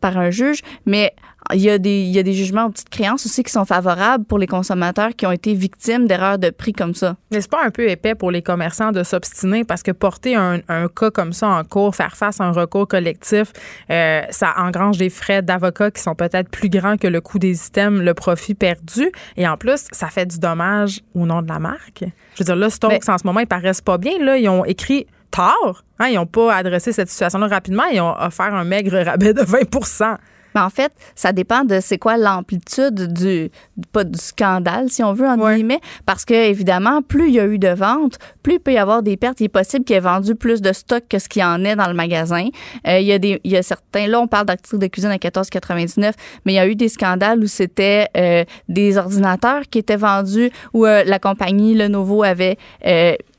par 0.00 0.16
un 0.18 0.30
juge, 0.30 0.60
mais 0.86 1.14
il 1.52 1.60
y, 1.60 1.70
a 1.70 1.78
des, 1.78 2.02
il 2.02 2.10
y 2.10 2.18
a 2.18 2.22
des 2.22 2.32
jugements 2.32 2.66
aux 2.66 2.70
petites 2.70 2.88
créances 2.88 3.26
aussi 3.26 3.42
qui 3.42 3.52
sont 3.52 3.64
favorables 3.64 4.24
pour 4.24 4.38
les 4.38 4.46
consommateurs 4.46 5.10
qui 5.16 5.26
ont 5.26 5.32
été 5.32 5.54
victimes 5.54 6.06
d'erreurs 6.06 6.38
de 6.38 6.50
prix 6.50 6.72
comme 6.72 6.94
ça. 6.94 7.16
N'est-ce 7.30 7.48
pas 7.48 7.64
un 7.64 7.70
peu 7.70 7.88
épais 7.88 8.14
pour 8.14 8.30
les 8.30 8.42
commerçants 8.42 8.92
de 8.92 9.02
s'obstiner 9.02 9.64
parce 9.64 9.82
que 9.82 9.90
porter 9.90 10.36
un, 10.36 10.60
un, 10.68 10.88
cas 10.88 11.10
comme 11.10 11.32
ça 11.32 11.48
en 11.48 11.64
cours, 11.64 11.94
faire 11.94 12.16
face 12.16 12.40
à 12.40 12.44
un 12.44 12.52
recours 12.52 12.88
collectif, 12.88 13.52
euh, 13.90 14.22
ça 14.30 14.54
engrange 14.56 14.98
des 14.98 15.10
frais 15.10 15.42
d'avocat 15.42 15.90
qui 15.90 16.02
sont 16.02 16.14
peut-être 16.14 16.48
plus 16.48 16.68
grands 16.68 16.96
que 16.96 17.06
le 17.06 17.20
coût 17.20 17.38
des 17.38 17.66
items, 17.66 18.02
le 18.02 18.14
profit 18.14 18.54
perdu. 18.54 19.10
Et 19.36 19.46
en 19.46 19.56
plus, 19.56 19.86
ça 19.92 20.08
fait 20.08 20.26
du 20.26 20.38
dommage 20.38 21.00
au 21.14 21.26
nom 21.26 21.42
de 21.42 21.48
la 21.48 21.58
marque. 21.58 22.04
Je 22.34 22.40
veux 22.40 22.44
dire, 22.44 22.56
là, 22.56 22.70
Stokes, 22.70 23.08
en 23.08 23.18
ce 23.18 23.26
moment, 23.26 23.40
ils 23.40 23.46
paraissent 23.46 23.80
pas 23.80 23.98
bien. 23.98 24.18
Là, 24.20 24.36
ils 24.36 24.48
ont 24.48 24.64
écrit 24.64 25.06
tard. 25.30 25.84
Hein, 25.98 26.08
ils 26.08 26.14
n'ont 26.14 26.26
pas 26.26 26.54
adressé 26.54 26.92
cette 26.92 27.08
situation-là 27.08 27.46
rapidement. 27.46 27.84
Ils 27.92 28.00
ont 28.00 28.14
offert 28.18 28.54
un 28.54 28.64
maigre 28.64 28.98
rabais 28.98 29.32
de 29.32 29.42
20 29.42 29.70
mais 30.54 30.60
en 30.60 30.70
fait, 30.70 30.92
ça 31.14 31.32
dépend 31.32 31.64
de 31.64 31.80
c'est 31.80 31.98
quoi 31.98 32.16
l'amplitude 32.16 33.12
du 33.12 33.50
pas 33.92 34.04
du 34.04 34.18
scandale 34.18 34.90
si 34.90 35.02
on 35.02 35.12
veut 35.12 35.26
en 35.26 35.36
guillemets 35.36 35.80
parce 36.06 36.24
que 36.24 36.34
évidemment, 36.34 37.02
plus 37.02 37.28
il 37.28 37.34
y 37.34 37.40
a 37.40 37.46
eu 37.46 37.58
de 37.58 37.68
ventes, 37.68 38.18
plus 38.42 38.54
il 38.54 38.60
peut 38.60 38.72
y 38.72 38.78
avoir 38.78 39.02
des 39.02 39.16
pertes, 39.16 39.40
il 39.40 39.44
est 39.44 39.48
possible 39.48 39.84
qu'il 39.84 39.96
ait 39.96 40.00
vendu 40.00 40.34
plus 40.34 40.60
de 40.60 40.72
stock 40.72 41.04
que 41.08 41.18
ce 41.18 41.28
qu'il 41.28 41.42
y 41.42 41.44
en 41.44 41.64
est 41.64 41.76
dans 41.76 41.88
le 41.88 41.94
magasin. 41.94 42.48
Euh, 42.86 42.98
il 42.98 43.06
y 43.06 43.12
a 43.12 43.18
des 43.18 43.40
il 43.44 43.50
y 43.50 43.56
a 43.56 43.62
certains 43.62 44.06
là 44.06 44.20
on 44.20 44.26
parle 44.26 44.46
d'articles 44.46 44.78
de 44.78 44.86
cuisine 44.86 45.10
à 45.10 45.16
14,99, 45.16 46.12
mais 46.44 46.52
il 46.52 46.56
y 46.56 46.58
a 46.58 46.66
eu 46.66 46.76
des 46.76 46.88
scandales 46.88 47.40
où 47.40 47.46
c'était 47.46 48.08
euh, 48.16 48.44
des 48.68 48.98
ordinateurs 48.98 49.62
qui 49.70 49.78
étaient 49.78 49.96
vendus 49.96 50.50
où 50.72 50.86
euh, 50.86 51.04
la 51.04 51.18
compagnie 51.18 51.74
Lenovo 51.74 52.22
avait 52.22 52.58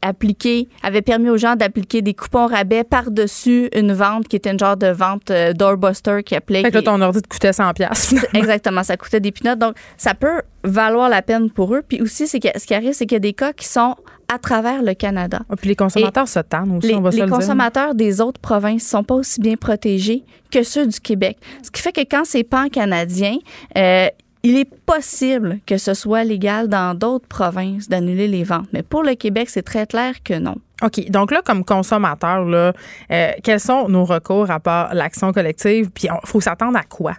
appliqué, 0.01 0.67
avait 0.83 1.01
permis 1.01 1.29
aux 1.29 1.37
gens 1.37 1.55
d'appliquer 1.55 2.01
des 2.01 2.13
coupons 2.13 2.47
rabais 2.47 2.83
par-dessus 2.83 3.69
une 3.75 3.93
vente 3.93 4.27
qui 4.27 4.35
était 4.35 4.51
une 4.51 4.59
genre 4.59 4.77
de 4.77 4.87
vente 4.87 5.31
euh, 5.31 5.53
doorbuster 5.53 6.23
qui 6.23 6.35
appelait. 6.35 6.61
Fait 6.61 6.71
que 6.71 6.79
ton 6.79 6.99
ordi 7.01 7.21
te 7.21 7.27
coûtait 7.27 7.53
100 7.53 7.73
pièces. 7.73 8.15
Exactement, 8.33 8.83
ça 8.83 8.97
coûtait 8.97 9.19
des 9.19 9.31
pinottes. 9.31 9.59
Donc, 9.59 9.75
ça 9.97 10.13
peut 10.13 10.41
valoir 10.63 11.09
la 11.09 11.21
peine 11.21 11.49
pour 11.49 11.73
eux. 11.75 11.81
Puis 11.87 12.01
aussi, 12.01 12.27
c'est 12.27 12.39
que, 12.39 12.47
ce 12.57 12.65
qui 12.65 12.73
arrive, 12.73 12.93
c'est 12.93 13.05
qu'il 13.05 13.15
y 13.15 13.17
a 13.17 13.19
des 13.19 13.33
cas 13.33 13.53
qui 13.53 13.67
sont 13.67 13.95
à 14.33 14.37
travers 14.37 14.81
le 14.81 14.93
Canada. 14.93 15.41
Ah, 15.49 15.55
puis 15.55 15.67
les 15.67 15.75
consommateurs 15.75 16.27
se 16.27 16.39
tannent 16.39 16.77
aussi, 16.77 16.87
les, 16.87 16.95
on 16.95 17.01
va 17.01 17.09
Les 17.09 17.25
consommateurs 17.27 17.95
des 17.95 18.21
autres 18.21 18.39
provinces 18.39 18.87
sont 18.87 19.03
pas 19.03 19.15
aussi 19.15 19.41
bien 19.41 19.55
protégés 19.55 20.23
que 20.51 20.63
ceux 20.63 20.87
du 20.87 20.99
Québec. 20.99 21.37
Ce 21.63 21.69
qui 21.69 21.81
fait 21.81 21.91
que 21.91 22.01
quand 22.01 22.23
c'est 22.23 22.43
pan-canadien, 22.43 23.37
euh, 23.77 24.07
il 24.43 24.57
est 24.57 24.69
possible 24.85 25.59
que 25.65 25.77
ce 25.77 25.93
soit 25.93 26.23
légal 26.23 26.67
dans 26.67 26.97
d'autres 26.97 27.27
provinces 27.27 27.87
d'annuler 27.89 28.27
les 28.27 28.43
ventes, 28.43 28.67
mais 28.73 28.83
pour 28.83 29.03
le 29.03 29.15
Québec, 29.15 29.49
c'est 29.49 29.61
très 29.61 29.85
clair 29.85 30.23
que 30.23 30.33
non. 30.33 30.55
OK. 30.81 31.09
Donc 31.09 31.31
là, 31.31 31.41
comme 31.45 31.63
consommateur, 31.63 32.43
là, 32.45 32.73
euh, 33.11 33.31
quels 33.43 33.59
sont 33.59 33.87
nos 33.87 34.03
recours 34.03 34.49
à 34.49 34.59
part 34.59 34.93
l'action 34.95 35.31
collective? 35.31 35.91
Puis 35.91 36.07
il 36.07 36.27
faut 36.27 36.41
s'attendre 36.41 36.77
à 36.77 36.83
quoi? 36.83 37.13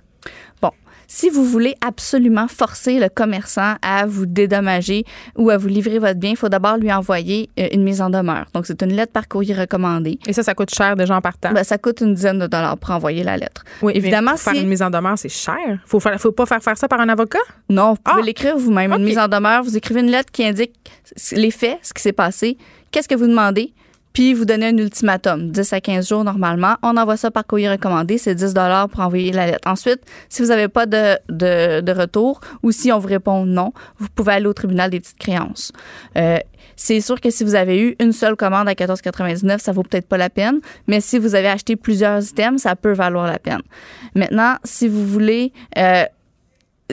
Bon, 0.61 0.71
si 1.15 1.29
vous 1.29 1.45
voulez 1.45 1.75
absolument 1.87 2.49
forcer 2.49 2.99
le 2.99 3.11
commerçant 3.11 3.75
à 3.83 4.07
vous 4.07 4.25
dédommager 4.25 5.05
ou 5.37 5.51
à 5.51 5.59
vous 5.59 5.69
livrer 5.69 5.99
votre 5.99 6.19
bien, 6.19 6.31
il 6.31 6.37
faut 6.39 6.49
d'abord 6.49 6.79
lui 6.79 6.91
envoyer 6.91 7.51
euh, 7.61 7.69
une 7.71 7.83
mise 7.83 8.01
en 8.01 8.09
demeure. 8.09 8.47
Donc, 8.55 8.65
c'est 8.65 8.81
une 8.81 8.95
lettre 8.95 9.13
par 9.13 9.29
courrier 9.29 9.55
recommandée. 9.55 10.19
Et 10.27 10.33
ça, 10.33 10.43
ça 10.43 10.55
coûte 10.55 10.75
cher 10.75 10.97
déjà 10.97 11.15
en 11.15 11.21
partant? 11.21 11.53
Ben, 11.53 11.65
ça 11.65 11.77
coûte 11.77 12.01
une 12.01 12.15
dizaine 12.15 12.39
de 12.39 12.47
dollars 12.47 12.79
pour 12.79 12.93
envoyer 12.93 13.25
la 13.25 13.37
lettre. 13.37 13.63
Oui, 13.83 13.93
évidemment. 13.95 14.39
faire 14.39 14.55
une 14.55 14.69
mise 14.69 14.81
en 14.81 14.89
demeure, 14.89 15.19
c'est 15.19 15.29
cher. 15.29 15.83
Faut 15.85 16.01
faut 16.01 16.33
pas 16.33 16.47
faire 16.47 16.63
faire 16.63 16.79
ça 16.79 16.89
par 16.89 17.01
un 17.01 17.11
avocat? 17.11 17.41
Non, 17.69 17.91
vous 17.91 18.01
pouvez 18.03 18.23
ah! 18.23 18.25
l'écrire 18.25 18.57
vous-même. 18.57 18.95
Une 18.95 19.05
mise 19.05 19.19
en 19.19 19.29
demeure, 19.29 19.63
vous 19.63 19.77
écrivez 19.77 20.01
une 20.01 20.11
lettre 20.11 20.33
qui 20.33 20.47
indique 20.47 20.73
les 21.33 21.51
faits, 21.51 21.79
ce 21.83 21.93
qui 21.93 22.01
s'est 22.01 22.13
passé, 22.13 22.57
qu'est-ce 22.91 23.09
que 23.09 23.17
vous 23.17 23.27
demandez, 23.27 23.75
puis 24.13 24.35
vous 24.35 24.45
donnez 24.45 24.67
un 24.67 24.77
ultimatum, 24.77 25.51
10 25.51 25.73
à 25.73 25.81
15 25.81 26.09
jours 26.09 26.25
normalement. 26.25 26.77
On 26.83 26.97
envoie 26.97 27.17
ça 27.17 27.31
par 27.31 27.47
courrier 27.47 27.71
recommandé, 27.71 28.19
c'est 28.19 28.35
10 28.35 28.55
dollars 28.55 28.89
pour 28.89 29.01
envoyer 29.01 29.33
la 29.33 29.47
lettre. 29.47 29.69
Ensuite, 29.69 30.01
si 30.29 30.43
vous 30.43 30.49
n'avez 30.49 30.69
pas 30.69 30.87
de, 30.87 31.19
de, 31.29 31.93
retour 31.93 32.41
ou 32.63 32.73
si 32.73 32.93
on 32.93 32.99
vous 32.99 33.09
répond 33.09 33.45
non, 33.45 33.73
vous 33.99 34.09
pouvez 34.15 34.33
aller 34.33 34.47
au 34.47 34.53
tribunal 34.53 34.91
des 34.91 35.01
petites 35.01 35.19
créances. 35.19 35.73
Euh, 36.17 36.39
c'est 36.77 37.01
sûr 37.01 37.21
que 37.21 37.31
si 37.31 37.45
vous 37.45 37.55
avez 37.55 37.81
eu 37.81 37.97
une 38.01 38.13
seule 38.13 38.37
commande 38.37 38.69
à 38.69 38.73
14,99, 38.73 39.59
ça 39.59 39.73
vaut 39.73 39.83
peut-être 39.83 40.09
pas 40.09 40.17
la 40.17 40.31
peine, 40.31 40.61
mais 40.87 41.01
si 41.01 41.19
vous 41.19 41.35
avez 41.35 41.49
acheté 41.49 41.77
plusieurs 41.77 42.23
items, 42.23 42.63
ça 42.63 42.77
peut 42.77 42.93
valoir 42.93 43.27
la 43.27 43.39
peine. 43.39 43.63
Maintenant, 44.15 44.57
si 44.65 44.89
vous 44.89 45.07
voulez 45.07 45.53
euh, 45.79 46.05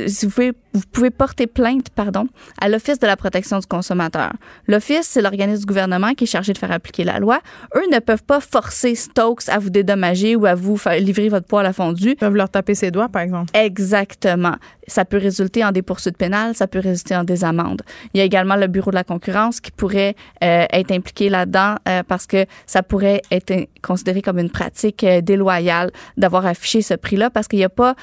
si 0.07 0.25
vous 0.25 0.31
pouvez, 0.31 0.53
vous 0.73 0.83
pouvez 0.91 1.09
porter 1.09 1.47
plainte 1.47 1.89
pardon, 1.89 2.27
à 2.61 2.69
l'Office 2.69 2.99
de 2.99 3.07
la 3.07 3.15
protection 3.15 3.59
du 3.59 3.65
consommateur. 3.65 4.31
L'Office, 4.67 5.07
c'est 5.07 5.21
l'organisme 5.21 5.61
du 5.61 5.65
gouvernement 5.65 6.13
qui 6.13 6.25
est 6.25 6.27
chargé 6.27 6.53
de 6.53 6.57
faire 6.57 6.71
appliquer 6.71 7.03
la 7.03 7.19
loi. 7.19 7.39
Eux 7.75 7.85
ne 7.91 7.99
peuvent 7.99 8.23
pas 8.23 8.39
forcer 8.39 8.95
Stokes 8.95 9.49
à 9.49 9.59
vous 9.59 9.69
dédommager 9.69 10.35
ou 10.35 10.45
à 10.45 10.55
vous 10.55 10.77
faire 10.77 10.99
livrer 10.99 11.29
votre 11.29 11.47
poêle 11.47 11.65
à 11.65 11.73
fondu. 11.73 12.11
Ils 12.11 12.15
peuvent 12.15 12.35
leur 12.35 12.49
taper 12.49 12.75
ses 12.75 12.91
doigts, 12.91 13.09
par 13.09 13.21
exemple. 13.21 13.51
Exactement. 13.53 14.55
Ça 14.87 15.05
peut 15.05 15.17
résulter 15.17 15.63
en 15.63 15.71
des 15.71 15.81
poursuites 15.81 16.17
pénales, 16.17 16.55
ça 16.55 16.67
peut 16.67 16.79
résulter 16.79 17.15
en 17.15 17.23
des 17.23 17.43
amendes. 17.43 17.81
Il 18.13 18.17
y 18.17 18.21
a 18.21 18.23
également 18.23 18.55
le 18.55 18.67
Bureau 18.67 18.91
de 18.91 18.95
la 18.95 19.03
concurrence 19.03 19.59
qui 19.61 19.71
pourrait 19.71 20.15
euh, 20.43 20.65
être 20.71 20.91
impliqué 20.91 21.29
là-dedans 21.29 21.75
euh, 21.87 22.01
parce 22.07 22.25
que 22.25 22.45
ça 22.65 22.81
pourrait 22.81 23.21
être 23.31 23.67
considéré 23.81 24.21
comme 24.21 24.39
une 24.39 24.49
pratique 24.49 25.03
euh, 25.03 25.21
déloyale 25.21 25.91
d'avoir 26.17 26.45
affiché 26.45 26.81
ce 26.81 26.95
prix-là 26.95 27.29
parce 27.29 27.47
qu'il 27.47 27.59
n'y 27.59 27.65
a 27.65 27.69
pas 27.69 27.95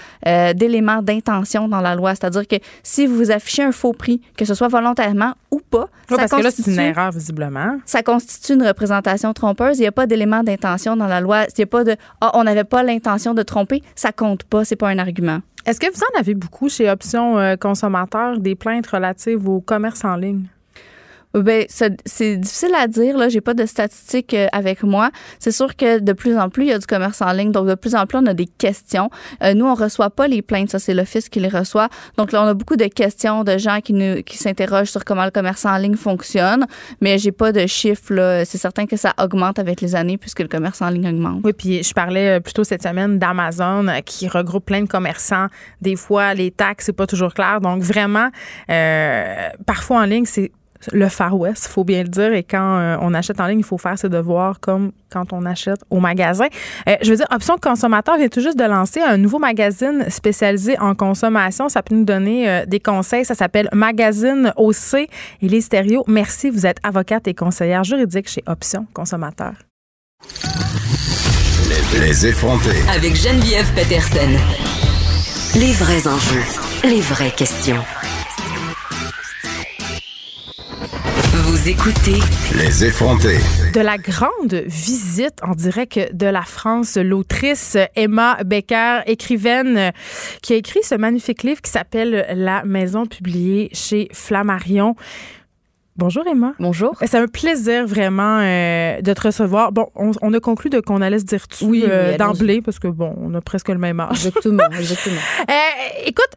d'éléments 0.54 1.02
d'intention 1.02 1.68
dans 1.68 1.80
la 1.80 1.94
loi. 1.94 2.14
C'est-à-dire 2.14 2.46
que 2.46 2.55
si 2.82 3.06
vous 3.06 3.30
affichez 3.30 3.62
un 3.62 3.72
faux 3.72 3.92
prix, 3.92 4.20
que 4.36 4.44
ce 4.44 4.54
soit 4.54 4.68
volontairement 4.68 5.34
ou 5.50 5.60
pas, 5.60 5.88
ça 6.08 6.16
parce 6.16 6.30
que 6.30 6.42
là, 6.42 6.50
c'est 6.50 6.70
une 6.70 6.78
erreur, 6.78 7.10
visiblement. 7.12 7.78
Ça 7.84 8.02
constitue 8.02 8.54
une 8.54 8.66
représentation 8.66 9.32
trompeuse. 9.32 9.78
Il 9.78 9.82
n'y 9.82 9.86
a 9.86 9.92
pas 9.92 10.06
d'élément 10.06 10.42
d'intention 10.42 10.96
dans 10.96 11.06
la 11.06 11.20
loi. 11.20 11.44
Il 11.44 11.54
n'y 11.58 11.64
a 11.64 11.66
pas 11.66 11.84
de 11.84 11.96
Ah, 12.20 12.32
on 12.34 12.44
n'avait 12.44 12.64
pas 12.64 12.82
l'intention 12.82 13.34
de 13.34 13.42
tromper. 13.42 13.82
Ça 13.94 14.12
compte 14.12 14.44
pas. 14.44 14.64
C'est 14.64 14.76
pas 14.76 14.88
un 14.88 14.98
argument. 14.98 15.40
Est-ce 15.66 15.80
que 15.80 15.92
vous 15.92 16.00
en 16.14 16.20
avez 16.20 16.34
beaucoup 16.34 16.68
chez 16.68 16.88
Options 16.88 17.38
euh, 17.38 17.56
Consommateurs 17.56 18.38
des 18.38 18.54
plaintes 18.54 18.86
relatives 18.86 19.48
au 19.48 19.60
commerce 19.60 20.04
en 20.04 20.16
ligne? 20.16 20.46
Ben, 21.34 21.66
c'est 21.68 22.36
difficile 22.36 22.74
à 22.74 22.86
dire. 22.86 23.16
Là, 23.16 23.28
j'ai 23.28 23.40
pas 23.40 23.54
de 23.54 23.66
statistiques 23.66 24.34
euh, 24.34 24.46
avec 24.52 24.82
moi. 24.82 25.10
C'est 25.38 25.52
sûr 25.52 25.76
que 25.76 25.98
de 25.98 26.12
plus 26.12 26.36
en 26.38 26.48
plus, 26.48 26.64
il 26.64 26.68
y 26.68 26.72
a 26.72 26.78
du 26.78 26.86
commerce 26.86 27.20
en 27.20 27.32
ligne. 27.32 27.52
Donc, 27.52 27.66
de 27.66 27.74
plus 27.74 27.94
en 27.94 28.06
plus, 28.06 28.18
on 28.18 28.26
a 28.26 28.34
des 28.34 28.46
questions. 28.46 29.10
Euh, 29.42 29.54
nous, 29.54 29.66
on 29.66 29.74
reçoit 29.74 30.10
pas 30.10 30.28
les 30.28 30.42
plaintes. 30.42 30.70
Ça, 30.70 30.78
c'est 30.78 30.94
l'office 30.94 31.28
qui 31.28 31.40
les 31.40 31.48
reçoit. 31.48 31.88
Donc, 32.16 32.32
là, 32.32 32.42
on 32.42 32.46
a 32.46 32.54
beaucoup 32.54 32.76
de 32.76 32.86
questions 32.86 33.44
de 33.44 33.58
gens 33.58 33.80
qui 33.80 33.92
nous, 33.92 34.22
qui 34.22 34.38
s'interrogent 34.38 34.90
sur 34.90 35.04
comment 35.04 35.24
le 35.24 35.30
commerce 35.30 35.64
en 35.66 35.76
ligne 35.76 35.96
fonctionne. 35.96 36.66
Mais 37.00 37.18
j'ai 37.18 37.32
pas 37.32 37.52
de 37.52 37.66
chiffres. 37.66 38.42
C'est 38.44 38.58
certain 38.58 38.86
que 38.86 38.96
ça 38.96 39.12
augmente 39.20 39.58
avec 39.58 39.80
les 39.80 39.94
années 39.94 40.16
puisque 40.18 40.40
le 40.40 40.48
commerce 40.48 40.80
en 40.80 40.88
ligne 40.88 41.08
augmente. 41.08 41.40
Oui, 41.44 41.52
puis 41.52 41.82
je 41.82 41.92
parlais 41.92 42.36
euh, 42.36 42.40
plutôt 42.40 42.64
cette 42.64 42.82
semaine 42.82 43.18
d'Amazon 43.18 43.86
qui 44.04 44.28
regroupe 44.28 44.66
plein 44.66 44.82
de 44.82 44.88
commerçants. 44.88 45.46
Des 45.82 45.96
fois, 45.96 46.34
les 46.34 46.50
taxes, 46.50 46.86
c'est 46.86 46.92
pas 46.92 47.06
toujours 47.06 47.34
clair. 47.34 47.60
Donc, 47.60 47.82
vraiment, 47.82 48.30
euh, 48.70 49.48
parfois 49.66 50.00
en 50.00 50.04
ligne, 50.04 50.24
c'est 50.24 50.50
le 50.92 51.08
Far 51.08 51.38
West, 51.38 51.66
il 51.68 51.72
faut 51.72 51.84
bien 51.84 52.02
le 52.02 52.08
dire. 52.08 52.32
Et 52.32 52.42
quand 52.42 52.78
euh, 52.78 52.96
on 53.00 53.14
achète 53.14 53.40
en 53.40 53.46
ligne, 53.46 53.60
il 53.60 53.64
faut 53.64 53.78
faire 53.78 53.98
ses 53.98 54.08
devoirs 54.08 54.60
comme 54.60 54.92
quand 55.10 55.32
on 55.32 55.44
achète 55.46 55.80
au 55.90 56.00
magasin. 56.00 56.46
Euh, 56.88 56.96
je 57.02 57.10
veux 57.10 57.16
dire, 57.16 57.26
Option 57.30 57.56
Consommateur 57.58 58.16
vient 58.16 58.28
tout 58.28 58.40
juste 58.40 58.58
de 58.58 58.64
lancer 58.64 59.00
un 59.00 59.16
nouveau 59.16 59.38
magazine 59.38 60.04
spécialisé 60.08 60.78
en 60.78 60.94
consommation. 60.94 61.68
Ça 61.68 61.82
peut 61.82 61.94
nous 61.94 62.04
donner 62.04 62.48
euh, 62.48 62.66
des 62.66 62.80
conseils. 62.80 63.24
Ça 63.24 63.34
s'appelle 63.34 63.68
Magazine 63.72 64.52
OC. 64.56 64.94
Et 64.94 65.08
les 65.48 65.60
stéréos, 65.60 66.04
merci. 66.06 66.50
Vous 66.50 66.66
êtes 66.66 66.78
avocate 66.82 67.28
et 67.28 67.34
conseillère 67.34 67.84
juridique 67.84 68.28
chez 68.28 68.42
Option 68.46 68.86
Consommateur. 68.92 69.52
Les, 71.92 72.06
les 72.06 72.26
effrontés. 72.26 72.82
Avec 72.94 73.14
Geneviève 73.14 73.72
Peterson. 73.74 74.30
Les 75.54 75.72
vrais 75.72 76.06
enjeux. 76.06 76.44
Les 76.84 77.00
vraies 77.00 77.30
questions. 77.30 77.82
Vous 81.48 81.68
écoutez 81.68 82.18
Les 82.56 82.84
effrontés. 82.84 83.38
De 83.72 83.80
la 83.80 83.98
grande 83.98 84.64
visite 84.66 85.38
en 85.44 85.52
direct 85.52 86.12
de 86.12 86.26
la 86.26 86.42
France, 86.42 86.96
l'autrice 86.96 87.76
Emma 87.94 88.42
Becker, 88.44 89.02
écrivaine 89.06 89.92
qui 90.42 90.54
a 90.54 90.56
écrit 90.56 90.80
ce 90.82 90.96
magnifique 90.96 91.44
livre 91.44 91.62
qui 91.62 91.70
s'appelle 91.70 92.26
La 92.34 92.64
Maison, 92.64 93.06
publié 93.06 93.70
chez 93.72 94.08
Flammarion. 94.12 94.96
Bonjour 95.94 96.26
Emma. 96.26 96.52
Bonjour. 96.58 96.96
C'est 96.98 97.14
un 97.14 97.28
plaisir 97.28 97.86
vraiment 97.86 98.40
euh, 98.40 99.00
de 99.00 99.12
te 99.12 99.20
recevoir. 99.20 99.70
Bon, 99.70 99.86
on, 99.94 100.32
a 100.32 100.40
conclu 100.40 100.68
de 100.68 100.80
qu'on 100.80 101.00
allait 101.00 101.20
se 101.20 101.26
dire 101.26 101.46
tout 101.46 101.66
oui, 101.66 101.84
euh, 101.86 102.16
d'emblée 102.16 102.60
parce 102.60 102.80
que 102.80 102.88
bon, 102.88 103.14
on 103.20 103.32
a 103.34 103.40
presque 103.40 103.68
le 103.68 103.78
même 103.78 104.00
âge. 104.00 104.26
Exactement, 104.26 104.64
exactement. 104.76 105.20
Euh, 105.48 106.06
écoute, 106.06 106.36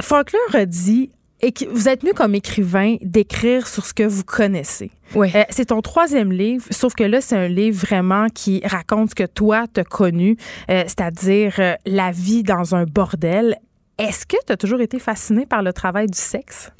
Faulkner 0.00 0.64
dit 0.64 1.10
et 1.44 1.52
que 1.52 1.66
vous 1.66 1.90
êtes 1.90 2.02
mieux 2.02 2.14
comme 2.14 2.34
écrivain 2.34 2.96
d'écrire 3.02 3.68
sur 3.68 3.84
ce 3.84 3.92
que 3.92 4.02
vous 4.02 4.24
connaissez. 4.24 4.90
Ouais. 5.14 5.30
Euh, 5.34 5.44
c'est 5.50 5.66
ton 5.66 5.82
troisième 5.82 6.32
livre, 6.32 6.64
sauf 6.70 6.94
que 6.94 7.04
là, 7.04 7.20
c'est 7.20 7.36
un 7.36 7.48
livre 7.48 7.78
vraiment 7.86 8.28
qui 8.34 8.62
raconte 8.64 9.10
ce 9.10 9.14
que 9.14 9.26
toi, 9.26 9.66
t'as 9.70 9.84
connu, 9.84 10.38
euh, 10.70 10.84
c'est-à-dire 10.86 11.54
euh, 11.58 11.74
la 11.84 12.12
vie 12.12 12.44
dans 12.44 12.74
un 12.74 12.84
bordel. 12.84 13.58
Est-ce 13.98 14.24
que 14.24 14.38
tu 14.46 14.54
as 14.54 14.56
toujours 14.56 14.80
été 14.80 14.98
fasciné 14.98 15.44
par 15.44 15.62
le 15.62 15.74
travail 15.74 16.06
du 16.06 16.18
sexe? 16.18 16.70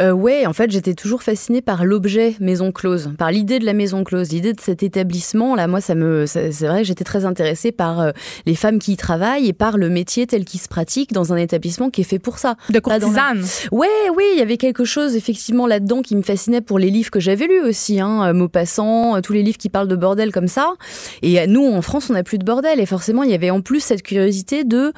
Euh, 0.00 0.12
ouais, 0.12 0.46
en 0.46 0.52
fait, 0.52 0.70
j'étais 0.70 0.94
toujours 0.94 1.22
fascinée 1.22 1.62
par 1.62 1.84
l'objet 1.84 2.34
maison 2.40 2.72
close, 2.72 3.10
par 3.18 3.30
l'idée 3.30 3.58
de 3.58 3.64
la 3.64 3.72
maison 3.72 4.04
close, 4.04 4.30
l'idée 4.30 4.52
de 4.52 4.60
cet 4.60 4.82
établissement. 4.82 5.54
Là, 5.54 5.66
moi, 5.66 5.80
ça 5.80 5.94
me, 5.94 6.26
c'est 6.26 6.66
vrai 6.66 6.84
j'étais 6.84 7.04
très 7.04 7.24
intéressée 7.24 7.72
par 7.72 8.00
euh, 8.00 8.10
les 8.46 8.54
femmes 8.54 8.78
qui 8.78 8.92
y 8.92 8.96
travaillent 8.96 9.48
et 9.48 9.52
par 9.52 9.76
le 9.76 9.88
métier 9.88 10.26
tel 10.26 10.44
qu'il 10.44 10.60
se 10.60 10.68
pratique 10.68 11.12
dans 11.12 11.32
un 11.32 11.36
établissement 11.36 11.90
qui 11.90 12.00
est 12.00 12.04
fait 12.04 12.18
pour 12.18 12.38
ça. 12.38 12.56
De 12.70 12.78
courtisane. 12.78 13.44
Ouais, 13.70 13.88
oui, 14.16 14.24
il 14.34 14.38
y 14.38 14.42
avait 14.42 14.56
quelque 14.56 14.84
chose 14.84 15.16
effectivement 15.16 15.66
là-dedans 15.66 16.02
qui 16.02 16.16
me 16.16 16.22
fascinait 16.22 16.60
pour 16.60 16.78
les 16.78 16.90
livres 16.90 17.10
que 17.10 17.20
j'avais 17.20 17.46
lus 17.46 17.60
aussi, 17.60 18.00
hein, 18.00 18.28
euh, 18.28 18.32
Maupassant, 18.32 19.20
tous 19.20 19.32
les 19.32 19.42
livres 19.42 19.58
qui 19.58 19.68
parlent 19.68 19.88
de 19.88 19.96
bordel 19.96 20.32
comme 20.32 20.48
ça. 20.48 20.72
Et 21.22 21.46
nous, 21.46 21.66
en 21.66 21.82
France, 21.82 22.08
on 22.10 22.14
n'a 22.14 22.22
plus 22.22 22.38
de 22.38 22.44
bordel 22.44 22.80
et 22.80 22.86
forcément, 22.86 23.22
il 23.22 23.30
y 23.30 23.34
avait 23.34 23.50
en 23.50 23.60
plus 23.60 23.80
cette 23.80 24.02
curiosité 24.02 24.64
de 24.64 24.92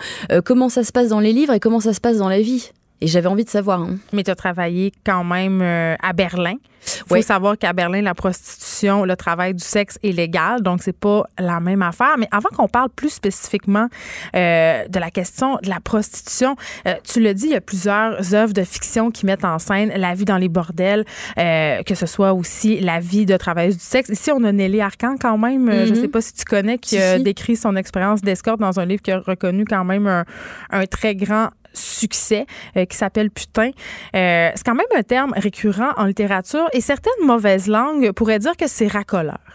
comment 0.45 0.69
ça 0.69 0.85
se 0.85 0.93
passe 0.93 1.09
dans 1.09 1.21
les 1.21 1.33
livres 1.33 1.53
et 1.53 1.61
comment 1.61 1.81
ça 1.81 1.93
se 1.93 2.01
passe 2.01 2.19
dans 2.19 2.29
la 2.29 2.41
vie. 2.41 2.71
Et 3.05 3.07
j'avais 3.07 3.27
envie 3.27 3.45
de 3.45 3.51
savoir. 3.51 3.83
Hein. 3.83 3.99
Mais 4.15 4.23
tu 4.23 4.31
as 4.31 4.35
travaillé 4.35 4.91
quand 5.05 5.25
même 5.25 5.61
euh, 5.61 5.95
à 6.03 6.15
Berlin. 6.15 6.55
Il 6.87 7.17
faut 7.17 7.23
savoir 7.23 7.59
qu'à 7.59 7.75
Berlin, 7.75 8.01
la 8.01 8.15
prostitution, 8.15 9.05
le 9.05 9.15
travail 9.15 9.53
du 9.53 9.65
sexe 9.65 9.99
est 10.03 10.13
légal, 10.13 10.63
donc 10.63 10.83
c'est 10.83 10.97
pas 10.97 11.25
la 11.39 11.61
même 11.61 11.83
affaire. 11.83 12.15
Mais 12.19 12.29
avant 12.31 12.49
qu'on 12.49 12.69
parle 12.69 12.89
plus 12.89 13.11
spécifiquement 13.11 13.89
euh, 14.35 14.89
de 14.89 14.99
la 14.99 15.11
question 15.11 15.59
de 15.63 15.69
la 15.69 15.81
prostitution, 15.81 16.57
euh, 16.87 16.95
tu 17.03 17.21
le 17.21 17.35
dis, 17.35 17.47
il 17.47 17.53
y 17.53 17.57
a 17.57 17.61
plusieurs 17.61 18.35
œuvres 18.35 18.55
de 18.55 18.65
fiction 18.65 19.11
qui 19.11 19.27
mettent 19.27 19.45
en 19.45 19.59
scène 19.59 19.93
la 19.95 20.15
vie 20.15 20.25
dans 20.25 20.39
les 20.39 20.49
bordels, 20.49 21.05
que 21.37 21.95
ce 21.95 22.07
soit 22.07 22.33
aussi 22.33 22.81
la 22.81 23.01
vie 23.01 23.27
de 23.27 23.37
travailleuse 23.37 23.77
du 23.77 23.85
sexe. 23.85 24.09
Ici, 24.09 24.31
on 24.33 24.45
a 24.45 24.53
Nelly 24.53 24.81
Arcan 24.81 25.17
quand 25.21 25.37
même, 25.37 25.71
je 25.71 25.93
mm-hmm. 25.93 26.01
sais 26.01 26.09
pas 26.09 26.21
si 26.23 26.33
tu 26.33 26.45
connais, 26.45 26.79
qui 26.79 26.97
a 26.99 27.19
décrit 27.19 27.57
son 27.57 27.77
expérience 27.77 28.23
d'escorte 28.23 28.61
dans 28.61 28.81
un 28.81 28.87
livre 28.87 29.03
qui 29.03 29.13
a 29.13 29.19
reconnu 29.19 29.67
quand 29.67 29.85
même 29.85 30.07
un, 30.07 30.25
un 30.71 30.87
très 30.87 31.15
grand 31.15 31.51
succès 31.75 32.47
euh, 32.77 32.85
qui 32.85 32.97
s'appelle 32.97 33.31
putain. 33.31 33.71
Euh, 34.15 34.51
c'est 34.55 34.65
quand 34.65 34.75
même 34.75 34.87
un 34.95 35.03
terme 35.03 35.33
récurrent 35.37 35.93
en 35.97 36.05
littérature 36.05 36.67
et 36.73 36.81
certaines 36.81 37.13
mauvaises 37.25 37.69
langues 37.69 38.13
pourraient 38.13 38.39
dire 38.39 38.57
que 38.57 38.67
c'est 38.67 38.89
racoleur. 38.89 39.54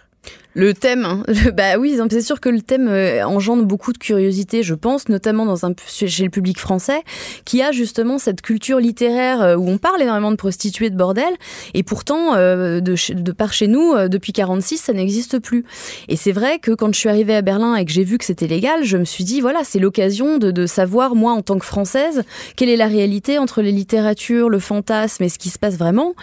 Le 0.60 0.74
thème, 0.74 1.06
hein. 1.06 1.24
bah 1.54 1.78
oui, 1.80 1.98
c'est 2.10 2.22
sûr 2.22 2.42
que 2.42 2.50
le 2.50 2.60
thème 2.60 2.90
euh, 2.90 3.24
engendre 3.24 3.64
beaucoup 3.64 3.94
de 3.94 3.98
curiosité, 3.98 4.62
je 4.62 4.74
pense, 4.74 5.08
notamment 5.08 5.46
dans 5.46 5.66
un, 5.66 5.74
chez 5.88 6.24
le 6.26 6.30
public 6.30 6.60
français, 6.60 7.02
qui 7.46 7.62
a 7.62 7.72
justement 7.72 8.18
cette 8.18 8.42
culture 8.42 8.78
littéraire 8.80 9.42
euh, 9.42 9.56
où 9.56 9.70
on 9.70 9.78
parle 9.78 10.02
énormément 10.02 10.32
de 10.32 10.36
prostituées, 10.36 10.90
de 10.90 10.98
bordel, 10.98 11.34
et 11.74 11.84
pourtant, 11.84 12.36
euh, 12.36 12.82
de, 12.82 12.94
de 13.14 13.32
par 13.32 13.54
chez 13.54 13.68
nous, 13.68 13.96
depuis 14.10 14.34
46, 14.34 14.80
ça 14.80 14.92
n'existe 14.92 15.40
plus. 15.40 15.64
Et 16.10 16.18
c'est 16.18 16.34
vrai 16.34 16.60
que 16.60 16.72
quand 16.72 16.94
je 16.94 17.00
suis 17.00 17.08
arrivée 17.08 17.38
à 17.38 17.42
Berlin 17.42 17.78
et 17.78 17.86
que 17.86 17.92
j'ai 17.94 18.04
vu 18.04 18.18
que 18.18 18.26
c'était 18.26 18.48
légal, 18.48 18.84
je 18.84 18.98
me 18.98 19.06
suis 19.06 19.24
dit, 19.24 19.40
voilà, 19.40 19.62
c'est 19.64 19.80
l'occasion 19.80 20.40
de, 20.40 20.52
de, 20.52 20.66
savoir, 20.66 21.16
moi, 21.16 21.32
en 21.32 21.42
tant 21.42 21.58
que 21.58 21.66
Française, 21.66 22.24
quelle 22.58 22.68
est 22.68 22.76
la 22.76 22.88
réalité 22.88 23.38
entre 23.38 23.62
les 23.62 23.72
littératures, 23.72 24.50
le 24.50 24.60
fantasme 24.60 25.24
et 25.24 25.30
ce 25.30 25.40
qui 25.40 25.52
se 25.52 25.58
passe 25.58 25.78
vraiment. 25.78 26.16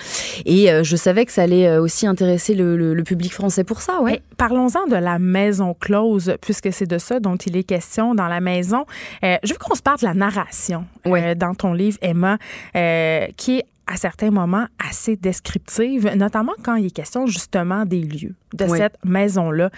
Et 0.44 0.68
je 0.82 0.96
savais 0.96 1.24
que 1.24 1.32
ça 1.32 1.44
allait 1.44 1.78
aussi 1.78 2.06
intéresser 2.06 2.54
le, 2.54 2.76
le, 2.76 2.92
le 2.92 3.02
public 3.02 3.32
français 3.32 3.64
pour 3.64 3.80
ça, 3.80 4.02
ouais. 4.02 4.20
Parlons-en 4.36 4.86
de 4.86 4.96
la 4.96 5.18
maison 5.18 5.74
close, 5.74 6.36
puisque 6.40 6.72
c'est 6.72 6.86
de 6.86 6.98
ça 6.98 7.20
dont 7.20 7.36
il 7.36 7.56
est 7.56 7.64
question 7.64 8.14
dans 8.14 8.28
la 8.28 8.40
maison. 8.40 8.84
Euh, 9.24 9.36
je 9.42 9.52
veux 9.52 9.58
qu'on 9.58 9.74
se 9.74 9.82
parle 9.82 9.98
de 9.98 10.04
la 10.04 10.14
narration 10.14 10.86
euh, 11.06 11.34
dans 11.34 11.54
ton 11.54 11.72
livre, 11.72 11.98
Emma, 12.02 12.38
euh, 12.74 13.26
qui 13.36 13.58
est 13.58 13.64
à 13.88 13.96
certains 13.96 14.32
moments 14.32 14.66
assez 14.84 15.14
descriptive, 15.14 16.10
notamment 16.16 16.54
quand 16.64 16.74
il 16.74 16.86
est 16.86 16.90
question 16.90 17.26
justement 17.26 17.84
des 17.84 18.00
lieux 18.00 18.34
de 18.52 18.66
cette 18.66 18.98
maison-là. 19.04 19.70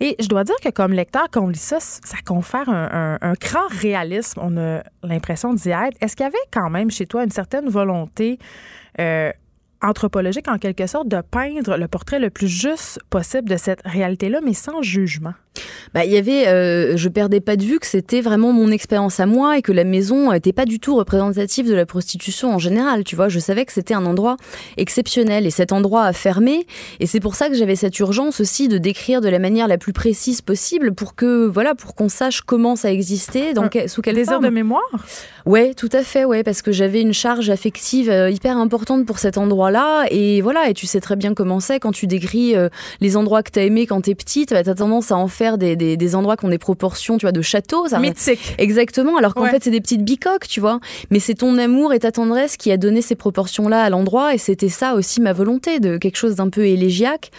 Et 0.00 0.16
je 0.20 0.28
dois 0.28 0.44
dire 0.44 0.56
que 0.62 0.68
comme 0.68 0.92
lecteur, 0.92 1.28
quand 1.30 1.44
on 1.44 1.48
lit 1.48 1.56
ça, 1.56 1.80
ça 1.80 2.18
confère 2.26 2.68
un, 2.68 3.16
un, 3.22 3.32
grand 3.40 3.66
réalisme. 3.70 4.40
On 4.42 4.58
a 4.58 4.82
l'impression 5.02 5.54
d'y 5.54 5.70
être. 5.70 5.96
Est-ce 6.02 6.14
qu'il 6.14 6.24
y 6.24 6.26
avait 6.26 6.36
quand 6.52 6.68
même 6.68 6.90
chez 6.90 7.06
toi 7.06 7.24
une 7.24 7.30
certaine 7.30 7.70
volonté 7.70 8.38
anthropologique, 9.84 10.48
en 10.48 10.58
quelque 10.58 10.86
sorte, 10.86 11.08
de 11.08 11.20
peindre 11.20 11.76
le 11.76 11.88
portrait 11.88 12.18
le 12.18 12.30
plus 12.30 12.48
juste 12.48 12.98
possible 13.10 13.48
de 13.48 13.56
cette 13.56 13.82
réalité-là, 13.84 14.40
mais 14.42 14.54
sans 14.54 14.82
jugement? 14.82 15.34
Bah, 15.92 16.04
il 16.04 16.10
y 16.10 16.16
avait, 16.16 16.48
euh, 16.48 16.96
je 16.96 17.08
perdais 17.08 17.40
pas 17.40 17.56
de 17.56 17.62
vue 17.62 17.78
que 17.78 17.86
c'était 17.86 18.20
vraiment 18.20 18.52
mon 18.52 18.70
expérience 18.70 19.20
à 19.20 19.26
moi 19.26 19.58
et 19.58 19.62
que 19.62 19.70
la 19.72 19.84
maison 19.84 20.32
n'était 20.32 20.52
pas 20.52 20.64
du 20.64 20.80
tout 20.80 20.96
représentative 20.96 21.68
de 21.68 21.74
la 21.74 21.86
prostitution 21.86 22.52
en 22.52 22.58
général. 22.58 23.04
Tu 23.04 23.14
vois, 23.14 23.28
je 23.28 23.38
savais 23.38 23.64
que 23.64 23.72
c'était 23.72 23.94
un 23.94 24.04
endroit 24.04 24.36
exceptionnel 24.76 25.46
et 25.46 25.50
cet 25.50 25.72
endroit 25.72 26.04
a 26.04 26.12
fermé. 26.12 26.66
Et 27.00 27.06
c'est 27.06 27.20
pour 27.20 27.36
ça 27.36 27.48
que 27.48 27.54
j'avais 27.54 27.76
cette 27.76 27.98
urgence 28.00 28.40
aussi 28.40 28.68
de 28.68 28.78
décrire 28.78 29.20
de 29.20 29.28
la 29.28 29.38
manière 29.38 29.68
la 29.68 29.78
plus 29.78 29.92
précise 29.92 30.40
possible 30.40 30.94
pour 30.94 31.14
que, 31.14 31.46
voilà, 31.46 31.74
pour 31.74 31.94
qu'on 31.94 32.08
sache 32.08 32.40
comment 32.40 32.74
ça 32.74 32.90
existait, 32.90 33.52
dans 33.54 33.68
sous 33.86 34.02
quelle 34.02 34.16
Des 34.16 34.24
forme. 34.24 34.44
heures 34.44 34.50
de 34.50 34.54
mémoire? 34.54 34.82
Ouais, 35.46 35.74
tout 35.74 35.90
à 35.92 36.02
fait, 36.02 36.24
ouais, 36.24 36.42
parce 36.42 36.62
que 36.62 36.72
j'avais 36.72 37.00
une 37.00 37.12
charge 37.12 37.50
affective 37.50 38.10
euh, 38.10 38.30
hyper 38.30 38.56
importante 38.56 39.06
pour 39.06 39.18
cet 39.18 39.38
endroit-là. 39.38 40.06
Et 40.10 40.40
voilà, 40.40 40.68
et 40.70 40.74
tu 40.74 40.86
sais 40.86 41.00
très 41.00 41.16
bien 41.16 41.34
comment 41.34 41.60
c'est 41.60 41.78
quand 41.78 41.92
tu 41.92 42.06
décris 42.06 42.56
euh, 42.56 42.68
les 43.00 43.16
endroits 43.16 43.42
que 43.42 43.50
t'as 43.50 43.62
aimés 43.62 43.86
quand 43.86 44.00
t'es 44.00 44.14
petite, 44.14 44.50
bah, 44.50 44.62
t'as 44.62 44.74
tendance 44.74 45.12
à 45.12 45.16
en 45.16 45.28
faire 45.28 45.43
des, 45.58 45.76
des, 45.76 46.14
endroits 46.14 46.36
qui 46.36 46.44
ont 46.44 46.50
des 46.50 46.58
proportions, 46.58 47.16
tu 47.18 47.26
vois, 47.26 47.32
de 47.32 47.42
châteaux. 47.42 47.88
Ça 47.88 47.98
Mythique. 47.98 48.54
Exactement, 48.58 49.16
alors 49.16 49.34
qu'en 49.34 49.46
fait, 49.46 49.62
c'est 49.62 49.70
des 49.70 49.80
petites 49.80 50.04
bicoques, 50.04 50.48
tu 50.48 50.60
vois. 50.60 50.80
Mais 51.10 51.18
c'est 51.18 51.34
ton 51.34 51.56
amour 51.58 51.92
et 51.92 52.00
ta 52.00 52.12
tendresse 52.12 52.56
qui 52.56 52.70
a 52.72 52.76
donné 52.76 53.02
ces 53.02 53.14
proportions-là 53.14 53.82
à 53.82 53.90
l'endroit. 53.90 54.34
Et 54.34 54.38
c'était 54.38 54.68
ça 54.68 54.94
aussi 54.94 55.20
ma 55.20 55.32
volonté, 55.32 55.80
de 55.80 55.96
quelque 55.98 56.16
chose 56.16 56.36
d'un 56.36 56.48
peu 56.48 56.66
élégiaque 56.66 57.30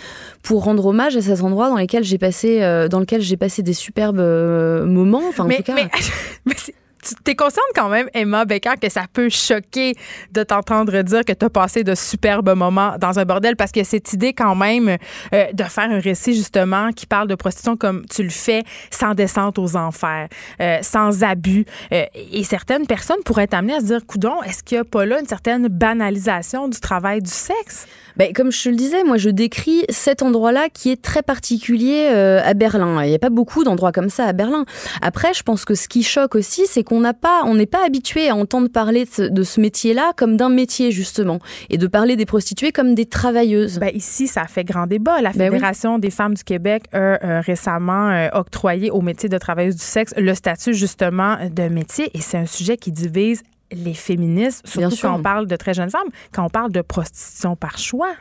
pour 0.43 0.63
rendre 0.63 0.85
hommage 0.85 1.17
à 1.17 1.21
ces 1.21 1.41
endroits 1.41 1.69
dans 1.69 1.77
lesquels 1.77 2.03
j'ai 2.03 2.17
passé, 2.17 2.61
euh, 2.61 2.87
dans 2.87 2.99
lesquels 2.99 3.21
j'ai 3.21 3.37
passé 3.37 3.63
des 3.63 3.73
superbes 3.73 4.19
euh, 4.19 4.85
moments. 4.85 5.23
Enfin, 5.27 5.45
en 5.45 5.49
tout 5.49 5.63
cas. 5.63 5.75
mais 5.75 6.53
t'es 7.23 7.35
consciente 7.35 7.63
quand 7.75 7.89
même, 7.89 8.09
Emma 8.13 8.45
Becker, 8.45 8.75
que 8.81 8.89
ça 8.89 9.03
peut 9.11 9.29
choquer 9.29 9.93
de 10.31 10.43
t'entendre 10.43 11.01
dire 11.01 11.23
que 11.25 11.33
t'as 11.33 11.49
passé 11.49 11.83
de 11.83 11.95
superbes 11.95 12.55
moments 12.55 12.95
dans 12.99 13.19
un 13.19 13.25
bordel 13.25 13.55
parce 13.55 13.71
que 13.71 13.83
cette 13.83 14.13
idée 14.13 14.33
quand 14.33 14.55
même 14.55 14.97
euh, 15.33 15.45
de 15.53 15.63
faire 15.63 15.89
un 15.89 15.99
récit 15.99 16.33
justement 16.33 16.91
qui 16.91 17.05
parle 17.05 17.27
de 17.27 17.35
prostitution 17.35 17.77
comme 17.77 18.05
tu 18.05 18.23
le 18.23 18.29
fais, 18.29 18.63
sans 18.91 19.13
descente 19.13 19.59
aux 19.59 19.75
enfers, 19.75 20.27
euh, 20.61 20.79
sans 20.81 21.23
abus. 21.23 21.65
Euh, 21.91 22.05
et 22.31 22.43
certaines 22.43 22.87
personnes 22.87 23.21
pourraient 23.25 23.43
être 23.43 23.53
amenées 23.53 23.75
à 23.75 23.79
se 23.79 23.85
dire, 23.85 24.05
coudon, 24.05 24.41
est-ce 24.43 24.63
qu'il 24.63 24.77
n'y 24.77 24.81
a 24.81 24.85
pas 24.85 25.05
là 25.05 25.19
une 25.19 25.27
certaine 25.27 25.67
banalisation 25.67 26.67
du 26.67 26.79
travail 26.79 27.21
du 27.21 27.31
sexe? 27.31 27.87
Ben, 28.17 28.31
comme 28.31 28.51
je 28.51 28.63
te 28.63 28.69
le 28.69 28.75
disais, 28.75 29.03
moi 29.03 29.17
je 29.17 29.29
décris 29.29 29.83
cet 29.89 30.21
endroit-là 30.21 30.69
qui 30.73 30.89
est 30.89 31.01
très 31.01 31.21
particulier 31.21 32.07
à 32.07 32.53
Berlin. 32.53 33.03
Il 33.03 33.09
n'y 33.09 33.15
a 33.15 33.19
pas 33.19 33.29
beaucoup 33.29 33.65
d'endroits 33.65 33.91
comme 33.91 34.09
ça 34.09 34.25
à 34.25 34.31
Berlin. 34.31 34.63
Après, 35.01 35.33
je 35.33 35.43
pense 35.43 35.65
que 35.65 35.75
ce 35.75 35.89
qui 35.89 36.01
choque 36.01 36.35
aussi, 36.35 36.65
c'est 36.65 36.83
qu'on 36.83 36.94
n'a 36.99 37.13
pas, 37.13 37.43
on 37.45 37.55
n'est 37.55 37.65
pas 37.65 37.85
habitué 37.85 38.29
à 38.29 38.35
entendre 38.35 38.67
parler 38.67 39.05
de 39.17 39.43
ce, 39.43 39.59
métier-là 39.59 40.11
comme 40.15 40.37
d'un 40.37 40.49
métier 40.49 40.91
justement, 40.91 41.39
et 41.69 41.77
de 41.77 41.87
parler 41.87 42.15
des 42.15 42.25
prostituées 42.25 42.71
comme 42.71 42.95
des 42.95 43.05
travailleuses. 43.05 43.79
Ben 43.79 43.91
ici, 43.93 44.27
ça 44.27 44.41
a 44.41 44.47
fait 44.47 44.63
grand 44.63 44.87
débat. 44.87 45.21
La 45.21 45.31
ben 45.31 45.51
Fédération 45.51 45.99
des 45.99 46.11
femmes 46.11 46.33
du 46.33 46.43
Québec 46.43 46.83
a 46.91 46.97
euh, 46.97 47.41
récemment 47.41 48.09
euh, 48.09 48.27
octroyé 48.33 48.91
au 48.91 49.01
métier 49.01 49.29
de 49.29 49.37
travailleuse 49.37 49.75
du 49.75 49.83
sexe 49.83 50.13
le 50.17 50.33
statut 50.33 50.73
justement 50.73 51.37
de 51.49 51.67
métier, 51.69 52.09
et 52.13 52.21
c'est 52.21 52.37
un 52.37 52.45
sujet 52.45 52.77
qui 52.77 52.91
divise 52.91 53.43
les 53.71 53.93
féministes, 53.93 54.67
surtout 54.67 54.95
quand 55.01 55.15
on 55.15 55.21
parle 55.21 55.47
de 55.47 55.55
très 55.55 55.73
jeunes 55.73 55.89
femmes, 55.89 56.07
quand 56.31 56.45
on 56.45 56.49
parle 56.49 56.71
de 56.71 56.81
prostitution 56.81 57.55
par 57.55 57.77
choix. 57.77 58.13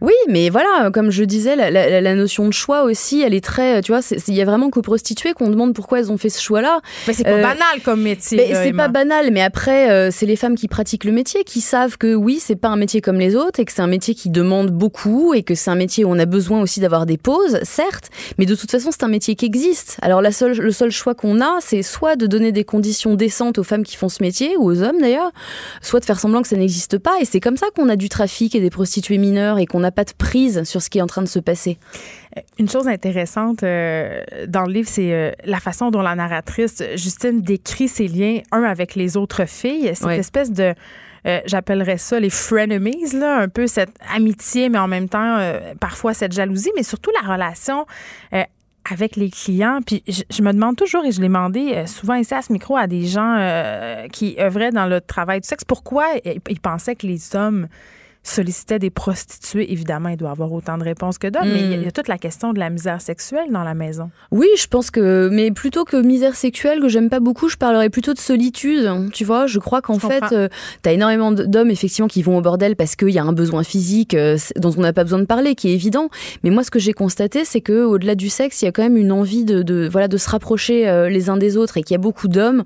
Oui, 0.00 0.12
mais 0.28 0.50
voilà, 0.50 0.90
comme 0.90 1.10
je 1.10 1.24
disais, 1.24 1.56
la, 1.56 2.14
notion 2.14 2.46
de 2.46 2.52
choix 2.52 2.82
aussi, 2.82 3.22
elle 3.22 3.34
est 3.34 3.44
très, 3.44 3.80
tu 3.82 3.92
vois, 3.92 4.00
il 4.26 4.34
y 4.34 4.42
a 4.42 4.44
vraiment 4.44 4.68
qu'aux 4.70 4.82
prostituées 4.82 5.32
qu'on 5.32 5.48
demande 5.48 5.74
pourquoi 5.74 6.00
elles 6.00 6.10
ont 6.10 6.18
fait 6.18 6.28
ce 6.28 6.42
choix-là. 6.42 6.80
Mais 7.06 7.12
c'est 7.12 7.24
pas 7.24 7.30
euh, 7.30 7.42
banal 7.42 7.80
comme 7.84 8.02
métier. 8.02 8.36
Mais 8.36 8.54
c'est 8.54 8.72
pas 8.72 8.88
banal, 8.88 9.30
mais 9.30 9.42
après, 9.42 9.90
euh, 9.90 10.10
c'est 10.10 10.26
les 10.26 10.36
femmes 10.36 10.56
qui 10.56 10.68
pratiquent 10.68 11.04
le 11.04 11.12
métier 11.12 11.44
qui 11.44 11.60
savent 11.60 11.96
que 11.96 12.14
oui, 12.14 12.38
c'est 12.40 12.56
pas 12.56 12.68
un 12.68 12.76
métier 12.76 13.00
comme 13.00 13.18
les 13.18 13.36
autres 13.36 13.60
et 13.60 13.64
que 13.64 13.72
c'est 13.72 13.82
un 13.82 13.86
métier 13.86 14.14
qui 14.14 14.28
demande 14.28 14.70
beaucoup 14.70 15.34
et 15.34 15.42
que 15.42 15.54
c'est 15.54 15.70
un 15.70 15.76
métier 15.76 16.04
où 16.04 16.10
on 16.10 16.18
a 16.18 16.26
besoin 16.26 16.60
aussi 16.60 16.80
d'avoir 16.80 17.06
des 17.06 17.16
pauses, 17.16 17.60
certes, 17.62 18.10
mais 18.38 18.46
de 18.46 18.54
toute 18.54 18.70
façon, 18.70 18.90
c'est 18.90 19.04
un 19.04 19.08
métier 19.08 19.34
qui 19.34 19.46
existe. 19.46 19.98
Alors 20.02 20.20
la 20.20 20.32
seule, 20.32 20.58
le 20.58 20.72
seul 20.72 20.90
choix 20.90 21.14
qu'on 21.14 21.40
a, 21.40 21.58
c'est 21.60 21.82
soit 21.82 22.16
de 22.16 22.26
donner 22.26 22.52
des 22.52 22.64
conditions 22.64 23.14
décentes 23.14 23.58
aux 23.58 23.64
femmes 23.64 23.84
qui 23.84 23.96
font 23.96 24.08
ce 24.08 24.22
métier 24.22 24.56
ou 24.56 24.70
aux 24.70 24.82
hommes 24.82 24.89
d'ailleurs, 24.98 25.30
soit 25.82 26.00
de 26.00 26.04
faire 26.04 26.18
semblant 26.18 26.42
que 26.42 26.48
ça 26.48 26.56
n'existe 26.56 26.98
pas. 26.98 27.20
Et 27.20 27.24
c'est 27.24 27.40
comme 27.40 27.56
ça 27.56 27.66
qu'on 27.74 27.88
a 27.88 27.96
du 27.96 28.08
trafic 28.08 28.54
et 28.54 28.60
des 28.60 28.70
prostituées 28.70 29.18
mineures 29.18 29.58
et 29.58 29.66
qu'on 29.66 29.80
n'a 29.80 29.92
pas 29.92 30.04
de 30.04 30.12
prise 30.16 30.64
sur 30.64 30.82
ce 30.82 30.90
qui 30.90 30.98
est 30.98 31.02
en 31.02 31.06
train 31.06 31.22
de 31.22 31.28
se 31.28 31.38
passer. 31.38 31.78
Une 32.58 32.68
chose 32.68 32.86
intéressante 32.88 33.62
euh, 33.62 34.22
dans 34.46 34.62
le 34.62 34.72
livre, 34.72 34.88
c'est 34.88 35.12
euh, 35.12 35.32
la 35.44 35.58
façon 35.58 35.90
dont 35.90 36.02
la 36.02 36.14
narratrice 36.14 36.82
Justine 36.94 37.40
décrit 37.40 37.88
ses 37.88 38.06
liens, 38.06 38.40
un 38.52 38.62
avec 38.62 38.94
les 38.94 39.16
autres 39.16 39.46
filles, 39.46 39.90
cette 39.94 40.10
espèce 40.10 40.52
de 40.52 40.74
euh, 41.26 41.40
j'appellerais 41.44 41.98
ça 41.98 42.18
les 42.18 42.30
frenemies, 42.30 43.12
là, 43.12 43.40
un 43.40 43.48
peu 43.48 43.66
cette 43.66 43.90
amitié, 44.14 44.70
mais 44.70 44.78
en 44.78 44.88
même 44.88 45.08
temps, 45.08 45.38
parfois 45.78 46.14
cette 46.14 46.32
jalousie, 46.32 46.70
mais 46.76 46.82
surtout 46.82 47.10
la 47.22 47.32
relation 47.32 47.84
avec 48.90 49.16
les 49.16 49.30
clients. 49.30 49.80
Puis 49.84 50.02
je, 50.06 50.42
me 50.42 50.52
demande 50.52 50.76
toujours, 50.76 51.04
et 51.04 51.12
je 51.12 51.20
l'ai 51.20 51.28
demandé 51.28 51.72
euh, 51.74 51.86
souvent 51.86 52.14
ici 52.14 52.34
à 52.34 52.42
ce 52.42 52.52
micro 52.52 52.76
à 52.76 52.86
des 52.86 53.06
gens 53.06 53.36
euh, 53.38 54.08
qui 54.08 54.36
œuvraient 54.38 54.72
dans 54.72 54.86
le 54.86 55.00
travail 55.00 55.40
du 55.40 55.48
sexe, 55.48 55.64
pourquoi 55.64 56.06
ils 56.24 56.60
pensaient 56.60 56.96
que 56.96 57.06
les 57.06 57.34
hommes 57.36 57.68
sollicitait 58.22 58.78
des 58.78 58.90
prostituées, 58.90 59.72
évidemment, 59.72 60.10
il 60.10 60.16
doit 60.16 60.30
avoir 60.30 60.52
autant 60.52 60.76
de 60.76 60.84
réponses 60.84 61.18
que 61.18 61.26
d'hommes, 61.26 61.48
mais 61.50 61.60
il 61.60 61.70
y, 61.70 61.74
a, 61.74 61.78
hmm. 61.78 61.92
toute 61.92 62.08
la 62.08 62.18
question 62.18 62.52
de 62.52 62.58
la 62.58 62.68
misère 62.68 63.00
sexuelle 63.00 63.50
dans 63.50 63.64
la 63.64 63.74
maison. 63.74 64.10
Oui, 64.30 64.48
je 64.58 64.66
pense 64.66 64.90
que, 64.90 65.28
mais 65.32 65.50
plutôt 65.50 65.84
que 65.84 65.96
misère 65.96 66.36
sexuelle, 66.36 66.80
que 66.80 66.88
j'aime 66.88 67.08
pas 67.08 67.20
beaucoup, 67.20 67.48
je 67.48 67.56
parlerais 67.56 67.88
plutôt 67.88 68.12
de 68.12 68.18
solitude. 68.18 68.90
Tu 69.12 69.24
vois, 69.24 69.46
je 69.46 69.58
crois 69.58 69.80
qu'en 69.80 69.98
fait, 69.98 70.22
euh, 70.32 70.48
tu 70.82 70.88
as 70.88 70.92
énormément 70.92 71.32
d'hommes, 71.32 71.70
effectivement, 71.70 72.08
qui 72.08 72.22
vont 72.22 72.36
au 72.36 72.42
bordel 72.42 72.76
parce 72.76 72.94
qu'il 72.94 73.10
y 73.10 73.18
a 73.18 73.24
un 73.24 73.32
besoin 73.32 73.64
physique 73.64 74.14
euh, 74.14 74.36
dont 74.56 74.72
on 74.76 74.82
n'a 74.82 74.92
pas 74.92 75.04
besoin 75.04 75.18
de 75.18 75.24
parler, 75.24 75.54
qui 75.54 75.68
est 75.68 75.74
évident. 75.74 76.10
Mais 76.44 76.50
moi, 76.50 76.62
ce 76.62 76.70
que 76.70 76.78
j'ai 76.78 76.92
constaté, 76.92 77.46
c'est 77.46 77.62
que 77.62 77.84
au 77.84 77.98
delà 77.98 78.14
du 78.14 78.28
sexe, 78.28 78.60
il 78.60 78.66
y 78.66 78.68
a 78.68 78.72
quand 78.72 78.82
même 78.82 78.98
une 78.98 79.12
envie 79.12 79.44
de, 79.44 79.88
voilà, 79.90 80.08
de 80.08 80.18
se 80.18 80.28
rapprocher 80.28 80.88
euh, 80.88 81.08
les 81.08 81.30
uns 81.30 81.38
des 81.38 81.56
autres 81.56 81.78
et 81.78 81.82
qu'il 81.82 81.94
y 81.94 81.96
a 81.96 81.98
beaucoup 81.98 82.28
d'hommes 82.28 82.64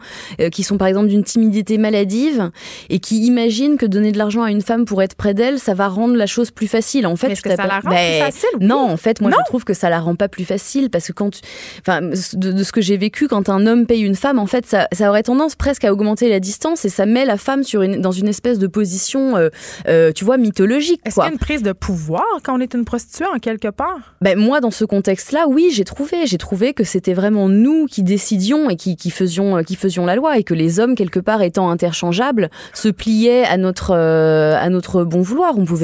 qui 0.51 0.63
sont, 0.63 0.79
par 0.79 0.89
exemple, 0.89 1.09
d'une 1.09 1.23
timidité 1.23 1.79
maladive 1.79 2.51
et 2.91 2.99
qui 2.99 3.25
imaginent 3.25 3.77
que 3.77 3.87
donner 3.87 4.11
de 4.11 4.19
l'argent 4.19 4.43
à 4.43 4.51
une 4.51 4.63
femme 4.63 4.85
pour 4.85 5.03
être 5.03 5.15
près 5.15 5.35
d'elle, 5.35 5.44
ça 5.59 5.75
va 5.75 5.89
rendre 5.89 6.15
la 6.17 6.27
chose 6.27 6.51
plus 6.51 6.69
facile. 6.69 7.07
En 7.07 7.17
fait, 7.17 7.31
est-ce 7.31 7.43
que 7.43 7.55
ça 7.55 7.67
la 7.67 7.81
rend 7.81 7.91
plus 7.91 8.19
facile 8.19 8.49
Non, 8.61 8.91
en 8.91 8.97
fait, 8.97 9.21
moi 9.21 9.31
je 9.31 9.45
trouve 9.47 9.65
que 9.65 9.75
ça 9.75 9.91
la 9.91 10.01
rend 10.01 10.15
pas 10.15 10.29
plus 10.29 10.45
facile 10.45 10.91
parce 10.91 11.07
que 11.07 11.13
quand, 11.13 11.41
enfin, 11.81 12.01
de, 12.03 12.63
ce 12.63 12.73
que 12.73 12.81
j'ai 12.81 12.97
vécu, 12.97 13.29
quand 13.29 13.49
un 13.49 13.67
homme 13.67 13.87
paye 13.87 14.03
une 14.03 14.15
femme, 14.15 14.39
en 14.39 14.47
fait, 14.47 14.67
ça, 14.67 14.89
ça, 14.93 15.09
aurait 15.09 15.23
tendance 15.23 15.55
presque 15.55 15.85
à 15.85 15.93
augmenter 15.93 16.29
la 16.29 16.41
distance 16.41 16.85
et 16.85 16.89
ça 16.89 17.07
met 17.07 17.25
la 17.25 17.37
femme 17.37 17.63
sur 17.63 17.83
une, 17.83 18.01
dans 18.01 18.13
une 18.13 18.29
espèce 18.29 18.59
de 18.59 18.67
position, 18.67 19.37
euh, 19.37 19.49
euh, 19.89 20.13
tu 20.13 20.25
vois, 20.25 20.37
mythologique. 20.37 21.01
Est-ce 21.05 21.17
qu'il 21.17 21.25
y 21.25 21.29
a 21.29 21.33
une 21.33 21.39
prise 21.39 21.63
de 21.63 21.73
pouvoir 21.73 22.25
quand 22.43 22.57
on 22.57 22.61
est 22.61 22.75
une 22.75 22.85
prostituée 22.85 23.27
en 23.35 23.39
quelque 23.39 23.69
part? 23.69 24.15
Ben 24.21 24.39
moi, 24.39 24.61
dans 24.61 24.71
ce 24.71 24.85
contexte-là, 24.85 25.47
oui, 25.49 25.69
j'ai 25.73 25.85
trouvé, 25.85 26.27
j'ai 26.27 26.39
trouvé 26.39 26.75
que 26.75 26.85
c'était 26.85 27.15
vraiment 27.15 27.49
nous 27.49 27.87
qui 27.87 28.03
décidions 28.03 28.71
et 28.71 28.77
qui, 28.77 28.97
qui 28.97 29.11
faisions, 29.11 29.59
euh, 29.59 29.63
qui 29.63 29.77
faisions 29.77 30.07
la 30.07 30.17
loi 30.17 30.39
et 30.39 30.45
que 30.45 30.55
les 30.55 30.81
hommes 30.81 30.95
quelque 30.95 31.21
part 31.21 31.43
étant 31.43 31.71
interchangeables 31.71 32.51
se 32.73 32.89
pliaient 32.89 33.45
à 33.45 33.57
notre, 33.57 33.95
à 33.95 34.69
notre 34.69 35.05
bon 35.05 35.21
vouloir. 35.21 35.34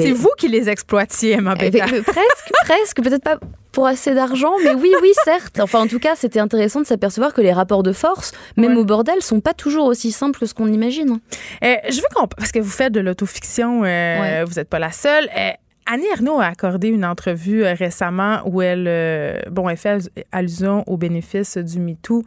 C'est 0.03 0.11
vous 0.11 0.31
qui 0.37 0.47
les 0.47 0.69
exploitiez, 0.69 1.37
ma 1.37 1.55
belle. 1.55 1.71
presque, 2.05 2.51
presque, 2.65 3.01
peut-être 3.03 3.23
pas 3.23 3.37
pour 3.71 3.87
assez 3.87 4.13
d'argent, 4.13 4.51
mais 4.63 4.73
oui, 4.73 4.91
oui, 5.01 5.11
certes. 5.23 5.59
Enfin, 5.59 5.79
en 5.79 5.87
tout 5.87 5.99
cas, 5.99 6.15
c'était 6.15 6.39
intéressant 6.39 6.81
de 6.81 6.85
s'apercevoir 6.85 7.33
que 7.33 7.41
les 7.41 7.53
rapports 7.53 7.83
de 7.83 7.93
force, 7.93 8.33
même 8.57 8.77
au 8.77 8.83
bordel, 8.83 9.21
sont 9.21 9.39
pas 9.39 9.53
toujours 9.53 9.85
aussi 9.85 10.11
simples 10.11 10.39
que 10.39 10.45
ce 10.45 10.53
qu'on 10.53 10.67
imagine. 10.67 11.19
Euh, 11.63 11.75
je 11.89 11.97
veux 11.97 12.07
qu'on, 12.13 12.27
parce 12.27 12.51
que 12.51 12.59
vous 12.59 12.69
faites 12.69 12.91
de 12.91 12.99
l'autofiction, 12.99 13.83
euh, 13.85 14.43
vous 14.45 14.55
n'êtes 14.55 14.69
pas 14.69 14.79
la 14.79 14.91
seule. 14.91 15.29
Euh, 15.37 15.51
Annie 15.85 16.05
Ernaux 16.11 16.39
a 16.39 16.45
accordé 16.45 16.89
une 16.89 17.05
entrevue 17.05 17.63
récemment 17.63 18.41
où 18.45 18.61
elle, 18.61 19.43
bon, 19.49 19.67
elle 19.67 19.77
fait 19.77 20.11
allusion 20.31 20.83
aux 20.87 20.97
bénéfices 20.97 21.57
du 21.57 21.79
MeToo. 21.79 22.23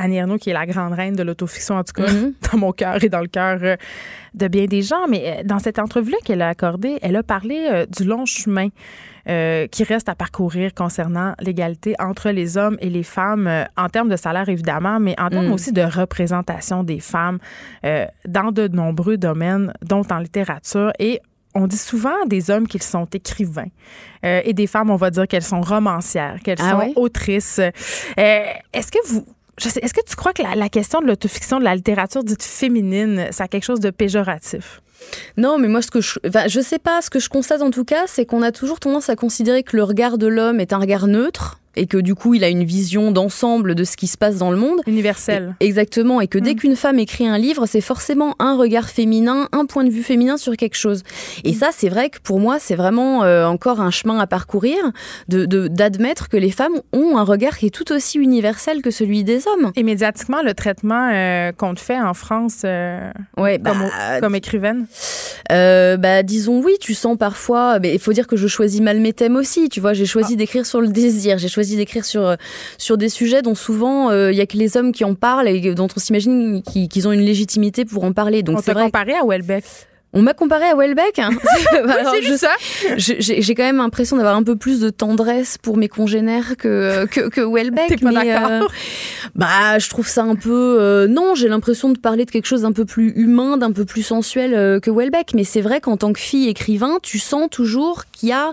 Annie 0.00 0.16
Ernaux, 0.16 0.38
qui 0.38 0.50
est 0.50 0.54
la 0.54 0.66
grande 0.66 0.94
reine 0.94 1.14
de 1.14 1.22
l'autofiction, 1.22 1.76
en 1.76 1.84
tout 1.84 1.92
cas, 1.92 2.06
mm-hmm. 2.06 2.32
dans 2.52 2.58
mon 2.58 2.72
cœur 2.72 3.04
et 3.04 3.08
dans 3.08 3.20
le 3.20 3.28
cœur 3.28 3.58
euh, 3.62 3.76
de 4.34 4.48
bien 4.48 4.64
des 4.64 4.82
gens. 4.82 5.06
Mais 5.08 5.22
euh, 5.40 5.42
dans 5.44 5.58
cette 5.58 5.78
entrevue-là 5.78 6.16
qu'elle 6.24 6.40
a 6.40 6.48
accordée, 6.48 6.98
elle 7.02 7.16
a 7.16 7.22
parlé 7.22 7.68
euh, 7.70 7.86
du 7.86 8.04
long 8.04 8.26
chemin 8.26 8.68
qui 9.70 9.84
reste 9.84 10.08
à 10.08 10.16
parcourir 10.16 10.74
concernant 10.74 11.34
l'égalité 11.40 11.94
entre 12.00 12.30
les 12.30 12.56
hommes 12.56 12.76
et 12.80 12.90
les 12.90 13.04
femmes, 13.04 13.48
en 13.76 13.88
termes 13.88 14.08
de 14.08 14.16
salaire, 14.16 14.48
évidemment, 14.48 14.98
mais 14.98 15.14
en 15.20 15.28
termes 15.28 15.48
mm. 15.48 15.52
aussi 15.52 15.72
de 15.72 15.82
représentation 15.82 16.82
des 16.82 16.98
femmes 16.98 17.38
dans 18.26 18.50
de 18.50 18.66
nombreux 18.66 19.18
domaines, 19.18 19.72
dont 19.82 20.02
en 20.10 20.18
littérature. 20.18 20.90
Et 20.98 21.20
on 21.54 21.68
dit 21.68 21.76
souvent 21.76 22.26
des 22.26 22.50
hommes 22.50 22.66
qu'ils 22.66 22.82
sont 22.82 23.04
écrivains 23.04 23.68
et 24.24 24.52
des 24.52 24.66
femmes, 24.66 24.90
on 24.90 24.96
va 24.96 25.10
dire 25.10 25.28
qu'elles 25.28 25.44
sont 25.44 25.60
romancières, 25.60 26.40
qu'elles 26.42 26.58
ah 26.60 26.80
sont 26.80 26.92
autrices. 26.96 27.60
Est-ce 28.16 28.90
que 28.90 29.06
vous 29.06 29.24
est-ce 29.66 29.94
que 29.94 30.04
tu 30.06 30.16
crois 30.16 30.32
que 30.32 30.42
la, 30.42 30.68
question 30.68 31.00
de 31.00 31.06
l'autofiction, 31.06 31.58
de 31.58 31.64
la 31.64 31.74
littérature 31.74 32.24
dite 32.24 32.42
féminine, 32.42 33.28
ça 33.30 33.44
a 33.44 33.48
quelque 33.48 33.64
chose 33.64 33.80
de 33.80 33.90
péjoratif? 33.90 34.80
Non, 35.36 35.58
mais 35.58 35.68
moi, 35.68 35.82
ce 35.82 35.90
que 35.90 36.00
je, 36.00 36.18
enfin, 36.26 36.46
je 36.46 36.60
sais 36.60 36.78
pas, 36.78 37.00
ce 37.02 37.10
que 37.10 37.18
je 37.18 37.28
constate 37.28 37.62
en 37.62 37.70
tout 37.70 37.84
cas, 37.84 38.04
c'est 38.06 38.26
qu'on 38.26 38.42
a 38.42 38.52
toujours 38.52 38.80
tendance 38.80 39.08
à 39.08 39.16
considérer 39.16 39.62
que 39.62 39.76
le 39.76 39.82
regard 39.82 40.18
de 40.18 40.26
l'homme 40.26 40.60
est 40.60 40.72
un 40.72 40.78
regard 40.78 41.06
neutre 41.06 41.59
et 41.76 41.86
que 41.86 41.96
du 41.96 42.14
coup 42.14 42.34
il 42.34 42.44
a 42.44 42.48
une 42.48 42.64
vision 42.64 43.12
d'ensemble 43.12 43.74
de 43.74 43.84
ce 43.84 43.96
qui 43.96 44.06
se 44.06 44.16
passe 44.16 44.38
dans 44.38 44.50
le 44.50 44.56
monde. 44.56 44.80
Universel. 44.86 45.54
exactement, 45.60 46.20
et 46.20 46.26
que 46.26 46.38
dès 46.38 46.52
mm. 46.52 46.56
qu'une 46.56 46.76
femme 46.76 46.98
écrit 46.98 47.26
un 47.26 47.38
livre, 47.38 47.66
c'est 47.66 47.80
forcément 47.80 48.34
un 48.38 48.56
regard 48.56 48.88
féminin, 48.88 49.48
un 49.52 49.66
point 49.66 49.84
de 49.84 49.90
vue 49.90 50.02
féminin 50.02 50.36
sur 50.36 50.56
quelque 50.56 50.76
chose. 50.76 51.02
Et 51.44 51.52
ça, 51.52 51.70
c'est 51.72 51.88
vrai 51.88 52.10
que 52.10 52.18
pour 52.22 52.40
moi, 52.40 52.58
c'est 52.58 52.74
vraiment 52.74 53.24
euh, 53.24 53.46
encore 53.46 53.80
un 53.80 53.90
chemin 53.90 54.18
à 54.18 54.26
parcourir, 54.26 54.78
d'admettre 55.28 56.24
de, 56.24 56.28
que 56.28 56.36
les 56.36 56.50
femmes 56.50 56.80
ont 56.92 57.16
un 57.16 57.24
regard 57.24 57.58
qui 57.58 57.66
est 57.66 57.74
tout 57.74 57.92
aussi 57.92 58.18
universel 58.18 58.82
que 58.82 58.90
celui 58.90 59.24
des 59.24 59.46
hommes. 59.46 59.72
Et 59.76 59.82
médiatiquement, 59.82 60.42
le 60.42 60.54
traitement 60.54 61.10
euh, 61.12 61.52
qu'on 61.52 61.74
te 61.74 61.80
fait 61.80 62.00
en 62.00 62.14
France 62.14 62.62
euh, 62.64 63.10
ouais, 63.36 63.58
comme, 63.58 63.78
bah, 63.78 64.20
comme, 64.20 64.34
écrivaine? 64.34 64.86
bah, 65.48 66.22
Disons 66.22 66.60
oui, 66.62 66.74
tu 66.80 66.94
sens 66.94 67.16
parfois, 67.16 67.78
il 67.82 67.98
faut 67.98 68.12
dire 68.12 68.26
que 68.26 68.36
je 68.36 68.46
choisis 68.46 68.80
mal 68.80 69.00
mes 69.00 69.12
thèmes 69.12 69.36
aussi, 69.36 69.68
tu 69.68 69.80
vois, 69.80 69.92
j'ai 69.92 70.06
choisi 70.06 70.34
ah. 70.34 70.36
d'écrire 70.36 70.66
sur 70.66 70.80
le 70.80 70.88
désir, 70.88 71.38
j'ai 71.38 71.48
choisi 71.48 71.59
d'écrire 71.62 72.04
sur, 72.04 72.26
euh, 72.26 72.36
sur 72.78 72.96
des 72.96 73.08
sujets 73.08 73.42
dont 73.42 73.54
souvent 73.54 74.10
euh, 74.10 74.32
il 74.32 74.38
y 74.38 74.40
a 74.40 74.46
que 74.46 74.56
les 74.56 74.76
hommes 74.76 74.92
qui 74.92 75.04
en 75.04 75.14
parlent 75.14 75.48
et 75.48 75.74
dont 75.74 75.88
on 75.94 76.00
s'imagine 76.00 76.62
qu'ils 76.62 77.08
ont 77.08 77.12
une 77.12 77.20
légitimité 77.20 77.84
pour 77.84 78.04
en 78.04 78.12
parler. 78.12 78.42
Donc 78.42 78.60
c'est 78.62 78.74
comparé 78.74 79.14
à 79.14 79.24
Welbeck. 79.24 79.64
On 80.12 80.22
m'a 80.22 80.34
comparé 80.34 80.64
à 80.64 80.74
Welbeck. 80.74 81.20
Hein. 81.20 81.30
ça. 82.36 82.50
J'ai 82.96 83.54
quand 83.54 83.62
même 83.62 83.76
l'impression 83.76 84.16
d'avoir 84.16 84.34
un 84.34 84.42
peu 84.42 84.56
plus 84.56 84.80
de 84.80 84.90
tendresse 84.90 85.56
pour 85.56 85.76
mes 85.76 85.88
congénères 85.88 86.56
que 86.56 87.06
que, 87.06 87.28
que 87.28 87.40
Welbeck. 87.40 88.02
pas 88.02 88.12
d'accord. 88.12 88.50
Euh, 88.50 88.66
bah, 89.36 89.78
je 89.78 89.88
trouve 89.88 90.08
ça 90.08 90.22
un 90.22 90.34
peu. 90.34 90.78
Euh, 90.80 91.06
non, 91.06 91.34
j'ai 91.36 91.48
l'impression 91.48 91.90
de 91.90 91.98
parler 91.98 92.24
de 92.24 92.30
quelque 92.30 92.46
chose 92.46 92.62
d'un 92.62 92.72
peu 92.72 92.84
plus 92.84 93.12
humain, 93.14 93.56
d'un 93.56 93.70
peu 93.70 93.84
plus 93.84 94.02
sensuel 94.02 94.54
euh, 94.54 94.80
que 94.80 94.90
Welbeck. 94.90 95.34
Mais 95.34 95.44
c'est 95.44 95.60
vrai 95.60 95.80
qu'en 95.80 95.96
tant 95.96 96.12
que 96.12 96.20
fille 96.20 96.48
écrivain, 96.48 96.98
tu 97.02 97.20
sens 97.20 97.48
toujours 97.48 98.04
qu'il 98.10 98.30
y 98.30 98.32
a 98.32 98.52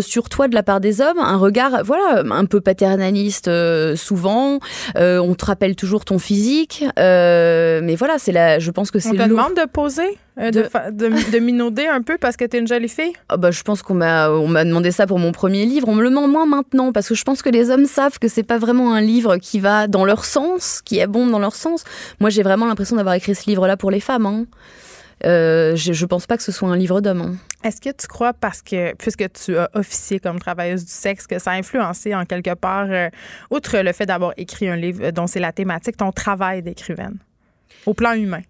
sur 0.00 0.28
toi 0.28 0.48
de 0.48 0.54
la 0.54 0.62
part 0.62 0.80
des 0.80 1.00
hommes 1.00 1.18
un 1.18 1.36
regard, 1.36 1.82
voilà, 1.84 2.22
un 2.30 2.44
peu 2.46 2.60
paternaliste 2.60 3.50
souvent. 3.96 4.58
on 4.96 5.34
te 5.34 5.44
rappelle 5.44 5.76
toujours 5.76 6.04
ton 6.04 6.18
physique, 6.18 6.84
mais 6.96 7.94
voilà, 7.96 8.18
c'est 8.18 8.32
la. 8.32 8.58
Je 8.58 8.70
pense 8.70 8.90
que 8.90 8.98
c'est. 8.98 9.10
On 9.10 9.12
te 9.12 9.28
demande 9.28 9.54
de 9.54 9.66
poser? 9.68 10.18
Euh, 10.36 10.50
de, 10.50 11.30
de, 11.30 11.38
minauder 11.38 11.86
un 11.86 12.02
peu 12.02 12.18
parce 12.18 12.36
que 12.36 12.44
t'es 12.44 12.58
une 12.58 12.66
jolie 12.66 12.88
fille? 12.88 13.12
Ah 13.28 13.36
bah, 13.36 13.52
je 13.52 13.62
pense 13.62 13.82
qu'on 13.82 13.94
m'a, 13.94 14.30
on 14.30 14.48
m'a 14.48 14.64
demandé 14.64 14.90
ça 14.90 15.06
pour 15.06 15.20
mon 15.20 15.30
premier 15.30 15.64
livre. 15.64 15.88
On 15.88 15.94
me 15.94 16.02
le 16.02 16.10
demande 16.10 16.32
moins 16.32 16.46
maintenant 16.46 16.90
parce 16.90 17.08
que 17.08 17.14
je 17.14 17.22
pense 17.22 17.40
que 17.40 17.50
les 17.50 17.70
hommes 17.70 17.86
savent 17.86 18.18
que 18.18 18.26
c'est 18.26 18.42
pas 18.42 18.58
vraiment 18.58 18.94
un 18.94 19.00
livre 19.00 19.36
qui 19.36 19.60
va 19.60 19.86
dans 19.86 20.04
leur 20.04 20.24
sens, 20.24 20.82
qui 20.84 21.04
bon 21.06 21.28
dans 21.28 21.38
leur 21.38 21.54
sens. 21.54 21.84
Moi, 22.18 22.30
j'ai 22.30 22.42
vraiment 22.42 22.66
l'impression 22.66 22.96
d'avoir 22.96 23.14
écrit 23.14 23.36
ce 23.36 23.48
livre-là 23.48 23.76
pour 23.76 23.92
les 23.92 24.00
femmes. 24.00 24.26
Hein. 24.26 24.46
Euh, 25.24 25.76
je, 25.76 25.92
je, 25.92 26.06
pense 26.06 26.26
pas 26.26 26.36
que 26.36 26.42
ce 26.42 26.50
soit 26.50 26.68
un 26.68 26.76
livre 26.76 27.00
d'homme. 27.00 27.20
Hein. 27.20 27.36
Est-ce 27.62 27.80
que 27.80 27.90
tu 27.96 28.08
crois, 28.08 28.32
parce 28.32 28.60
que 28.60 28.94
puisque 28.96 29.32
tu 29.32 29.56
as 29.56 29.70
officié 29.74 30.18
comme 30.18 30.40
travailleuse 30.40 30.84
du 30.84 30.90
sexe, 30.90 31.28
que 31.28 31.38
ça 31.38 31.52
a 31.52 31.54
influencé 31.54 32.12
en 32.14 32.24
quelque 32.24 32.54
part, 32.54 32.86
euh, 32.90 33.08
outre 33.50 33.78
le 33.78 33.92
fait 33.92 34.06
d'avoir 34.06 34.32
écrit 34.36 34.68
un 34.68 34.76
livre 34.76 35.12
dont 35.12 35.28
c'est 35.28 35.40
la 35.40 35.52
thématique, 35.52 35.96
ton 35.96 36.10
travail 36.10 36.62
d'écrivaine, 36.62 37.18
au 37.86 37.94
plan 37.94 38.14
humain? 38.14 38.42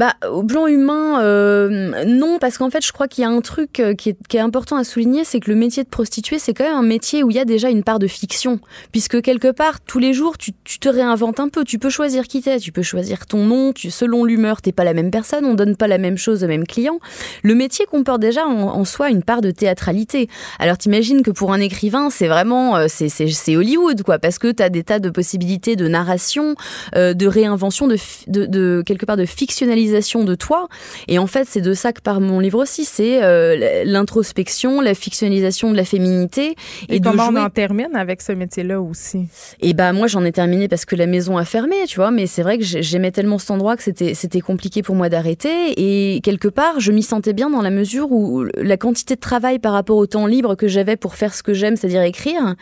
Bah, 0.00 0.14
au 0.26 0.42
plan 0.42 0.66
humain, 0.66 1.20
euh, 1.20 2.06
non, 2.06 2.38
parce 2.38 2.56
qu'en 2.56 2.70
fait, 2.70 2.82
je 2.82 2.90
crois 2.90 3.06
qu'il 3.06 3.20
y 3.20 3.26
a 3.26 3.28
un 3.28 3.42
truc 3.42 3.80
euh, 3.80 3.92
qui 3.92 4.08
est, 4.08 4.38
important 4.38 4.76
à 4.76 4.84
souligner, 4.84 5.24
c'est 5.24 5.40
que 5.40 5.50
le 5.50 5.56
métier 5.56 5.84
de 5.84 5.90
prostituée, 5.90 6.38
c'est 6.38 6.54
quand 6.54 6.64
même 6.64 6.74
un 6.74 6.82
métier 6.82 7.22
où 7.22 7.28
il 7.28 7.36
y 7.36 7.38
a 7.38 7.44
déjà 7.44 7.68
une 7.68 7.82
part 7.82 7.98
de 7.98 8.06
fiction, 8.06 8.60
puisque 8.92 9.20
quelque 9.20 9.52
part, 9.52 9.78
tous 9.82 9.98
les 9.98 10.14
jours, 10.14 10.38
tu, 10.38 10.52
te 10.54 10.88
réinventes 10.88 11.38
un 11.38 11.50
peu. 11.50 11.64
Tu 11.64 11.78
peux 11.78 11.90
choisir 11.90 12.28
qui 12.28 12.40
t'es, 12.40 12.58
tu 12.58 12.72
peux 12.72 12.80
choisir 12.80 13.26
ton 13.26 13.44
nom, 13.44 13.74
tu, 13.74 13.90
selon 13.90 14.24
l'humeur, 14.24 14.62
t'es 14.62 14.72
pas 14.72 14.84
la 14.84 14.94
même 14.94 15.10
personne, 15.10 15.44
on 15.44 15.52
donne 15.52 15.76
pas 15.76 15.86
la 15.86 15.98
même 15.98 16.16
chose 16.16 16.44
au 16.44 16.46
même 16.46 16.66
client. 16.66 16.98
Le 17.42 17.54
métier 17.54 17.84
comporte 17.84 18.20
déjà 18.22 18.46
en, 18.46 18.86
soi 18.86 19.10
une 19.10 19.22
part 19.22 19.42
de 19.42 19.50
théâtralité. 19.50 20.30
Alors, 20.58 20.78
t'imagines 20.78 21.20
que 21.20 21.30
pour 21.30 21.52
un 21.52 21.60
écrivain, 21.60 22.08
c'est 22.08 22.28
vraiment, 22.28 22.74
euh, 22.78 22.86
c'est 22.88 23.54
Hollywood, 23.54 24.02
quoi, 24.02 24.18
parce 24.18 24.38
que 24.38 24.50
t'as 24.50 24.70
des 24.70 24.82
tas 24.82 24.98
de 24.98 25.10
possibilités 25.10 25.76
de 25.76 25.88
narration, 25.88 26.54
de 26.94 27.26
réinvention, 27.26 27.86
de, 27.86 27.98
de, 28.28 28.46
de 28.46 28.82
quelque 28.86 29.04
part 29.04 29.18
de 29.18 29.26
fictionnalisation 29.26 29.89
de 29.90 30.34
toi. 30.34 30.68
Et 31.08 31.18
en 31.18 31.26
fait, 31.26 31.46
c'est 31.48 31.60
de 31.60 31.74
ça 31.74 31.92
que 31.92 32.00
parle 32.00 32.22
mon 32.22 32.40
livre 32.40 32.60
aussi, 32.60 32.84
c'est 32.84 33.22
euh, 33.22 33.84
l'introspection, 33.84 34.80
la 34.80 34.94
fictionnalisation 34.94 35.70
de 35.70 35.76
la 35.76 35.84
féminité. 35.84 36.54
Et, 36.88 36.96
et 36.96 37.00
comment 37.00 37.28
on 37.28 37.36
en 37.36 37.50
termine 37.50 37.94
avec 37.94 38.22
ce 38.22 38.32
métier-là 38.32 38.80
aussi? 38.80 39.28
Et 39.60 39.74
bah 39.74 39.92
moi, 39.92 40.06
j'en 40.06 40.24
ai 40.24 40.32
terminé 40.32 40.68
parce 40.68 40.84
que 40.84 40.96
la 40.96 41.06
maison 41.06 41.36
a 41.36 41.44
fermé, 41.44 41.76
tu 41.86 41.96
vois. 41.96 42.10
Mais 42.10 42.26
c'est 42.26 42.42
vrai 42.42 42.58
que 42.58 42.64
j'aimais 42.64 43.10
tellement 43.10 43.38
cet 43.38 43.50
endroit 43.50 43.76
que 43.76 43.82
c'était 43.82 44.14
c'était 44.14 44.40
compliqué 44.40 44.82
pour 44.82 44.94
moi 44.94 45.08
d'arrêter. 45.08 45.74
Et 45.76 46.20
quelque 46.20 46.48
part, 46.48 46.80
je 46.80 46.92
m'y 46.92 47.02
sentais 47.02 47.32
bien 47.32 47.50
dans 47.50 47.62
la 47.62 47.70
mesure 47.70 48.12
où 48.12 48.44
la 48.56 48.76
quantité 48.76 49.14
de 49.14 49.20
travail 49.20 49.58
par 49.58 49.72
rapport 49.72 49.96
au 49.96 50.06
temps 50.06 50.26
libre 50.26 50.54
que 50.54 50.68
j'avais 50.68 50.96
pour 50.96 51.14
faire 51.14 51.34
ce 51.34 51.42
que 51.42 51.54
j'aime, 51.54 51.76
c'est-à-dire 51.76 52.02
écrire, 52.02 52.54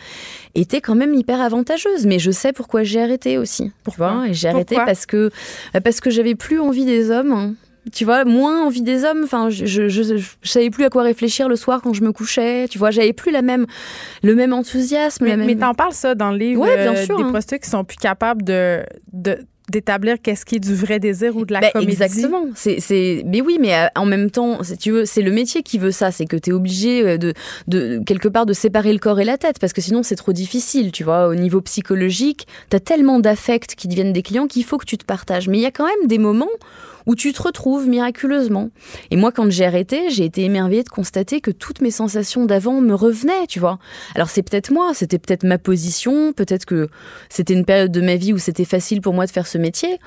était 0.55 0.81
quand 0.81 0.95
même 0.95 1.15
hyper 1.15 1.41
avantageuse. 1.41 2.07
Mais 2.07 2.19
je 2.19 2.31
sais 2.31 2.53
pourquoi 2.53 2.83
j'ai 2.83 3.01
arrêté 3.01 3.39
aussi. 3.39 3.73
Pourquoi? 3.85 4.25
Et 4.29 4.35
j'ai 4.35 4.49
arrêté 4.49 4.77
parce 4.77 5.07
que 5.07 5.31
parce 5.85 6.01
que 6.01 6.11
j'avais 6.11 6.35
plus 6.35 6.61
envie 6.61 6.85
des 6.85 7.08
hommes. 7.11 7.33
Hein. 7.33 7.55
Tu 7.93 8.05
vois, 8.05 8.25
moins 8.25 8.65
envie 8.65 8.83
des 8.83 9.05
hommes. 9.05 9.23
Enfin, 9.25 9.51
je, 9.51 9.65
je, 9.65 9.89
je, 9.89 10.15
savais 10.43 10.71
plus 10.71 10.85
à 10.85 10.91
quoi 10.91 11.03
réfléchir 11.03 11.49
le 11.49 11.57
soir 11.57 11.81
quand 11.83 11.93
je 11.93 12.03
me 12.03 12.13
couchais. 12.13 12.67
Tu 12.69 12.79
vois, 12.79 12.91
j'avais 12.91 13.13
plus 13.13 13.33
la 13.33 13.43
même, 13.43 13.67
le 14.23 14.35
même 14.35 14.53
enthousiasme. 14.53 15.25
Mais, 15.25 15.37
même... 15.37 15.47
mais 15.47 15.57
t'en 15.57 15.75
parles 15.75 15.95
ça 15.95 16.15
dans 16.15 16.31
le 16.31 16.39
livre 16.39 16.63
ouais, 16.63 16.77
bien 16.77 16.95
euh, 16.95 17.05
sûr, 17.05 17.17
des 17.17 17.25
hein. 17.25 17.31
prostituées 17.31 17.61
qui 17.61 17.71
sont 17.71 17.85
plus 17.85 17.97
capables 17.97 18.43
de, 18.43 18.83
de 19.13 19.39
d'établir 19.71 20.17
qu'est-ce 20.23 20.45
qui 20.45 20.57
est 20.57 20.61
du 20.61 20.75
vrai 20.75 20.99
désir 20.99 21.37
ou 21.37 21.45
de 21.45 21.53
la 21.53 21.61
ben, 21.61 21.71
comédie. 21.73 21.93
Exactement. 21.93 22.47
C'est, 22.55 22.81
c'est, 22.81 23.23
mais 23.27 23.41
oui, 23.41 23.59
mais 23.61 23.75
euh, 23.75 23.87
en 23.97 24.07
même 24.07 24.31
temps, 24.31 24.63
si 24.63 24.79
tu 24.79 24.91
veux, 24.93 25.05
c'est 25.05 25.23
le 25.23 25.31
métier 25.31 25.63
qui 25.63 25.79
veut 25.79 25.91
ça. 25.91 26.11
C'est 26.11 26.27
que 26.27 26.37
tu 26.37 26.51
es 26.51 26.53
obligé 26.53 27.07
euh, 27.07 27.19
de, 27.19 27.35
de, 27.67 28.03
quelque 28.05 28.29
part, 28.29 28.47
de 28.47 28.53
séparer 28.53 28.93
le 28.93 28.99
corps 28.99 29.21
et 29.21 29.25
la 29.25 29.37
tête 29.37 29.59
parce 29.59 29.73
que 29.73 29.81
sinon, 29.81 30.03
c'est 30.03 30.17
trop 30.17 30.33
difficile. 30.33 30.93
Tu 30.93 31.05
vois, 31.05 31.29
au 31.29 31.35
niveau 31.35 31.61
psychologique, 31.61 32.47
tu 32.71 32.77
as 32.77 32.81
tellement 32.81 33.21
d'affects 33.21 33.75
qui 33.77 33.89
deviennent 33.89 34.13
des 34.13 34.23
clients 34.23 34.47
qu'il 34.47 34.65
faut 34.65 34.79
que 34.79 34.87
tu 34.87 34.97
te 34.97 35.05
partages. 35.05 35.49
Mais 35.49 35.59
il 35.59 35.63
y 35.63 35.67
a 35.67 35.71
quand 35.71 35.87
même 35.87 36.07
des 36.07 36.19
moments 36.19 36.49
où 37.09 37.17
tu 37.17 37.33
te 37.33 37.43
retrouves 37.43 37.89
miraculeusement. 37.89 38.69
Et 39.11 39.17
moi, 39.17 39.33
quand 39.33 39.51
j'ai 39.51 39.65
arrêté, 39.65 40.11
j'ai 40.11 40.27
été 40.27 40.45
émerveillée 40.45 40.85
de 40.85 40.91
constater 40.91 41.41
que 41.41 41.51
toutes 41.51 41.81
mes 41.81 41.91
sensations 41.91 42.45
d'avant 42.45 42.81
me 42.81 42.95
revenaient, 42.95 43.47
tu 43.49 43.59
vois. 43.59 43.79
Alors 44.15 44.29
c'est 44.29 44.43
peut-être 44.43 44.71
moi, 44.71 44.93
c'était 44.95 45.19
peut-être 45.19 45.45
ma 45.45 45.59
position, 45.59 46.35
peut-être 46.35 46.67
que 46.67 46.89
c'était 47.31 47.55
une 47.55 47.65
période 47.65 47.91
de 47.91 48.03
ma 48.03 48.17
vie 48.17 48.35
où 48.35 48.39
c'était 48.39 48.67
facile 48.67 49.01
pour 49.01 49.15
moi 49.15 49.25
de 49.25 49.31
faire 49.31 49.47
ce 49.47 49.57
métier. 49.57 49.99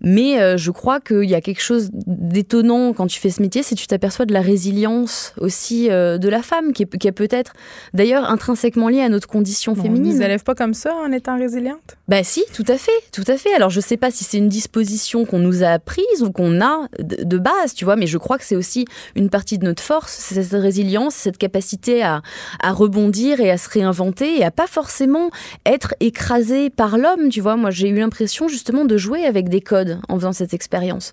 Mais 0.00 0.40
euh, 0.40 0.56
je 0.56 0.70
crois 0.70 1.00
qu'il 1.00 1.24
y 1.24 1.34
a 1.34 1.40
quelque 1.40 1.62
chose 1.62 1.90
d'étonnant 1.92 2.92
quand 2.92 3.06
tu 3.06 3.18
fais 3.18 3.30
ce 3.30 3.42
métier, 3.42 3.62
c'est 3.62 3.74
que 3.74 3.80
tu 3.80 3.86
t'aperçois 3.86 4.26
de 4.26 4.32
la 4.32 4.40
résilience 4.40 5.32
aussi 5.38 5.90
euh, 5.90 6.18
de 6.18 6.28
la 6.28 6.42
femme, 6.42 6.72
qui 6.72 6.84
est, 6.84 6.98
qui 6.98 7.08
est 7.08 7.12
peut-être 7.12 7.52
d'ailleurs 7.94 8.30
intrinsèquement 8.30 8.88
liée 8.88 9.00
à 9.00 9.08
notre 9.08 9.26
condition 9.26 9.74
féminine. 9.74 10.14
On 10.14 10.18
ne 10.18 10.24
élève 10.24 10.44
pas 10.44 10.54
comme 10.54 10.74
ça 10.74 10.94
en 10.94 11.10
étant 11.12 11.36
résiliente? 11.36 11.96
Bah 12.06 12.22
si, 12.22 12.44
tout 12.54 12.64
à 12.68 12.76
fait, 12.76 12.92
tout 13.12 13.24
à 13.26 13.36
fait. 13.36 13.52
Alors 13.54 13.70
je 13.70 13.80
sais 13.80 13.96
pas 13.96 14.10
si 14.10 14.24
c'est 14.24 14.38
une 14.38 14.48
disposition 14.48 15.24
qu'on 15.24 15.38
nous 15.38 15.62
a 15.62 15.68
apprise 15.68 16.22
ou 16.22 16.30
qu'on 16.30 16.60
a 16.60 16.88
de 16.98 17.38
base, 17.38 17.74
tu 17.74 17.84
vois, 17.84 17.96
mais 17.96 18.06
je 18.06 18.18
crois 18.18 18.38
que 18.38 18.44
c'est 18.44 18.56
aussi 18.56 18.84
une 19.16 19.30
partie 19.30 19.58
de 19.58 19.64
notre 19.64 19.82
force, 19.82 20.12
c'est 20.12 20.42
cette 20.42 20.60
résilience, 20.60 21.14
cette 21.14 21.38
capacité 21.38 22.02
à, 22.02 22.22
à 22.62 22.72
rebondir 22.72 23.40
et 23.40 23.50
à 23.50 23.58
se 23.58 23.68
réinventer 23.68 24.38
et 24.38 24.44
à 24.44 24.50
pas 24.50 24.66
forcément 24.66 25.30
être 25.66 25.94
écrasé 26.00 26.70
par 26.70 26.98
l'homme, 26.98 27.30
tu 27.30 27.40
vois. 27.40 27.56
Moi 27.56 27.70
j'ai 27.70 27.88
eu 27.88 27.94
l'impression 27.94 28.48
justement 28.48 28.84
de 28.84 28.96
jouer 28.96 29.24
avec 29.24 29.48
des 29.48 29.60
codes 29.60 29.87
en 30.08 30.16
faisant 30.16 30.32
cette 30.32 30.54
expérience. 30.54 31.12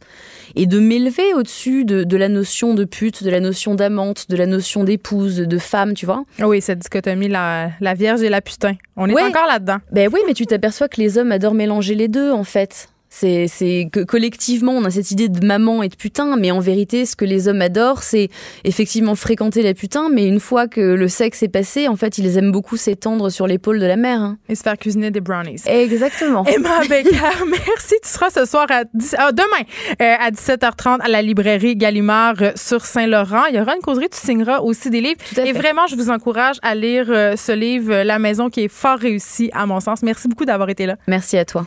Et 0.56 0.66
de 0.66 0.80
m'élever 0.80 1.34
au-dessus 1.34 1.86
de, 1.86 2.18
la 2.18 2.30
notion 2.30 2.74
de 2.74 2.84
pute, 2.86 3.24
de 3.24 3.30
la 3.30 3.40
notion 3.40 3.76
d'amante, 3.76 4.30
de 4.30 4.36
la 4.36 4.46
notion 4.46 4.84
d'épouse, 4.84 5.38
de 5.38 5.58
femme, 5.58 5.94
tu 5.94 6.06
vois. 6.06 6.24
Ah 6.40 6.48
oui, 6.48 6.62
cette 6.62 6.80
dichotomie, 6.80 7.28
la, 7.28 7.72
la 7.82 7.94
vierge 7.94 8.22
et 8.22 8.30
la 8.30 8.42
putain. 8.42 8.76
On 8.96 9.10
est 9.10 9.22
encore 9.22 9.48
là-dedans. 9.48 9.78
Ben 9.92 10.10
oui, 10.12 10.20
mais 10.28 10.34
tu 10.34 10.46
t'aperçois 10.46 10.88
que 10.88 11.02
les 11.02 11.18
hommes 11.18 11.32
adorent 11.32 11.54
mélanger 11.54 11.96
les 11.96 12.08
deux, 12.08 12.32
en 12.32 12.44
fait. 12.44 12.90
C'est 13.18 13.88
que 13.92 14.04
collectivement, 14.04 14.74
on 14.74 14.84
a 14.84 14.92
cette 14.92 15.12
idée 15.12 15.30
de 15.30 15.46
maman 15.46 15.84
et 15.84 15.88
de 15.88 15.96
putain, 15.96 16.36
mais 16.36 16.52
en 16.52 16.60
vérité, 16.60 17.06
ce 17.06 17.16
que 17.16 17.24
les 17.24 17.48
hommes 17.48 17.62
adorent, 17.62 18.04
c'est 18.04 18.30
effectivement 18.66 19.16
fréquenter 19.16 19.62
la 19.62 19.74
putain, 19.74 20.10
mais 20.10 20.28
une 20.28 20.42
fois 20.42 20.68
que 20.68 20.82
le 20.82 21.08
sexe 21.08 21.42
est 21.44 21.48
passé, 21.48 21.88
en 21.88 21.96
fait, 21.96 22.18
ils 22.18 22.38
aiment 22.38 22.52
beaucoup 22.52 22.76
s'étendre 22.76 23.30
sur 23.30 23.48
l'épaule 23.48 23.80
de 23.80 23.86
la 23.86 23.96
mère. 23.96 24.20
Hein. 24.20 24.38
Et 24.50 24.56
se 24.56 24.64
faire 24.64 24.78
cuisiner 24.78 25.12
des 25.12 25.22
brownies. 25.22 25.62
Exactement. 25.66 26.46
Emma 26.48 26.82
Becker, 26.90 27.46
merci. 27.50 27.96
Tu 28.04 28.10
seras 28.10 28.30
ce 28.30 28.46
soir 28.46 28.68
à 28.70 28.84
ah, 29.18 29.32
demain 29.32 29.64
euh, 30.02 30.16
à 30.20 30.32
17h30 30.32 31.00
à 31.02 31.08
la 31.08 31.22
librairie 31.22 31.76
Gallimard 31.76 32.36
euh, 32.42 32.52
sur 32.56 32.86
Saint-Laurent. 32.86 33.46
Il 33.50 33.56
y 33.56 33.60
aura 33.62 33.76
une 33.76 33.82
causerie, 33.82 34.10
tu 34.10 34.20
signeras 34.20 34.60
aussi 34.60 34.90
des 34.90 35.02
livres. 35.02 35.20
Et 35.38 35.54
vraiment, 35.54 35.88
je 35.88 35.96
vous 35.96 36.10
encourage 36.10 36.58
à 36.62 36.76
lire 36.76 37.06
euh, 37.10 37.36
ce 37.36 37.52
livre, 37.52 38.04
La 38.04 38.20
maison, 38.20 38.50
qui 38.50 38.62
est 38.62 38.68
fort 38.68 38.98
réussi 38.98 39.50
à 39.54 39.66
mon 39.66 39.80
sens. 39.80 40.02
Merci 40.04 40.28
beaucoup 40.28 40.46
d'avoir 40.46 40.70
été 40.70 40.86
là. 40.86 40.98
Merci 41.08 41.38
à 41.38 41.46
toi. 41.46 41.66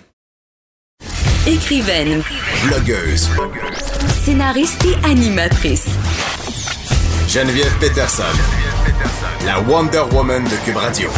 Écrivaine. 1.48 2.22
Blogueuse. 2.66 3.30
Scénariste 4.22 4.84
et 4.84 5.10
animatrice. 5.10 5.86
Geneviève 7.26 7.72
Peterson, 7.80 8.22
la 9.46 9.58
Wonder 9.60 10.02
Woman 10.12 10.44
de 10.44 10.62
Cube 10.66 10.76
Radio. 10.76 11.08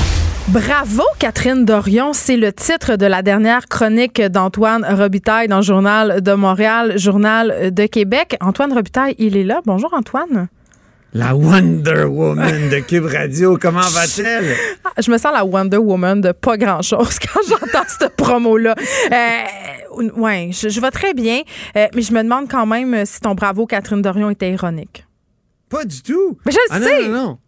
Bravo, 0.47 1.03
Catherine 1.18 1.64
Dorion. 1.64 2.12
C'est 2.12 2.37
le 2.37 2.53
titre 2.53 2.95
de 2.95 3.07
la 3.07 3.22
dernière 3.22 3.66
chronique 3.66 4.22
d'Antoine 4.22 4.86
Robitaille 4.89 5.48
dans 5.48 5.57
le 5.57 5.62
Journal 5.62 6.20
de 6.20 6.32
Montréal, 6.35 6.97
Journal 6.97 7.74
de 7.74 7.86
Québec. 7.86 8.36
Antoine 8.40 8.73
Robitaille, 8.73 9.16
il 9.19 9.36
est 9.36 9.43
là. 9.43 9.61
Bonjour, 9.66 9.93
Antoine. 9.93 10.47
La 11.12 11.35
Wonder 11.35 12.05
Woman 12.05 12.69
de 12.70 12.78
Cube 12.78 13.07
Radio, 13.07 13.59
comment 13.61 13.81
va-t-elle? 13.81 14.55
Ah, 14.85 14.90
je 15.02 15.11
me 15.11 15.19
sens 15.19 15.32
la 15.32 15.44
Wonder 15.44 15.78
Woman 15.78 16.20
de 16.20 16.31
pas 16.31 16.57
grand-chose 16.57 17.19
quand 17.19 17.40
j'entends 17.48 17.85
cette 17.89 18.15
promo-là. 18.15 18.77
Euh, 19.11 19.16
ouais, 20.16 20.50
je, 20.52 20.80
vais 20.80 20.90
très 20.90 21.14
bien, 21.14 21.42
euh, 21.76 21.86
mais 21.94 22.02
je 22.02 22.12
me 22.12 22.22
demande 22.22 22.48
quand 22.48 22.66
même 22.66 23.04
si 23.06 23.20
ton 23.20 23.34
bravo, 23.34 23.66
Catherine 23.66 24.02
Dorion, 24.02 24.30
était 24.30 24.52
ironique. 24.52 25.06
Pas 25.68 25.84
du 25.84 26.02
tout. 26.02 26.38
Mais 26.44 26.52
je 26.52 26.56
le 26.56 26.64
ah, 26.70 26.80
sais. 26.80 27.08
Non, 27.08 27.12
non, 27.12 27.24
non. 27.24 27.38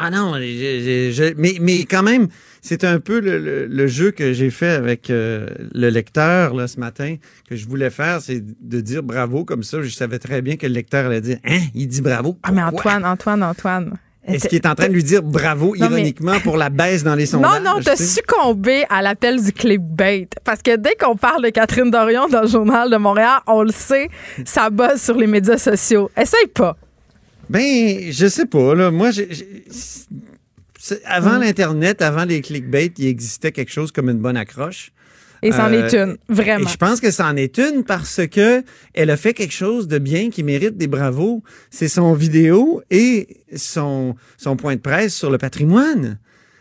Ah 0.00 0.10
non, 0.10 0.32
mais, 0.38 1.56
mais 1.60 1.84
quand 1.84 2.04
même, 2.04 2.28
c'est 2.62 2.84
un 2.84 3.00
peu 3.00 3.18
le, 3.20 3.86
jeu 3.88 4.12
que 4.12 4.32
j'ai 4.32 4.50
fait 4.50 4.70
avec 4.70 5.10
euh, 5.10 5.48
le 5.74 5.88
lecteur 5.88 6.54
là, 6.54 6.68
ce 6.68 6.78
matin, 6.78 7.16
que 7.48 7.56
je 7.56 7.66
voulais 7.66 7.90
faire, 7.90 8.20
c'est 8.20 8.40
de 8.60 8.80
dire 8.80 9.02
bravo 9.02 9.44
comme 9.44 9.64
ça. 9.64 9.82
Je 9.82 9.90
savais 9.90 10.20
très 10.20 10.40
bien 10.40 10.56
que 10.56 10.66
le 10.66 10.72
lecteur 10.72 11.06
allait 11.06 11.20
dire 11.20 11.38
Hein, 11.44 11.60
il 11.74 11.88
dit 11.88 12.00
bravo. 12.00 12.38
Ah, 12.44 12.52
mais 12.52 12.62
Antoine, 12.62 13.04
Antoine, 13.04 13.42
Antoine. 13.42 13.98
Est-ce 14.28 14.48
qu'il 14.48 14.56
est 14.56 14.66
en 14.66 14.74
train 14.74 14.88
de 14.88 14.92
lui 14.92 15.04
dire 15.04 15.22
bravo 15.22 15.74
ironiquement 15.74 16.38
pour 16.40 16.56
la 16.56 16.70
baisse 16.70 17.02
dans 17.02 17.14
les 17.14 17.26
sondages? 17.26 17.62
Non, 17.62 17.74
non, 17.74 17.80
t'as 17.82 17.96
succombé 17.96 18.84
à 18.88 19.02
l'appel 19.02 19.42
du 19.42 19.52
clickbait. 19.52 20.28
Parce 20.44 20.62
que 20.62 20.76
dès 20.76 20.94
qu'on 20.94 21.16
parle 21.16 21.44
de 21.44 21.50
Catherine 21.50 21.90
Dorion 21.90 22.28
dans 22.28 22.42
le 22.42 22.48
Journal 22.48 22.90
de 22.90 22.96
Montréal, 22.96 23.40
on 23.46 23.62
le 23.62 23.72
sait, 23.72 24.08
ça 24.44 24.70
buzz 24.70 25.00
sur 25.00 25.16
les 25.16 25.26
médias 25.26 25.58
sociaux. 25.58 26.10
Essaye 26.16 26.48
pas. 26.54 26.76
Ben, 27.48 28.12
je 28.12 28.26
sais 28.26 28.46
pas. 28.46 28.74
Là. 28.74 28.90
Moi, 28.90 29.10
avant 31.04 31.38
mm. 31.38 31.40
l'Internet, 31.40 32.02
avant 32.02 32.24
les 32.24 32.40
clickbait, 32.40 32.92
il 32.98 33.06
existait 33.06 33.52
quelque 33.52 33.72
chose 33.72 33.92
comme 33.92 34.10
une 34.10 34.18
bonne 34.18 34.36
accroche. 34.36 34.92
Et 35.42 35.52
c'en 35.52 35.72
est 35.72 35.94
euh, 35.94 36.06
une, 36.06 36.16
vraiment. 36.28 36.66
Et 36.66 36.70
je 36.70 36.76
pense 36.76 37.00
que 37.00 37.10
c'en 37.10 37.36
est 37.36 37.58
une 37.58 37.84
parce 37.84 38.20
que 38.26 38.64
elle 38.94 39.10
a 39.10 39.16
fait 39.16 39.34
quelque 39.34 39.54
chose 39.54 39.88
de 39.88 39.98
bien 39.98 40.30
qui 40.30 40.42
mérite 40.42 40.76
des 40.76 40.88
bravos. 40.88 41.42
C'est 41.70 41.88
son 41.88 42.14
vidéo 42.14 42.82
et 42.90 43.44
son, 43.54 44.16
son 44.36 44.56
point 44.56 44.76
de 44.76 44.80
presse 44.80 45.14
sur 45.14 45.30
le 45.30 45.38
patrimoine. 45.38 46.18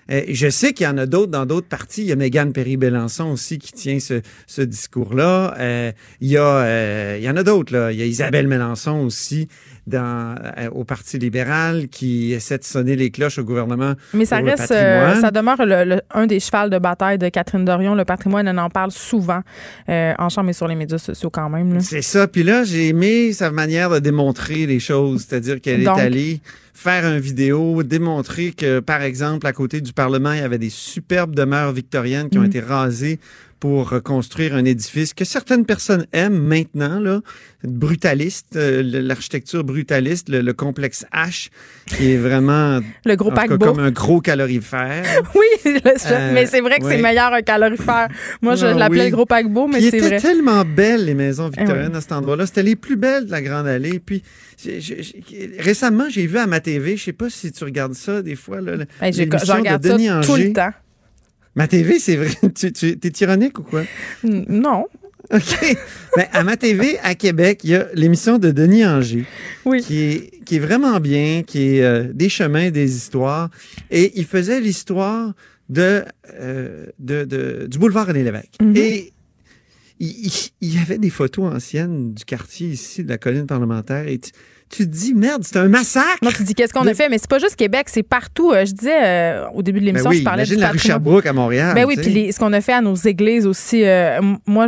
Euh, 0.10 0.22
je 0.30 0.50
sais 0.50 0.72
qu'il 0.72 0.86
y 0.86 0.88
en 0.88 0.98
a 0.98 1.06
d'autres 1.06 1.32
dans 1.32 1.46
d'autres 1.46 1.68
parties. 1.68 2.04
Il 2.04 2.08
y 2.08 2.12
a 2.14 2.16
Mégane 2.16 2.54
Perry-Belançon 2.54 3.26
aussi 3.32 3.58
qui 3.58 3.74
tient 3.74 4.00
ce, 4.00 4.22
ce 4.46 4.62
discours-là. 4.62 5.56
Euh, 5.60 5.92
il, 6.22 6.30
y 6.30 6.38
a, 6.38 7.18
il 7.18 7.24
y 7.24 7.30
en 7.30 7.36
a 7.36 7.44
d'autres. 7.44 7.74
Là. 7.74 7.92
Il 7.92 8.00
y 8.00 8.02
a 8.02 8.06
Isabelle 8.06 8.48
Mélenchon 8.48 9.04
aussi 9.04 9.50
dans, 9.88 10.36
euh, 10.58 10.70
au 10.72 10.84
Parti 10.84 11.18
libéral 11.18 11.88
qui 11.88 12.34
essaie 12.34 12.58
de 12.58 12.64
sonner 12.64 12.96
les 12.96 13.10
cloches 13.10 13.40
au 13.40 13.44
gouvernement. 13.44 13.94
Mais 14.14 14.26
ça 14.26 14.38
reste, 14.38 14.72
euh, 14.72 15.20
ça 15.22 15.32
demeure 15.32 15.58
le, 15.60 16.02
un 16.14 16.28
des 16.28 16.40
chevals 16.40 16.70
de 16.70 16.78
bataille 16.78 17.18
de 17.18 17.30
Catherine 17.30 17.66
Dorion. 17.66 17.96
Le 17.96 18.06
patrimoine, 18.06 18.48
on 18.50 18.58
en 18.58 18.70
parle 18.70 18.92
souvent 18.92 19.42
euh, 19.90 20.14
en 20.20 20.30
chambre 20.30 20.50
et 20.50 20.54
sur 20.54 20.68
les 20.68 20.76
médias 20.76 20.98
sociaux 20.98 21.30
quand 21.30 21.50
même. 21.50 21.80
C'est 21.80 22.02
ça. 22.02 22.28
Puis 22.28 22.44
là, 22.44 22.64
j'ai 22.66 22.90
aimé 22.90 23.32
sa 23.32 23.50
manière 23.50 23.90
de 23.90 24.00
démontrer 24.00 24.66
les 24.66 24.80
choses, 24.80 25.26
c'est-à-dire 25.28 25.62
qu'elle 25.62 25.84
est 25.84 25.88
allée 25.88 26.42
faire 26.74 27.06
une 27.06 27.20
vidéo, 27.20 27.82
démontrer 27.82 28.52
que, 28.52 28.80
par 28.80 29.02
exemple, 29.02 29.48
à 29.48 29.54
côté 29.54 29.82
du 29.82 29.94
Parlement, 29.94 30.34
il 30.34 30.40
y 30.40 30.44
avait 30.44 30.60
des 30.60 30.70
superbes 30.70 31.34
demeures 31.34 31.72
victoriennes 31.72 32.30
qui 32.30 32.38
ont 32.38 32.44
mm. 32.44 32.46
été 32.46 32.60
rasées 32.60 33.20
pour 33.60 33.90
reconstruire 33.90 34.56
un 34.56 34.66
édifice 34.66 35.14
que 35.14 35.26
certaines 35.26 35.66
personnes 35.66 36.06
aiment 36.14 36.38
maintenant, 36.38 37.00
là, 37.00 37.22
brutaliste, 37.64 38.56
euh, 38.56 38.82
l'architecture 38.84 39.64
brutaliste, 39.64 40.30
le, 40.30 40.54
complexe 40.54 41.06
H, 41.14 41.50
qui 41.88 42.12
est 42.12 42.18
vraiment 42.18 42.80
le 43.06 43.16
gros 43.16 43.32
paquebot. 43.32 43.66
comme 43.66 43.80
un 43.80 43.92
gros 43.92 44.22
calorifère. 44.22 45.04
oui, 45.36 45.46
euh, 45.66 46.34
mais 46.34 46.46
c'est 46.46 46.62
vrai 46.62 46.80
que 46.80 46.88
c'est 46.88 47.02
meilleur 47.02 47.34
un 47.34 47.42
calorifère. 47.42 48.10
Moi, 48.42 48.56
je 48.56 48.68
ah 48.68 48.74
l'appelais 48.74 49.06
le 49.06 49.16
gros 49.16 49.26
paquebot, 49.26 49.68
mais 49.68 49.82
c'est 49.82 50.00
vrai. 50.00 50.20
C'était 50.20 50.20
tellement 50.20 50.64
belle 50.64 51.06
les 51.06 51.16
maisons 51.16 51.50
victoriennes 51.50 51.96
à 51.96 52.02
cet 52.02 52.12
endroit-là. 52.12 52.46
C'était 52.46 52.64
les 52.64 52.76
plus 52.76 52.96
belles 52.96 53.26
de 53.26 53.32
la 53.32 53.42
Grande 53.42 53.68
Allée. 53.68 54.00
Puis 54.00 54.24
récemment, 55.60 56.06
j'ai 56.10 56.28
vu 56.28 56.38
à 56.38 56.48
ma 56.48 56.60
TV, 56.60 56.98
je 56.98 57.06
sais 57.06 57.14
pas 57.14 57.30
si 57.30 57.52
tu 57.52 57.64
regardes 57.64 57.94
ça 57.94 58.22
des 58.22 58.36
fois, 58.36 58.62
là, 58.62 58.78
ben, 59.02 59.12
de 59.12 59.78
Denis 59.78 60.08
ça 60.08 60.22
tout 60.22 60.36
le 60.36 60.54
temps. 60.54 60.72
Ma 61.58 61.68
TV, 61.68 62.00
c'est 62.00 62.16
vrai. 62.16 62.30
Tu, 62.56 62.72
tu 62.72 62.88
es 62.92 63.12
tyrannique 63.12 63.60
ou 63.60 63.64
quoi? 63.64 63.84
Non. 64.24 64.86
OK. 65.34 65.78
Mais 66.16 66.30
à 66.32 66.44
ma 66.44 66.56
TV, 66.56 67.00
à 67.00 67.16
Québec, 67.16 67.62
il 67.64 67.72
y 67.72 67.76
a 67.76 67.88
l'émission 67.96 68.38
de 68.38 68.52
Denis 68.52 68.86
Anger. 68.86 69.26
Oui. 69.66 69.82
Qui 69.82 70.04
est, 70.04 70.44
qui 70.46 70.58
est 70.58 70.60
vraiment 70.60 71.00
bien, 71.00 71.42
qui 71.42 71.78
est 71.78 71.84
euh, 71.84 72.06
des 72.14 72.30
chemins, 72.30 72.70
des 72.70 72.96
histoires. 72.96 73.50
Et 73.90 74.14
il 74.20 74.26
faisait 74.26 74.62
l'histoire 74.62 75.34
de, 75.68 76.06
euh, 76.40 76.86
de, 77.00 77.26
de, 77.26 77.68
du 77.68 77.80
boulevard 77.80 78.06
René 78.08 78.24
Lévesque. 78.24 78.54
Mm-hmm. 78.62 78.78
Et 78.78 79.14
il, 80.00 80.32
il, 80.62 80.76
y 80.76 80.78
avait 80.78 81.00
des 81.00 81.10
photos 81.10 81.52
anciennes 81.54 82.14
du 82.14 82.24
quartier 82.24 82.70
ici, 82.70 83.04
de 83.04 83.10
la 83.10 83.18
colline 83.18 83.48
parlementaire. 83.48 84.08
Et 84.08 84.20
tu 84.20 84.32
te 84.70 84.84
dis, 84.84 85.14
merde, 85.14 85.44
c'est 85.44 85.58
un 85.58 85.68
massacre. 85.68 86.18
Non, 86.22 86.30
tu 86.32 86.44
dis, 86.44 86.54
qu'est-ce 86.54 86.74
qu'on 86.74 86.86
a 86.88 86.94
fait? 86.94 87.10
Mais 87.10 87.18
c'est 87.18 87.30
pas 87.30 87.40
juste 87.40 87.56
Québec, 87.56 87.88
c'est 87.90 88.04
partout. 88.04 88.52
Euh, 88.52 88.66
je 88.66 88.74
disais 88.74 89.00
euh, 89.04 89.46
au 89.54 89.62
début 89.62 89.80
de 89.80 89.86
ben 89.86 89.94
l'émission, 89.94 90.12
je 90.12 90.24
parlais 90.24 90.46
de 90.46 90.56
la 90.56 90.70
rue 90.70 90.80
Sherbrooke 90.80 91.26
à 91.26 91.34
Montréal. 91.34 91.74
Ben 91.76 91.86
oui, 91.86 91.96
puis 91.96 92.32
ce 92.32 92.40
qu'on 92.40 92.54
a 92.54 92.62
fait 92.62 92.74
à 92.74 92.82
nos 92.82 92.96
églises 92.96 93.46
aussi. 93.46 93.84
Euh, 93.84 94.20
moi, 94.46 94.68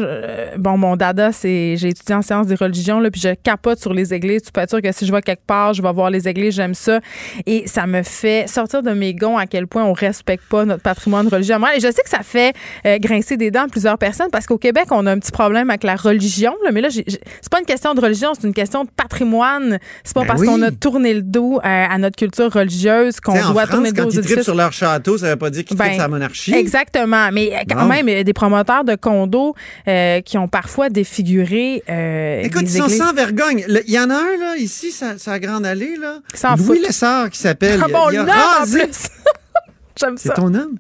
bon, 0.57 0.77
mon 0.77 0.95
dada, 0.95 1.31
c'est 1.31 1.76
j'ai 1.77 1.89
étudié 1.89 2.15
en 2.15 2.21
sciences 2.21 2.47
des 2.47 2.55
religions, 2.55 2.99
là, 2.99 3.11
puis 3.11 3.21
je 3.21 3.34
capote 3.34 3.80
sur 3.80 3.93
les 3.93 4.13
églises. 4.13 4.43
Tu 4.43 4.51
peux 4.51 4.61
être 4.61 4.69
sûr 4.69 4.81
que 4.81 4.91
si 4.91 5.05
je 5.05 5.11
vais 5.11 5.21
quelque 5.21 5.45
part, 5.45 5.73
je 5.73 5.81
vais 5.81 5.91
voir 5.91 6.09
les 6.09 6.27
églises, 6.27 6.55
j'aime 6.55 6.73
ça. 6.73 6.99
Et 7.45 7.67
ça 7.67 7.88
me 7.88 8.03
fait 8.03 8.47
sortir 8.47 8.84
de 8.84 8.91
mes 8.91 9.13
gonds 9.13 9.38
à 9.38 9.47
quel 9.47 9.67
point 9.67 9.84
on 9.84 9.93
respecte 9.93 10.43
pas 10.49 10.65
notre 10.65 10.84
patrimoine 10.84 11.27
religieux. 11.27 11.55
Et 11.76 11.80
je 11.80 11.91
sais 11.91 12.01
que 12.03 12.09
ça 12.09 12.21
fait 12.23 12.55
grincer 12.99 13.38
des 13.38 13.51
dents 13.51 13.63
à 13.63 13.67
plusieurs 13.67 13.97
personnes 13.97 14.30
parce 14.31 14.45
qu'au 14.45 14.57
Québec, 14.57 14.88
on 14.91 15.05
a 15.05 15.11
un 15.11 15.19
petit 15.19 15.31
problème 15.31 15.69
avec 15.69 15.84
la 15.84 15.95
religion. 15.95 16.53
Là, 16.63 16.71
mais 16.71 16.81
là, 16.81 16.89
c'est 16.89 17.49
pas 17.51 17.59
une 17.59 17.65
question 17.65 17.93
de 17.93 18.01
religion, 18.01 18.31
c'est 18.34 18.47
une 18.47 18.53
question 18.53 18.84
de 18.84 18.89
patrimoine 18.95 19.80
c'est 20.03 20.13
pas 20.13 20.21
ben 20.21 20.27
parce 20.27 20.43
qu'on 20.43 20.61
a 20.61 20.71
tourné 20.71 21.13
le 21.13 21.21
dos 21.21 21.59
à, 21.63 21.97
notre 21.97 22.15
culture 22.15 22.51
religieuse 22.51 23.19
qu'on 23.19 23.33
doit 23.51 23.67
tourner 23.67 23.89
le 23.89 23.95
dos 23.95 24.03
quand 24.03 24.09
ils 24.09 24.43
sur 24.43 24.55
leur 24.55 24.73
château, 24.73 25.17
ça 25.17 25.29
veut 25.29 25.35
pas 25.35 25.49
dire 25.49 25.65
qu'ils 25.65 25.77
ben, 25.77 25.97
la 25.97 26.07
monarchie. 26.07 26.53
Exactement. 26.53 27.29
Mais 27.31 27.51
quand 27.69 27.85
même, 27.85 28.23
des 28.23 28.33
promoteurs 28.33 28.83
de 28.83 28.95
condos 28.95 29.55
euh, 29.87 30.21
qui 30.21 30.37
ont 30.37 30.47
parfois 30.47 30.89
défiguré 30.89 31.83
euh, 31.89 32.41
Écoute, 32.43 32.63
ils 32.63 32.69
sont 32.69 32.89
sans 32.89 33.13
vergogne. 33.13 33.65
Il 33.87 33.93
y 33.93 33.99
en 33.99 34.09
a 34.09 34.15
un, 34.15 34.37
là, 34.39 34.57
ici, 34.57 34.91
sa, 34.91 35.39
grande 35.39 35.65
allée, 35.65 35.95
là. 35.97 36.19
Sans 36.33 36.55
Louis 36.55 36.79
Lessard, 36.79 37.29
qui 37.29 37.39
s'appelle. 37.39 37.79
Ah 37.83 37.87
bon, 37.91 38.09
il 38.11 38.17
a, 38.17 38.61
en 38.61 38.65
plus. 38.65 38.79
J'aime 39.99 40.17
ça. 40.17 40.33
C'est 40.33 40.41
ton 40.41 40.53
homme? 40.53 40.77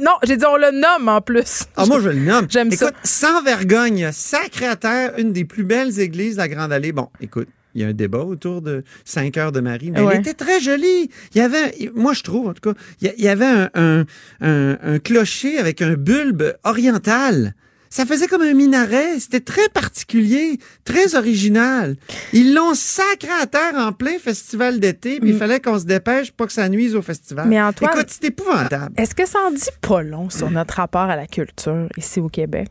Non, 0.00 0.12
j'ai 0.22 0.36
dit 0.38 0.46
on 0.46 0.56
le 0.56 0.70
nomme 0.70 1.08
en 1.08 1.20
plus. 1.20 1.64
Ah, 1.76 1.84
moi, 1.84 2.00
je 2.00 2.08
le 2.08 2.20
nomme. 2.20 2.46
J'aime 2.48 2.70
ça. 2.70 2.86
Écoute, 2.86 2.98
sans 3.04 3.42
vergogne, 3.42 4.10
sacré 4.12 4.66
à 4.66 4.76
terre, 4.76 5.12
une 5.18 5.32
des 5.32 5.44
plus 5.44 5.64
belles 5.64 6.00
églises 6.00 6.36
de 6.36 6.38
la 6.38 6.48
Grande 6.48 6.72
Allée. 6.72 6.92
Bon, 6.92 7.10
écoute, 7.20 7.48
il 7.74 7.82
y 7.82 7.84
a 7.84 7.88
un 7.88 7.92
débat 7.92 8.24
autour 8.24 8.62
de 8.62 8.84
5 9.04 9.36
heures 9.36 9.52
de 9.52 9.60
Marie. 9.60 9.90
Mais 9.90 10.00
elle 10.00 10.20
était 10.20 10.34
très 10.34 10.60
jolie. 10.60 11.10
Il 11.34 11.38
y 11.38 11.40
avait, 11.40 11.90
moi 11.94 12.12
je 12.12 12.22
trouve 12.22 12.48
en 12.48 12.54
tout 12.54 12.72
cas, 12.72 12.78
il 13.00 13.12
y 13.18 13.28
avait 13.28 13.68
un, 13.74 14.04
un, 14.40 14.98
clocher 14.98 15.58
avec 15.58 15.82
un 15.82 15.94
bulbe 15.94 16.54
oriental. 16.64 17.54
Ça 17.90 18.06
faisait 18.06 18.26
comme 18.26 18.40
un 18.40 18.54
minaret. 18.54 19.20
C'était 19.20 19.40
très 19.40 19.68
particulier, 19.68 20.58
très 20.84 21.14
original. 21.14 21.96
Ils 22.32 22.54
l'ont 22.54 22.72
sacré 22.72 23.28
à 23.38 23.46
terre 23.46 23.74
en 23.76 23.92
plein 23.92 24.18
festival 24.18 24.80
d'été, 24.80 25.20
puis 25.20 25.30
il 25.30 25.34
mm. 25.34 25.38
fallait 25.38 25.60
qu'on 25.60 25.78
se 25.78 25.84
dépêche 25.84 26.32
pour 26.32 26.46
que 26.46 26.54
ça 26.54 26.70
nuise 26.70 26.96
au 26.96 27.02
festival. 27.02 27.48
Mais 27.48 27.60
Antoine, 27.60 27.92
Écoute, 27.92 28.08
c'est 28.08 28.28
épouvantable. 28.28 28.94
Est-ce 28.96 29.14
que 29.14 29.26
ça 29.26 29.40
en 29.46 29.50
dit 29.50 29.60
pas 29.82 30.02
long 30.02 30.30
sur 30.30 30.50
notre 30.50 30.74
rapport 30.74 31.02
à 31.02 31.16
la 31.16 31.26
culture 31.26 31.88
ici 31.98 32.18
au 32.18 32.30
Québec? 32.30 32.68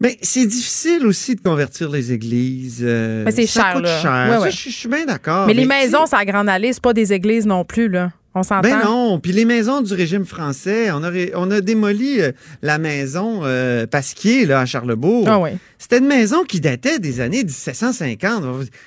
Mais 0.00 0.16
c'est 0.22 0.46
difficile 0.46 1.06
aussi 1.06 1.34
de 1.34 1.42
convertir 1.42 1.90
les 1.90 2.10
églises. 2.12 2.80
Euh, 2.82 3.22
mais 3.24 3.32
c'est 3.32 3.46
cher, 3.46 3.80
là. 3.80 4.48
Je, 4.48 4.70
suis 4.70 4.88
bien 4.88 5.04
d'accord. 5.04 5.46
Mais, 5.46 5.52
les 5.52 5.66
maisons, 5.66 6.06
ça 6.06 6.18
à 6.18 6.24
Grande 6.24 6.48
Allée, 6.48 6.72
c'est 6.72 6.82
pas 6.82 6.94
des 6.94 7.12
églises 7.12 7.46
non 7.46 7.64
plus, 7.64 7.88
là. 7.88 8.10
On 8.34 8.42
s'entend. 8.42 8.62
Ben 8.62 8.84
non. 8.84 9.18
Puis 9.18 9.32
les 9.32 9.44
maisons 9.44 9.80
du 9.82 9.92
régime 9.92 10.24
français, 10.24 10.90
on 10.92 11.02
a, 11.02 11.10
on 11.34 11.50
a 11.50 11.60
démoli 11.60 12.20
euh, 12.20 12.30
la 12.62 12.78
maison 12.78 13.40
euh, 13.42 13.86
Pasquier, 13.86 14.46
là, 14.46 14.60
à 14.60 14.66
Charlebourg. 14.66 15.26
Ah 15.28 15.40
oui. 15.40 15.50
C'était 15.78 15.98
une 15.98 16.06
maison 16.06 16.44
qui 16.44 16.60
datait 16.60 17.00
des 17.00 17.20
années 17.20 17.42
1750. 17.42 18.44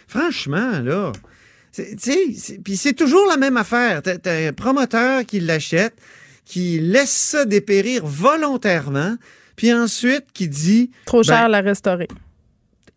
Franchement, 0.07 0.79
là. 0.81 1.11
Puis 1.73 2.77
c'est 2.77 2.93
toujours 2.93 3.27
la 3.27 3.37
même 3.37 3.57
affaire. 3.57 4.01
T'as 4.01 4.47
un 4.47 4.53
promoteur 4.53 5.25
qui 5.25 5.41
l'achète, 5.41 5.93
qui 6.45 6.79
laisse 6.79 7.11
ça 7.11 7.45
dépérir 7.45 8.05
volontairement 8.05 9.17
puis 9.55 9.73
ensuite, 9.73 10.25
qui 10.33 10.47
dit. 10.47 10.91
Trop 11.05 11.23
cher 11.23 11.43
ben, 11.43 11.47
la 11.49 11.61
restaurer. 11.61 12.07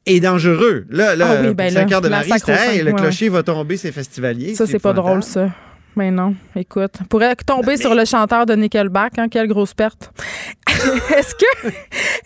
Et 0.07 0.21
dangereux. 0.21 0.87
Là, 0.89 1.17
là, 1.17 1.39
ah 1.41 1.53
ben 1.53 1.87
cœur 1.87 2.01
de 2.01 2.09
Marie, 2.09 2.31
hey, 2.49 2.83
le 2.83 2.93
clocher 2.93 3.29
va 3.29 3.43
tomber, 3.43 3.77
c'est 3.77 3.91
festivalier. 3.91 4.55
Ça, 4.55 4.67
c'est 4.67 4.79
pas 4.79 4.93
drôle, 4.93 5.23
ça. 5.23 5.51
Mais 5.97 6.11
non, 6.11 6.35
écoute, 6.55 6.93
pourrait 7.09 7.35
tomber 7.37 7.79
sur 7.79 7.95
le 7.95 8.05
chanteur 8.05 8.45
de 8.45 8.55
Nickelback, 8.55 9.19
hein, 9.19 9.29
quelle 9.29 9.49
grosse 9.49 9.73
perte. 9.73 10.13
est-ce 10.69 11.35
que, 11.35 11.69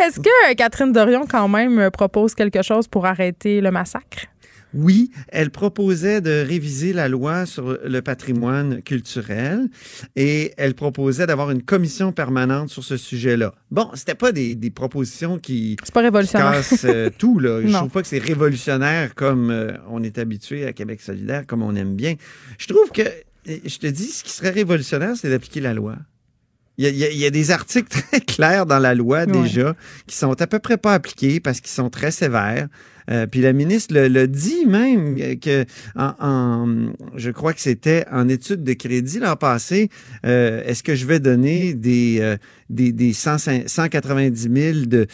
est-ce 0.02 0.19
que 0.19 0.55
Catherine 0.55 0.93
Dorion 0.93 1.24
quand 1.27 1.47
même 1.47 1.89
propose 1.93 2.35
quelque 2.35 2.62
chose 2.62 2.89
pour 2.89 3.07
arrêter 3.07 3.61
le 3.61 3.70
massacre? 3.70 4.27
Oui, 4.75 5.11
elle 5.29 5.51
proposait 5.51 6.21
de 6.21 6.45
réviser 6.47 6.93
la 6.93 7.09
loi 7.09 7.47
sur 7.47 7.79
le 7.85 8.03
patrimoine 8.03 8.83
culturel 8.83 9.69
et 10.17 10.53
elle 10.57 10.75
proposait 10.75 11.27
d'avoir 11.27 11.51
une 11.51 11.63
commission 11.63 12.13
permanente 12.13 12.71
sur 12.71 12.85
ce 12.85 12.97
sujet-là. 12.97 13.55
Bon, 13.71 13.91
c'était 13.95 14.15
pas 14.15 14.33
des, 14.33 14.57
propositions 14.75 15.39
qui, 15.39 15.77
c'est 15.83 15.93
pas 15.93 16.03
révolutionnaire. 16.03 16.53
cassent 16.53 16.85
euh, 16.85 17.11
tout. 17.17 17.39
Là. 17.39 17.61
Je 17.63 17.73
trouve 17.73 17.91
pas 17.91 18.03
que 18.03 18.09
c'est 18.09 18.19
révolutionnaire 18.19 19.15
comme 19.15 19.51
euh, 19.51 19.73
on 19.89 20.03
est 20.03 20.19
habitué 20.19 20.67
à 20.67 20.73
Québec 20.73 21.01
solidaire, 21.01 21.47
comme 21.47 21.63
on 21.63 21.75
aime 21.75 21.97
bien. 21.97 22.15
Je 22.59 22.69
trouve 22.69 22.91
que, 22.91 23.03
je 23.47 23.79
te 23.79 23.87
dis, 23.87 24.07
ce 24.07 24.23
qui 24.23 24.31
serait 24.31 24.51
révolutionnaire, 24.51 25.17
c'est 25.17 25.31
d'appliquer 25.31 25.61
la 25.61 25.75
loi. 25.75 25.97
Il 26.79 26.97
y, 26.97 27.27
a, 27.27 27.31
des 27.31 27.51
articles 27.51 27.89
très 28.09 28.21
clairs 28.21 28.65
dans 28.65 28.79
la 28.79 28.95
loi 28.95 29.27
déjà 29.27 29.75
qui 30.07 30.17
sont 30.17 30.41
à 30.41 30.47
peu 30.47 30.59
près 30.59 30.79
pas 30.79 30.95
appliqués 30.95 31.39
parce 31.39 31.61
qu'ils 31.61 31.71
sont 31.71 31.91
très 31.91 32.11
sévères. 32.11 32.69
Euh, 33.11 33.27
puis 33.27 33.41
la 33.41 33.53
ministre 33.53 33.95
le, 33.95 34.27
dit 34.27 34.66
même 34.66 35.16
que, 35.41 35.65
en, 35.97 36.66
je 37.16 37.31
crois 37.31 37.53
que 37.53 37.61
c'était 37.61 38.05
en 38.11 38.28
étude 38.28 38.62
de 38.62 38.73
crédit 38.73 39.19
l'an 39.19 39.37
passé, 39.37 39.91
euh, 40.24 40.62
est-ce 40.65 40.82
que 40.82 40.95
je 40.95 41.07
vais 41.07 41.19
donner 41.19 41.74
des, 41.74 42.19
euh, 42.20 42.37
des, 42.69 42.93
des 42.93 43.12
190 43.12 44.49
000 44.53 44.87
de, 44.87 45.07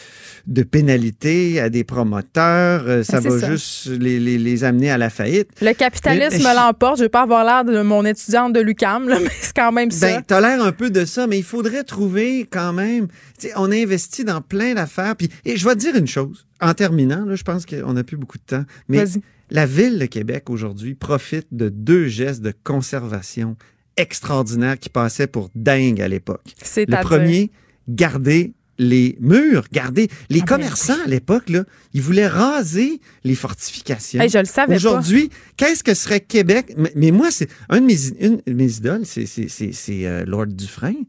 de 0.45 0.63
pénalités 0.63 1.59
à 1.59 1.69
des 1.69 1.83
promoteurs? 1.83 3.03
ça 3.03 3.19
va 3.19 3.49
juste 3.49 3.87
les, 3.87 4.19
les, 4.19 4.37
les, 4.37 4.63
amener 4.63 4.91
à 4.91 4.97
la 4.97 5.09
faillite. 5.09 5.49
Le 5.61 5.73
capitalisme 5.73 6.47
l'emporte. 6.55 6.97
Je 6.97 7.03
vais 7.03 7.09
pas 7.09 7.23
avoir 7.23 7.43
l'air 7.43 7.65
de 7.65 7.81
mon 7.81 8.05
étudiante 8.05 8.53
de 8.53 8.59
l'UCAM, 8.59 9.05
mais 9.07 9.29
c'est 9.41 9.55
quand 9.55 9.71
même 9.71 9.91
ça. 9.91 10.07
Ben, 10.07 10.23
t'as 10.25 10.41
l'air 10.41 10.63
un 10.63 10.71
peu 10.71 10.89
de 10.89 11.05
ça, 11.05 11.27
mais 11.27 11.37
il 11.37 11.43
faudrait 11.43 11.83
trouver 11.83 12.47
quand 12.49 12.73
même... 12.73 13.07
On 13.55 13.71
a 13.71 13.75
investi 13.75 14.23
dans 14.23 14.41
plein 14.41 14.73
d'affaires. 14.73 15.15
Puis, 15.15 15.29
et 15.45 15.57
je 15.57 15.67
vais 15.67 15.75
te 15.75 15.79
dire 15.79 15.95
une 15.95 16.07
chose 16.07 16.46
en 16.61 16.73
terminant, 16.73 17.25
là, 17.25 17.35
je 17.35 17.43
pense 17.43 17.65
qu'on 17.65 17.93
n'a 17.93 18.03
plus 18.03 18.17
beaucoup 18.17 18.37
de 18.37 18.43
temps, 18.43 18.65
mais 18.87 19.03
la 19.49 19.65
ville 19.65 19.99
de 19.99 20.05
Québec 20.05 20.49
aujourd'hui 20.49 20.95
profite 20.95 21.47
de 21.51 21.69
deux 21.69 22.07
gestes 22.07 22.41
de 22.41 22.53
conservation 22.63 23.55
extraordinaires 23.95 24.77
qui 24.77 24.89
passaient 24.89 25.27
pour 25.27 25.49
dingue 25.55 26.01
à 26.01 26.07
l'époque. 26.07 26.55
Le 26.75 27.01
premier, 27.01 27.51
garder 27.87 28.53
les 28.79 29.17
murs, 29.19 29.65
garder 29.71 30.07
les 30.29 30.41
ah, 30.43 30.45
commerçants 30.45 31.01
à 31.03 31.07
l'époque 31.07 31.49
là, 31.49 31.63
ils 31.93 32.01
voulaient 32.01 32.27
raser 32.27 33.01
les 33.23 33.33
fortifications. 33.33 34.21
je 34.27 34.37
le 34.37 34.45
savais 34.45 34.75
Aujourd'hui, 34.75 35.31
qu'est-ce 35.55 35.83
que 35.83 35.95
serait 35.95 36.19
Québec? 36.19 36.75
Mais, 36.95 37.09
moi, 37.09 37.31
c'est 37.31 37.49
un 37.69 37.81
de 37.81 37.85
mes, 37.85 38.07
une, 38.19 38.41
mes 38.47 38.77
idoles, 38.77 39.05
c'est 39.05 40.05
euh, 40.05 40.25
Lord 40.25 40.47
Dufresne. 40.47 41.05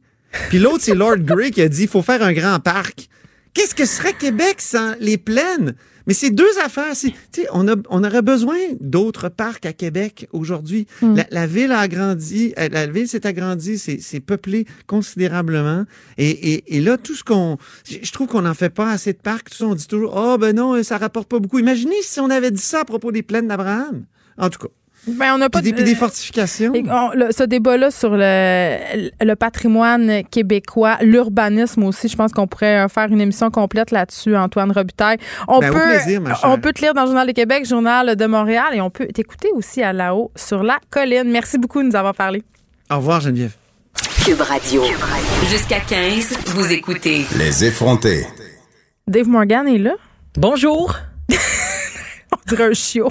Puis 0.49 0.59
l'autre, 0.59 0.83
c'est 0.83 0.95
Lord 0.95 1.19
Grey 1.19 1.51
qui 1.51 1.63
a 1.63 1.69
dit 1.69 1.83
il 1.83 1.89
faut 1.89 2.03
faire 2.03 2.23
un 2.23 2.33
grand 2.33 2.61
parc. 2.61 3.09
Qu'est-ce 3.59 3.75
que 3.75 3.87
serait 3.87 4.13
Québec 4.13 4.61
sans 4.61 4.95
les 5.01 5.19
plaines? 5.19 5.75
Mais 6.07 6.15
c'est 6.15 6.31
deux 6.31 6.61
affaires. 6.65 6.93
On, 7.51 7.67
a, 7.67 7.75
on 7.91 8.05
aurait 8.05 8.23
besoin 8.23 8.57
d'autres 8.79 9.29
parcs 9.29 9.67
à 9.67 9.73
Québec 9.73 10.29
aujourd'hui. 10.33 10.87
Hmm. 11.03 11.17
La, 11.33 11.49
ville 11.49 11.73
a 11.73 11.81
agrandi, 11.81 12.55
euh, 12.57 12.69
la 12.71 12.87
ville 12.87 13.09
s'est 13.09 13.27
agrandie, 13.27 13.77
c'est 13.77 14.21
peuplé 14.21 14.65
considérablement. 14.87 15.87
Et, 16.19 16.77
et, 16.77 16.81
là, 16.81 16.99
tout 16.99 17.17
ce 17.17 17.25
qu'on. 17.25 17.59
Je 17.91 18.13
trouve 18.13 18.29
qu'on 18.29 18.43
n'en 18.43 18.55
fait 18.55 18.71
pas 18.71 18.93
assez 18.93 19.13
de 19.13 19.19
parcs. 19.19 19.51
Tout 19.51 19.57
ça, 19.57 19.67
on 19.67 19.75
dit 19.75 19.89
toujours 19.89 20.15
Oh, 20.15 20.39
ben 20.39 20.55
non, 20.55 20.81
ça 20.85 20.97
rapporte 20.97 21.29
pas 21.29 21.41
beaucoup. 21.41 21.59
Imaginez 21.59 22.01
si 22.03 22.21
on 22.21 22.31
avait 22.31 22.53
dit 22.53 22.63
ça 22.63 22.83
à 22.83 22.85
propos 22.85 23.11
des 23.11 23.25
plaines 23.25 23.49
d'Abraham. 23.49 24.05
En 24.37 24.51
tout 24.51 24.61
cas. 24.61 24.78
Ben, 25.09 25.35
on 25.35 25.39
n'a 25.39 25.49
pas 25.49 25.63
des, 25.63 25.73
des 25.73 25.95
fortifications. 25.95 26.73
ce 26.73 27.45
débat-là 27.45 27.91
sur 27.91 28.11
le, 28.13 28.77
le, 29.21 29.35
patrimoine 29.35 30.23
québécois, 30.31 30.99
l'urbanisme 31.01 31.85
aussi, 31.85 32.09
je 32.09 32.17
pense 32.17 32.33
qu'on 32.33 32.47
pourrait 32.47 32.89
faire 32.89 33.07
une 33.11 33.21
émission 33.21 33.51
complète 33.51 33.91
là-dessus, 33.91 34.37
Antoine 34.37 34.73
Robitaille. 34.73 35.19
On 35.47 35.61
ben, 35.61 35.73
peut, 35.73 36.23
on 36.45 36.59
peut 36.59 36.73
te 36.73 36.83
lire 36.83 36.95
dans 36.95 37.03
le 37.03 37.09
Journal 37.09 37.27
de 37.27 37.33
Québec, 37.33 37.67
Journal 37.67 38.17
de 38.17 38.27
Montréal, 38.27 38.69
et 38.75 38.81
on 38.81 38.91
peut 38.91 39.07
t'écouter 39.07 39.49
aussi 39.55 39.83
à 39.83 39.93
la 39.93 40.15
haut 40.15 40.31
sur 40.37 40.63
la 40.63 40.79
colline. 40.91 41.31
Merci 41.31 41.59
beaucoup 41.59 41.83
de 41.83 41.89
nous 41.89 41.97
avoir 41.97 42.15
parlé. 42.15 42.43
Au 42.91 42.97
revoir, 42.97 43.21
Geneviève. 43.21 43.53
Cube 44.25 44.41
Radio. 44.41 44.83
Jusqu'à 45.51 45.81
15, 45.81 46.39
vous 46.47 46.73
écoutez. 46.73 47.25
Les 47.37 47.65
effrontés. 47.65 48.27
Dave 49.07 49.29
Morgan 49.29 49.67
est 49.67 49.79
là. 49.79 49.95
Bonjour. 50.37 50.97
un 52.57 52.73
chiot. 52.73 53.09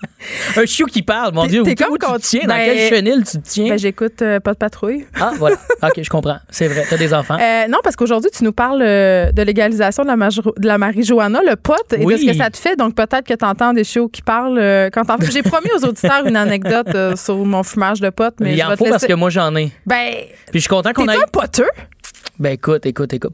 un 0.56 0.66
chiot 0.66 0.86
qui 0.86 1.02
parle, 1.02 1.34
mon 1.34 1.46
Dieu. 1.46 1.62
Où, 1.62 1.64
comme 1.74 1.92
où 1.92 1.98
tu 1.98 2.06
te 2.06 2.18
tiens? 2.18 2.40
Dans 2.42 2.54
ben, 2.54 2.64
quelle 2.64 2.88
chenille 2.88 3.24
tu 3.24 3.38
te 3.38 3.48
tiens? 3.48 3.68
Ben, 3.68 3.78
j'écoute 3.78 4.22
euh, 4.22 4.40
pas 4.40 4.52
de 4.52 4.58
patrouille. 4.58 5.06
Ah, 5.18 5.32
voilà. 5.36 5.56
OK, 5.82 6.00
je 6.02 6.10
comprends. 6.10 6.38
C'est 6.50 6.68
vrai. 6.68 6.84
T'as 6.88 6.96
des 6.96 7.14
enfants. 7.14 7.36
Euh, 7.40 7.68
non, 7.68 7.78
parce 7.82 7.96
qu'aujourd'hui, 7.96 8.30
tu 8.30 8.44
nous 8.44 8.52
parles 8.52 8.82
euh, 8.82 9.32
de 9.32 9.42
légalisation 9.42 10.02
de 10.02 10.08
la, 10.08 10.16
de 10.16 10.66
la 10.66 10.78
marijuana, 10.78 11.40
le 11.42 11.56
pot, 11.56 11.74
et 11.92 12.04
de 12.04 12.16
ce 12.16 12.26
que 12.26 12.34
ça 12.34 12.50
te 12.50 12.56
fait. 12.56 12.76
Donc, 12.76 12.94
peut-être 12.94 13.26
que 13.26 13.34
tu 13.34 13.44
entends 13.44 13.72
des 13.72 13.84
chiots 13.84 14.08
qui 14.08 14.22
parlent 14.22 14.58
quand 14.92 15.04
J'ai 15.30 15.42
promis 15.42 15.70
aux 15.76 15.86
auditeurs 15.86 16.26
une 16.26 16.36
anecdote 16.36 17.16
sur 17.16 17.36
mon 17.36 17.62
fumage 17.62 18.00
de 18.00 18.10
pot, 18.10 18.34
mais 18.40 18.54
Il 18.54 18.62
en 18.64 18.76
faut 18.76 18.84
parce 18.84 19.06
que 19.06 19.14
moi, 19.14 19.30
j'en 19.30 19.54
ai. 19.56 19.72
Ben. 19.86 20.14
Puis 20.50 20.54
je 20.54 20.60
suis 20.60 20.68
content 20.68 20.92
qu'on 20.92 21.08
ait. 21.08 21.16
un 21.16 21.26
poteux? 21.30 21.68
Ben 22.38 22.52
écoute, 22.52 22.86
écoute, 22.86 23.12
écoute. 23.12 23.32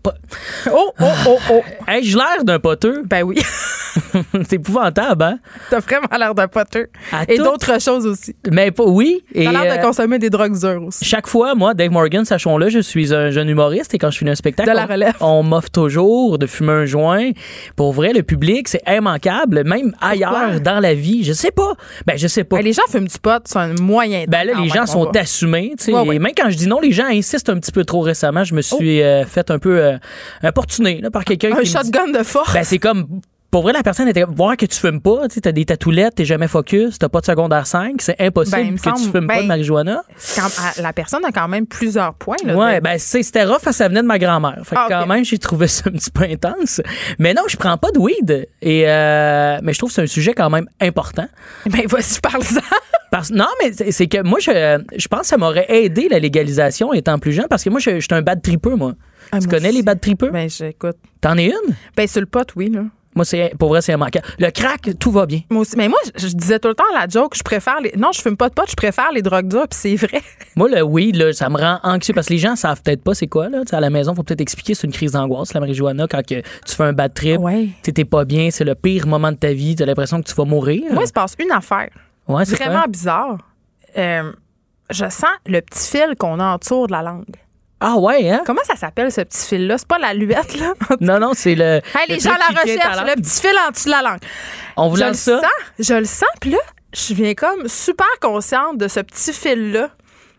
Oh, 0.72 0.90
oh, 0.98 1.04
oh, 1.28 1.38
oh. 1.50 1.62
Ai-je 1.90 2.16
l'air 2.16 2.42
d'un 2.42 2.58
poteux? 2.58 3.02
Ben 3.04 3.22
oui. 3.22 3.38
c'est 4.32 4.54
épouvantable, 4.54 5.22
hein? 5.22 5.38
T'as 5.68 5.80
vraiment 5.80 6.08
l'air 6.18 6.34
d'un 6.34 6.48
poteux. 6.48 6.88
Et 7.28 7.36
d'autres 7.36 7.78
choses 7.82 8.06
aussi. 8.06 8.34
Mais 8.50 8.70
pas, 8.70 8.84
oui. 8.84 9.22
T'as 9.34 9.52
l'air 9.52 9.64
de 9.64 9.78
euh, 9.78 9.82
consommer 9.82 10.18
des 10.18 10.30
drogues 10.30 10.58
dures 10.58 10.84
aussi. 10.84 11.04
Chaque 11.04 11.26
fois, 11.26 11.54
moi, 11.54 11.74
Dave 11.74 11.90
Morgan, 11.90 12.24
sachons-le, 12.24 12.70
je 12.70 12.78
suis 12.78 13.14
un 13.14 13.30
jeune 13.30 13.50
humoriste 13.50 13.92
et 13.92 13.98
quand 13.98 14.10
je 14.10 14.18
finis 14.18 14.30
un 14.30 14.34
spectacle, 14.36 14.70
de 14.70 14.74
la 14.74 14.86
relève. 14.86 15.14
on, 15.20 15.42
m'offre 15.42 15.70
toujours 15.70 16.38
de 16.38 16.46
fumer 16.46 16.72
un 16.72 16.86
joint. 16.86 17.30
Pour 17.76 17.92
vrai, 17.92 18.14
le 18.14 18.22
public, 18.22 18.68
c'est 18.68 18.82
immanquable, 18.88 19.64
même 19.64 19.94
ailleurs 20.00 20.60
dans 20.62 20.80
la 20.80 20.94
vie. 20.94 21.24
Je 21.24 21.34
sais 21.34 21.50
pas. 21.50 21.74
Ben, 22.06 22.16
je 22.16 22.26
sais 22.26 22.44
pas. 22.44 22.56
Ben, 22.56 22.64
les 22.64 22.72
gens 22.72 22.82
fument 22.88 23.06
du 23.06 23.18
pot, 23.18 23.42
c'est 23.44 23.58
un 23.58 23.74
moyen. 23.74 24.24
Ben 24.28 24.44
là, 24.44 24.54
les 24.60 24.70
gens 24.70 24.86
sont 24.86 25.14
assumés. 25.14 25.74
tu 25.78 25.92
sais. 25.92 25.92
Et 25.92 26.18
même 26.18 26.32
quand 26.34 26.48
je 26.48 26.56
dis 26.56 26.66
non, 26.66 26.80
les 26.80 26.92
gens 26.92 27.06
insistent 27.06 27.50
un 27.50 27.58
petit 27.58 27.72
peu 27.72 27.84
trop 27.84 28.00
récemment. 28.00 28.44
Je 28.44 28.54
me 28.54 28.62
suis 28.62 28.93
euh, 29.02 29.24
fait 29.24 29.50
un 29.50 29.58
peu 29.58 29.78
euh, 29.78 29.98
importuné 30.42 31.02
par 31.12 31.24
quelqu'un. 31.24 31.56
Un 31.56 31.64
shotgun 31.64 32.08
de 32.08 32.22
force. 32.22 32.52
Ben, 32.52 32.64
c'est 32.64 32.78
comme 32.78 33.20
pour 33.54 33.62
vrai, 33.62 33.72
la 33.72 33.84
personne 33.84 34.08
était 34.08 34.24
voir 34.24 34.56
que 34.56 34.66
tu 34.66 34.76
fumes 34.76 35.00
pas, 35.00 35.28
tu 35.28 35.38
as 35.44 35.52
des 35.52 35.64
tatoulettes, 35.64 36.16
t'es 36.16 36.24
jamais 36.24 36.48
focus, 36.48 36.98
t'as 36.98 37.08
pas 37.08 37.20
de 37.20 37.26
secondaire 37.26 37.68
5, 37.68 38.02
c'est 38.02 38.20
impossible 38.20 38.56
ben, 38.56 38.74
que 38.74 38.98
tu 38.98 39.10
fumes 39.12 39.28
pas 39.28 39.36
de 39.36 39.42
ben, 39.42 39.46
marijuana. 39.46 40.02
la 40.78 40.92
personne 40.92 41.24
a 41.24 41.30
quand 41.30 41.46
même 41.46 41.64
plusieurs 41.64 42.14
points. 42.14 42.34
Là, 42.44 42.56
ouais, 42.56 42.80
ben 42.80 42.98
c'était 42.98 43.44
rough, 43.44 43.60
ça 43.70 43.86
venait 43.86 44.02
de 44.02 44.08
ma 44.08 44.18
grand-mère. 44.18 44.58
Fait 44.64 44.74
ah, 44.76 44.86
quand 44.88 45.06
même, 45.06 45.24
j'ai 45.24 45.38
trouvé 45.38 45.68
ça 45.68 45.84
un 45.86 45.92
petit 45.92 46.10
peu 46.10 46.24
intense. 46.24 46.80
Mais 47.20 47.32
non, 47.32 47.42
je 47.46 47.56
prends 47.56 47.78
pas 47.78 47.92
de 47.92 47.98
weed. 48.00 48.48
Et 48.60 48.88
euh, 48.88 49.60
mais 49.62 49.72
je 49.72 49.78
trouve 49.78 49.90
que 49.90 49.94
c'est 49.94 50.02
un 50.02 50.08
sujet 50.08 50.32
quand 50.34 50.50
même 50.50 50.66
important. 50.80 51.28
Ben 51.66 51.86
vas-y, 51.86 52.18
parle-en. 52.20 52.60
Parce, 53.14 53.30
non, 53.30 53.46
mais 53.62 53.70
c'est 53.92 54.08
que 54.08 54.24
moi, 54.24 54.40
je, 54.40 54.82
je 54.96 55.06
pense 55.06 55.20
que 55.20 55.26
ça 55.28 55.36
m'aurait 55.36 55.66
aidé 55.68 56.08
la 56.10 56.18
légalisation 56.18 56.92
étant 56.92 57.20
plus 57.20 57.30
jeune 57.30 57.46
parce 57.48 57.62
que 57.62 57.70
moi, 57.70 57.78
je, 57.78 58.00
suis 58.00 58.08
un 58.10 58.22
bad 58.22 58.42
tripeux, 58.42 58.74
moi. 58.74 58.94
Ah, 59.30 59.38
tu 59.38 59.46
connais 59.46 59.70
les 59.70 59.84
bad 59.84 60.00
tripeux? 60.00 60.30
Ben, 60.30 60.50
j'écoute. 60.50 60.96
T'en 61.20 61.38
es 61.38 61.44
une? 61.44 61.74
Ben, 61.96 62.08
sur 62.08 62.20
le 62.20 62.26
pot, 62.26 62.48
oui, 62.56 62.70
là. 62.70 62.82
Moi, 63.14 63.24
c'est 63.24 63.52
pour 63.56 63.68
vrai, 63.68 63.82
c'est 63.82 63.92
immanquable. 63.92 64.26
Le 64.40 64.50
crack, 64.50 64.98
tout 64.98 65.12
va 65.12 65.26
bien. 65.26 65.42
Moi 65.48 65.60
aussi. 65.60 65.76
Mais 65.76 65.86
moi, 65.86 66.00
je, 66.16 66.26
disais 66.26 66.58
tout 66.58 66.66
le 66.66 66.74
temps 66.74 66.82
à 66.92 67.02
la 67.02 67.08
joke, 67.08 67.36
je 67.36 67.44
préfère 67.44 67.80
les. 67.80 67.92
Non, 67.96 68.10
je 68.12 68.20
fume 68.20 68.36
pas 68.36 68.48
de 68.48 68.54
pot, 68.54 68.64
je 68.68 68.74
préfère 68.74 69.12
les 69.12 69.22
drogues 69.22 69.46
dures, 69.46 69.68
puis 69.68 69.78
c'est 69.80 69.94
vrai. 69.94 70.20
Moi, 70.56 70.68
le 70.68 70.82
weed, 70.82 71.14
là, 71.14 71.32
ça 71.32 71.48
me 71.48 71.56
rend 71.56 71.78
anxieux 71.84 72.14
parce 72.14 72.26
que 72.26 72.32
les 72.32 72.40
gens 72.40 72.56
savent 72.56 72.82
peut-être 72.82 73.04
pas 73.04 73.14
c'est 73.14 73.28
quoi. 73.28 73.48
Là. 73.48 73.62
à 73.70 73.78
la 73.78 73.90
maison, 73.90 74.16
faut 74.16 74.24
peut-être 74.24 74.40
expliquer 74.40 74.74
c'est 74.74 74.88
une 74.88 74.92
crise 74.92 75.12
d'angoisse, 75.12 75.54
la 75.54 75.60
marijuana, 75.60 76.08
quand 76.08 76.26
que 76.26 76.40
tu 76.40 76.74
fais 76.74 76.82
un 76.82 76.92
bad 76.92 77.14
trip, 77.14 77.38
ouais. 77.38 77.68
t'es 77.84 78.04
pas 78.04 78.24
bien, 78.24 78.50
c'est 78.50 78.64
le 78.64 78.74
pire 78.74 79.06
moment 79.06 79.30
de 79.30 79.36
ta 79.36 79.52
vie, 79.52 79.76
t'as 79.76 79.86
l'impression 79.86 80.20
que 80.20 80.28
tu 80.28 80.34
vas 80.34 80.44
mourir. 80.44 80.82
Moi, 80.92 81.04
il 81.04 81.06
se 81.06 81.12
passe 81.12 81.36
une 81.38 81.52
affaire. 81.52 81.90
Ouais, 82.28 82.44
Vraiment 82.44 82.84
bizarre. 82.88 83.38
Euh, 83.96 84.32
je 84.90 85.04
sens 85.08 85.30
le 85.46 85.60
petit 85.60 85.90
fil 85.90 86.16
qu'on 86.18 86.40
a 86.40 86.54
autour 86.54 86.86
de 86.86 86.92
la 86.92 87.02
langue. 87.02 87.36
Ah 87.80 87.96
ouais, 87.96 88.30
hein? 88.30 88.42
Comment 88.46 88.64
ça 88.64 88.76
s'appelle 88.76 89.12
ce 89.12 89.20
petit 89.20 89.46
fil-là? 89.46 89.76
C'est 89.76 89.86
pas 89.88 89.98
la 89.98 90.14
luette, 90.14 90.58
là? 90.58 90.72
non, 91.00 91.18
non, 91.18 91.32
c'est 91.34 91.54
le. 91.54 91.82
Hey, 91.94 92.08
les 92.08 92.18
gens 92.18 92.30
la 92.30 92.60
recherchent, 92.60 93.06
le 93.06 93.20
petit 93.20 93.40
fil 93.40 93.56
en 93.66 93.70
dessous 93.70 93.86
de 93.86 93.90
la 93.90 94.02
langue. 94.02 94.20
On 94.76 94.88
vous 94.88 94.96
lance 94.96 95.16
ça? 95.16 95.40
Sens, 95.40 95.50
je 95.78 95.94
le 95.94 96.04
sens, 96.04 96.28
puis 96.40 96.50
là, 96.50 96.58
je 96.94 97.12
viens 97.12 97.34
comme 97.34 97.68
super 97.68 98.06
consciente 98.20 98.78
de 98.78 98.88
ce 98.88 99.00
petit 99.00 99.32
fil-là 99.32 99.90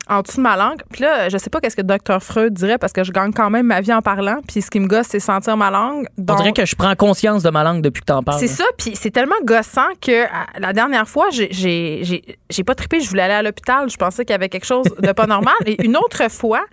en 0.08 0.22
dessous 0.22 0.38
de 0.38 0.42
ma 0.42 0.56
langue. 0.56 0.82
Puis 0.92 1.02
là, 1.02 1.30
je 1.30 1.38
sais 1.38 1.50
pas 1.50 1.60
qu'est-ce 1.60 1.76
que 1.76 1.82
Dr. 1.82 2.22
Freud 2.22 2.54
dirait 2.54 2.78
parce 2.78 2.94
que 2.94 3.04
je 3.04 3.12
gagne 3.12 3.32
quand 3.32 3.50
même 3.50 3.66
ma 3.66 3.82
vie 3.82 3.94
en 3.94 4.02
parlant. 4.02 4.38
Puis 4.48 4.62
ce 4.62 4.70
qui 4.70 4.80
me 4.80 4.88
gosse, 4.88 5.08
c'est 5.10 5.20
sentir 5.20 5.58
ma 5.58 5.72
langue. 5.72 6.08
On 6.18 6.36
dirait 6.36 6.54
que 6.54 6.66
je 6.66 6.76
prends 6.76 6.96
conscience 6.96 7.44
de 7.44 7.50
ma 7.50 7.64
langue 7.64 7.82
depuis 7.82 8.02
que 8.02 8.06
t'en 8.06 8.24
parles. 8.24 8.40
C'est 8.40 8.48
ça. 8.48 8.66
Puis 8.78 8.96
c'est 8.96 9.12
tellement 9.12 9.36
gossant 9.44 9.90
que 10.02 10.26
la 10.60 10.74
dernière 10.74 11.08
fois, 11.08 11.28
j'ai 11.32 12.64
pas 12.66 12.76
trippé. 12.76 13.00
Je 13.00 13.10
voulais 13.10 13.24
aller 13.24 13.34
à 13.34 13.44
l'hôpital. 13.44 13.90
Je 13.90 13.98
pensais 13.98 14.26
qu'il 14.26 14.34
y 14.34 14.36
avait 14.36 14.50
quelque 14.50 14.66
chose 14.66 14.86
de 15.00 15.12
pas 15.12 15.28
normal. 15.28 15.56
Et 15.66 15.84
une 15.84 15.98
autre 15.98 16.30
fois, 16.30 16.66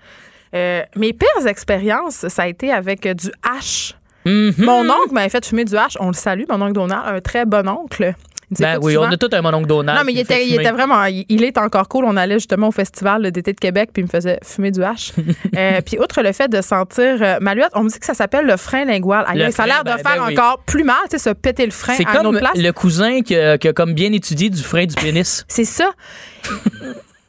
euh, 0.54 0.82
mes 0.96 1.12
pires 1.12 1.46
expériences, 1.46 2.28
ça 2.28 2.42
a 2.42 2.46
été 2.46 2.72
avec 2.72 3.06
euh, 3.06 3.14
du 3.14 3.28
H. 3.42 3.94
Mm-hmm. 4.26 4.64
Mon 4.64 4.88
oncle 4.88 5.12
m'avait 5.12 5.30
fait 5.30 5.44
fumer 5.44 5.64
du 5.64 5.74
H. 5.74 5.96
On 5.98 6.09
le 6.09 6.12
salue, 6.12 6.44
mon 6.48 6.60
oncle 6.60 6.74
Donald, 6.74 7.02
un 7.06 7.20
très 7.20 7.44
bon 7.44 7.68
oncle. 7.68 8.14
Ben 8.58 8.78
oui, 8.80 8.96
on 8.96 9.04
a 9.04 9.16
tout 9.16 9.28
un 9.32 9.42
mononcle 9.42 9.66
Donald. 9.66 9.98
Non, 9.98 10.04
mais 10.04 10.12
il 10.12 10.18
était, 10.20 10.46
il 10.46 10.54
était, 10.54 10.70
vraiment. 10.70 11.04
Il 11.04 11.44
est 11.44 11.58
encore 11.58 11.88
cool. 11.88 12.04
On 12.04 12.16
allait 12.16 12.34
justement 12.34 12.68
au 12.68 12.72
festival 12.72 13.30
d'été 13.30 13.52
de 13.52 13.60
Québec, 13.60 13.90
puis 13.92 14.02
il 14.02 14.06
me 14.06 14.10
faisait 14.10 14.38
fumer 14.44 14.70
du 14.70 14.82
hache. 14.82 15.12
euh, 15.56 15.80
puis, 15.84 15.98
outre 15.98 16.22
le 16.22 16.32
fait 16.32 16.48
de 16.48 16.60
sentir 16.60 17.18
euh, 17.20 17.38
on 17.74 17.84
me 17.84 17.88
dit 17.88 17.98
que 17.98 18.06
ça 18.06 18.14
s'appelle 18.14 18.46
le 18.46 18.56
frein 18.56 18.84
lingual. 18.84 19.24
ça 19.52 19.64
a 19.64 19.66
l'air 19.66 19.84
de 19.84 19.90
ben, 19.90 19.98
faire 19.98 20.24
ben 20.24 20.32
encore 20.32 20.62
plus 20.64 20.84
mal, 20.84 20.96
tu 21.04 21.18
sais, 21.18 21.18
se 21.18 21.30
péter 21.30 21.64
le 21.64 21.72
frein 21.72 21.94
C'est 21.94 22.04
comme 22.04 22.36
le 22.36 22.70
cousin 22.72 23.22
qui 23.22 23.36
a, 23.36 23.58
qui 23.58 23.68
a, 23.68 23.72
comme 23.72 23.94
bien 23.94 24.12
étudié 24.12 24.50
du 24.50 24.62
frein 24.62 24.86
du 24.86 24.94
pénis. 24.94 25.44
C'est 25.48 25.64
ça. 25.64 25.90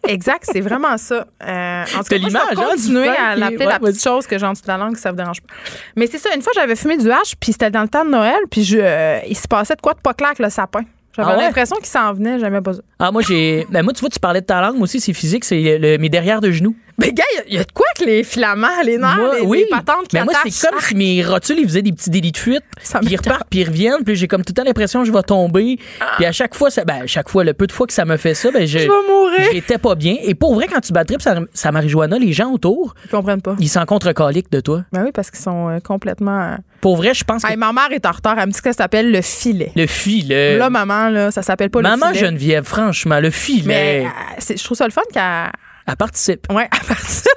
Exact, 0.06 0.44
c'est 0.52 0.60
vraiment 0.60 0.98
ça. 0.98 1.28
Euh, 1.42 1.84
en 1.98 2.04
tout 2.04 2.10
cas, 2.10 2.20
moi, 2.20 2.30
je 2.30 2.34
vais 2.34 2.62
hein, 2.62 2.70
continuer 2.70 3.08
à 3.08 3.36
l'appeler 3.38 3.66
la 3.66 3.80
petite 3.80 4.04
chose 4.04 4.28
que 4.28 4.38
j'ai 4.38 4.46
en 4.46 4.52
dessous 4.52 4.64
de 4.64 4.68
la 4.68 4.78
langue, 4.78 4.98
ça 4.98 5.12
vous 5.12 5.16
dérange 5.16 5.42
pas. 5.42 5.54
Mais 5.96 6.08
c'est 6.08 6.18
ça, 6.18 6.30
une 6.36 6.42
fois, 6.42 6.52
j'avais 6.56 6.76
fumé 6.76 6.98
du 6.98 7.10
hache, 7.10 7.36
puis 7.40 7.54
c'était 7.54 7.72
dans 7.72 7.84
le 7.84 7.88
temps 7.88 8.04
de 8.04 8.10
Noël, 8.10 8.40
puis 8.52 8.66
je, 8.66 8.80
euh, 8.80 9.20
il 9.30 9.38
se 9.38 9.48
passait 9.48 9.76
de 9.76 9.82
quoi 9.82 9.94
de 9.94 10.02
pas 10.02 10.14
clair 10.14 10.32
avec 10.32 10.40
le 10.40 10.50
sapin. 10.50 10.84
J'avais 11.16 11.32
ah 11.34 11.38
l'impression 11.38 11.76
qu'il 11.78 11.86
s'en 11.86 12.14
venait, 12.14 12.40
jamais 12.40 12.62
pas 12.62 12.74
ça. 12.74 12.82
Ah, 13.00 13.12
moi, 13.12 13.22
j'ai. 13.22 13.68
Ben, 13.70 13.84
moi, 13.84 13.94
tu 13.94 14.00
vois, 14.00 14.10
tu 14.10 14.20
parlais 14.20 14.42
de 14.42 14.46
ta 14.46 14.62
langue, 14.62 14.76
moi 14.76 14.84
aussi, 14.84 15.00
c'est 15.00 15.14
physique, 15.14 15.46
c'est 15.46 15.78
le... 15.78 15.98
mes 15.98 16.10
derrière 16.10 16.42
de 16.42 16.52
genoux. 16.52 16.76
Mais 16.98 17.12
gars, 17.12 17.24
il 17.48 17.56
y, 17.56 17.58
a 17.58 17.64
de 17.64 17.72
quoi 17.72 17.88
que 17.98 18.06
les 18.06 18.24
filaments, 18.24 18.68
les 18.86 18.98
nerfs, 18.98 19.34
les, 19.40 19.42
oui. 19.42 19.66
patentes 19.70 20.08
qui 20.08 20.16
Mais 20.16 20.24
moi, 20.24 20.34
c'est 20.46 20.70
comme 20.70 20.80
si 20.80 20.96
mes 20.96 21.24
rotules, 21.24 21.60
ils 21.60 21.68
faisaient 21.68 21.82
des 21.82 21.92
petits 21.92 22.10
délits 22.10 22.32
de 22.32 22.38
fuite, 22.38 22.64
puis 22.76 23.10
ils 23.10 23.18
repartent, 23.18 23.48
puis 23.50 23.62
ils 23.62 23.68
reviennent, 23.68 24.04
puis 24.04 24.16
j'ai 24.16 24.28
comme 24.28 24.44
tout 24.44 24.54
le 24.56 24.62
temps 24.62 24.64
l'impression 24.64 25.02
que 25.02 25.08
je 25.08 25.12
vais 25.12 25.24
tomber. 25.24 25.80
Ah. 26.00 26.14
Puis 26.18 26.26
à 26.26 26.32
chaque 26.32 26.54
fois, 26.54 26.70
ça, 26.70 26.86
ben, 26.86 27.04
à 27.04 27.08
chaque 27.08 27.30
fois, 27.30 27.44
le 27.44 27.54
peu 27.54 27.66
de 27.66 27.72
fois 27.72 27.88
que 27.88 27.94
ça 27.94 28.06
me 28.06 28.18
fait 28.18 28.36
ça, 28.36 28.52
ben, 28.52 28.68
je, 28.68 28.80
je 28.80 28.84
vais 28.84 28.90
mourir. 29.10 29.50
J'étais 29.52 29.78
pas 29.78 29.96
bien. 29.96 30.18
Et 30.22 30.36
pour 30.36 30.54
vrai, 30.54 30.68
quand 30.68 30.82
tu 30.82 30.94
bats 30.94 31.04
ça, 31.20 31.36
ça 31.54 31.72
marijuana, 31.72 32.20
les 32.20 32.34
gens 32.34 32.52
autour. 32.52 32.96
Ils 33.06 33.10
comprennent 33.10 33.42
pas. 33.42 33.56
Ils 33.60 33.70
s'en 33.70 33.86
contre 33.86 34.14
de 34.52 34.60
toi. 34.60 34.84
Ben 34.92 35.04
oui, 35.04 35.12
parce 35.14 35.32
qu'ils 35.32 35.40
sont 35.40 35.70
euh, 35.70 35.80
complètement. 35.80 36.42
Euh, 36.42 36.56
pour 36.82 36.98
vrai, 36.98 37.14
je 37.14 37.24
pense 37.24 37.44
que. 37.44 37.56
ma 37.56 37.74
mère 37.74 37.92
est 37.92 38.06
en 38.06 38.12
retard. 38.12 38.38
Elle 38.38 38.48
me 38.48 38.52
dit 38.52 38.62
que 38.62 38.72
ça 38.72 38.84
s'appelle 38.84 39.12
le 39.12 39.22
filet. 39.22 39.72
Le 39.76 39.88
filet. 39.88 40.58
Là, 40.58 40.70
maman, 40.70 41.10
là, 41.10 41.32
ça 41.32 41.42
s'appelle 41.42 41.70
pas 41.70 41.82
le 41.82 41.88
filet. 41.88 41.98
Maman 41.98 42.14
Geneviève, 42.14 42.64
franchement, 42.64 43.20
le 43.20 43.32
filet. 43.32 43.64
Mais 43.66 44.06
euh, 44.06 44.56
je 44.56 44.64
trouve 44.64 44.78
ça 44.78 44.86
le 44.86 44.92
fun 44.92 45.02
qu'elle 45.12 45.52
elle 45.88 45.96
participe. 45.96 46.48
Oui, 46.50 46.64
elle 46.64 46.88
participe. 46.88 47.32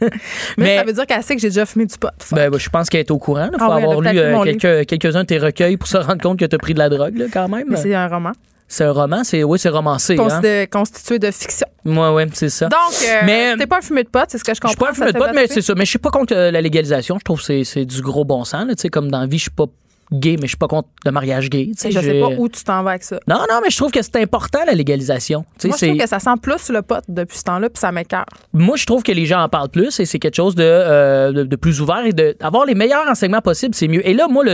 mais, 0.58 0.76
ça 0.78 0.84
veut 0.84 0.92
dire 0.92 1.06
qu'elle 1.06 1.22
sait 1.22 1.36
que 1.36 1.40
j'ai 1.40 1.48
déjà 1.48 1.66
fumé 1.66 1.86
du 1.86 1.96
pot. 1.96 2.08
Ben, 2.32 2.50
je 2.56 2.68
pense 2.68 2.88
qu'elle 2.88 3.00
est 3.00 3.10
au 3.10 3.18
courant. 3.18 3.48
Il 3.52 3.58
faut 3.58 3.70
ah 3.70 3.76
avoir 3.76 4.00
lu 4.00 4.08
euh, 4.18 4.42
quelques, 4.42 4.86
quelques-uns 4.86 5.22
de 5.22 5.26
tes 5.26 5.38
recueils 5.38 5.76
pour 5.76 5.88
se 5.88 5.96
rendre 5.96 6.20
compte 6.20 6.38
que 6.38 6.44
tu 6.44 6.54
as 6.54 6.58
pris 6.58 6.74
de 6.74 6.78
la 6.78 6.88
drogue, 6.88 7.16
là, 7.16 7.26
quand 7.32 7.48
même. 7.48 7.66
Mais 7.68 7.76
c'est 7.76 7.94
un 7.94 8.08
roman. 8.08 8.32
C'est 8.72 8.84
un 8.84 8.92
roman, 8.92 9.24
c'est 9.24 9.42
oui, 9.42 9.58
c'est 9.58 9.68
romancé. 9.68 10.16
Hein? 10.16 10.66
Constitué 10.70 11.18
de 11.18 11.32
fiction. 11.32 11.66
Oui, 11.84 12.06
oui, 12.14 12.22
c'est 12.32 12.50
ça. 12.50 12.68
Donc, 12.68 12.78
euh, 13.04 13.22
mais 13.26 13.56
t'es 13.56 13.66
pas 13.66 13.78
un 13.78 13.80
fumé 13.80 14.04
de 14.04 14.08
pot, 14.08 14.24
c'est 14.28 14.38
ce 14.38 14.44
que 14.44 14.54
je 14.54 14.60
comprends. 14.60 14.86
Je 14.88 14.94
suis 14.94 15.00
pas 15.00 15.06
un 15.06 15.10
fumé 15.10 15.12
de 15.12 15.18
pot, 15.18 15.34
mais 15.34 15.48
c'est 15.48 15.60
ça. 15.60 15.74
Mais 15.74 15.84
je 15.84 15.90
suis 15.90 15.98
pas 15.98 16.10
contre 16.10 16.36
euh, 16.36 16.52
la 16.52 16.60
légalisation. 16.60 17.18
Je 17.18 17.24
trouve 17.24 17.44
que 17.44 17.64
c'est 17.64 17.84
du 17.84 18.00
gros 18.00 18.24
bon 18.24 18.44
sens. 18.44 18.64
sais, 18.78 18.88
comme 18.88 19.10
dans 19.10 19.20
la 19.20 19.26
vie, 19.26 19.38
je 19.38 19.42
suis 19.42 19.50
pas 19.50 19.66
gay, 20.12 20.36
mais 20.36 20.46
je 20.46 20.48
suis 20.48 20.56
pas 20.56 20.68
contre 20.68 20.88
le 21.04 21.12
mariage 21.12 21.50
gay. 21.50 21.70
Je 21.76 21.90
sais 21.90 22.20
pas 22.20 22.28
où 22.28 22.48
tu 22.48 22.62
t'en 22.64 22.82
vas 22.82 22.90
avec 22.90 23.04
ça. 23.04 23.18
Non, 23.28 23.38
non, 23.48 23.60
mais 23.62 23.70
je 23.70 23.76
trouve 23.76 23.90
que 23.90 24.02
c'est 24.02 24.16
important, 24.16 24.60
la 24.66 24.72
légalisation. 24.72 25.44
Moi, 25.64 25.76
je 25.78 25.86
trouve 25.86 25.98
que 25.98 26.08
ça 26.08 26.18
sent 26.18 26.30
plus 26.42 26.70
le 26.70 26.82
pot 26.82 27.02
depuis 27.08 27.38
ce 27.38 27.44
temps-là, 27.44 27.68
puis 27.68 27.78
ça 27.78 27.92
m'écarte. 27.92 28.28
Moi, 28.52 28.76
je 28.76 28.86
trouve 28.86 29.02
que 29.02 29.12
les 29.12 29.26
gens 29.26 29.42
en 29.42 29.48
parlent 29.48 29.68
plus 29.68 30.00
et 30.00 30.06
c'est 30.06 30.18
quelque 30.18 30.36
chose 30.36 30.54
de, 30.54 30.64
euh, 30.64 31.44
de, 31.44 31.56
plus 31.56 31.80
ouvert 31.80 32.04
et 32.04 32.12
d'avoir 32.12 32.66
les 32.66 32.74
meilleurs 32.74 33.06
renseignements 33.06 33.40
possibles, 33.40 33.74
c'est 33.74 33.88
mieux. 33.88 34.06
Et 34.06 34.14
là, 34.14 34.28
moi, 34.28 34.44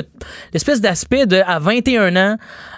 l'espèce 0.53 0.81
d'aspect 0.81 1.27
de 1.27 1.43
à 1.47 1.59
21 1.59 2.17
ans, 2.17 2.37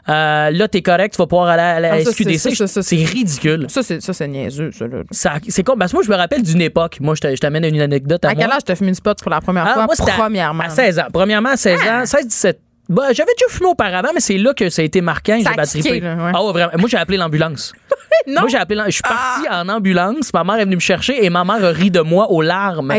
euh, 0.09 0.51
là, 0.51 0.69
t'es 0.69 0.83
correct, 0.83 1.15
tu 1.15 1.19
vas 1.19 1.27
pouvoir 1.27 1.49
aller 1.49 1.63
à 1.63 1.81
la 1.81 1.93
ah, 1.95 2.05
SQDC. 2.05 2.67
C'est 2.67 2.97
ridicule. 2.97 3.67
Ça, 3.69 3.83
c'est 3.83 4.29
niaiseux, 4.29 4.71
ça. 4.73 4.87
ça 5.11 5.35
c'est 5.49 5.63
quoi? 5.63 5.77
Parce 5.77 5.93
que 5.93 5.97
moi, 5.97 6.05
je 6.05 6.11
me 6.11 6.17
rappelle 6.17 6.43
d'une 6.43 6.63
époque. 6.63 6.99
Moi, 7.01 7.15
je 7.15 7.37
t'amène 7.37 7.65
une 7.65 7.81
anecdote 7.81 8.25
à, 8.25 8.31
à 8.31 8.35
quel 8.35 8.51
âge 8.51 8.65
t'as 8.65 8.75
fumé 8.75 8.91
une 8.91 8.95
spot 8.95 9.19
pour 9.21 9.31
la 9.31 9.41
première 9.41 9.67
ah, 9.67 9.75
fois? 9.75 9.87
Moi, 9.87 9.95
premièrement. 10.17 10.65
À 10.65 10.71
16 10.71 10.99
ans. 10.99 11.07
Premièrement, 11.13 11.51
à 11.51 11.57
16 11.57 11.81
ah! 11.87 12.01
ans, 12.01 12.03
16-17 12.05 12.55
bah, 12.89 13.13
j'avais 13.13 13.33
déjà 13.37 13.51
fumé 13.51 13.69
auparavant, 13.69 14.09
mais 14.15 14.21
c'est 14.21 14.39
là 14.39 14.55
que 14.55 14.71
ça 14.71 14.81
a 14.81 14.85
été 14.85 15.01
marquant. 15.01 15.39
Ça 15.43 15.51
j'ai 15.75 16.03
Ah 16.05 16.41
vraiment. 16.53 16.73
Moi, 16.79 16.89
j'ai 16.89 16.97
appelé 16.97 17.19
l'ambulance. 17.19 17.75
Moi, 18.27 18.49
j'ai 18.49 18.57
appelé. 18.57 18.83
Je 18.87 18.93
suis 18.93 19.03
parti 19.03 19.47
ah. 19.49 19.63
en 19.63 19.69
ambulance. 19.69 20.33
Ma 20.33 20.45
mère 20.45 20.57
est 20.57 20.65
venue 20.65 20.77
me 20.77 20.81
chercher 20.81 21.25
et 21.25 21.29
ma 21.29 21.45
mère 21.45 21.63
a 21.65 21.71
ri 21.71 21.91
de 21.91 22.01
moi 22.01 22.31
aux 22.31 22.43
larmes. 22.43 22.93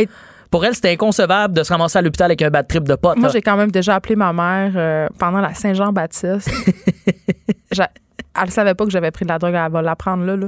Pour 0.51 0.65
elle, 0.65 0.73
c'était 0.73 0.91
inconcevable 0.91 1.53
de 1.53 1.63
se 1.63 1.71
ramasser 1.71 1.99
à 1.99 2.01
l'hôpital 2.01 2.25
avec 2.25 2.41
un 2.41 2.49
bad 2.49 2.67
trip 2.67 2.83
de 2.83 2.95
potes. 2.95 3.17
Moi, 3.17 3.29
j'ai 3.29 3.41
quand 3.41 3.55
même 3.55 3.71
déjà 3.71 3.95
appelé 3.95 4.15
ma 4.15 4.33
mère 4.33 4.71
euh, 4.75 5.07
pendant 5.19 5.41
la 5.41 5.53
Saint-Jean-Baptiste. 5.53 6.49
elle 8.41 8.51
savait 8.51 8.73
pas 8.73 8.85
que 8.85 8.91
j'avais 8.91 9.11
pris 9.11 9.25
de 9.25 9.29
la 9.29 9.37
drogue. 9.37 9.53
Elle 9.53 9.71
va 9.71 9.81
l'apprendre 9.81 10.25
là, 10.25 10.35
là, 10.35 10.47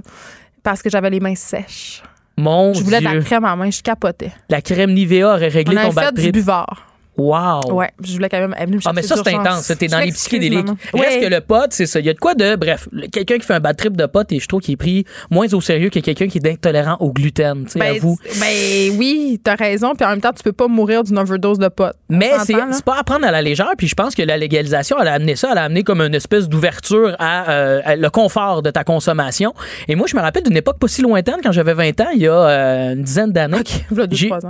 parce 0.63 0.81
que 0.81 0.89
j'avais 0.89 1.09
les 1.09 1.19
mains 1.19 1.35
sèches. 1.35 2.01
Mon 2.37 2.73
Je 2.73 2.83
voulais 2.83 2.99
de 2.99 3.03
la 3.03 3.21
crème 3.21 3.45
en 3.45 3.55
main, 3.55 3.69
je 3.69 3.81
capotais. 3.81 4.31
La 4.49 4.61
crème 4.61 4.93
Nivea 4.93 5.35
aurait 5.35 5.49
réglé 5.49 5.75
ton 5.75 5.93
bad 5.93 6.15
trip. 6.15 6.25
du 6.25 6.31
buvard. 6.31 6.90
Wow! 7.21 7.73
Ouais, 7.73 7.91
je 8.03 8.13
voulais 8.13 8.29
quand 8.29 8.39
même. 8.39 8.55
Elle 8.57 8.69
ah, 8.85 8.93
mais 8.93 9.01
ça, 9.03 9.15
c'est 9.23 9.33
intense. 9.33 9.71
T'es 9.77 9.87
dans 9.87 9.99
les 9.99 10.11
psychédéliques. 10.11 10.67
Reste 10.93 11.21
que 11.21 11.27
le 11.27 11.41
pote, 11.41 11.71
c'est 11.71 11.85
ça? 11.85 11.99
Il 11.99 12.05
y 12.05 12.09
a 12.09 12.13
de 12.13 12.19
quoi 12.19 12.33
de. 12.33 12.55
Bref, 12.55 12.87
quelqu'un 13.11 13.37
qui 13.37 13.45
fait 13.45 13.53
un 13.53 13.59
bad 13.59 13.77
trip 13.77 13.95
de 13.95 14.05
pote, 14.05 14.31
et 14.31 14.39
je 14.39 14.47
trouve 14.47 14.61
qu'il 14.61 14.73
est 14.73 14.77
pris 14.77 15.05
moins 15.29 15.51
au 15.53 15.61
sérieux 15.61 15.89
que 15.89 15.99
quelqu'un 15.99 16.27
qui 16.27 16.39
est 16.39 16.47
intolérant 16.47 16.97
au 16.99 17.11
gluten. 17.11 17.65
Tu 17.65 17.71
sais, 17.71 17.79
ben, 17.79 17.99
vous. 17.99 18.17
Ben 18.39 18.97
oui, 18.97 19.39
t'as 19.43 19.55
raison. 19.55 19.93
Puis 19.95 20.05
en 20.05 20.09
même 20.09 20.21
temps, 20.21 20.33
tu 20.33 20.43
peux 20.43 20.51
pas 20.51 20.67
mourir 20.67 21.03
d'une 21.03 21.19
overdose 21.19 21.59
de 21.59 21.67
pote. 21.67 21.95
Mais 22.09 22.31
c'est 22.45 22.83
pas 22.83 22.99
à 22.99 23.03
prendre 23.03 23.25
à 23.25 23.31
la 23.31 23.41
légère. 23.41 23.71
Puis 23.77 23.87
je 23.87 23.95
pense 23.95 24.15
que 24.15 24.23
la 24.23 24.37
légalisation, 24.37 24.97
elle 24.99 25.07
a 25.07 25.13
amené 25.13 25.35
ça. 25.35 25.49
Elle 25.51 25.57
a 25.57 25.63
amené 25.63 25.83
comme 25.83 26.01
une 26.01 26.15
espèce 26.15 26.49
d'ouverture 26.49 27.15
à, 27.19 27.51
euh, 27.51 27.95
le 27.95 28.09
confort 28.09 28.61
de 28.61 28.71
ta 28.71 28.83
consommation. 28.83 29.53
Et 29.87 29.95
moi, 29.95 30.07
je 30.07 30.15
me 30.15 30.21
rappelle 30.21 30.43
d'une 30.43 30.57
époque 30.57 30.79
pas 30.79 30.87
si 30.87 31.01
lointaine, 31.01 31.37
quand 31.43 31.51
j'avais 31.51 31.73
20 31.73 32.01
ans, 32.01 32.09
il 32.13 32.21
y 32.21 32.27
a 32.27 32.33
euh, 32.33 32.93
une 32.93 33.03
dizaine 33.03 33.31
d'années. 33.31 33.57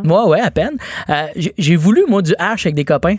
Moi, 0.04 0.28
ouais, 0.28 0.42
à 0.42 0.52
peine. 0.52 0.78
Euh, 1.10 1.28
j'ai 1.58 1.76
voulu, 1.76 2.04
moi, 2.08 2.22
du 2.22 2.34
hash 2.40 2.61
avec 2.68 2.76
des 2.76 2.86
copains? 2.86 3.18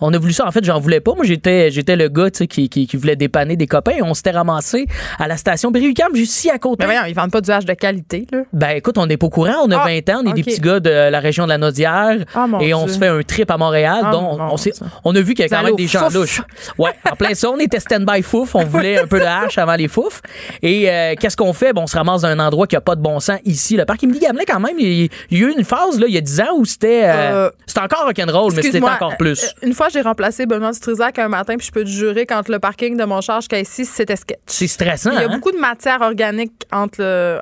On 0.00 0.12
a 0.12 0.18
voulu 0.18 0.32
ça. 0.32 0.46
En 0.46 0.50
fait, 0.50 0.64
j'en 0.64 0.80
voulais 0.80 1.00
pas. 1.00 1.14
Moi, 1.14 1.24
j'étais, 1.24 1.70
j'étais 1.70 1.96
le 1.96 2.08
gars 2.08 2.30
qui, 2.30 2.68
qui, 2.68 2.86
qui, 2.86 2.96
voulait 2.96 3.16
dépanner 3.16 3.56
des 3.56 3.66
copains. 3.66 3.92
Et 3.98 4.02
on 4.02 4.14
s'était 4.14 4.30
ramassé 4.30 4.86
à 5.18 5.28
la 5.28 5.36
station 5.36 5.70
Berry-UQAM, 5.70 6.14
juste 6.14 6.36
ici 6.36 6.50
à 6.50 6.58
côté. 6.58 6.86
Mais 6.86 6.94
voyons, 6.94 7.06
ils 7.08 7.14
vendent 7.14 7.30
pas 7.30 7.40
du 7.40 7.50
hache 7.50 7.64
de 7.64 7.74
qualité, 7.74 8.26
là. 8.32 8.40
Ben, 8.52 8.70
écoute, 8.70 8.98
on 8.98 9.06
n'est 9.06 9.16
pas 9.16 9.26
au 9.26 9.30
courant. 9.30 9.64
On 9.64 9.70
a 9.70 9.84
20 9.84 10.08
ah, 10.08 10.12
ans. 10.12 10.22
On 10.24 10.30
est 10.30 10.34
des 10.34 10.42
petits 10.42 10.60
gars 10.60 10.80
de 10.80 10.90
la 10.90 11.20
région 11.20 11.44
de 11.44 11.50
la 11.50 11.58
Naudière. 11.58 12.18
Ah, 12.34 12.46
et 12.60 12.74
on 12.74 12.86
se 12.86 12.98
fait 12.98 13.08
un 13.08 13.22
trip 13.22 13.50
à 13.50 13.56
Montréal. 13.56 14.02
Ah, 14.04 14.10
donc, 14.10 14.38
on, 14.40 14.56
on, 15.04 15.14
a 15.14 15.20
vu 15.20 15.34
qu'il 15.34 15.44
y 15.44 15.52
a 15.52 15.56
quand 15.56 15.64
même 15.64 15.76
des 15.76 15.86
gens 15.86 16.08
louches. 16.08 16.42
Ouais, 16.78 16.92
en 17.10 17.16
plein 17.16 17.34
ça, 17.34 17.50
on 17.50 17.58
était 17.58 17.80
stand-by 17.80 18.22
fouf. 18.22 18.54
On 18.54 18.64
voulait 18.64 18.98
un 18.98 19.06
peu 19.06 19.20
de 19.20 19.24
hache 19.24 19.58
avant 19.58 19.74
les 19.74 19.88
fouf. 19.88 20.22
Et 20.62 20.90
euh, 20.90 21.14
qu'est-ce 21.18 21.36
qu'on 21.36 21.52
fait? 21.52 21.72
Bon, 21.72 21.82
on 21.82 21.86
se 21.86 21.96
ramasse 21.96 22.22
dans 22.22 22.28
un 22.28 22.38
endroit 22.38 22.66
qui 22.66 22.76
a 22.76 22.80
pas 22.80 22.96
de 22.96 23.02
bon 23.02 23.20
sens 23.20 23.38
ici. 23.44 23.76
Le 23.76 23.84
parc 23.84 24.02
Émilie 24.02 24.20
Gamelin, 24.20 24.44
quand 24.46 24.60
même, 24.60 24.78
il, 24.78 25.04
y 25.30 25.36
a 25.36 25.38
eu 25.38 25.52
une 25.56 25.64
phase, 25.64 25.98
là, 25.98 26.06
il 26.08 26.14
y 26.14 26.18
a 26.18 26.20
10 26.20 26.40
ans 26.40 26.56
où 26.56 26.64
c'était, 26.64 27.04
euh, 27.04 27.46
euh, 27.46 27.50
c'était 27.66 27.80
encore 27.80 28.04
rock'n'roll, 28.06 28.52
mais 28.54 28.62
c'était 28.62 28.82
encore 28.82 29.16
plus. 29.16 29.54
Une 29.62 29.74
fois, 29.74 29.88
j'ai 29.92 30.00
remplacé 30.00 30.46
Benoît 30.46 30.72
du 30.72 30.80
Trisac 30.80 31.18
un 31.18 31.28
matin, 31.28 31.56
puis 31.56 31.66
je 31.66 31.72
peux 31.72 31.84
te 31.84 31.88
jurer, 31.88 32.26
quand 32.26 32.48
le 32.48 32.58
parking 32.58 32.96
de 32.96 33.04
mon 33.04 33.20
charge 33.20 33.46
ici, 33.52 33.84
c'était 33.84 34.16
sketch. 34.16 34.38
C'est 34.46 34.66
stressant. 34.66 35.10
Il 35.12 35.20
y 35.20 35.24
a 35.24 35.28
hein? 35.28 35.28
beaucoup 35.32 35.52
de 35.52 35.58
matière 35.58 36.00
organique 36.00 36.66
entre 36.72 37.00
le, 37.00 37.38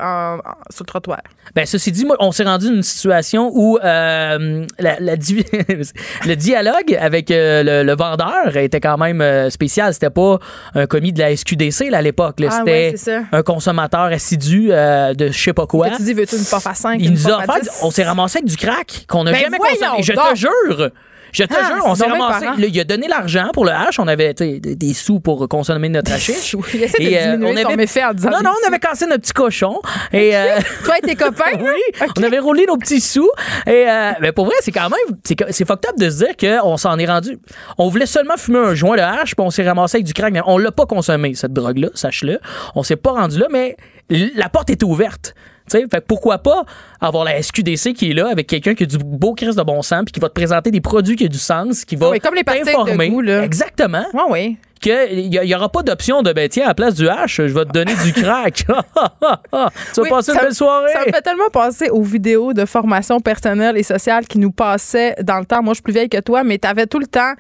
sur 0.71 0.85
le 0.85 0.87
trottoir. 0.87 1.21
Ben, 1.55 1.67
ceci 1.67 1.93
dit, 1.93 2.05
moi, 2.05 2.17
on 2.21 2.33
s'est 2.33 2.45
rendu 2.45 2.69
dans 2.69 2.75
une 2.75 2.83
situation 2.83 3.51
où 3.55 3.79
euh, 3.79 4.67
la, 4.79 4.99
le 5.01 6.35
dialogue 6.35 6.97
avec 7.01 7.31
euh, 7.31 7.83
le, 7.83 7.97
vendeur 7.97 8.57
était 8.57 8.81
quand 8.81 8.99
même 8.99 9.21
euh, 9.21 9.51
spécial. 9.51 9.93
C'était 9.95 10.11
pas 10.11 10.39
un 10.75 10.87
commis 10.87 11.13
de 11.13 11.19
la 11.21 11.35
SQDC 11.35 11.93
à 11.93 12.03
l'époque. 12.03 12.37
Ah, 12.49 12.63
C'était 12.65 12.95
un 13.33 13.43
consommateur 13.43 14.05
assidu 14.05 14.69
de 14.69 15.29
je 15.29 15.39
sais 15.39 15.53
pas 15.53 15.67
quoi. 15.67 15.91
tu 15.91 16.03
dis, 16.03 16.15
veux-tu 16.15 16.37
une 16.37 16.45
puff 16.45 16.67
à 16.67 16.75
5? 16.75 17.01
Il 17.01 17.13
nous 17.13 17.29
a 17.29 17.45
on 17.83 17.91
s'est 17.91 18.05
ramassé 18.05 18.39
avec 18.39 18.49
du 18.49 18.57
crack 18.57 19.07
qu'on 19.09 19.25
n'a 19.25 19.33
ben 19.33 19.41
jamais 19.41 19.59
consommé. 19.59 20.03
Je 20.03 20.13
te 20.13 20.35
jure! 20.37 20.91
Je 21.33 21.45
te 21.45 21.55
ah, 21.55 21.75
jure, 21.75 21.85
on 21.87 21.95
s'est 21.95 22.07
ramassé. 22.07 22.47
il 22.59 22.81
a 22.81 22.85
donné 22.85 23.09
l'argent 23.09 23.49
pour 23.53 23.65
le 23.65 23.73
hash. 23.73 23.99
On 23.99 24.09
avait 24.09 24.35
des, 24.35 24.61
des, 24.61 24.95
sous 24.95 25.21
pour 25.21 25.49
consommer 25.49 25.89
notre 25.89 26.13
hachiche. 26.15 26.57
et 26.99 27.19
euh, 27.19 27.37
on 27.41 27.57
avait 27.57 27.87
fait 27.87 28.05
en 28.05 28.15
disant 28.15 28.31
Non, 28.31 28.39
non, 28.43 28.51
on 28.63 28.69
avait 28.69 28.79
cassé 28.79 29.07
notre 29.07 29.23
petit 29.23 29.33
cochon. 29.33 29.81
Et, 30.13 30.37
euh, 30.37 30.59
Toi 30.85 30.99
et 30.99 31.07
tes 31.07 31.17
copains? 31.17 31.53
oui. 31.61 32.07
On 32.17 32.23
avait 32.23 32.39
roulé 32.39 32.67
nos 32.67 32.77
petits 32.77 33.01
sous. 33.01 33.31
Et 33.67 33.85
euh, 33.89 34.13
mais 34.21 34.33
pour 34.33 34.47
vrai, 34.47 34.55
c'est 34.61 34.73
quand 34.73 34.89
même. 34.89 35.19
C'est 35.25 35.67
fucked 35.67 35.91
up 35.91 35.99
de 35.99 36.11
se 36.11 36.25
dire 36.25 36.37
qu'on 36.37 36.77
s'en 36.77 36.99
est 36.99 37.07
rendu. 37.07 37.39
On 37.77 37.89
voulait 37.89 38.07
seulement 38.07 38.37
fumer 38.37 38.59
un 38.59 38.75
joint 38.75 38.97
de 38.97 39.03
hash, 39.03 39.35
puis 39.35 39.45
on 39.45 39.51
s'est 39.51 39.67
ramassé 39.67 39.97
avec 39.97 40.07
du 40.07 40.15
crack. 40.15 40.33
Mais 40.33 40.41
on 40.47 40.59
l'a 40.59 40.73
pas 40.73 40.87
consommé, 40.87 41.35
cette 41.35 41.53
drogue-là, 41.53 41.89
sache-le. 41.95 42.39
On 42.75 42.83
s'est 42.83 42.97
pas 42.97 43.13
rendu 43.13 43.39
là, 43.39 43.47
mais 43.51 43.77
la 44.11 44.49
porte 44.49 44.71
était 44.71 44.85
ouverte. 44.85 45.35
Fait 45.71 46.01
pourquoi 46.07 46.39
pas 46.39 46.65
avoir 47.01 47.25
la 47.25 47.41
SQDC 47.43 47.93
qui 47.95 48.11
est 48.11 48.15
là 48.15 48.29
avec 48.31 48.47
quelqu'un 48.47 48.75
qui 48.75 48.85
a 48.85 48.87
du 48.87 48.99
beau 48.99 49.35
crise 49.35 49.57
de 49.57 49.63
bon 49.63 49.83
sens 49.83 50.05
puis 50.05 50.13
qui 50.13 50.21
va 50.21 50.29
te 50.29 50.35
présenter 50.35 50.71
des 50.71 50.81
produits 50.81 51.17
qui 51.17 51.25
ont 51.25 51.29
du 51.29 51.39
sens, 51.39 51.85
qui 51.85 51.97
va 51.97 52.19
comme 52.19 52.35
les 52.35 52.45
t'informer. 52.45 53.13
Exactement. 53.43 54.05
Oui, 54.13 54.23
oui. 54.31 54.57
Qu'il 54.81 55.29
n'y 55.29 55.55
aura 55.55 55.69
pas 55.69 55.83
d'option 55.83 56.23
de 56.23 56.33
ben 56.33 56.49
tiens, 56.49 56.67
à 56.67 56.69
la 56.69 56.75
place 56.75 56.95
du 56.95 57.07
H, 57.07 57.49
je 57.49 57.53
vais 57.53 57.65
te 57.65 57.73
donner 57.73 57.95
du 58.05 58.13
crack. 58.13 58.55
tu 58.65 58.65
vas 58.67 60.09
passer 60.09 60.33
une 60.33 60.39
belle 60.39 60.55
soirée. 60.55 60.93
Ça 60.93 61.01
me 61.01 61.13
fait 61.13 61.23
tellement 61.23 61.51
penser 61.53 61.91
aux 61.91 62.03
vidéos 62.03 62.53
de 62.53 62.65
formation 62.65 63.19
personnelle 63.19 63.77
et 63.77 63.83
sociale 63.83 64.27
qui 64.27 64.39
nous 64.39 64.53
passaient 64.53 65.17
dans 65.21 65.41
le 65.41 65.47
temps. 65.47 65.63
Moi, 65.63 65.73
je 65.73 65.77
suis 65.77 65.83
plus 65.83 65.93
vieille 65.93 66.09
que 66.09 66.21
toi, 66.21 66.45
mais 66.45 66.59
tu 66.59 66.69
avais 66.69 66.87
tout 66.87 67.01
le 67.01 67.09
temps. 67.09 67.33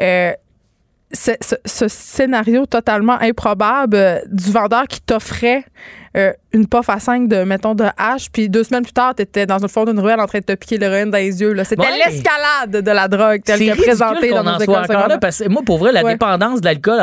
Euh, 0.00 0.32
ce, 1.12 1.88
scénario 1.88 2.66
totalement 2.66 3.18
improbable 3.20 4.22
du 4.30 4.50
vendeur 4.50 4.86
qui 4.86 5.00
t'offrait 5.00 5.64
euh, 6.16 6.32
une 6.52 6.66
puff 6.66 6.88
à 6.88 6.98
5 6.98 7.28
de, 7.28 7.44
mettons, 7.44 7.74
de 7.74 7.84
hache, 7.98 8.30
puis 8.32 8.48
deux 8.48 8.64
semaines 8.64 8.82
plus 8.82 8.92
tard, 8.92 9.14
tu 9.14 9.22
étais 9.22 9.44
dans 9.44 9.58
le 9.58 9.68
fond 9.68 9.84
d'une 9.84 10.00
ruelle 10.00 10.18
en 10.18 10.26
train 10.26 10.38
de 10.38 10.44
te 10.44 10.54
piquer 10.54 10.78
l'héroïne 10.78 11.10
dans 11.10 11.18
les 11.18 11.40
yeux. 11.40 11.54
C'était 11.64 11.84
l'escalade 11.90 12.82
de 12.84 12.90
la 12.90 13.06
drogue 13.06 13.42
telle 13.44 13.58
que 13.58 13.82
présentée 13.82 14.30
dans 14.30 14.42
nos 14.42 14.58
écoles 14.58 14.86
là, 14.88 15.18
parce 15.18 15.38
que 15.38 15.48
Moi, 15.48 15.62
pour 15.64 15.78
vrai, 15.78 15.92
la 15.92 16.02
dépendance 16.02 16.60
de 16.60 16.64
l'alcool, 16.64 17.00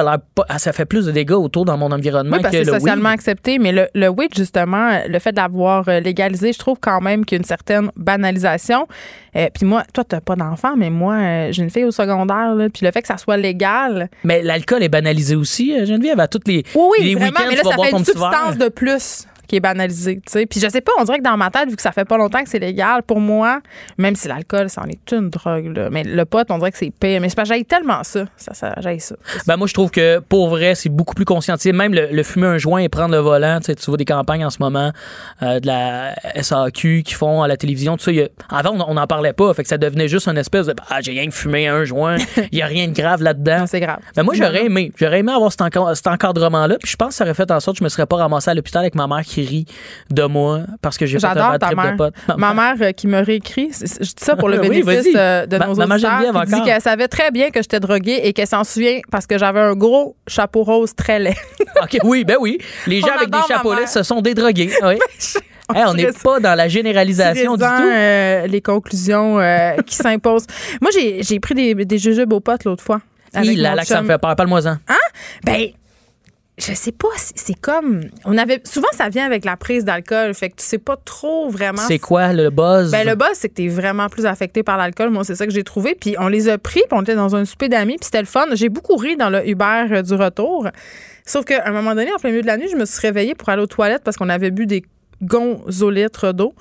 ça 0.58 0.74
fait 0.74 0.86
plus 0.86 1.06
de 1.06 1.12
dégâts 1.12 1.34
autour 1.34 1.66
dans 1.66 1.78
mon 1.78 1.92
environnement 1.92 2.38
oui, 2.38 2.42
parce 2.42 2.56
que, 2.56 2.64
c'est 2.64 2.72
socialement 2.72 3.10
accepté. 3.10 3.60
Mais 3.60 3.72
le, 3.72 3.88
le 3.94 4.10
weed, 4.10 4.36
justement, 4.36 5.00
le 5.08 5.20
fait 5.20 5.32
d'avoir 5.32 5.88
euh, 5.88 6.00
légalisé, 6.00 6.52
je 6.52 6.60
trouve 6.60 6.78
quand 6.80 7.02
même 7.02 7.26
qu'il 7.26 7.36
y 7.36 7.40
a 7.40 7.42
une 7.42 7.46
certaine 7.46 7.92
banalisation. 7.96 8.88
Euh, 9.36 9.50
puis 9.54 9.66
moi, 9.66 9.84
toi, 9.94 10.04
t'as 10.04 10.22
pas 10.22 10.36
d'enfant, 10.36 10.76
mais 10.76 10.90
moi, 10.90 11.16
euh, 11.16 11.52
j'ai 11.52 11.62
une 11.62 11.70
fille 11.70 11.86
au 11.86 11.92
secondaire, 11.92 12.56
puis 12.74 12.86
le 12.86 12.92
fait 12.92 13.02
que 13.02 13.08
ça 13.08 13.18
soit 13.18 13.38
légal. 13.38 14.10
Mais 14.24 14.42
l'alcool 14.42 14.82
est 14.82 14.90
banalisé 14.90 15.36
aussi, 15.36 15.86
Geneviève, 15.86 16.20
à 16.20 16.28
toutes 16.28 16.48
les. 16.48 16.64
Oui, 16.74 16.98
oui, 17.00 17.14
vraiment, 17.16 17.40
mais 17.48 17.56
là, 17.56 17.64
ça 17.64 17.76
fait 17.84 17.92
une 17.92 18.06
substance 18.06 18.58
de 18.58 18.70
plus 18.70 19.28
qui 19.48 19.58
est 19.58 19.60
banalisé. 19.60 20.22
sais. 20.28 20.46
Puis 20.46 20.60
je 20.60 20.68
sais 20.70 20.82
pas, 20.82 20.92
on 21.00 21.04
dirait 21.04 21.20
que 21.20 21.24
dans 21.24 21.38
ma 21.38 21.50
tête, 21.50 21.70
vu 21.70 21.76
que 21.76 21.82
ça 21.82 21.92
fait 21.92 22.06
pas 22.06 22.18
longtemps 22.18 22.44
que 22.44 22.50
c'est 22.50 22.60
légal, 22.60 23.04
pour 23.04 23.20
moi, 23.20 23.62
même 23.98 24.16
si 24.16 24.28
l'alcool, 24.28 24.70
ça 24.70 24.82
en 24.82 24.88
est 24.88 25.12
une 25.12 25.30
drogue, 25.30 25.76
là, 25.76 25.90
mais 25.90 26.04
le 26.04 26.26
pot, 26.26 26.46
on 26.50 26.58
dirait 26.58 26.72
que 26.72 26.78
c'est 26.78 26.92
pire. 26.92 27.22
Mais 27.22 27.30
c'est 27.30 27.36
pas, 27.36 27.44
j'aille 27.44 27.66
tellement 27.66 28.04
ça. 28.04 28.26
Ça, 28.38 28.54
ça 28.54 28.76
j'aille 28.82 29.00
ça. 29.00 29.16
Ben 29.48 29.58
moi, 29.58 29.68
je 29.68 29.74
trouve 29.74 29.92
que 29.92 30.20
pour 30.20 30.50
vrai, 30.50 30.76
c'est 30.76 30.90
beaucoup 30.90 31.16
plus 31.16 31.26
conscientisé. 31.26 31.72
Même 31.72 31.94
le, 31.94 32.24
fumer 32.24 32.48
un 32.48 32.58
joint 32.58 32.80
et 32.80 32.90
prendre 32.90 33.14
le 33.14 33.22
volant, 33.22 33.60
tu 33.62 33.74
vois 33.88 33.98
des 33.98 34.06
campagnes 34.06 34.46
en 34.46 34.50
ce 34.50 34.58
moment 34.60 34.92
euh, 35.44 35.60
de 35.60 35.68
la 35.68 36.16
SAQ 36.42 37.04
qui 37.04 37.14
font 37.14 37.44
à 37.44 37.48
la 37.48 37.58
télévision, 37.58 37.98
tout 37.98 38.04
ça. 38.04 38.12
avant, 38.50 38.76
on 38.88 38.94
n'en 38.94 39.08
parlait 39.08 39.34
pas. 39.34 39.54
Fait 39.54 39.64
que 39.64 39.70
ça 39.70 39.78
devenait 39.78 40.08
juste 40.08 40.28
une 40.28 40.38
espèce 40.38 40.68
de 40.68 40.76
Ah, 40.90 41.02
j'ai 41.02 41.12
rien 41.12 41.28
que 41.28 41.34
fumé 41.34 41.68
un 41.68 41.84
joint. 41.84 42.18
Il 42.52 42.58
y 42.58 42.62
a 42.62 42.66
rien 42.66 42.88
de 42.88 42.94
grave 42.94 43.22
là-dedans. 43.22 43.66
C'est 43.68 43.80
grave. 43.80 44.00
Ben 44.16 44.24
moi, 44.24 44.34
j'aurais 44.36 44.66
aimé. 44.66 44.92
J'aurais 44.96 45.20
aimé 45.20 45.32
avoir 45.32 45.52
cet, 45.52 46.08
encadrement-là. 46.08 46.78
Puis 46.82 46.92
je 46.92 46.96
pense 46.96 47.10
que 47.10 47.16
ça 47.16 47.24
aurait 47.24 47.34
fait 47.34 47.50
en 47.52 47.60
sorte 47.60 47.78
que 47.78 47.80
je 47.80 47.84
me 47.84 47.90
serais 47.90 48.06
pas 48.06 48.18
ramassé 48.18 48.50
à 48.50 48.54
l'hôpital 48.54 48.82
avec 48.82 48.96
ma 48.96 49.08
mère 49.08 49.22
qui 49.22 49.35
rit 49.44 49.66
de 50.10 50.24
moi 50.24 50.62
parce 50.82 50.98
que 50.98 51.06
j'ai 51.06 51.20
fait 51.20 51.26
un 51.26 51.58
ta 51.58 51.74
mère. 51.76 51.92
de 51.94 51.98
pote. 51.98 52.14
Ma 52.38 52.54
mère 52.54 52.76
euh, 52.82 52.92
qui 52.92 53.08
me 53.08 53.22
réécrit, 53.24 53.72
je 53.72 53.86
dis 53.86 54.14
ça 54.18 54.36
pour 54.36 54.50
le 54.50 54.58
bénéfice 54.62 55.08
euh, 55.16 55.46
de 55.46 55.58
nos 55.58 55.74
auditeurs, 55.74 56.46
qui 56.46 56.54
dit 56.54 56.62
qu'elle 56.64 56.82
savait 56.82 57.08
très 57.08 57.32
bien 57.32 57.50
que 57.50 57.62
j'étais 57.62 57.80
droguée 57.80 58.22
et 58.24 58.34
qu'elle 58.34 58.48
s'en 58.48 58.64
souvient 58.64 59.00
parce 59.12 59.28
que 59.28 59.38
j'avais 59.38 59.60
un 59.60 59.76
gros 59.76 60.16
chapeau 60.28 60.64
rose 60.64 60.96
très 60.96 61.20
laid. 61.20 61.36
OK, 61.84 61.98
oui, 62.04 62.24
ben 62.24 62.38
oui. 62.40 62.58
Les 62.88 63.02
gens 63.02 63.16
avec 63.16 63.30
des 63.30 63.42
chapeaux 63.48 63.74
laids, 63.74 63.88
ce 63.88 64.04
sont 64.04 64.22
des 64.22 64.34
drogués. 64.34 64.72
Oui. 65.74 65.82
on 65.84 65.96
n'est 65.96 66.12
pas 66.12 66.40
dans 66.40 66.54
la 66.54 66.68
généralisation 66.68 67.56
du 67.56 67.64
tout. 67.64 67.90
Euh, 67.92 68.46
les 68.46 68.62
conclusions 68.62 69.40
qui 69.84 69.96
s'imposent. 69.96 70.46
Moi, 70.80 70.92
j'ai 70.94 71.40
pris 71.40 71.56
des, 71.56 71.74
des 71.74 71.98
jujubes 71.98 72.32
aux 72.34 72.40
potes 72.40 72.66
l'autre 72.66 72.84
fois. 72.84 73.02
Oui, 73.42 73.56
là, 73.56 73.76
là, 73.76 73.84
ça 73.84 74.02
me 74.02 74.08
fait 74.08 74.18
peur. 74.18 74.36
Parle-moi-en. 74.36 74.78
Hein? 74.88 74.96
Ben, 75.44 75.70
je 76.58 76.74
sais 76.74 76.94
pas, 76.94 77.10
c'est 77.18 77.60
comme 77.60 78.02
on 78.24 78.38
avait 78.38 78.62
souvent 78.64 78.88
ça 78.94 79.10
vient 79.10 79.26
avec 79.26 79.44
la 79.44 79.58
prise 79.58 79.84
d'alcool, 79.84 80.34
fait 80.34 80.50
que 80.50 80.56
tu 80.56 80.66
sais 80.66 80.78
pas 80.78 80.96
trop 80.96 81.50
vraiment. 81.50 81.82
C'est 81.86 82.00
quoi 82.00 82.32
le 82.32 82.50
buzz? 82.50 82.92
Ben 82.92 83.06
le 83.06 83.16
buzz 83.16 83.34
c'est 83.34 83.50
que 83.50 83.56
tu 83.56 83.66
es 83.66 83.68
vraiment 83.68 84.08
plus 84.08 84.26
affecté 84.26 84.64
par 84.64 84.78
l'alcool, 84.78 85.10
moi 85.10 85.26
c'est 85.26 85.36
ça 85.36 85.46
que 85.46 85.52
j'ai 85.52 85.64
trouvé, 85.64 85.96
puis 85.96 86.16
on 86.18 86.30
les 86.30 86.48
a 86.48 86.58
pris, 86.58 86.82
puis 86.90 86.98
on 86.98 87.02
était 87.02 87.16
dans 87.16 87.36
un 87.36 87.44
souper 87.44 87.68
d'amis, 87.68 87.98
puis 87.98 88.06
c'était 88.06 88.22
le 88.22 88.28
fun. 88.28 88.46
J'ai 88.54 88.70
beaucoup 88.70 88.96
ri 88.96 89.18
dans 89.18 89.30
le 89.30 89.48
Uber 89.48 89.88
euh, 89.92 90.02
du 90.02 90.14
retour. 90.14 90.68
Sauf 91.26 91.44
qu'à 91.44 91.68
un 91.68 91.72
moment 91.72 91.94
donné 91.94 92.14
en 92.14 92.20
plein 92.20 92.30
milieu 92.30 92.42
de 92.42 92.48
la 92.48 92.58
nuit, 92.58 92.70
je 92.72 92.78
me 92.78 92.86
suis 92.86 93.02
réveillée 93.02 93.36
pour 93.36 93.50
aller 93.50 93.62
aux 93.62 93.68
toilettes 93.68 94.04
parce 94.04 94.16
qu'on 94.16 94.30
avait 94.30 94.52
bu 94.52 94.66
des 94.66 94.84
gonzolitres 95.22 96.34
d'eau. 96.34 96.54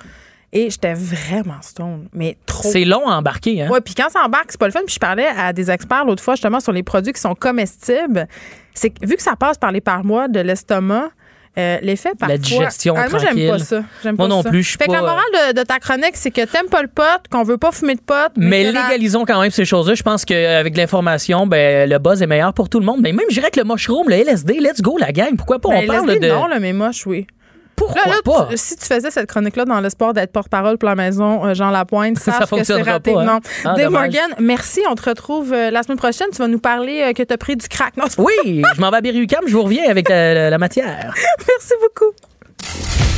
Et 0.53 0.71
j'étais 0.71 0.95
vraiment 0.95 1.61
stone, 1.63 2.09
mais 2.13 2.37
trop. 2.47 2.71
C'est 2.71 2.85
long 2.85 3.09
à 3.09 3.17
embarquer, 3.17 3.63
hein? 3.63 3.69
Oui, 3.73 3.81
puis 3.85 3.93
quand 3.95 4.09
ça 4.09 4.21
embarque, 4.25 4.53
c'est 4.53 4.61
pas 4.61 4.67
le 4.67 4.73
fun. 4.73 4.83
Puis 4.87 4.95
je 4.95 5.01
parlais 5.01 5.27
à 5.27 5.53
des 5.53 5.69
experts 5.69 6.05
l'autre 6.05 6.23
fois, 6.23 6.37
justement, 6.37 6.61
sur 6.61 6.71
les 6.71 6.85
produits 6.85 7.13
qui 7.13 7.21
sont 7.21 7.35
comestibles. 7.35 8.29
C'est 8.75 8.91
que 8.91 9.07
vu 9.07 9.17
que 9.17 9.23
ça 9.23 9.37
passe 9.37 9.57
par 9.57 9.73
les 9.73 9.81
parois 9.81 10.29
de 10.29 10.41
l'estomac, 10.41 11.11
euh, 11.57 11.79
l'effet 11.83 12.11
parfois. 12.19 12.29
La 12.29 12.39
digestion 12.39 12.95
ah, 12.97 13.09
Moi, 13.09 13.21
j'aime 13.21 13.49
pas 13.49 13.59
ça. 13.61 13.85
Moi 14.19 14.27
non 14.27 14.43
plus, 14.43 14.65
je 14.65 14.71
suis 14.71 14.79
pas... 14.79 14.87
Fait 14.87 14.91
que 14.91 14.97
la 14.97 15.03
morale 15.03 15.55
de, 15.55 15.63
ta 15.63 15.79
chronique, 15.79 16.15
c'est 16.15 16.33
que 16.33 16.45
t'aimes 16.45 16.69
pas 16.69 16.83
le 16.83 16.89
pot, 16.89 17.03
qu'on 17.31 17.45
veut 17.45 17.59
pas 17.59 17.71
fumer 17.71 17.95
de 17.95 18.01
pot. 18.01 18.33
Mais, 18.37 18.65
légalisons 18.65 19.25
quand 19.25 19.41
même 19.41 19.53
ces 19.53 19.65
choses-là. 19.65 19.95
Je 19.95 20.03
pense 20.03 20.25
qu'avec 20.25 20.77
l'information, 20.77 21.47
ben, 21.47 21.89
le 21.89 21.99
buzz 21.99 22.23
est 22.23 22.27
meilleur 22.27 22.53
pour 22.55 22.69
tout 22.69 22.81
le 22.81 22.87
monde. 22.87 23.01
Mais 23.03 23.13
même, 23.13 23.27
je 23.29 23.35
dirais 23.35 23.53
que 23.53 23.61
le 23.61 23.67
mushroom, 23.67 24.09
le 24.09 24.17
LSD, 24.17 24.55
let's 24.55 24.83
go, 24.83 24.99
la 24.99 25.13
gang. 25.13 25.37
Pourquoi 25.37 25.61
pas? 25.61 25.69
Ben, 25.69 25.85
on 25.85 25.87
parle 25.87 26.19
de. 26.19 26.29
Non, 26.29 26.49
le 26.49 26.59
mais 26.59 26.73
moche, 26.73 27.07
oui. 27.07 27.29
Pourquoi 27.77 28.03
pas? 28.25 28.49
si 28.55 28.77
tu 28.77 28.85
faisais 28.85 29.11
cette 29.11 29.29
chronique-là 29.29 29.65
dans 29.65 29.81
l'espoir 29.81 30.13
d'être 30.13 30.33
porte-parole 30.33 30.79
pour 30.79 30.89
la 30.89 30.95
maison 30.95 31.45
euh, 31.45 31.55
Jean 31.55 31.71
Lapointe, 31.71 32.19
sache 32.19 32.49
ça 32.49 32.57
que 32.57 32.65
c'est 32.65 32.83
raté. 32.83 33.13
Pas, 33.13 33.23
hein? 33.23 33.25
Non. 33.25 33.41
Ah, 33.65 33.75
Dave 33.77 33.91
Morgan, 33.91 34.35
merci. 34.39 34.81
On 34.91 34.95
te 34.95 35.09
retrouve 35.09 35.53
euh, 35.53 35.71
la 35.71 35.83
semaine 35.83 35.99
prochaine. 35.99 36.29
Tu 36.33 36.39
vas 36.39 36.49
nous 36.49 36.59
parler 36.59 37.03
euh, 37.03 37.13
que 37.13 37.23
tu 37.23 37.33
as 37.33 37.39
pris 37.39 37.57
du 37.57 37.69
crack. 37.69 37.97
Non, 37.97 38.05
oui, 38.19 38.63
je 38.75 38.81
m'en 38.81 38.91
vais 38.91 38.99
à 38.99 39.01
Berry-UQAM. 39.01 39.45
Je 39.47 39.53
vous 39.53 39.63
reviens 39.63 39.91
avec 39.91 40.09
la, 40.09 40.59
matière. 40.59 41.15
merci 41.49 41.75
beaucoup. 41.81 42.13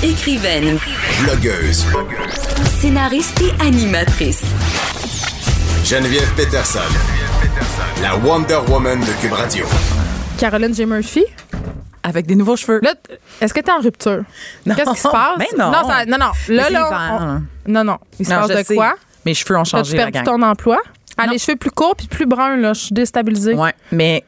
Écrivaine. 0.03 0.78
Blogueuse. 1.23 1.87
Scénariste 2.81 3.41
et 3.43 3.62
animatrice. 3.62 4.43
Geneviève 5.85 6.33
Peterson. 6.35 6.81
La 8.03 8.16
Wonder 8.16 8.59
Woman 8.69 9.01
de 9.01 9.20
Cube 9.20 9.33
Radio. 9.33 9.66
Caroline 10.39 10.74
J. 10.74 10.85
Murphy 10.85 11.24
avec 12.07 12.27
des 12.27 12.37
nouveaux 12.37 12.57
cheveux. 12.57 12.81
Là, 12.83 12.95
est-ce 13.41 13.53
que 13.53 13.61
tu 13.61 13.66
es 13.66 13.73
en 13.73 13.81
rupture? 13.81 14.23
Qu'est-ce 14.65 14.91
qui 14.91 15.01
se 15.01 15.09
passe? 15.11 15.39
Mais 15.39 15.49
non. 15.59 15.73
Non, 15.73 15.83
non, 16.07 16.19
non. 16.19 16.33
Là, 16.49 16.70
là, 16.70 17.41
non, 17.66 17.85
non. 17.85 17.99
Il 18.19 18.27
se 18.27 18.31
passe 18.31 18.49
de 18.49 18.74
quoi? 18.74 18.95
Mes 19.24 19.35
cheveux 19.35 19.59
ont 19.59 19.65
changé. 19.65 19.91
Tu 19.91 19.97
perdu 19.97 20.23
ton 20.24 20.41
emploi? 20.43 20.78
Ah, 21.19 21.27
les 21.27 21.39
cheveux 21.39 21.57
plus 21.57 21.70
courts 21.70 21.97
puis 21.97 22.07
plus 22.07 22.27
bruns, 22.27 22.57
là. 22.57 22.74
Je 22.74 22.81
suis 22.81 22.95
déstabilisée. 22.95 23.55
Ouais, 23.55 23.73
mais 23.91 24.23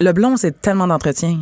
le 0.00 0.12
blond, 0.12 0.36
c'est 0.36 0.60
tellement 0.60 0.86
d'entretien. 0.86 1.38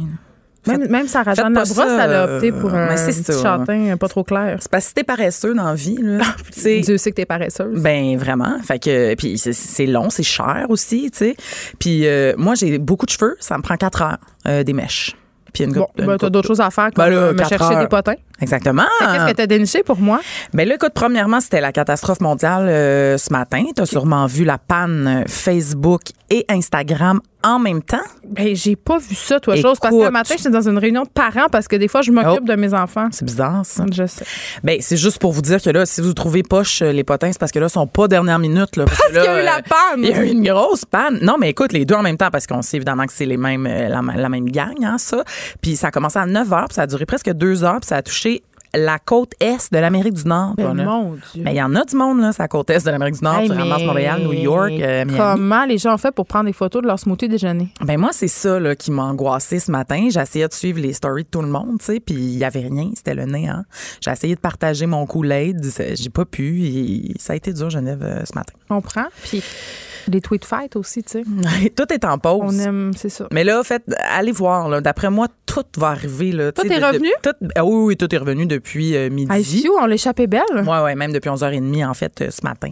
Même, 0.66 0.88
même 0.88 1.08
Sarah 1.08 1.34
Jeanne 1.34 1.54
Labrosse, 1.54 1.78
elle 1.78 2.12
a 2.14 2.24
opté 2.36 2.52
pour 2.52 2.72
un 2.72 2.94
petit 2.94 3.32
châtain 3.42 3.96
pas 3.96 4.08
trop 4.08 4.22
clair. 4.22 4.58
C'est 4.60 4.70
parce 4.70 4.84
que 4.84 4.88
si 4.88 4.94
t'es 4.94 5.04
paresseux 5.04 5.54
dans 5.54 5.64
la 5.64 5.74
vie, 5.74 5.98
là. 6.00 6.24
Dieu 6.56 6.98
sait 6.98 7.10
que 7.10 7.16
t'es 7.16 7.26
paresseuse. 7.26 7.80
Ben, 7.80 8.16
vraiment. 8.16 8.58
Fait 8.62 8.78
que, 8.78 9.14
puis 9.14 9.38
c'est 9.38 9.86
long, 9.86 10.08
c'est 10.08 10.22
cher 10.22 10.66
aussi, 10.68 11.10
tu 11.10 11.18
sais. 11.18 11.36
Puis 11.78 12.06
euh, 12.06 12.34
moi, 12.36 12.54
j'ai 12.54 12.78
beaucoup 12.78 13.06
de 13.06 13.10
cheveux, 13.10 13.36
ça 13.40 13.58
me 13.58 13.62
prend 13.62 13.76
quatre 13.76 14.02
heures, 14.02 14.18
euh, 14.46 14.62
des 14.62 14.72
mèches. 14.72 15.16
Puis 15.52 15.64
une 15.64 15.72
bon, 15.72 15.86
ben, 15.96 16.16
t'as 16.16 16.30
d'autres 16.30 16.48
choses 16.48 16.60
à 16.60 16.70
faire 16.70 16.90
que 16.90 16.96
ben 16.96 17.12
euh, 17.12 17.32
me 17.34 17.44
chercher 17.44 17.76
des 17.76 17.86
potins? 17.86 18.14
Exactement. 18.40 18.84
Qu'est-ce 18.98 19.30
que 19.30 19.36
tu 19.36 19.42
as 19.42 19.46
déniché 19.46 19.82
pour 19.82 19.98
moi? 19.98 20.20
Ben 20.52 20.66
là, 20.66 20.74
écoute, 20.74 20.92
premièrement, 20.94 21.40
c'était 21.40 21.60
la 21.60 21.72
catastrophe 21.72 22.20
mondiale 22.20 22.68
euh, 22.68 23.18
ce 23.18 23.32
matin. 23.32 23.64
Tu 23.74 23.82
as 23.82 23.86
sûrement 23.86 24.26
vu 24.26 24.44
la 24.44 24.58
panne 24.58 25.24
Facebook 25.28 26.02
et 26.30 26.44
Instagram 26.48 27.20
en 27.44 27.58
même 27.58 27.82
temps. 27.82 28.02
Ben, 28.24 28.54
j'ai 28.54 28.76
pas 28.76 28.98
vu 28.98 29.14
ça, 29.14 29.40
toi, 29.40 29.56
chose. 29.56 29.78
Parce 29.80 29.94
que 29.94 30.04
le 30.04 30.10
matin, 30.10 30.34
j'étais 30.36 30.50
dans 30.50 30.66
une 30.66 30.78
réunion 30.78 31.02
de 31.02 31.08
parents 31.08 31.48
parce 31.50 31.68
que 31.68 31.76
des 31.76 31.88
fois, 31.88 32.02
je 32.02 32.10
m'occupe 32.10 32.44
oh. 32.44 32.48
de 32.48 32.54
mes 32.54 32.72
enfants. 32.72 33.08
C'est 33.10 33.24
bizarre, 33.24 33.66
ça. 33.66 33.84
Je 33.92 34.06
sais. 34.06 34.24
Ben, 34.62 34.78
c'est 34.80 34.96
juste 34.96 35.18
pour 35.18 35.32
vous 35.32 35.42
dire 35.42 35.60
que 35.60 35.70
là, 35.70 35.84
si 35.84 36.00
vous 36.00 36.14
trouvez 36.14 36.42
poche 36.42 36.82
euh, 36.82 36.92
les 36.92 37.04
potins, 37.04 37.30
c'est 37.30 37.38
parce 37.38 37.52
que 37.52 37.58
là, 37.58 37.66
ils 37.66 37.70
sont 37.72 37.86
pas 37.86 38.08
dernière 38.08 38.38
minute. 38.38 38.76
Là, 38.76 38.84
parce, 38.86 39.02
qu'il 39.08 39.16
y 39.16 39.18
a 39.18 39.42
eu 39.42 39.44
la 39.44 39.60
panne. 39.62 39.98
Il 40.02 40.08
y 40.08 40.12
a 40.12 40.24
eu 40.24 40.28
une 40.28 40.44
grosse 40.44 40.84
panne. 40.84 41.18
Non, 41.20 41.36
mais 41.38 41.50
écoute, 41.50 41.72
les 41.72 41.84
deux 41.84 41.96
en 41.96 42.02
même 42.02 42.16
temps, 42.16 42.30
parce 42.30 42.46
qu'on 42.46 42.62
sait 42.62 42.76
évidemment 42.76 43.06
que 43.06 43.12
c'est 43.12 43.26
les 43.26 43.36
mêmes, 43.36 43.64
la, 43.64 44.00
la, 44.00 44.28
même 44.28 44.48
gang, 44.48 44.74
hein, 44.82 44.96
ça. 44.98 45.24
Puis 45.60 45.76
ça 45.76 45.88
a 45.88 45.90
commencé 45.90 46.18
à 46.18 46.26
9 46.26 46.48
h, 46.48 46.66
puis 46.66 46.74
ça 46.74 46.82
a 46.82 46.86
duré 46.86 47.06
presque 47.06 47.30
2 47.30 47.64
heures, 47.64 47.80
puis 47.80 47.88
ça 47.88 47.96
a 47.96 48.02
touché 48.02 48.31
la 48.74 48.98
côte 48.98 49.32
est 49.40 49.72
de 49.72 49.78
l'Amérique 49.78 50.14
du 50.14 50.24
Nord. 50.24 50.54
Mais 51.36 51.52
il 51.52 51.56
y 51.56 51.62
en 51.62 51.74
a 51.74 51.84
du 51.84 51.96
monde, 51.96 52.20
là, 52.20 52.32
c'est 52.32 52.42
la 52.42 52.48
côte 52.48 52.70
est 52.70 52.84
de 52.84 52.90
l'Amérique 52.90 53.16
du 53.16 53.24
Nord. 53.24 53.40
Hey, 53.40 53.48
tu 53.48 53.54
Montréal, 53.54 54.22
New 54.22 54.32
York, 54.32 54.72
euh, 54.72 55.04
Comment 55.16 55.64
les 55.64 55.78
gens 55.78 55.94
ont 55.94 55.98
fait 55.98 56.12
pour 56.12 56.26
prendre 56.26 56.46
des 56.46 56.52
photos 56.52 56.82
de 56.82 56.86
leur 56.86 56.98
smoothie 56.98 57.28
déjeuner? 57.28 57.68
Ben 57.80 57.98
moi, 57.98 58.10
c'est 58.12 58.28
ça 58.28 58.58
là, 58.58 58.74
qui 58.74 58.90
m'a 58.90 59.04
angoissé 59.04 59.58
ce 59.58 59.70
matin. 59.70 60.08
J'essayais 60.10 60.48
de 60.48 60.52
suivre 60.52 60.80
les 60.80 60.92
stories 60.92 61.24
de 61.24 61.28
tout 61.28 61.42
le 61.42 61.48
monde, 61.48 61.78
tu 61.78 61.86
sais, 61.86 62.00
puis 62.00 62.14
il 62.14 62.38
y 62.38 62.44
avait 62.44 62.60
rien, 62.60 62.90
c'était 62.94 63.14
le 63.14 63.24
néant. 63.24 63.64
J'ai 64.00 64.10
essayé 64.10 64.34
de 64.34 64.40
partager 64.40 64.86
mon 64.86 65.06
Kool-Aid, 65.06 65.64
j'ai 65.94 66.10
pas 66.10 66.24
pu. 66.24 66.62
Et 66.64 67.14
ça 67.18 67.32
a 67.34 67.36
été 67.36 67.52
dur, 67.52 67.70
Genève, 67.70 68.02
euh, 68.02 68.22
ce 68.24 68.34
matin. 68.34 68.54
On 68.70 68.80
prend. 68.80 69.06
Puis 69.24 69.42
les 70.08 70.20
tweet 70.20 70.44
fights 70.44 70.76
aussi, 70.76 71.02
tu 71.02 71.22
sais. 71.22 71.70
tout 71.76 71.92
est 71.92 72.04
en 72.04 72.18
pause. 72.18 72.40
On 72.42 72.58
aime, 72.58 72.92
c'est 72.96 73.08
ça. 73.08 73.26
Mais 73.32 73.44
là, 73.44 73.60
en 73.60 73.64
fait, 73.64 73.82
allez 73.98 74.32
voir. 74.32 74.82
D'après 74.82 75.10
moi, 75.10 75.28
tout 75.46 75.64
va 75.76 75.88
arriver. 75.88 76.32
Là, 76.32 76.52
tout 76.52 76.66
est 76.66 76.84
revenu? 76.84 77.08
tout, 77.22 77.34
ah 77.54 77.64
oui, 77.64 77.84
oui, 77.84 77.96
tout 77.96 78.12
est 78.14 78.18
revenu 78.18 78.46
depuis 78.46 78.61
euh, 78.76 79.10
midi. 79.10 79.58
ICU, 79.58 79.70
on 79.80 79.86
l'échappait 79.86 80.26
belle? 80.26 80.42
Oui, 80.54 80.76
oui, 80.84 80.94
même 80.94 81.12
depuis 81.12 81.30
11h30, 81.30 81.86
en 81.86 81.94
fait, 81.94 82.20
euh, 82.20 82.30
ce 82.30 82.44
matin. 82.44 82.70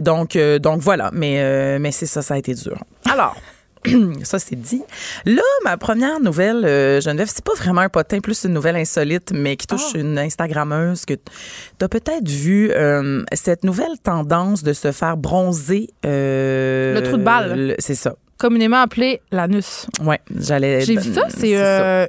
Donc, 0.00 0.36
euh, 0.36 0.58
donc 0.58 0.80
voilà. 0.80 1.10
Mais, 1.12 1.78
mais 1.78 1.92
c'est 1.92 2.06
ça, 2.06 2.22
ça 2.22 2.34
a 2.34 2.38
été 2.38 2.54
dur. 2.54 2.78
Alors, 3.10 3.36
ça, 4.22 4.38
c'est 4.38 4.56
dit. 4.56 4.82
Là, 5.24 5.42
ma 5.64 5.76
première 5.76 6.20
nouvelle, 6.20 6.64
euh, 6.64 7.00
Geneviève, 7.00 7.28
c'est 7.32 7.44
pas 7.44 7.54
vraiment 7.54 7.82
un 7.82 7.88
potin, 7.88 8.20
plus 8.20 8.44
une 8.44 8.52
nouvelle 8.52 8.76
insolite, 8.76 9.32
mais 9.34 9.56
qui 9.56 9.66
touche 9.66 9.92
ah. 9.94 9.98
une 9.98 10.18
Instagrammeuse 10.18 11.04
que 11.04 11.14
tu 11.14 11.84
as 11.84 11.88
peut-être 11.88 12.28
vu 12.28 12.70
euh, 12.70 13.22
cette 13.32 13.64
nouvelle 13.64 13.98
tendance 14.02 14.62
de 14.62 14.72
se 14.72 14.92
faire 14.92 15.16
bronzer. 15.16 15.88
Euh, 16.06 16.94
le 16.94 17.02
trou 17.02 17.16
de 17.16 17.22
balle. 17.22 17.74
C'est 17.78 17.94
ça 17.94 18.14
communément 18.36 18.82
appelé 18.82 19.22
l'anus. 19.30 19.86
Oui, 20.02 20.16
j'allais. 20.36 20.82
J'ai 20.82 20.96
vu 20.96 21.14
ça. 21.14 21.28
C'est 21.30 21.54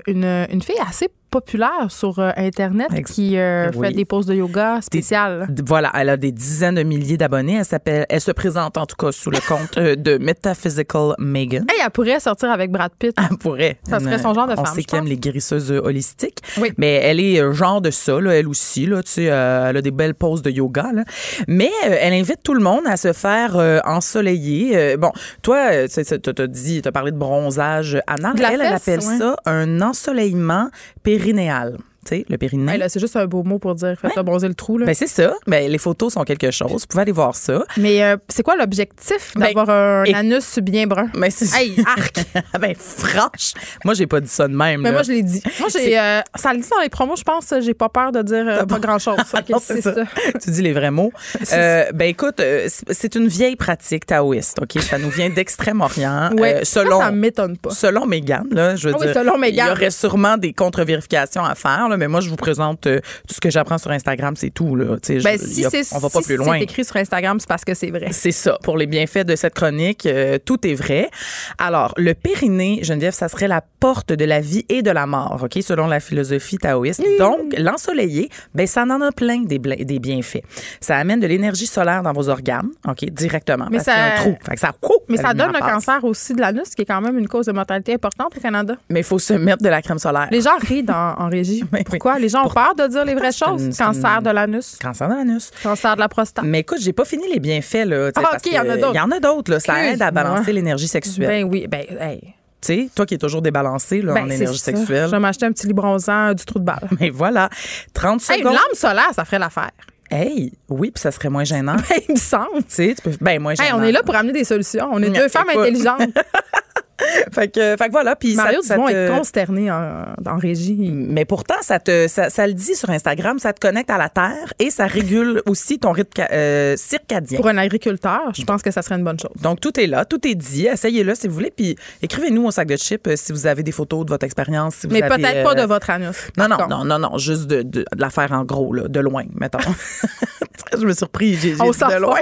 une, 0.07 0.25
une, 0.25 0.61
fille 0.61 0.75
assez 0.85 1.07
populaire 1.35 1.87
sur 1.89 2.19
Internet 2.19 2.87
qui 3.05 3.31
fait 3.35 3.91
des 3.93 4.05
poses 4.05 4.25
de 4.25 4.35
yoga 4.35 4.79
spéciales. 4.81 5.47
voilà, 5.65 5.91
elle 5.93 6.07
a 6.09 6.15
des 6.15 6.31
dizaines 6.31 6.75
de 6.75 6.83
milliers 6.83 7.17
d'abonnés. 7.17 7.57
Elle 7.57 7.65
s'appelle, 7.65 8.05
elle 8.07 8.21
se 8.21 8.31
présente 8.31 8.77
en 8.77 8.85
tout 8.85 8.95
cas 8.95 9.11
sous 9.11 9.31
le 9.31 9.39
compte 9.45 9.77
de 9.77 10.17
Metaphysical 10.17 11.13
Megan. 11.19 11.65
elle 11.83 11.91
pourrait 11.91 12.21
sortir 12.21 12.51
avec 12.51 12.71
Brad 12.71 12.91
Pitt. 12.97 13.13
Elle 13.17 13.37
pourrait. 13.37 13.77
Ça 13.83 13.99
serait 13.99 14.17
son 14.17 14.33
genre 14.33 14.47
de 14.47 14.55
femme. 14.55 14.65
On 14.65 14.73
sait 14.73 14.83
qu'elle 14.83 14.99
aime 14.99 15.07
les 15.07 15.17
guérisseuses 15.17 15.71
holistiques. 15.71 16.39
Oui. 16.57 16.71
Mais 16.77 16.93
elle 17.03 17.19
est 17.19 17.53
genre 17.53 17.81
de 17.81 17.91
ça, 17.91 18.21
là, 18.21 18.31
elle 18.31 18.47
aussi. 18.47 18.85
Là, 18.85 19.03
tu 19.03 19.11
sais, 19.11 19.23
elle 19.23 19.75
a 19.77 19.81
des 19.81 19.91
belles 19.91 20.15
poses 20.15 20.41
de 20.41 20.51
yoga. 20.51 20.91
Là. 20.93 21.03
Mais 21.49 21.71
elle 21.83 22.13
invite 22.13 22.43
tout 22.43 22.53
le 22.53 22.61
monde 22.61 22.83
à 22.85 22.95
se 22.95 23.11
faire 23.11 23.81
ensoleiller. 23.85 24.95
bon, 24.95 25.11
toi, 25.41 25.87
tu 25.87 25.99
as 25.99 26.47
dit, 26.47 26.81
tu 26.81 26.87
as 26.87 26.91
parlé 26.93 27.11
de 27.11 27.17
bronzage 27.17 27.97
anal. 28.07 28.35
elle, 28.37 28.61
elle 28.61 28.73
appelle 28.73 29.01
ça 29.01 29.35
un 29.45 29.81
ensoleillement 29.81 30.69
périnéale 31.05 31.77
le 32.11 32.37
périnée. 32.37 32.79
c'est 32.87 32.99
juste 32.99 33.15
un 33.15 33.25
beau 33.25 33.43
mot 33.43 33.59
pour 33.59 33.75
dire 33.75 33.97
faites 33.99 34.15
bronzer 34.23 34.47
le 34.47 34.55
trou. 34.55 34.77
Là. 34.77 34.85
Ben, 34.85 34.95
c'est 34.95 35.07
ça. 35.07 35.33
Ben, 35.47 35.69
les 35.69 35.77
photos 35.77 36.13
sont 36.13 36.23
quelque 36.23 36.51
chose. 36.51 36.81
Vous 36.81 36.87
pouvez 36.87 37.01
aller 37.01 37.11
voir 37.11 37.35
ça. 37.35 37.63
Mais 37.77 38.03
euh, 38.03 38.17
c'est 38.27 38.43
quoi 38.43 38.55
l'objectif 38.55 39.33
ben, 39.35 39.45
d'avoir 39.45 39.69
un 39.69 40.03
anus 40.13 40.59
bien 40.59 40.87
brun? 40.87 41.07
Ben, 41.13 41.29
c'est 41.29 41.53
hey, 41.57 41.75
arc! 41.85 42.25
ben, 42.59 42.75
franche. 42.75 43.53
Moi, 43.83 43.93
j'ai 43.93 44.07
pas 44.07 44.19
dit 44.19 44.27
ça 44.29 44.47
de 44.47 44.55
même. 44.55 44.81
Mais 44.81 44.91
moi, 44.91 45.03
je 45.03 45.11
l'ai 45.11 45.23
dit. 45.23 45.41
Moi, 45.59 45.69
j'ai, 45.71 45.97
euh, 45.97 46.21
ça 46.35 46.53
le 46.53 46.59
dit 46.59 46.69
dans 46.69 46.81
les 46.81 46.89
promos, 46.89 47.15
je 47.15 47.23
pense. 47.23 47.53
J'ai 47.61 47.73
pas 47.73 47.89
peur 47.89 48.11
de 48.11 48.21
dire 48.21 48.45
euh, 48.47 48.65
pas 48.65 48.79
grand-chose. 48.79 49.17
c'est 49.61 49.81
ça. 49.81 49.93
Tu 50.41 50.51
dis 50.51 50.61
les 50.61 50.73
vrais 50.73 50.91
mots. 50.91 51.11
ben, 51.51 52.01
écoute, 52.01 52.41
c'est 52.89 53.15
une 53.15 53.27
vieille 53.27 53.55
pratique 53.55 54.05
taoïste. 54.05 54.59
OK? 54.61 54.81
Ça 54.81 54.97
nous 54.97 55.09
vient 55.09 55.29
d'Extrême-Orient. 55.29 56.31
Ouais, 56.37 56.61
selon, 56.63 56.99
ça, 56.99 57.11
m'étonne 57.11 57.57
pas. 57.57 57.69
Selon 57.71 58.05
Megan, 58.05 58.45
là, 58.51 58.75
je 58.75 58.89
veux 58.89 58.95
ah 58.99 59.03
dire. 59.03 59.13
selon 59.13 59.41
Il 59.43 59.55
y 59.55 59.61
aurait 59.61 59.91
sûrement 59.91 60.37
des 60.37 60.53
contre-vérifications 60.53 61.43
à 61.43 61.55
faire, 61.55 61.87
mais 61.97 62.07
moi, 62.07 62.21
je 62.21 62.29
vous 62.29 62.35
présente 62.35 62.87
euh, 62.87 62.99
tout 63.27 63.35
ce 63.35 63.41
que 63.41 63.49
j'apprends 63.49 63.77
sur 63.77 63.91
Instagram, 63.91 64.35
c'est 64.35 64.49
tout. 64.49 64.75
Là. 64.75 64.97
Ben, 65.23 65.37
si 65.37 65.65
on 65.93 65.99
va 65.99 66.09
pas 66.09 66.21
plus 66.21 66.37
loin. 66.37 66.57
c'est 66.57 66.63
écrit 66.63 66.85
sur 66.85 66.95
Instagram, 66.97 67.39
c'est 67.39 67.47
parce 67.47 67.65
que 67.65 67.73
c'est 67.73 67.91
vrai. 67.91 68.07
C'est 68.11 68.31
ça. 68.31 68.57
Pour 68.63 68.77
les 68.77 68.87
bienfaits 68.87 69.25
de 69.25 69.35
cette 69.35 69.53
chronique, 69.53 70.05
euh, 70.05 70.37
tout 70.43 70.65
est 70.67 70.73
vrai. 70.73 71.09
Alors, 71.57 71.93
le 71.97 72.13
périnée, 72.13 72.79
Geneviève, 72.83 73.13
ça 73.13 73.27
serait 73.27 73.47
la 73.47 73.61
porte 73.61 74.13
de 74.13 74.25
la 74.25 74.39
vie 74.39 74.65
et 74.69 74.81
de 74.81 74.91
la 74.91 75.05
mort, 75.05 75.41
OK, 75.43 75.61
selon 75.61 75.87
la 75.87 75.99
philosophie 75.99 76.57
taoïste. 76.57 77.03
Donc, 77.19 77.53
l'ensoleiller, 77.57 78.29
ben, 78.53 78.67
ça 78.67 78.83
en 78.83 79.01
a 79.01 79.11
plein 79.11 79.41
des, 79.41 79.59
des 79.59 79.99
bienfaits. 79.99 80.43
Ça 80.79 80.97
amène 80.97 81.19
de 81.19 81.27
l'énergie 81.27 81.67
solaire 81.67 82.03
dans 82.03 82.13
vos 82.13 82.29
organes, 82.29 82.69
OK, 82.87 83.05
directement. 83.05 83.67
Mais 83.69 83.77
parce 83.77 83.85
ça... 83.85 83.93
un 83.95 84.15
trou. 84.15 84.35
ça, 84.55 84.71
mais 85.09 85.17
ça 85.17 85.33
donne 85.33 85.53
le 85.53 85.59
cancer 85.59 86.03
aussi 86.03 86.33
de 86.33 86.41
l'anus, 86.41 86.75
qui 86.75 86.81
est 86.81 86.85
quand 86.85 87.01
même 87.01 87.17
une 87.17 87.27
cause 87.27 87.45
de 87.45 87.51
mortalité 87.51 87.93
importante 87.93 88.35
au 88.37 88.39
Canada. 88.39 88.75
Mais 88.89 89.01
il 89.01 89.05
faut 89.05 89.19
se 89.19 89.33
mettre 89.33 89.63
de 89.63 89.69
la 89.69 89.81
crème 89.81 89.99
solaire. 89.99 90.27
Les 90.31 90.41
gens 90.41 90.57
rient 90.59 90.85
en 90.89 91.29
régie. 91.29 91.63
Pourquoi? 91.85 92.19
Les 92.19 92.29
gens 92.29 92.45
ont 92.45 92.49
peur 92.49 92.75
de 92.75 92.87
dire 92.87 93.05
les 93.05 93.15
vraies 93.15 93.31
choses. 93.31 93.69
Cancer 93.77 94.21
de 94.21 94.29
l'anus. 94.29 94.77
Cancer 94.81 95.07
de 95.07 95.13
l'anus. 95.13 95.51
Cancer 95.63 95.95
de 95.95 95.99
la 95.99 96.09
prostate. 96.09 96.45
Mais 96.45 96.59
écoute, 96.59 96.79
j'ai 96.81 96.93
pas 96.93 97.05
fini 97.05 97.23
les 97.31 97.39
bienfaits. 97.39 97.85
Là, 97.85 98.11
ah, 98.15 98.21
OK, 98.33 98.45
il 98.45 98.53
y 98.53 98.59
en 98.59 98.69
a 98.69 98.75
d'autres. 98.75 98.93
Il 98.93 98.97
y 98.97 98.99
en 98.99 99.11
a 99.11 99.19
d'autres. 99.19 99.59
Ça 99.59 99.85
aide 99.85 100.01
à 100.01 100.11
balancer 100.11 100.51
l'énergie 100.51 100.87
sexuelle. 100.87 101.27
Ben 101.27 101.43
oui. 101.49 101.67
Ben, 101.67 101.85
hey. 101.99 102.35
Tu 102.61 102.73
sais, 102.73 102.89
toi 102.95 103.05
qui 103.05 103.13
es 103.13 103.17
toujours 103.17 103.43
débalancé 103.43 104.01
là, 104.01 104.13
ben, 104.13 104.25
en 104.25 104.29
énergie 104.29 104.57
sexuelle. 104.57 105.05
Je 105.05 105.11
vais 105.11 105.19
m'acheter 105.19 105.45
un 105.45 105.51
petit 105.51 105.67
lit 105.67 105.73
bronzant 105.73 106.33
du 106.33 106.43
trou 106.45 106.57
de 106.57 106.63
balle. 106.63 106.89
Mais 106.99 107.11
voilà. 107.11 107.49
30 107.93 108.21
secondes. 108.21 108.39
une 108.39 108.45
lampe 108.45 108.73
solaire, 108.73 109.11
ça 109.13 109.23
ferait 109.23 109.39
l'affaire. 109.39 109.71
Hey, 110.09 110.53
oui, 110.69 110.91
puis 110.91 111.01
ça 111.01 111.11
serait 111.11 111.29
moins 111.29 111.43
gênant. 111.43 111.75
Ben, 111.89 111.99
il 112.07 112.13
me 112.13 112.19
semble. 112.19 112.63
Tu 112.63 112.63
sais, 112.69 112.95
tu 112.95 113.01
peux. 113.01 113.15
Ben, 113.21 113.39
moins 113.39 113.55
gênant. 113.55 113.67
Hey, 113.67 113.73
on 113.75 113.83
est 113.83 113.91
là 113.91 114.01
pour 114.03 114.15
amener 114.15 114.33
des 114.33 114.43
solutions. 114.43 114.89
On 114.91 115.01
est 115.01 115.09
deux 115.09 115.27
femmes 115.27 115.49
intelligentes. 115.49 116.01
fait, 117.31 117.49
que, 117.49 117.75
fait 117.77 117.87
que 117.87 117.91
voilà. 117.91 118.15
Puis 118.15 118.35
Mario 118.35 118.61
ça, 118.61 118.75
ça 118.75 118.77
te... 118.77 118.89
être 118.89 119.17
consterné 119.17 119.71
en, 119.71 120.05
en, 120.25 120.37
régie. 120.37 120.91
Mais 120.91 121.25
pourtant, 121.25 121.55
ça, 121.61 121.79
te, 121.79 122.07
ça, 122.07 122.29
ça, 122.29 122.47
le 122.47 122.53
dit 122.53 122.75
sur 122.75 122.89
Instagram, 122.89 123.39
ça 123.39 123.53
te 123.53 123.59
connecte 123.59 123.89
à 123.89 123.97
la 123.97 124.09
terre 124.09 124.53
et 124.59 124.69
ça 124.69 124.87
régule 124.87 125.41
aussi 125.47 125.79
ton 125.79 125.91
rythme 125.91 126.23
euh, 126.31 126.75
circadien. 126.77 127.37
Pour 127.37 127.47
un 127.47 127.57
agriculteur, 127.57 128.31
je 128.33 128.43
pense 128.43 128.61
que 128.61 128.71
ça 128.71 128.81
serait 128.81 128.95
une 128.95 129.03
bonne 129.03 129.19
chose. 129.19 129.31
Donc, 129.41 129.59
tout 129.59 129.77
est 129.79 129.87
là, 129.87 130.05
tout 130.05 130.25
est 130.27 130.35
dit. 130.35 130.67
Essayez-le 130.67 131.15
si 131.15 131.27
vous 131.27 131.33
voulez. 131.33 131.51
Puis 131.51 131.75
écrivez-nous 132.01 132.45
au 132.45 132.51
sac 132.51 132.67
de 132.67 132.77
chips 132.77 133.07
euh, 133.07 133.15
si 133.15 133.31
vous 133.31 133.47
avez 133.47 133.63
des 133.63 133.71
photos 133.71 134.05
de 134.05 134.09
votre 134.09 134.25
expérience. 134.25 134.75
Si 134.75 134.87
Mais 134.87 135.01
peut-être 135.01 135.43
pas 135.43 135.55
de 135.55 135.61
euh, 135.61 135.65
votre 135.65 135.89
anus. 135.89 136.29
Non, 136.37 136.47
non, 136.47 136.67
non, 136.69 136.85
non, 136.85 136.99
non, 136.99 137.17
juste 137.17 137.47
de, 137.47 137.61
de, 137.61 137.81
de 137.81 137.85
l'affaire 137.97 138.31
en 138.31 138.43
gros, 138.43 138.73
là, 138.73 138.87
de 138.87 138.99
loin, 138.99 139.23
mettons. 139.33 139.59
je 140.71 140.85
me 140.85 140.91
suis 140.91 140.97
surpris, 140.97 141.35
j'ai 141.35 141.51
dit 141.51 141.57
de 141.57 141.99
loin. 141.99 142.19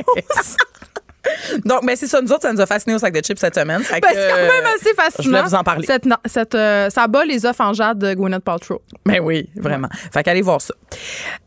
Donc, 1.65 1.83
mais 1.83 1.95
c'est 1.95 2.07
ça, 2.07 2.21
nous 2.21 2.31
autres, 2.31 2.41
ça 2.41 2.53
nous 2.53 2.61
a 2.61 2.65
fasciné 2.65 2.95
au 2.95 2.99
sac 2.99 3.13
de 3.13 3.21
chips 3.21 3.39
cette 3.39 3.55
semaine. 3.55 3.81
Ben, 3.89 3.99
c'est 4.01 4.29
quand 4.29 4.37
même 4.37 4.73
assez 4.75 4.93
fascinant. 4.93 5.23
Je 5.23 5.29
voulais 5.29 5.41
vous 5.43 5.55
en 5.55 5.63
parler. 5.63 5.85
Cette, 5.87 6.05
cette, 6.25 6.55
euh, 6.55 6.89
ça 6.89 7.07
bat 7.07 7.25
les 7.25 7.45
œufs 7.45 7.59
en 7.59 7.73
jade 7.73 7.99
de 7.99 8.13
Gwyneth 8.13 8.43
Paltrow. 8.43 8.81
Ben 9.05 9.19
oui, 9.21 9.49
vraiment. 9.55 9.89
Fait 10.13 10.23
qu'allez 10.23 10.41
voir 10.41 10.61
ça. 10.61 10.73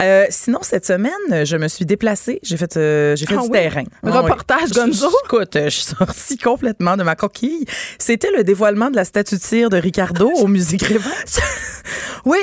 Euh, 0.02 0.26
sinon, 0.30 0.60
cette 0.62 0.86
semaine, 0.86 1.44
je 1.44 1.56
me 1.56 1.68
suis 1.68 1.84
déplacée. 1.84 2.40
J'ai 2.42 2.56
fait, 2.56 2.76
euh, 2.76 3.16
j'ai 3.16 3.26
fait 3.26 3.36
ah 3.38 3.42
du 3.42 3.50
terrain. 3.50 3.84
reportage 4.02 4.70
Gonzo. 4.70 5.10
Écoute, 5.26 5.52
je 5.54 5.68
suis 5.68 5.94
sortie 5.96 6.38
complètement 6.42 6.96
de 6.96 7.02
ma 7.02 7.14
coquille. 7.14 7.64
C'était 7.98 8.30
le 8.36 8.44
dévoilement 8.44 8.90
de 8.90 8.96
la 8.96 9.04
statue 9.04 9.36
de 9.36 9.42
cire 9.42 9.70
de 9.70 9.76
Ricardo 9.76 10.30
au 10.30 10.46
Musée 10.46 10.76
Grévin. 10.76 11.10
oui. 12.24 12.38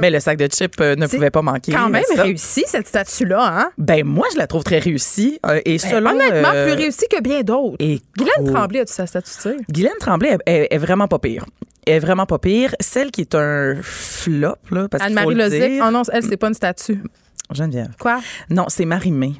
Mais 0.00 0.10
le 0.10 0.20
sac 0.20 0.38
de 0.38 0.48
chips 0.48 0.78
ne 0.80 1.06
pouvait 1.06 1.30
pas 1.30 1.42
manquer. 1.42 1.72
quand 1.72 1.88
même 1.88 2.04
réussi, 2.16 2.64
cette 2.66 2.88
statue-là. 2.88 3.40
Hein? 3.40 3.70
Ben 3.78 4.04
moi, 4.04 4.26
je 4.32 4.38
la 4.38 4.46
trouve 4.46 4.64
très 4.64 4.78
réussie. 4.78 5.38
et 5.64 5.78
ben, 5.78 5.78
selon 5.78 6.18
plus 6.48 6.72
euh, 6.72 6.74
réussi 6.74 7.06
que 7.10 7.20
bien 7.20 7.42
d'autres. 7.42 7.76
Et 7.78 8.00
Guylaine 8.16 8.52
Tremblay, 8.52 8.80
as-tu 8.80 8.92
sa 8.92 9.06
statue 9.06 9.56
Guylaine 9.70 9.92
Tremblay 10.00 10.38
est, 10.46 10.78
vraiment 10.78 11.08
pas 11.08 11.18
pire. 11.18 11.44
Elle 11.86 11.94
est 11.94 11.98
vraiment 11.98 12.26
pas 12.26 12.38
pire. 12.38 12.74
Celle 12.80 13.10
qui 13.10 13.22
est 13.22 13.34
un 13.34 13.76
flop, 13.82 14.56
là, 14.70 14.88
parce 14.88 15.04
Anne-Marie 15.04 15.34
Lozic. 15.34 15.80
Oh 15.86 15.90
non, 15.90 16.02
elle, 16.12 16.24
c'est 16.24 16.36
pas 16.36 16.48
une 16.48 16.54
statue. 16.54 17.02
Geneviève. 17.52 17.94
Quoi? 17.98 18.20
Non, 18.48 18.66
c'est 18.68 18.84
Marie-Mé. 18.84 19.34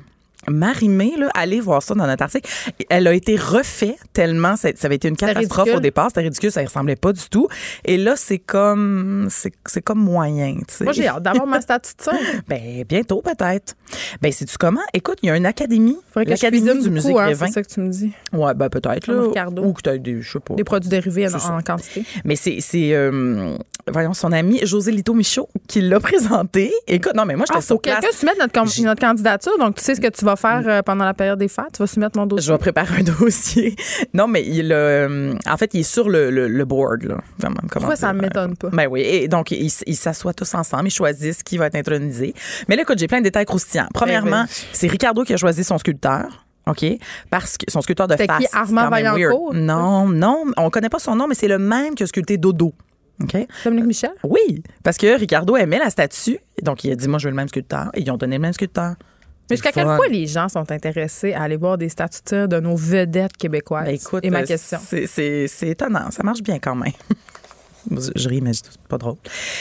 Marimé, 0.48 1.14
là, 1.18 1.28
allez 1.34 1.60
voir 1.60 1.82
ça 1.82 1.94
dans 1.94 2.06
notre 2.06 2.22
article. 2.22 2.48
Elle 2.88 3.06
a 3.06 3.14
été 3.14 3.36
refaite 3.36 3.98
tellement 4.12 4.56
ça, 4.56 4.68
avait 4.82 4.96
été 4.96 5.08
une 5.08 5.16
catastrophe 5.16 5.74
au 5.74 5.80
départ. 5.80 6.08
C'était 6.08 6.22
ridicule, 6.22 6.50
ça 6.50 6.62
ne 6.62 6.66
ressemblait 6.66 6.96
pas 6.96 7.12
du 7.12 7.28
tout. 7.30 7.48
Et 7.84 7.96
là, 7.96 8.14
c'est 8.16 8.38
comme 8.38 9.28
c'est 9.30 9.82
comme 9.82 10.00
moyen. 10.00 10.56
Moi, 10.80 10.92
j'ai 10.92 11.08
hâte 11.08 11.22
d'avoir 11.22 11.46
ma 11.46 11.60
statue 11.60 11.92
de 11.98 12.02
ça. 12.02 12.12
ben, 12.48 12.84
bientôt, 12.88 13.22
peut-être. 13.22 13.74
Ben, 14.20 14.32
sais-tu 14.32 14.56
comment? 14.58 14.80
Écoute, 14.94 15.18
il 15.22 15.26
y 15.26 15.30
a 15.30 15.36
une 15.36 15.46
académie. 15.46 15.98
L'Académie 16.16 16.82
du 16.82 16.90
musique 16.90 17.16
hein, 17.16 17.32
C'est 17.34 17.48
ça 17.48 17.62
que 17.62 17.68
tu 17.68 17.80
me 17.80 17.88
dis. 17.88 18.12
Ouais, 18.32 18.54
ben, 18.54 18.68
peut-être. 18.68 19.06
Là, 19.06 19.48
ou 19.62 19.72
que 19.72 19.82
tu 19.82 19.90
as 19.90 19.98
des, 19.98 20.22
je 20.22 20.32
sais 20.32 20.40
pas. 20.40 20.54
Des 20.54 20.64
produits 20.64 20.90
dérivés 20.90 21.28
en, 21.34 21.62
quantité. 21.62 22.04
Mais 22.24 22.36
c'est, 22.36 22.60
euh, 22.74 23.56
voyons, 23.88 24.14
son 24.14 24.32
ami 24.32 24.60
José 24.64 24.92
Lito 24.92 25.14
Michaud 25.14 25.48
qui 25.68 25.80
l'a 25.80 26.00
présenté. 26.00 26.72
Écoute, 26.86 27.14
non, 27.14 27.24
mais 27.24 27.36
moi, 27.36 27.46
je 27.48 27.56
ah, 27.56 27.60
faut 27.60 27.78
quelqu'un 27.78 28.08
soumettre 28.12 28.38
notre, 28.38 28.82
notre 28.84 29.00
candidature. 29.00 29.58
Donc, 29.58 29.76
tu 29.76 29.84
sais 29.84 29.94
ce 29.94 30.00
que 30.00 30.08
tu 30.08 30.24
vas 30.24 30.29
faire 30.36 30.62
euh, 30.66 30.82
pendant 30.82 31.04
la 31.04 31.14
période 31.14 31.38
des 31.38 31.48
fêtes? 31.48 31.72
Tu 31.74 31.78
vas 31.82 31.86
soumettre 31.86 32.18
mon 32.18 32.26
dossier? 32.26 32.46
Je 32.46 32.52
vais 32.52 32.58
préparer 32.58 33.00
un 33.00 33.02
dossier. 33.20 33.76
non, 34.14 34.26
mais 34.26 34.44
il 34.46 34.72
euh, 34.72 35.34
en 35.48 35.56
fait, 35.56 35.74
il 35.74 35.80
est 35.80 35.82
sur 35.82 36.08
le, 36.08 36.30
le, 36.30 36.64
board. 36.64 37.04
Là, 37.04 37.18
Pourquoi 37.72 37.96
ça 37.96 38.12
ne 38.12 38.20
m'étonne 38.20 38.56
pas? 38.56 38.68
Ben 38.70 38.86
oui. 38.88 39.00
Et 39.02 39.28
donc, 39.28 39.50
ils 39.50 39.70
s'assoient 39.70 40.34
tous 40.34 40.54
ensemble, 40.54 40.88
ils 40.88 40.92
choisissent 40.92 41.42
qui 41.42 41.58
va 41.58 41.66
être 41.66 41.76
intronisé. 41.76 42.34
Mais 42.68 42.76
là, 42.76 42.82
écoute, 42.82 42.98
j'ai 42.98 43.08
plein 43.08 43.18
de 43.18 43.24
détails 43.24 43.46
croustillants. 43.46 43.88
Premièrement, 43.94 44.44
eh 44.44 44.46
ben. 44.46 44.68
c'est 44.72 44.88
Ricardo 44.88 45.24
qui 45.24 45.34
a 45.34 45.36
choisi 45.36 45.64
son 45.64 45.78
sculpteur. 45.78 46.46
OK? 46.66 46.84
Parce 47.30 47.56
que 47.56 47.70
son 47.70 47.80
sculpteur 47.80 48.06
de 48.06 48.16
face. 48.16 48.26
C'est 48.28 48.46
qui, 48.46 48.56
Armand 48.56 48.88
Vaillancourt? 48.88 49.54
Non, 49.54 50.08
non, 50.08 50.44
on 50.56 50.70
connaît 50.70 50.88
pas 50.88 50.98
son 50.98 51.16
nom, 51.16 51.26
mais 51.26 51.34
c'est 51.34 51.48
le 51.48 51.58
même 51.58 51.94
qui 51.94 52.02
a 52.02 52.06
sculpté 52.06 52.36
Dodo. 52.36 52.72
OK? 53.22 53.36
Dominique 53.64 53.86
Michel? 53.86 54.12
Oui, 54.24 54.62
parce 54.82 54.96
que 54.96 55.18
Ricardo 55.18 55.56
aimait 55.56 55.78
la 55.78 55.90
statue. 55.90 56.38
Donc, 56.62 56.84
il 56.84 56.92
a 56.92 56.94
dit, 56.94 57.08
moi, 57.08 57.18
je 57.18 57.24
veux 57.24 57.30
le 57.30 57.36
même 57.36 57.48
sculpteur. 57.48 57.90
Et 57.94 58.00
ils 58.00 58.10
ont 58.10 58.16
donné 58.16 58.36
le 58.36 58.42
même 58.42 58.52
sculpteur. 58.52 58.94
Mais 59.50 59.56
jusqu'à 59.56 59.72
quel 59.72 59.84
point 59.84 60.08
les 60.08 60.26
gens 60.26 60.48
sont 60.48 60.70
intéressés 60.70 61.32
à 61.32 61.42
aller 61.42 61.56
voir 61.56 61.76
des 61.76 61.88
statues 61.88 62.48
de 62.48 62.60
nos 62.60 62.76
vedettes 62.76 63.36
québécoises? 63.36 63.84
Ben, 63.84 63.94
écoute, 63.94 64.24
et 64.24 64.30
ma 64.30 64.44
question. 64.44 64.78
C'est 64.80 65.48
étonnant. 65.62 66.10
Ça 66.10 66.22
marche 66.22 66.42
bien 66.42 66.58
quand 66.58 66.76
même. 66.76 66.92
Je 67.90 68.28
ris, 68.28 68.40
mais 68.40 68.52
c'est 68.52 68.76
pas 68.88 68.98
drôle. 68.98 69.16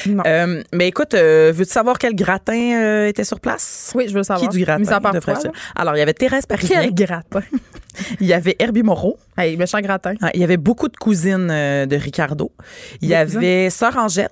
Euh, 0.07 0.61
mais 0.73 0.87
écoute, 0.87 1.13
euh, 1.13 1.53
veux-tu 1.55 1.71
savoir 1.71 1.97
quel 1.97 2.15
gratin 2.15 2.75
euh, 2.75 3.07
était 3.07 3.23
sur 3.23 3.39
place? 3.39 3.93
Oui, 3.95 4.07
je 4.07 4.13
veux 4.13 4.23
savoir. 4.23 4.49
Qui 4.49 4.57
du 4.57 4.63
gratin? 4.63 4.81
de 4.81 5.51
Alors, 5.75 5.95
il 5.95 5.99
y 5.99 6.01
avait 6.01 6.13
Thérèse 6.13 6.45
Parisien. 6.45 6.81
Quel 6.81 6.93
gratin? 6.93 7.41
il 8.19 8.27
y 8.27 8.33
avait 8.33 8.55
Herbie 8.59 8.83
Moreau. 8.83 9.17
Hey, 9.37 9.55
méchant 9.57 9.79
gratin. 9.79 10.15
Ah, 10.21 10.31
il 10.33 10.41
y 10.41 10.43
avait 10.43 10.57
beaucoup 10.57 10.89
de 10.89 10.97
cousines 10.97 11.47
de 11.47 11.95
Ricardo. 11.95 12.51
Il 13.01 13.09
y 13.09 13.15
avait 13.15 13.69
Sœur 13.69 13.97
Angèle. 13.97 14.27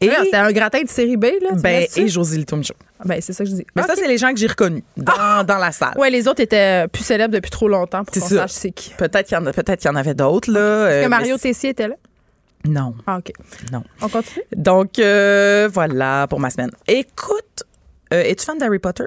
Et 0.00 0.10
c'était 0.24 0.36
un 0.36 0.52
gratin 0.52 0.82
de 0.82 0.88
série 0.88 1.16
B, 1.16 1.24
là. 1.42 1.50
Ben, 1.54 1.86
et 1.96 2.08
Josie 2.08 2.38
Litomicho. 2.38 2.74
Ben, 3.04 3.20
c'est 3.20 3.32
ça 3.32 3.44
que 3.44 3.50
je 3.50 3.56
dis. 3.56 3.66
Mais 3.74 3.82
ça, 3.82 3.94
c'est 3.96 4.06
les 4.06 4.18
gens 4.18 4.32
que 4.32 4.38
j'ai 4.38 4.46
reconnus 4.46 4.82
dans, 4.96 5.12
ah! 5.18 5.44
dans, 5.46 5.58
la 5.58 5.72
salle. 5.72 5.94
Ouais, 5.96 6.10
les 6.10 6.28
autres 6.28 6.40
étaient 6.40 6.86
plus 6.88 7.02
célèbres 7.04 7.34
depuis 7.34 7.50
trop 7.50 7.68
longtemps 7.68 8.04
pour 8.04 8.14
qu'on 8.14 8.28
sache 8.28 8.52
c'est 8.52 8.70
qui. 8.70 8.92
Peut-être 8.94 9.26
qu'il 9.26 9.36
y, 9.36 9.40
en 9.40 9.46
a, 9.46 9.52
qu'il 9.52 9.84
y 9.84 9.88
en 9.88 9.96
avait 9.96 10.14
d'autres, 10.14 10.50
là. 10.50 10.88
Est-ce 10.88 11.04
que 11.04 11.10
Mario 11.10 11.36
Tessier 11.36 11.70
était 11.70 11.88
là? 11.88 11.94
Non. 12.64 12.94
Ah, 13.06 13.18
OK. 13.18 13.32
Non. 13.72 13.82
On 14.00 14.08
continue? 14.08 14.44
Donc, 14.56 14.98
euh, 14.98 15.68
voilà 15.72 16.26
pour 16.28 16.40
ma 16.40 16.50
semaine. 16.50 16.70
Écoute, 16.86 17.64
euh, 18.12 18.22
es-tu 18.22 18.44
fan 18.44 18.58
d'Harry 18.58 18.78
Potter? 18.78 19.04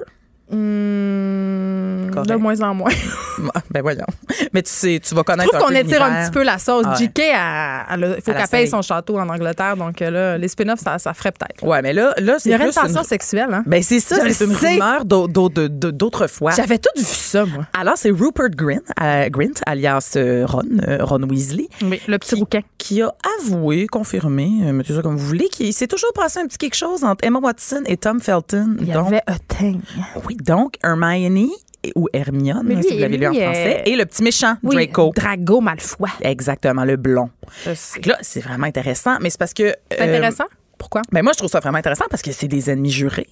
Mmh, 0.52 2.10
de 2.26 2.34
moins 2.34 2.60
en 2.60 2.74
moins. 2.74 2.90
ben 3.70 3.80
voyons. 3.80 4.04
Mais 4.52 4.62
tu 4.62 4.70
sais, 4.70 5.00
tu 5.02 5.14
vas 5.14 5.22
connaître. 5.22 5.50
Je 5.50 5.58
trouve 5.58 5.68
qu'on 5.68 5.74
étire 5.74 6.02
un 6.02 6.24
petit 6.24 6.30
peu 6.30 6.42
la 6.42 6.58
sauce. 6.58 6.84
Ah 6.86 6.94
JK, 6.94 7.18
il 7.18 8.22
faut 8.22 8.32
qu'elle 8.32 8.48
paye 8.48 8.68
son 8.68 8.82
château 8.82 9.18
en 9.18 9.28
Angleterre. 9.28 9.76
Donc 9.76 10.02
euh, 10.02 10.10
là, 10.10 10.38
les 10.38 10.48
spin-offs, 10.48 10.80
ça, 10.80 10.98
ça, 10.98 11.14
ferait 11.14 11.32
peut-être. 11.32 11.64
Ouais, 11.64 11.80
mais 11.80 11.94
là, 11.94 12.14
là 12.18 12.36
c'est. 12.38 12.50
Il 12.50 12.52
y 12.52 12.54
aurait 12.54 12.66
une 12.66 12.72
tension 12.72 13.02
sexuelle, 13.02 13.48
hein? 13.52 13.62
Ben 13.66 13.82
c'est 13.82 14.00
ça, 14.00 14.16
c'est 14.28 14.44
une 14.44 14.54
rumeur 14.54 15.04
d'autrefois. 15.06 16.52
J'avais 16.52 16.78
tout 16.78 16.90
vu 16.96 17.04
ça, 17.04 17.46
moi. 17.46 17.66
Alors, 17.78 17.96
c'est 17.96 18.10
Rupert 18.10 18.50
Grint, 18.50 18.82
euh, 19.00 19.28
Grint 19.30 19.60
alias 19.66 20.12
euh, 20.16 20.44
Ron, 20.46 20.62
Ron 21.00 21.22
Weasley. 21.22 21.68
Oui, 21.82 22.00
le 22.06 22.18
petit 22.18 22.34
rouquin. 22.34 22.60
Qui 22.76 23.00
a 23.00 23.14
avoué, 23.40 23.86
confirmé, 23.86 24.48
mettez 24.72 24.94
ça 24.94 25.02
comme 25.02 25.16
vous 25.16 25.26
voulez, 25.26 25.48
qu'il 25.48 25.72
s'est 25.72 25.86
toujours 25.86 26.12
passé 26.12 26.40
un 26.40 26.46
petit 26.46 26.58
quelque 26.58 26.74
chose 26.74 27.04
entre 27.04 27.24
Emma 27.24 27.38
Watson 27.38 27.82
et 27.86 27.96
Tom 27.96 28.20
Felton. 28.20 28.76
Il 28.80 28.88
y 28.88 28.92
avait 28.92 29.22
un 29.26 29.36
thing. 29.48 29.80
Oui, 30.26 30.36
donc 30.42 30.74
Hermione 30.84 31.48
ou 31.96 32.08
Hermione, 32.12 32.68
lui, 32.68 32.82
si 32.82 32.94
vous 32.94 33.00
l'avez 33.00 33.16
lu 33.16 33.26
en 33.26 33.32
français, 33.32 33.82
et 33.86 33.96
le 33.96 34.04
petit 34.06 34.22
méchant, 34.22 34.54
Draco. 34.62 35.12
Drago 35.16 35.60
Malfoy. 35.60 36.10
Exactement, 36.20 36.84
le 36.84 36.96
blond. 36.96 37.30
Là, 37.66 38.18
c'est 38.20 38.40
vraiment 38.40 38.66
intéressant, 38.66 39.16
mais 39.20 39.30
c'est 39.30 39.38
parce 39.38 39.54
que... 39.54 39.74
C'est 39.90 40.00
intéressant? 40.00 40.44
Pourquoi? 40.78 41.02
Ben 41.10 41.22
moi, 41.22 41.32
je 41.32 41.38
trouve 41.38 41.50
ça 41.50 41.60
vraiment 41.60 41.78
intéressant 41.78 42.04
parce 42.10 42.22
que 42.22 42.32
c'est 42.32 42.48
des 42.48 42.70
ennemis 42.70 42.90
jurés. 42.90 43.28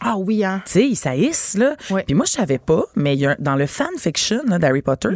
Ah 0.00 0.16
oui, 0.18 0.44
hein? 0.44 0.62
Tu 0.66 0.72
sais, 0.72 0.86
ils 0.86 0.96
saillissent, 0.96 1.56
là. 1.56 1.76
Puis 2.06 2.14
moi, 2.14 2.26
je 2.26 2.32
savais 2.32 2.58
pas, 2.58 2.84
mais 2.96 3.16
y 3.16 3.26
a, 3.26 3.36
dans 3.38 3.54
le 3.54 3.66
fanfiction 3.66 4.42
d'Harry 4.44 4.82
Potter, 4.82 5.10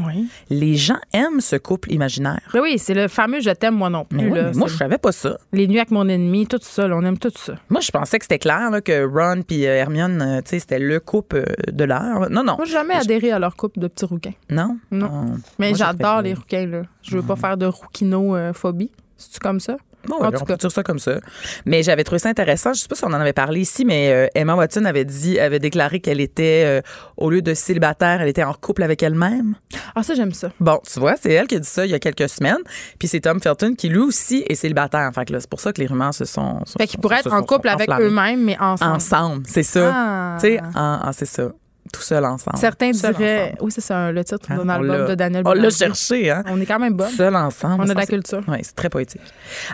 les 0.50 0.76
gens 0.76 0.98
aiment 1.12 1.40
ce 1.40 1.56
couple 1.56 1.92
imaginaire. 1.92 2.40
Oui, 2.54 2.60
oui, 2.62 2.78
c'est 2.78 2.94
le 2.94 3.08
fameux 3.08 3.40
je 3.40 3.50
t'aime, 3.50 3.74
moi 3.74 3.90
non 3.90 4.04
plus. 4.04 4.30
Mais 4.30 4.52
moi, 4.52 4.68
je 4.68 4.76
savais 4.76 4.98
pas 4.98 5.12
ça. 5.12 5.38
Les 5.52 5.66
nuits 5.66 5.78
avec 5.78 5.90
mon 5.90 6.08
ennemi, 6.08 6.46
tout 6.46 6.58
ça, 6.60 6.86
on 6.86 7.02
aime 7.04 7.18
tout 7.18 7.32
ça. 7.34 7.54
Moi, 7.68 7.80
je 7.80 7.90
pensais 7.90 8.18
que 8.18 8.24
c'était 8.24 8.38
clair, 8.38 8.70
là, 8.70 8.80
que 8.80 9.04
Ron 9.04 9.42
puis 9.42 9.66
euh, 9.66 9.74
Hermione, 9.74 10.22
euh, 10.22 10.40
tu 10.42 10.50
sais, 10.50 10.58
c'était 10.60 10.78
le 10.78 11.00
couple 11.00 11.36
euh, 11.36 11.72
de 11.72 11.84
l'heure. 11.84 12.30
Non, 12.30 12.42
non. 12.42 12.56
Moi, 12.56 12.64
jamais 12.64 12.94
adhéré 12.94 13.30
à 13.30 13.38
leur 13.38 13.56
couple 13.56 13.80
de 13.80 13.88
petits 13.88 14.04
rouquins. 14.04 14.34
Non? 14.50 14.78
Non. 14.90 15.10
Ah. 15.10 15.36
mais 15.58 15.74
j'adore 15.74 16.22
les 16.22 16.34
rouquins, 16.34 16.66
là. 16.66 16.82
Je 17.02 17.16
veux 17.16 17.22
pas 17.22 17.36
faire 17.36 17.56
de 17.56 17.66
rouquinophobie. 17.66 18.90
C'est-tu 19.16 19.38
comme 19.40 19.60
ça? 19.60 19.76
Bon, 20.08 20.16
on 20.20 20.44
peut 20.44 20.56
dire 20.56 20.70
ça 20.70 20.82
comme 20.82 20.98
ça. 20.98 21.18
Mais 21.66 21.82
j'avais 21.82 22.04
trouvé 22.04 22.18
ça 22.18 22.28
intéressant. 22.28 22.72
Je 22.72 22.80
sais 22.80 22.88
pas 22.88 22.94
si 22.94 23.04
on 23.04 23.08
en 23.08 23.14
avait 23.14 23.32
parlé 23.32 23.60
ici, 23.60 23.84
mais 23.84 24.10
euh, 24.10 24.26
Emma 24.34 24.54
Watson 24.54 24.84
avait 24.84 25.04
dit, 25.04 25.38
avait 25.38 25.58
déclaré 25.58 26.00
qu'elle 26.00 26.20
était, 26.20 26.64
euh, 26.64 26.80
au 27.16 27.30
lieu 27.30 27.42
de 27.42 27.54
célibataire, 27.54 28.22
elle 28.22 28.28
était 28.28 28.44
en 28.44 28.54
couple 28.54 28.82
avec 28.82 29.02
elle-même. 29.02 29.54
Ah, 29.94 30.02
ça, 30.02 30.14
j'aime 30.14 30.32
ça. 30.32 30.50
Bon, 30.60 30.80
tu 30.90 30.98
vois, 30.98 31.16
c'est 31.20 31.32
elle 31.32 31.46
qui 31.46 31.56
a 31.56 31.58
dit 31.58 31.68
ça 31.68 31.84
il 31.84 31.90
y 31.90 31.94
a 31.94 31.98
quelques 31.98 32.28
semaines. 32.28 32.62
Puis 32.98 33.08
c'est 33.08 33.20
Tom 33.20 33.40
Felton 33.40 33.74
qui, 33.74 33.88
lui 33.88 33.98
aussi, 33.98 34.44
est 34.48 34.54
célibataire. 34.54 35.10
Fait 35.14 35.24
que 35.24 35.32
là, 35.32 35.40
c'est 35.40 35.50
pour 35.50 35.60
ça 35.60 35.72
que 35.72 35.80
les 35.80 35.86
rumeurs 35.86 36.14
se 36.14 36.24
sont. 36.24 36.60
fait 36.78 36.86
qu'ils 36.86 37.00
pourraient 37.00 37.20
être 37.20 37.32
en 37.32 37.42
couple 37.42 37.68
avec 37.68 37.90
eux-mêmes, 37.90 38.44
mais 38.44 38.58
ensemble. 38.58 38.92
Ensemble, 38.94 39.42
c'est 39.46 39.62
ça. 39.62 39.92
Ah. 39.94 40.36
Tu 40.40 40.48
sais, 40.48 40.60
ah, 40.74 41.10
c'est 41.12 41.26
ça 41.26 41.52
tout 41.92 42.02
seul 42.02 42.24
ensemble. 42.24 42.58
Certains 42.58 42.90
diraient. 42.90 43.54
Oui, 43.60 43.70
c'est 43.70 43.80
ça, 43.80 44.10
le 44.12 44.24
titre 44.24 44.50
hein? 44.50 44.56
d'un 44.58 44.68
album 44.68 45.06
de 45.06 45.14
Daniel 45.14 45.42
On 45.46 45.52
l'a 45.52 45.70
cherché, 45.70 46.30
hein? 46.30 46.44
On 46.48 46.60
est 46.60 46.66
quand 46.66 46.78
même 46.78 46.94
bon. 46.94 47.08
Seul 47.08 47.34
ensemble. 47.36 47.84
On 47.84 47.88
a 47.88 47.94
de 47.94 47.98
la 47.98 48.06
culture. 48.06 48.42
Oui, 48.48 48.58
c'est 48.62 48.74
très 48.74 48.88
poétique. 48.88 49.22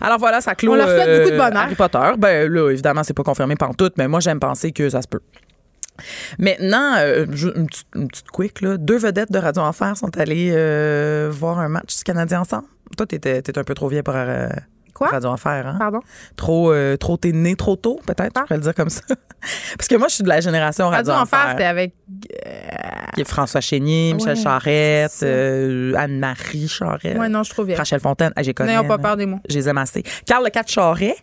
Alors 0.01 0.19
voilà, 0.19 0.41
ça 0.41 0.55
clôt. 0.55 0.73
On 0.73 0.77
leur 0.77 0.89
souhaite 0.89 1.21
beaucoup 1.21 1.31
de 1.31 1.37
bonheur. 1.37 1.63
Harry 1.63 1.75
Potter. 1.75 2.13
Ben 2.19 2.51
là, 2.53 2.71
évidemment, 2.71 3.03
c'est 3.03 3.15
pas 3.15 3.23
confirmé 3.23 3.57
par 3.57 3.75
tout, 3.77 3.91
mais 3.97 4.09
moi, 4.09 4.21
j'aime 4.21 4.41
penser 4.41 4.73
que 4.73 4.89
ça 4.89 5.03
se 5.03 5.09
peut. 5.09 5.21
Maintenant, 6.39 6.97
euh, 6.99 7.25
une, 7.27 7.69
petite, 7.69 8.31
quick, 8.33 8.61
là. 8.61 8.77
Deux 8.77 8.99
vedettes 8.99 9.31
de 9.31 9.39
Radio 9.39 9.63
Enfer 9.63 9.97
sont 9.97 10.17
allées 10.19 10.51
euh, 10.53 11.31
voir 11.33 11.59
un 11.59 11.69
match 11.69 11.97
du 11.97 12.03
Canadien 12.03 12.41
ensemble. 12.41 12.67
Toi, 12.97 13.07
t'étais 13.07 13.39
étais 13.39 13.57
un 13.59 13.65
peu 13.65 13.75
trop 13.75 13.89
vieille 13.89 14.03
pour. 14.03 14.15
Euh, 14.95 14.99
Quoi? 14.99 15.09
Radio 15.09 15.31
Enfer, 15.31 15.67
hein? 15.67 15.77
Pardon? 15.79 16.01
Trop, 16.37 16.73
trop 16.99 17.17
t'es 17.17 17.33
né 17.33 17.57
trop 17.57 17.77
tôt, 17.77 18.01
peut-être, 18.07 18.33
je 18.35 18.41
pourrais 18.43 18.57
le 18.57 18.63
dire 18.63 18.75
comme 18.75 18.91
ça. 18.91 19.03
Parce 19.77 19.89
que 19.89 19.97
moi, 19.97 20.09
je 20.09 20.15
suis 20.15 20.25
de 20.25 20.29
la 20.29 20.41
génération 20.41 20.89
Radio, 20.89 21.13
Radio 21.13 21.23
Enfer. 21.23 21.49
c'était 21.51 21.65
avec. 21.65 21.95
François 23.27 23.61
Chénier, 23.61 24.15
Michel 24.15 24.37
Charette, 24.37 25.21
euh, 25.23 25.95
Anne-Marie 25.97 26.69
Charette. 26.69 27.17
Oui, 27.19 27.29
non, 27.29 27.43
je 27.43 27.51
trouve 27.51 27.67
bien. 27.67 27.77
Rachel 27.77 28.01
Fontaine, 28.01 28.33
ah, 28.37 28.43
j'ai 28.43 28.55
connu. 28.55 28.71
N'ayons 28.71 28.87
pas 28.87 28.99
peur 28.99 29.17
des 29.17 29.27
mots. 29.27 29.41
J'ai 29.49 29.69
amassé. 29.69 30.03
Carl 30.27 30.49
Cat 30.51 30.65
Charret 30.67 31.17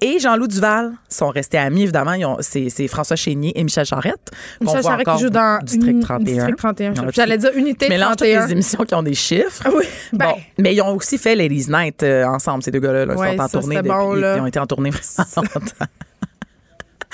et 0.00 0.18
Jean-Loup 0.18 0.48
Duval 0.48 0.92
sont 1.08 1.28
restés 1.28 1.58
amis, 1.58 1.82
évidemment. 1.82 2.38
C'est 2.40 2.88
François 2.88 3.16
Chénier 3.16 3.58
et 3.58 3.64
Michel 3.64 3.86
Charette. 3.86 4.30
Michel 4.60 4.82
Charette 4.82 5.06
qui 5.06 5.22
joue 5.22 5.30
dans 5.30 5.58
District 5.62 6.00
31. 6.00 6.24
District 6.24 6.56
31. 6.56 6.94
J'allais 7.12 7.38
dire 7.38 7.50
Unité 7.54 7.86
31. 7.86 8.10
toutes 8.10 8.20
les 8.22 8.52
émissions 8.52 8.84
qui 8.84 8.94
ont 8.94 9.02
des 9.02 9.14
chiffres. 9.14 9.62
Ah 9.64 9.70
oui. 9.74 9.84
Ben. 10.12 10.26
Bon, 10.26 10.36
mais 10.58 10.74
ils 10.74 10.82
ont 10.82 10.94
aussi 10.94 11.18
fait 11.18 11.34
Ladies 11.34 11.66
Night 11.68 12.02
euh, 12.02 12.24
ensemble, 12.24 12.62
ces 12.62 12.70
deux 12.70 12.80
gars-là. 12.80 13.04
Ils 13.04 13.36
sont 13.36 13.42
en 13.42 13.48
tournée 13.48 13.76
depuis. 13.76 13.88
Bon, 13.88 14.16
ils 14.16 14.40
ont 14.40 14.46
été 14.46 14.58
en 14.58 14.66
tournée 14.66 14.90
vraiment 15.26 15.48
longtemps. 15.54 15.86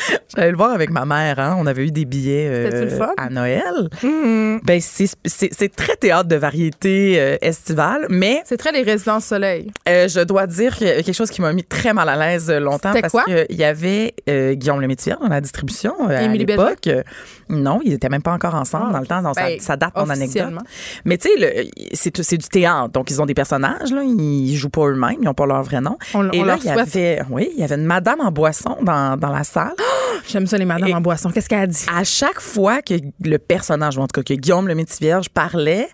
J'allais 0.37 0.51
le 0.51 0.57
voir 0.57 0.71
avec 0.71 0.91
ma 0.91 1.05
mère. 1.05 1.39
Hein. 1.39 1.57
On 1.59 1.67
avait 1.67 1.87
eu 1.87 1.91
des 1.91 2.05
billets 2.05 2.49
euh, 2.49 3.09
à 3.17 3.29
Noël. 3.31 3.89
Mm-hmm. 4.03 4.61
Ben, 4.63 4.81
c'est 4.81 5.77
très 5.77 5.97
théâtre 5.97 6.29
de 6.29 6.37
variété 6.37 7.21
euh, 7.21 7.37
estivale, 7.41 8.07
mais... 8.09 8.43
C'est 8.45 8.57
très 8.57 8.73
les 8.73 8.83
résidences 8.83 9.25
soleil. 9.25 9.73
Euh, 9.89 10.09
je 10.09 10.21
dois 10.21 10.47
dire 10.47 10.77
quelque 10.77 11.13
chose 11.13 11.31
qui 11.31 11.43
m'a 11.43 11.53
mis 11.53 11.65
très 11.65 11.93
mal 11.93 12.09
à 12.09 12.17
l'aise 12.17 12.51
longtemps. 12.51 12.93
parce 13.01 13.25
qu'il 13.25 13.57
y 13.57 13.65
avait 13.65 14.15
Guillaume 14.27 14.81
Lemétier 14.81 15.15
dans 15.21 15.29
la 15.29 15.41
distribution 15.41 15.95
à 16.09 16.27
l'époque. 16.29 16.89
Non, 17.51 17.81
ils 17.85 17.91
n'étaient 17.91 18.09
même 18.09 18.23
pas 18.23 18.33
encore 18.33 18.55
ensemble 18.55 18.87
ah, 18.91 18.93
dans 18.93 19.01
le 19.01 19.07
temps. 19.07 19.23
Donc 19.23 19.35
ben, 19.35 19.59
ça, 19.59 19.77
date 19.77 19.97
mon 19.97 20.09
anecdote. 20.09 20.53
Mais 21.05 21.19
tu 21.19 21.29
sais, 21.93 22.13
c'est 22.23 22.37
du 22.37 22.49
théâtre. 22.49 22.91
Donc, 22.91 23.11
ils 23.11 23.21
ont 23.21 23.27
des 23.27 23.35
personnages. 23.35 23.93
Là, 23.93 24.03
ils 24.05 24.57
jouent 24.57 24.71
pas 24.71 24.87
eux-mêmes. 24.87 25.17
Ils 25.21 25.25
n'ont 25.25 25.35
pas 25.35 25.47
leur 25.47 25.63
vrai 25.63 25.81
nom. 25.81 25.99
Et 26.33 26.45
là, 26.45 26.57
il 26.61 26.67
y 26.67 26.71
avait, 26.71 27.23
oui, 27.31 27.51
il 27.55 27.61
y 27.61 27.65
avait 27.65 27.75
une 27.75 27.87
madame 27.87 28.21
en 28.21 28.31
boisson 28.31 28.77
dans, 28.83 29.17
dans 29.17 29.31
la 29.31 29.45
salle. 29.45 29.75
J'aime 30.29 30.47
ça, 30.47 30.59
les 30.59 30.65
madames 30.65 30.93
en 30.93 31.01
boisson. 31.01 31.31
Qu'est-ce 31.31 31.49
qu'elle 31.49 31.61
a 31.61 31.67
dit? 31.67 31.87
À 31.93 32.05
chaque 32.05 32.41
fois 32.41 32.83
que 32.83 32.95
le 33.25 33.39
personnage, 33.39 33.97
ou 33.97 34.01
en 34.01 34.07
tout 34.07 34.21
cas 34.21 34.23
que 34.23 34.39
Guillaume 34.39 34.69
le 34.69 34.75
métier 34.75 35.07
vierge 35.07 35.29
parlait, 35.29 35.89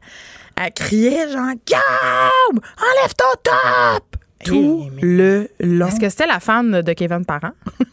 elle 0.57 0.73
criait 0.73 1.31
genre 1.31 1.53
Guillaume, 1.67 2.61
enlève 2.79 3.15
ton 3.17 3.41
top! 3.43 4.16
Tout 4.47 4.91
le 5.03 5.49
long. 5.61 5.89
Est-ce 5.89 6.01
que 6.01 6.09
c'était 6.09 6.27
la 6.27 6.41
fan 6.41 6.83
de 6.83 6.93
Kevin 6.93 7.25
Parent? 7.25 7.53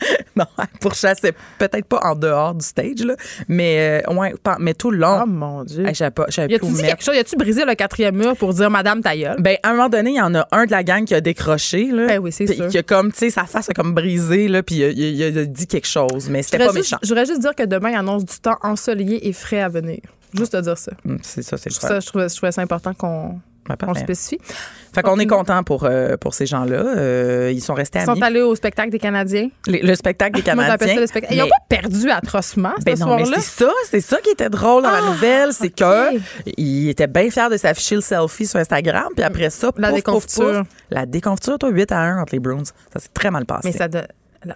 non. 0.36 0.44
non, 0.58 0.64
pour 0.80 0.94
chasser, 0.94 1.32
peut-être 1.58 1.86
pas 1.86 2.00
en 2.02 2.14
dehors 2.14 2.54
du 2.54 2.64
stage, 2.64 3.00
là, 3.04 3.14
mais, 3.48 4.02
euh, 4.06 4.14
ouais, 4.14 4.34
mais 4.58 4.74
tout 4.74 4.90
le 4.90 4.98
long. 4.98 5.20
Oh 5.22 5.26
mon 5.26 5.64
Dieu. 5.64 5.84
Savais 5.94 6.10
pas. 6.10 6.26
Y 6.28 6.54
a-tu 6.54 6.66
dit 6.66 6.82
quelque 6.82 7.04
chose? 7.04 7.16
Y 7.16 7.18
a-tu 7.18 7.36
brisé 7.36 7.64
le 7.64 7.74
quatrième 7.74 8.16
mur 8.16 8.36
pour 8.36 8.54
dire 8.54 8.70
Madame 8.70 9.02
Tailleul? 9.02 9.36
Ben, 9.40 9.56
à 9.62 9.70
un 9.70 9.72
moment 9.72 9.88
donné, 9.88 10.10
il 10.10 10.16
y 10.16 10.20
en 10.20 10.34
a 10.34 10.46
un 10.52 10.66
de 10.66 10.70
la 10.70 10.82
gang 10.82 11.04
qui 11.04 11.14
a 11.14 11.20
décroché, 11.20 11.90
là. 11.90 12.06
Ben 12.06 12.18
oui, 12.18 12.32
c'est 12.32 12.46
sûr. 12.46 12.68
Qui 12.68 12.78
a 12.78 12.82
comme, 12.82 13.12
tu 13.12 13.18
sais, 13.18 13.30
sa 13.30 13.44
face 13.44 13.68
a 13.68 13.74
comme 13.74 13.94
brisé, 13.94 14.48
là, 14.48 14.62
puis 14.62 14.76
il, 14.76 15.38
a 15.38 15.44
dit 15.44 15.66
quelque 15.66 15.88
chose, 15.88 16.28
mais 16.28 16.42
c'était 16.42 16.58
pas 16.58 16.72
méchant. 16.72 16.98
Je 17.02 17.08
voudrais 17.08 17.26
juste 17.26 17.40
dire 17.40 17.54
que 17.54 17.64
demain, 17.64 17.90
il 17.90 17.96
annonce 17.96 18.24
du 18.24 18.38
temps 18.38 18.58
ensoleillé 18.62 19.28
et 19.28 19.32
frais 19.32 19.60
à 19.60 19.68
venir. 19.68 20.00
Juste 20.32 20.52
te 20.52 20.60
dire 20.60 20.78
ça. 20.78 20.92
Mm, 21.04 21.16
c'est 21.22 21.42
ça, 21.42 21.56
c'est 21.56 21.72
ça. 21.72 22.00
Je 22.00 22.06
trouvais, 22.06 22.28
je 22.28 22.36
trouvais 22.36 22.52
ça 22.52 22.62
important 22.62 22.94
qu'on 22.94 23.40
on 23.68 23.92
le 23.92 23.98
spécifie. 23.98 24.38
Fait 24.92 25.02
qu'on 25.02 25.18
est 25.18 25.26
content 25.26 25.62
pour, 25.62 25.84
euh, 25.84 26.16
pour 26.16 26.34
ces 26.34 26.46
gens-là. 26.46 26.96
Euh, 26.96 27.52
ils 27.54 27.60
sont 27.60 27.74
restés 27.74 28.00
amis. 28.00 28.08
Ils 28.10 28.18
sont 28.18 28.22
allés 28.22 28.42
au 28.42 28.54
spectacle 28.56 28.90
des 28.90 28.98
Canadiens. 28.98 29.48
le 29.66 29.94
spectacle 29.94 30.34
des 30.36 30.42
Canadiens. 30.42 30.76
Moi, 30.76 31.06
ça 31.06 31.20
Ils 31.30 31.38
n'ont 31.38 31.44
pas 31.44 31.76
perdu 31.80 32.10
atrocement 32.10 32.72
ce 32.78 32.84
ben 32.84 32.98
non, 32.98 33.06
soir-là. 33.06 33.36
c'est 33.36 33.64
ça, 33.64 33.72
c'est 33.88 34.00
ça 34.00 34.18
qui 34.20 34.30
était 34.30 34.50
drôle 34.50 34.82
dans 34.82 34.90
la 34.90 35.02
ah, 35.04 35.10
nouvelle, 35.10 35.52
c'est 35.52 35.70
que 35.70 36.18
il 36.56 36.88
était 36.88 37.06
bien 37.06 37.30
fier 37.30 37.48
de 37.48 37.56
s'afficher 37.56 37.94
le 37.94 38.00
selfie 38.00 38.46
sur 38.46 38.58
Instagram, 38.58 39.08
puis 39.14 39.24
après 39.24 39.50
ça, 39.50 39.70
la 39.76 39.92
déconfiture. 39.92 40.64
la 40.90 41.06
déconfiture, 41.06 41.58
toi, 41.58 41.68
8 41.70 41.92
à 41.92 42.00
1 42.00 42.22
entre 42.22 42.32
les 42.32 42.40
Bruins. 42.40 42.64
Ça 42.92 42.98
s'est 42.98 43.08
très 43.14 43.30
mal 43.30 43.46
passé. 43.46 43.70
Mais 43.72 43.72
ça 43.72 43.88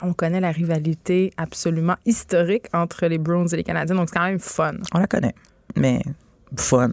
on 0.00 0.14
connaît 0.14 0.40
la 0.40 0.50
rivalité 0.50 1.32
absolument 1.36 1.96
historique 2.06 2.66
entre 2.72 3.06
les 3.06 3.18
Bruins 3.18 3.46
et 3.46 3.56
les 3.56 3.64
Canadiens, 3.64 3.94
donc 3.94 4.08
c'est 4.08 4.16
quand 4.16 4.24
même 4.24 4.40
fun. 4.40 4.74
On 4.94 4.98
la 4.98 5.06
connaît, 5.06 5.34
mais 5.76 6.00
fun. 6.56 6.90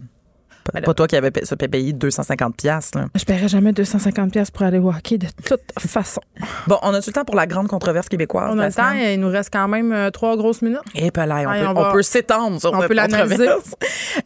Pas, 0.64 0.94
toi 0.94 1.06
qui 1.06 1.16
avais 1.16 1.30
payé 1.30 1.92
250 1.92 2.56
pièces. 2.56 2.92
Je 3.14 3.24
paierais 3.24 3.48
jamais 3.48 3.72
250 3.72 4.32
pièces 4.32 4.50
pour 4.50 4.62
aller 4.62 4.78
au 4.78 4.88
hockey 4.88 5.18
de 5.18 5.26
toute 5.44 5.60
façon. 5.78 6.20
Bon, 6.66 6.78
on 6.82 6.94
a 6.94 7.00
tout 7.00 7.10
le 7.10 7.14
temps 7.14 7.24
pour 7.24 7.34
la 7.34 7.46
grande 7.46 7.68
controverse 7.68 8.08
québécoise. 8.08 8.50
On 8.52 8.58
a 8.58 8.68
le 8.68 8.72
temps, 8.72 8.92
il 8.92 9.20
nous 9.20 9.28
reste 9.28 9.50
quand 9.52 9.68
même 9.68 9.92
euh, 9.92 10.10
trois 10.10 10.36
grosses 10.36 10.62
minutes. 10.62 10.80
Et 10.94 11.10
puis 11.10 11.26
là, 11.26 11.72
on, 11.74 11.92
peut, 11.92 12.02
s'étendre 12.02 12.60
sur 12.60 12.70
cette 12.80 12.88
controverse. 12.88 13.74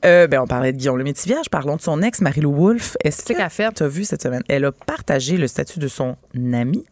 Euh, 0.05 0.27
ben, 0.27 0.41
on 0.41 0.47
parlait 0.47 0.73
de 0.73 0.79
Guillaume 0.79 0.99
Lemaitre-Vierge, 0.99 1.49
parlons 1.49 1.77
de 1.77 1.81
son 1.81 2.03
ex, 2.03 2.21
Marie-Lou 2.21 2.53
Wolfe. 2.53 2.97
Est-ce 3.05 3.25
que 3.25 3.33
tu 3.73 3.83
as 3.83 3.89
vu 3.89 4.05
cette 4.05 4.23
semaine? 4.23 4.43
Elle 4.49 4.65
a 4.65 4.73
partagé 4.73 5.37
le 5.37 5.47
statut 5.47 5.79
de 5.79 5.89
son 5.89 6.17
ami. 6.53 6.85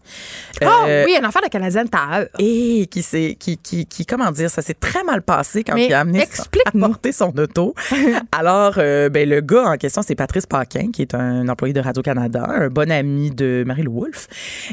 Oh 0.62 0.66
oui, 1.04 1.16
un 1.20 1.26
enfant 1.26 1.40
de 1.42 1.48
Canadienne 1.48 1.88
Taher. 1.88 2.28
Et 2.38 2.86
qui 2.86 3.02
s'est, 3.02 3.36
qui, 3.38 3.58
qui, 3.58 3.86
qui, 3.86 4.06
comment 4.06 4.30
dire, 4.30 4.48
ça 4.48 4.62
s'est 4.62 4.74
très 4.74 5.02
mal 5.04 5.22
passé 5.22 5.64
quand 5.64 5.76
il 5.76 5.92
a 5.92 6.00
amené 6.00 6.26
à 6.66 6.70
porter 6.70 7.12
son 7.12 7.36
auto. 7.36 7.74
Alors, 8.32 8.74
ben, 8.74 9.28
le 9.28 9.33
gars 9.40 9.64
en 9.64 9.76
question, 9.76 10.02
c'est 10.02 10.14
Patrice 10.14 10.46
Paquin, 10.46 10.90
qui 10.92 11.02
est 11.02 11.14
un 11.14 11.48
employé 11.48 11.72
de 11.72 11.80
Radio-Canada, 11.80 12.46
un 12.48 12.68
bon 12.68 12.90
ami 12.90 13.30
de 13.30 13.64
Marie-Lou 13.66 14.00
Wolfe. 14.00 14.28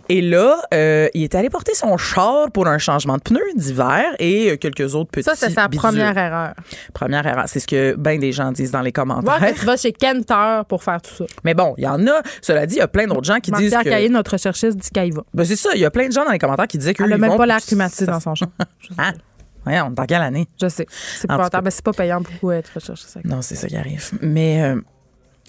Et 0.10 0.22
là, 0.22 0.62
euh, 0.74 1.08
il 1.14 1.24
est 1.24 1.36
allé 1.36 1.50
porter 1.50 1.74
son 1.74 1.98
char 1.98 2.52
pour 2.52 2.68
un 2.68 2.78
changement 2.78 3.18
de 3.18 3.22
pneus 3.22 3.42
d'hiver 3.56 4.04
et 4.20 4.52
euh, 4.52 4.58
quelques 4.58 4.96
autres 4.96 5.12
petits 5.12 5.24
Ça, 5.24 5.36
c'est 5.36 5.52
sa 5.52 5.70
première 5.70 6.18
erreur. 6.18 6.54
Première 6.94 7.26
erreur. 7.26 7.46
C'est 7.48 7.60
ce 7.60 7.68
que 7.68 7.96
bien 7.98 8.18
des 8.18 8.32
gens 8.32 8.52
disent 8.52 8.72
dans 8.72 8.82
les 8.82 8.92
commentaires. 8.92 9.42
Ouais, 9.42 9.54
tu 9.54 9.66
vas 9.66 9.78
chez 9.78 9.92
Kentor 9.92 10.66
pour 10.66 10.84
faire 10.84 11.02
tout 11.02 11.16
ça. 11.16 11.26
Mais 11.44 11.54
bon, 11.54 11.74
il 11.78 11.84
y 11.84 11.88
en 11.88 12.06
a. 12.08 12.22
Cela 12.42 12.66
dit, 12.66 12.76
il 12.76 12.80
y 12.80 12.82
a 12.82 12.88
plein 12.88 13.08
d'autres 13.08 13.24
gens 13.24 13.40
qui 13.40 13.52
disent 13.52 13.76
que... 13.84 14.12
Notre 14.12 14.38
chercheuse, 14.38 14.76
dit 14.76 14.90
qu'il 14.90 15.14
va. 15.14 15.24
Ben, 15.34 15.46
c'est 15.46 15.56
ça. 15.56 15.70
Il 15.74 15.80
y 15.80 15.86
a 15.86 15.92
plein 15.92 16.08
de 16.08 16.12
gens 16.12 16.26
dans 16.26 16.32
les 16.32 16.40
commentaires 16.40 16.68
qui 16.68 16.78
disaient 16.78 16.94
que. 16.94 17.04
Elle 17.04 17.12
n'a 17.12 17.18
même 17.18 17.38
pas 17.38 17.46
l'air 17.46 17.62
climatisé 17.62 18.06
dans 18.06 18.20
son 18.20 18.36
champ. 18.36 18.52
Ouais, 19.66 19.80
on 19.82 19.92
est 19.92 19.94
dans 19.94 20.06
quelle 20.06 20.22
année? 20.22 20.48
Je 20.60 20.68
sais. 20.70 20.88
C'est 20.90 21.28
pas, 21.28 21.50
ben, 21.50 21.70
c'est 21.70 21.84
pas 21.84 21.94
payant 21.94 22.22
pour 22.24 22.54
être 22.54 22.72
recherché. 22.74 23.06
Ça. 23.08 23.20
Non, 23.24 23.42
c'est 23.42 23.56
ça 23.56 23.68
qui 23.68 23.78
arrive. 23.78 24.12
Mais 24.22 24.64
euh, 24.64 24.82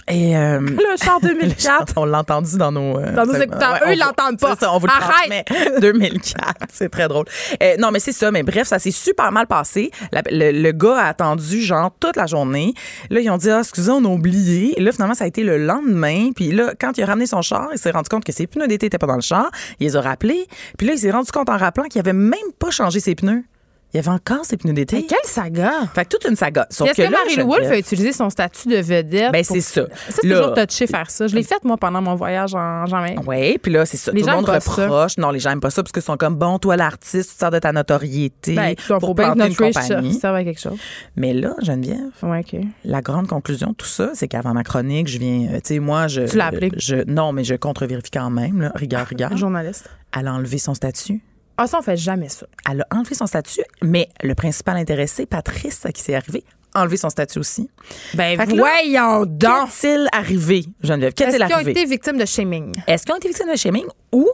et 0.09 0.37
euh, 0.37 0.61
le 0.61 0.97
char 1.03 1.21
2004. 1.23 1.95
on 1.97 2.05
l'a 2.05 2.19
entendu 2.19 2.57
dans 2.59 2.73
nos. 2.73 2.99
Euh, 2.99 3.13
dans 3.13 3.25
nos 3.25 3.35
écouteurs. 3.35 3.79
Eux, 3.87 3.93
ils 3.93 3.99
l'entendent 3.99 4.39
pas. 4.39 4.57
Ça, 4.57 4.73
on 4.73 4.79
vous 4.79 4.89
Arrête! 4.89 5.49
Le 5.75 5.81
2004. 5.81 6.67
C'est 6.73 6.89
très 6.89 7.09
drôle. 7.09 7.27
Euh, 7.63 7.77
non, 7.79 7.91
mais 7.93 8.01
c'est 8.01 8.13
ça. 8.13 8.31
Mais 8.31 8.43
bref, 8.43 8.67
ça 8.67 8.79
s'est 8.79 8.91
super 8.91 9.31
mal 9.31 9.47
passé. 9.47 9.91
le, 10.13 10.73
gars 10.73 10.97
a 10.97 11.09
attendu, 11.09 11.61
genre, 11.63 11.93
toute 12.01 12.17
la 12.17 12.27
journée. 12.27 12.75
Là, 13.11 13.21
ils 13.21 13.31
ont 13.31 13.37
dit, 13.37 13.51
ah, 13.51 13.61
excusez, 13.61 13.91
on 13.91 14.05
a 14.05 14.09
oublié. 14.09 14.75
Et 14.77 14.83
là, 14.83 14.93
finalement, 14.93 15.15
ça 15.15 15.25
a 15.25 15.27
été 15.27 15.45
le 15.45 15.57
lendemain. 15.57 16.31
Puis 16.35 16.51
là, 16.51 16.75
quand 16.79 16.97
il 16.99 17.05
a 17.05 17.07
ramené 17.07 17.27
son 17.27 17.43
char, 17.43 17.69
il 17.73 17.79
s'est 17.79 17.91
rendu 17.91 18.09
compte 18.09 18.25
que 18.25 18.33
ses 18.33 18.47
pneus 18.47 18.67
d'été 18.67 18.87
n'étaient 18.87 18.99
pas 18.99 19.07
dans 19.07 19.15
le 19.15 19.21
char. 19.21 19.51
Il 19.79 19.87
les 19.87 19.97
a 19.97 20.01
rappelés. 20.01 20.47
Puis 20.79 20.87
là, 20.87 20.95
il 20.95 20.99
s'est 20.99 21.11
rendu 21.13 21.31
compte 21.31 21.49
en 21.49 21.57
rappelant 21.57 21.85
qu'il 21.85 22.01
avait 22.01 22.13
même 22.13 22.39
pas 22.59 22.71
changé 22.71 22.99
ses 22.99 23.15
pneus. 23.15 23.45
Il 23.93 23.99
y 23.99 24.01
avait 24.01 24.09
encore 24.09 24.47
ses 24.47 24.57
pneus 24.57 24.73
d'été. 24.73 24.97
Mais 24.97 25.03
quelle 25.03 25.19
saga! 25.25 25.73
Fait 25.95 26.05
que 26.05 26.09
toute 26.09 26.25
une 26.25 26.35
saga. 26.35 26.67
Est-ce 26.71 26.95
que, 26.95 27.11
Marie 27.11 27.47
Wolf 27.47 27.71
a 27.71 27.77
utilisé 27.77 28.13
son 28.13 28.31
statut 28.31 28.69
de 28.69 28.77
vedette? 28.77 29.33
Ben, 29.33 29.45
c'est 29.45 29.61
ça? 29.61 29.83
C'est 30.09 30.23
toujours 30.23 30.55
touché 30.55 30.87
faire 30.87 31.11
ça. 31.11 31.27
Je 31.27 31.35
l'ai 31.35 31.43
fait, 31.43 31.63
moi, 31.63 31.77
pendant 31.77 32.01
mon 32.01 32.15
voyage 32.15 32.55
en 32.55 32.87
jamais. 32.87 33.17
Oui, 33.27 33.59
puis 33.59 33.71
là, 33.71 33.85
c'est 33.85 33.99
ça. 33.99 34.11
Les 34.13 34.23
Tout 34.23 34.29
le 34.29 34.35
monde 34.35 34.49
reproche. 34.49 35.19
Non, 35.19 35.31
les 35.31 35.41
gens 35.41 35.51
n'aiment 35.51 35.61
pas 35.61 35.69
ça 35.69 35.83
parce 35.83 35.93
qu'ils 35.93 36.03
sont 36.03 36.17
comme, 36.17 36.37
bon, 36.37 36.59
toi, 36.59 36.77
l'artiste, 36.77 37.33
tu 37.33 37.39
sors 37.39 37.51
de 37.51 37.59
ta 37.59 37.73
notoriété. 37.73 38.55
Ben, 38.55 38.75
pour 38.99 39.15
bien 39.15 39.35
une 39.35 39.55
compagnie. 39.55 40.15
Ça 40.15 40.33
va 40.33 40.43
quelque 40.43 40.61
chose. 40.61 40.79
Mais 41.17 41.35
là, 41.35 41.55
Geneviève, 41.61 41.99
ouais, 42.23 42.41
OK. 42.41 42.61
la 42.85 43.03
grande 43.03 43.27
conclusion 43.27 43.71
de 43.71 43.75
tout 43.75 43.87
ça, 43.87 44.11
c'est 44.15 44.29
qu'avant 44.29 44.55
ma 44.55 44.65
chronique, 44.65 45.09
je 45.09 45.19
viens, 45.19 45.49
euh, 45.51 45.57
tu 45.57 45.75
sais, 45.75 45.79
moi, 45.81 46.09
je. 46.09 46.23
Tu 46.23 46.39
l'as 46.39 46.47
appelé? 46.47 46.73
Je, 46.77 46.97
non, 47.07 47.33
mais 47.33 47.45
je 47.45 47.55
contre-vérifie 47.55 48.11
quand 48.11 48.31
même, 48.31 48.63
là. 48.63 48.73
Rigueur, 48.75 49.07
rigueur. 49.07 49.37
Journaliste. 49.37 49.91
Elle 50.19 50.29
a 50.29 50.33
enlevé 50.33 50.57
son 50.59 50.75
statut 50.75 51.21
ah, 51.57 51.67
ça, 51.67 51.79
on 51.79 51.83
fait 51.83 51.97
jamais 51.97 52.29
ça. 52.29 52.47
Elle 52.69 52.81
a 52.83 52.87
enlevé 52.97 53.15
son 53.15 53.27
statut, 53.27 53.63
mais 53.83 54.09
le 54.23 54.35
principal 54.35 54.77
intéressé, 54.77 55.27
Patrice, 55.27 55.87
qui 55.95 56.03
s'est 56.03 56.15
arrivé, 56.15 56.45
enlevé 56.75 56.97
son 56.97 57.11
statut 57.11 57.39
aussi. 57.39 57.69
Ben 58.15 58.37
voyons 58.37 59.25
donc! 59.27 59.69
Qu'est-il 59.81 60.09
arrivé, 60.13 60.65
Geneviève? 60.83 61.13
Qu'est-il 61.13 61.43
arrivé? 61.43 61.55
Est-ce 61.55 61.63
qu'ils 61.63 61.69
ont 61.69 61.71
été 61.71 61.85
victimes 61.85 62.19
de 62.19 62.25
shaming? 62.25 62.73
Est-ce 62.87 63.05
qu'ils 63.05 63.15
ont 63.15 63.19
été 63.19 63.29
victimes 63.29 63.51
de 63.51 63.57
shaming? 63.57 63.87
Ou 64.13 64.29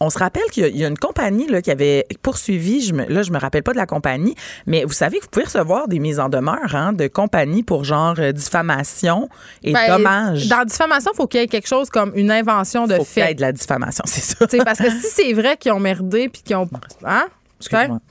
on 0.00 0.10
se 0.10 0.18
rappelle 0.18 0.44
qu'il 0.50 0.76
y, 0.76 0.84
a 0.84 0.88
une 0.88 0.98
compagnie 0.98 1.46
là, 1.48 1.62
qui 1.62 1.70
avait 1.70 2.06
poursuivi, 2.22 2.82
je 2.82 2.92
me, 2.92 3.06
là, 3.06 3.22
je 3.22 3.32
me 3.32 3.38
rappelle 3.38 3.62
pas 3.62 3.72
de 3.72 3.78
la 3.78 3.86
compagnie, 3.86 4.34
mais 4.66 4.84
vous 4.84 4.92
savez 4.92 5.18
que 5.18 5.24
vous 5.24 5.30
pouvez 5.30 5.46
recevoir 5.46 5.88
des 5.88 5.98
mises 5.98 6.20
en 6.20 6.28
demeure 6.28 6.74
hein, 6.74 6.92
de 6.92 7.06
compagnies 7.08 7.62
pour 7.62 7.84
genre 7.84 8.14
euh, 8.18 8.32
diffamation 8.32 9.28
et 9.62 9.72
ben, 9.72 9.96
dommage. 9.96 10.48
Dans 10.48 10.64
diffamation, 10.64 11.12
il 11.14 11.16
faut 11.16 11.26
qu'il 11.26 11.40
y 11.40 11.44
ait 11.44 11.48
quelque 11.48 11.68
chose 11.68 11.88
comme 11.88 12.12
une 12.14 12.30
invention 12.30 12.86
de 12.86 12.96
faut 12.96 13.04
fait. 13.04 13.20
Qu'il 13.20 13.28
y 13.28 13.32
ait 13.32 13.34
de 13.34 13.40
la 13.40 13.52
diffamation, 13.52 14.04
c'est 14.06 14.22
ça. 14.22 14.46
parce 14.64 14.78
que 14.78 14.90
si 14.90 15.06
c'est 15.06 15.32
vrai 15.32 15.56
qu'ils 15.56 15.72
ont 15.72 15.80
merdé 15.80 16.28
puis 16.28 16.42
qu'ils 16.42 16.56
ont. 16.56 16.68
Hein? 17.04 17.28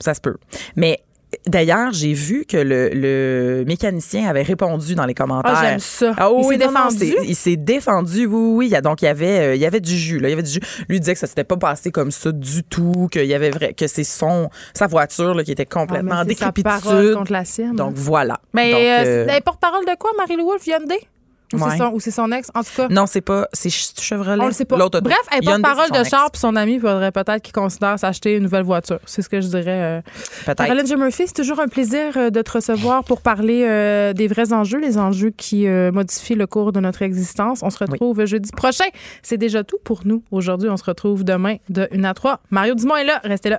Ça 0.00 0.14
se 0.14 0.20
peut. 0.20 0.36
Mais 0.76 1.02
D'ailleurs, 1.46 1.92
j'ai 1.92 2.12
vu 2.12 2.44
que 2.44 2.56
le, 2.56 3.64
mécanicien 3.66 4.28
avait 4.28 4.42
répondu 4.42 4.94
dans 4.94 5.06
les 5.06 5.14
commentaires. 5.14 5.54
Ah, 5.56 5.70
j'aime 5.70 5.78
ça. 5.78 6.14
Ah, 6.16 6.30
il 6.36 6.44
s'est 6.44 6.56
défendu? 6.58 7.14
il 7.24 7.34
s'est 7.34 7.56
défendu, 7.56 8.26
oui, 8.26 8.70
oui. 8.70 8.82
Donc, 8.82 9.02
il 9.02 9.06
y 9.06 9.08
avait, 9.08 9.40
euh, 9.40 9.54
il 9.54 9.60
y 9.60 9.66
avait 9.66 9.80
du 9.80 9.96
jus, 9.96 10.18
là. 10.18 10.28
Il 10.28 10.32
y 10.32 10.34
avait 10.34 10.42
du 10.42 10.50
jus. 10.50 10.60
Lui 10.88 11.00
disait 11.00 11.14
que 11.14 11.18
ça 11.18 11.26
s'était 11.26 11.44
pas 11.44 11.56
passé 11.56 11.90
comme 11.90 12.10
ça 12.10 12.32
du 12.32 12.62
tout, 12.62 13.08
qu'il 13.10 13.24
y 13.24 13.34
avait 13.34 13.50
vrai, 13.50 13.72
que 13.72 13.86
c'est 13.86 14.04
son, 14.04 14.50
sa 14.74 14.86
voiture, 14.86 15.34
là, 15.34 15.42
qui 15.42 15.52
était 15.52 15.66
complètement 15.66 16.18
ah, 16.18 16.24
décrépitude. 16.24 17.14
contre 17.14 17.32
la 17.32 17.44
sienne. 17.44 17.76
Donc, 17.76 17.94
voilà. 17.94 18.38
Mais, 18.52 18.74
euh, 18.74 19.26
euh 19.28 19.40
porte-parole 19.44 19.84
de 19.84 19.96
quoi, 19.98 20.10
Marie-Lou 20.18 20.46
Wolfe, 20.46 20.66
Hyundai? 20.66 21.08
Ou 21.54 22.00
c'est 22.00 22.10
son, 22.10 22.30
ex, 22.32 22.50
en 22.54 22.62
tout 22.62 22.70
cas. 22.76 22.88
Non, 22.88 23.06
c'est 23.06 23.20
pas. 23.20 23.48
C'est 23.52 23.70
Chevrolet. 23.70 24.42
On 24.42 24.46
le 24.46 24.52
sait 24.52 24.64
pas. 24.64 24.76
Bref, 24.76 25.16
elle 25.30 25.44
porte-parole 25.44 25.90
de 25.90 26.04
char, 26.04 26.30
puis 26.30 26.40
son 26.40 26.56
ami 26.56 26.78
faudrait 26.78 27.12
peut-être 27.12 27.42
qu'il 27.42 27.52
considère 27.52 27.98
s'acheter 27.98 28.36
une 28.36 28.44
nouvelle 28.44 28.64
voiture. 28.64 28.98
C'est 29.06 29.22
ce 29.22 29.28
que 29.28 29.40
je 29.40 29.48
dirais. 29.48 30.02
Euh. 30.48 30.54
Caroline 30.54 30.86
J. 30.86 30.96
Murphy, 30.96 31.24
c'est 31.26 31.34
toujours 31.34 31.60
un 31.60 31.68
plaisir 31.68 32.16
euh, 32.16 32.30
de 32.30 32.42
te 32.42 32.52
recevoir 32.52 33.04
pour 33.04 33.20
parler 33.20 33.64
euh, 33.66 34.12
des 34.12 34.28
vrais 34.28 34.52
enjeux, 34.52 34.78
les 34.78 34.98
enjeux 34.98 35.30
qui 35.30 35.66
modifient 35.66 36.34
le 36.34 36.46
cours 36.46 36.72
de 36.72 36.80
notre 36.80 37.02
existence. 37.02 37.60
On 37.62 37.70
se 37.70 37.78
retrouve 37.78 38.24
jeudi 38.24 38.50
prochain. 38.52 38.84
C'est 39.22 39.38
déjà 39.38 39.64
tout 39.64 39.78
pour 39.84 40.02
nous. 40.04 40.22
Aujourd'hui, 40.30 40.68
on 40.68 40.76
se 40.76 40.84
retrouve 40.84 41.24
demain 41.24 41.56
de 41.68 41.88
1 41.92 42.04
à 42.04 42.14
3. 42.14 42.40
Mario 42.50 42.74
Dumont 42.74 42.96
est 42.96 43.04
là. 43.04 43.20
Restez 43.24 43.50
là. 43.50 43.58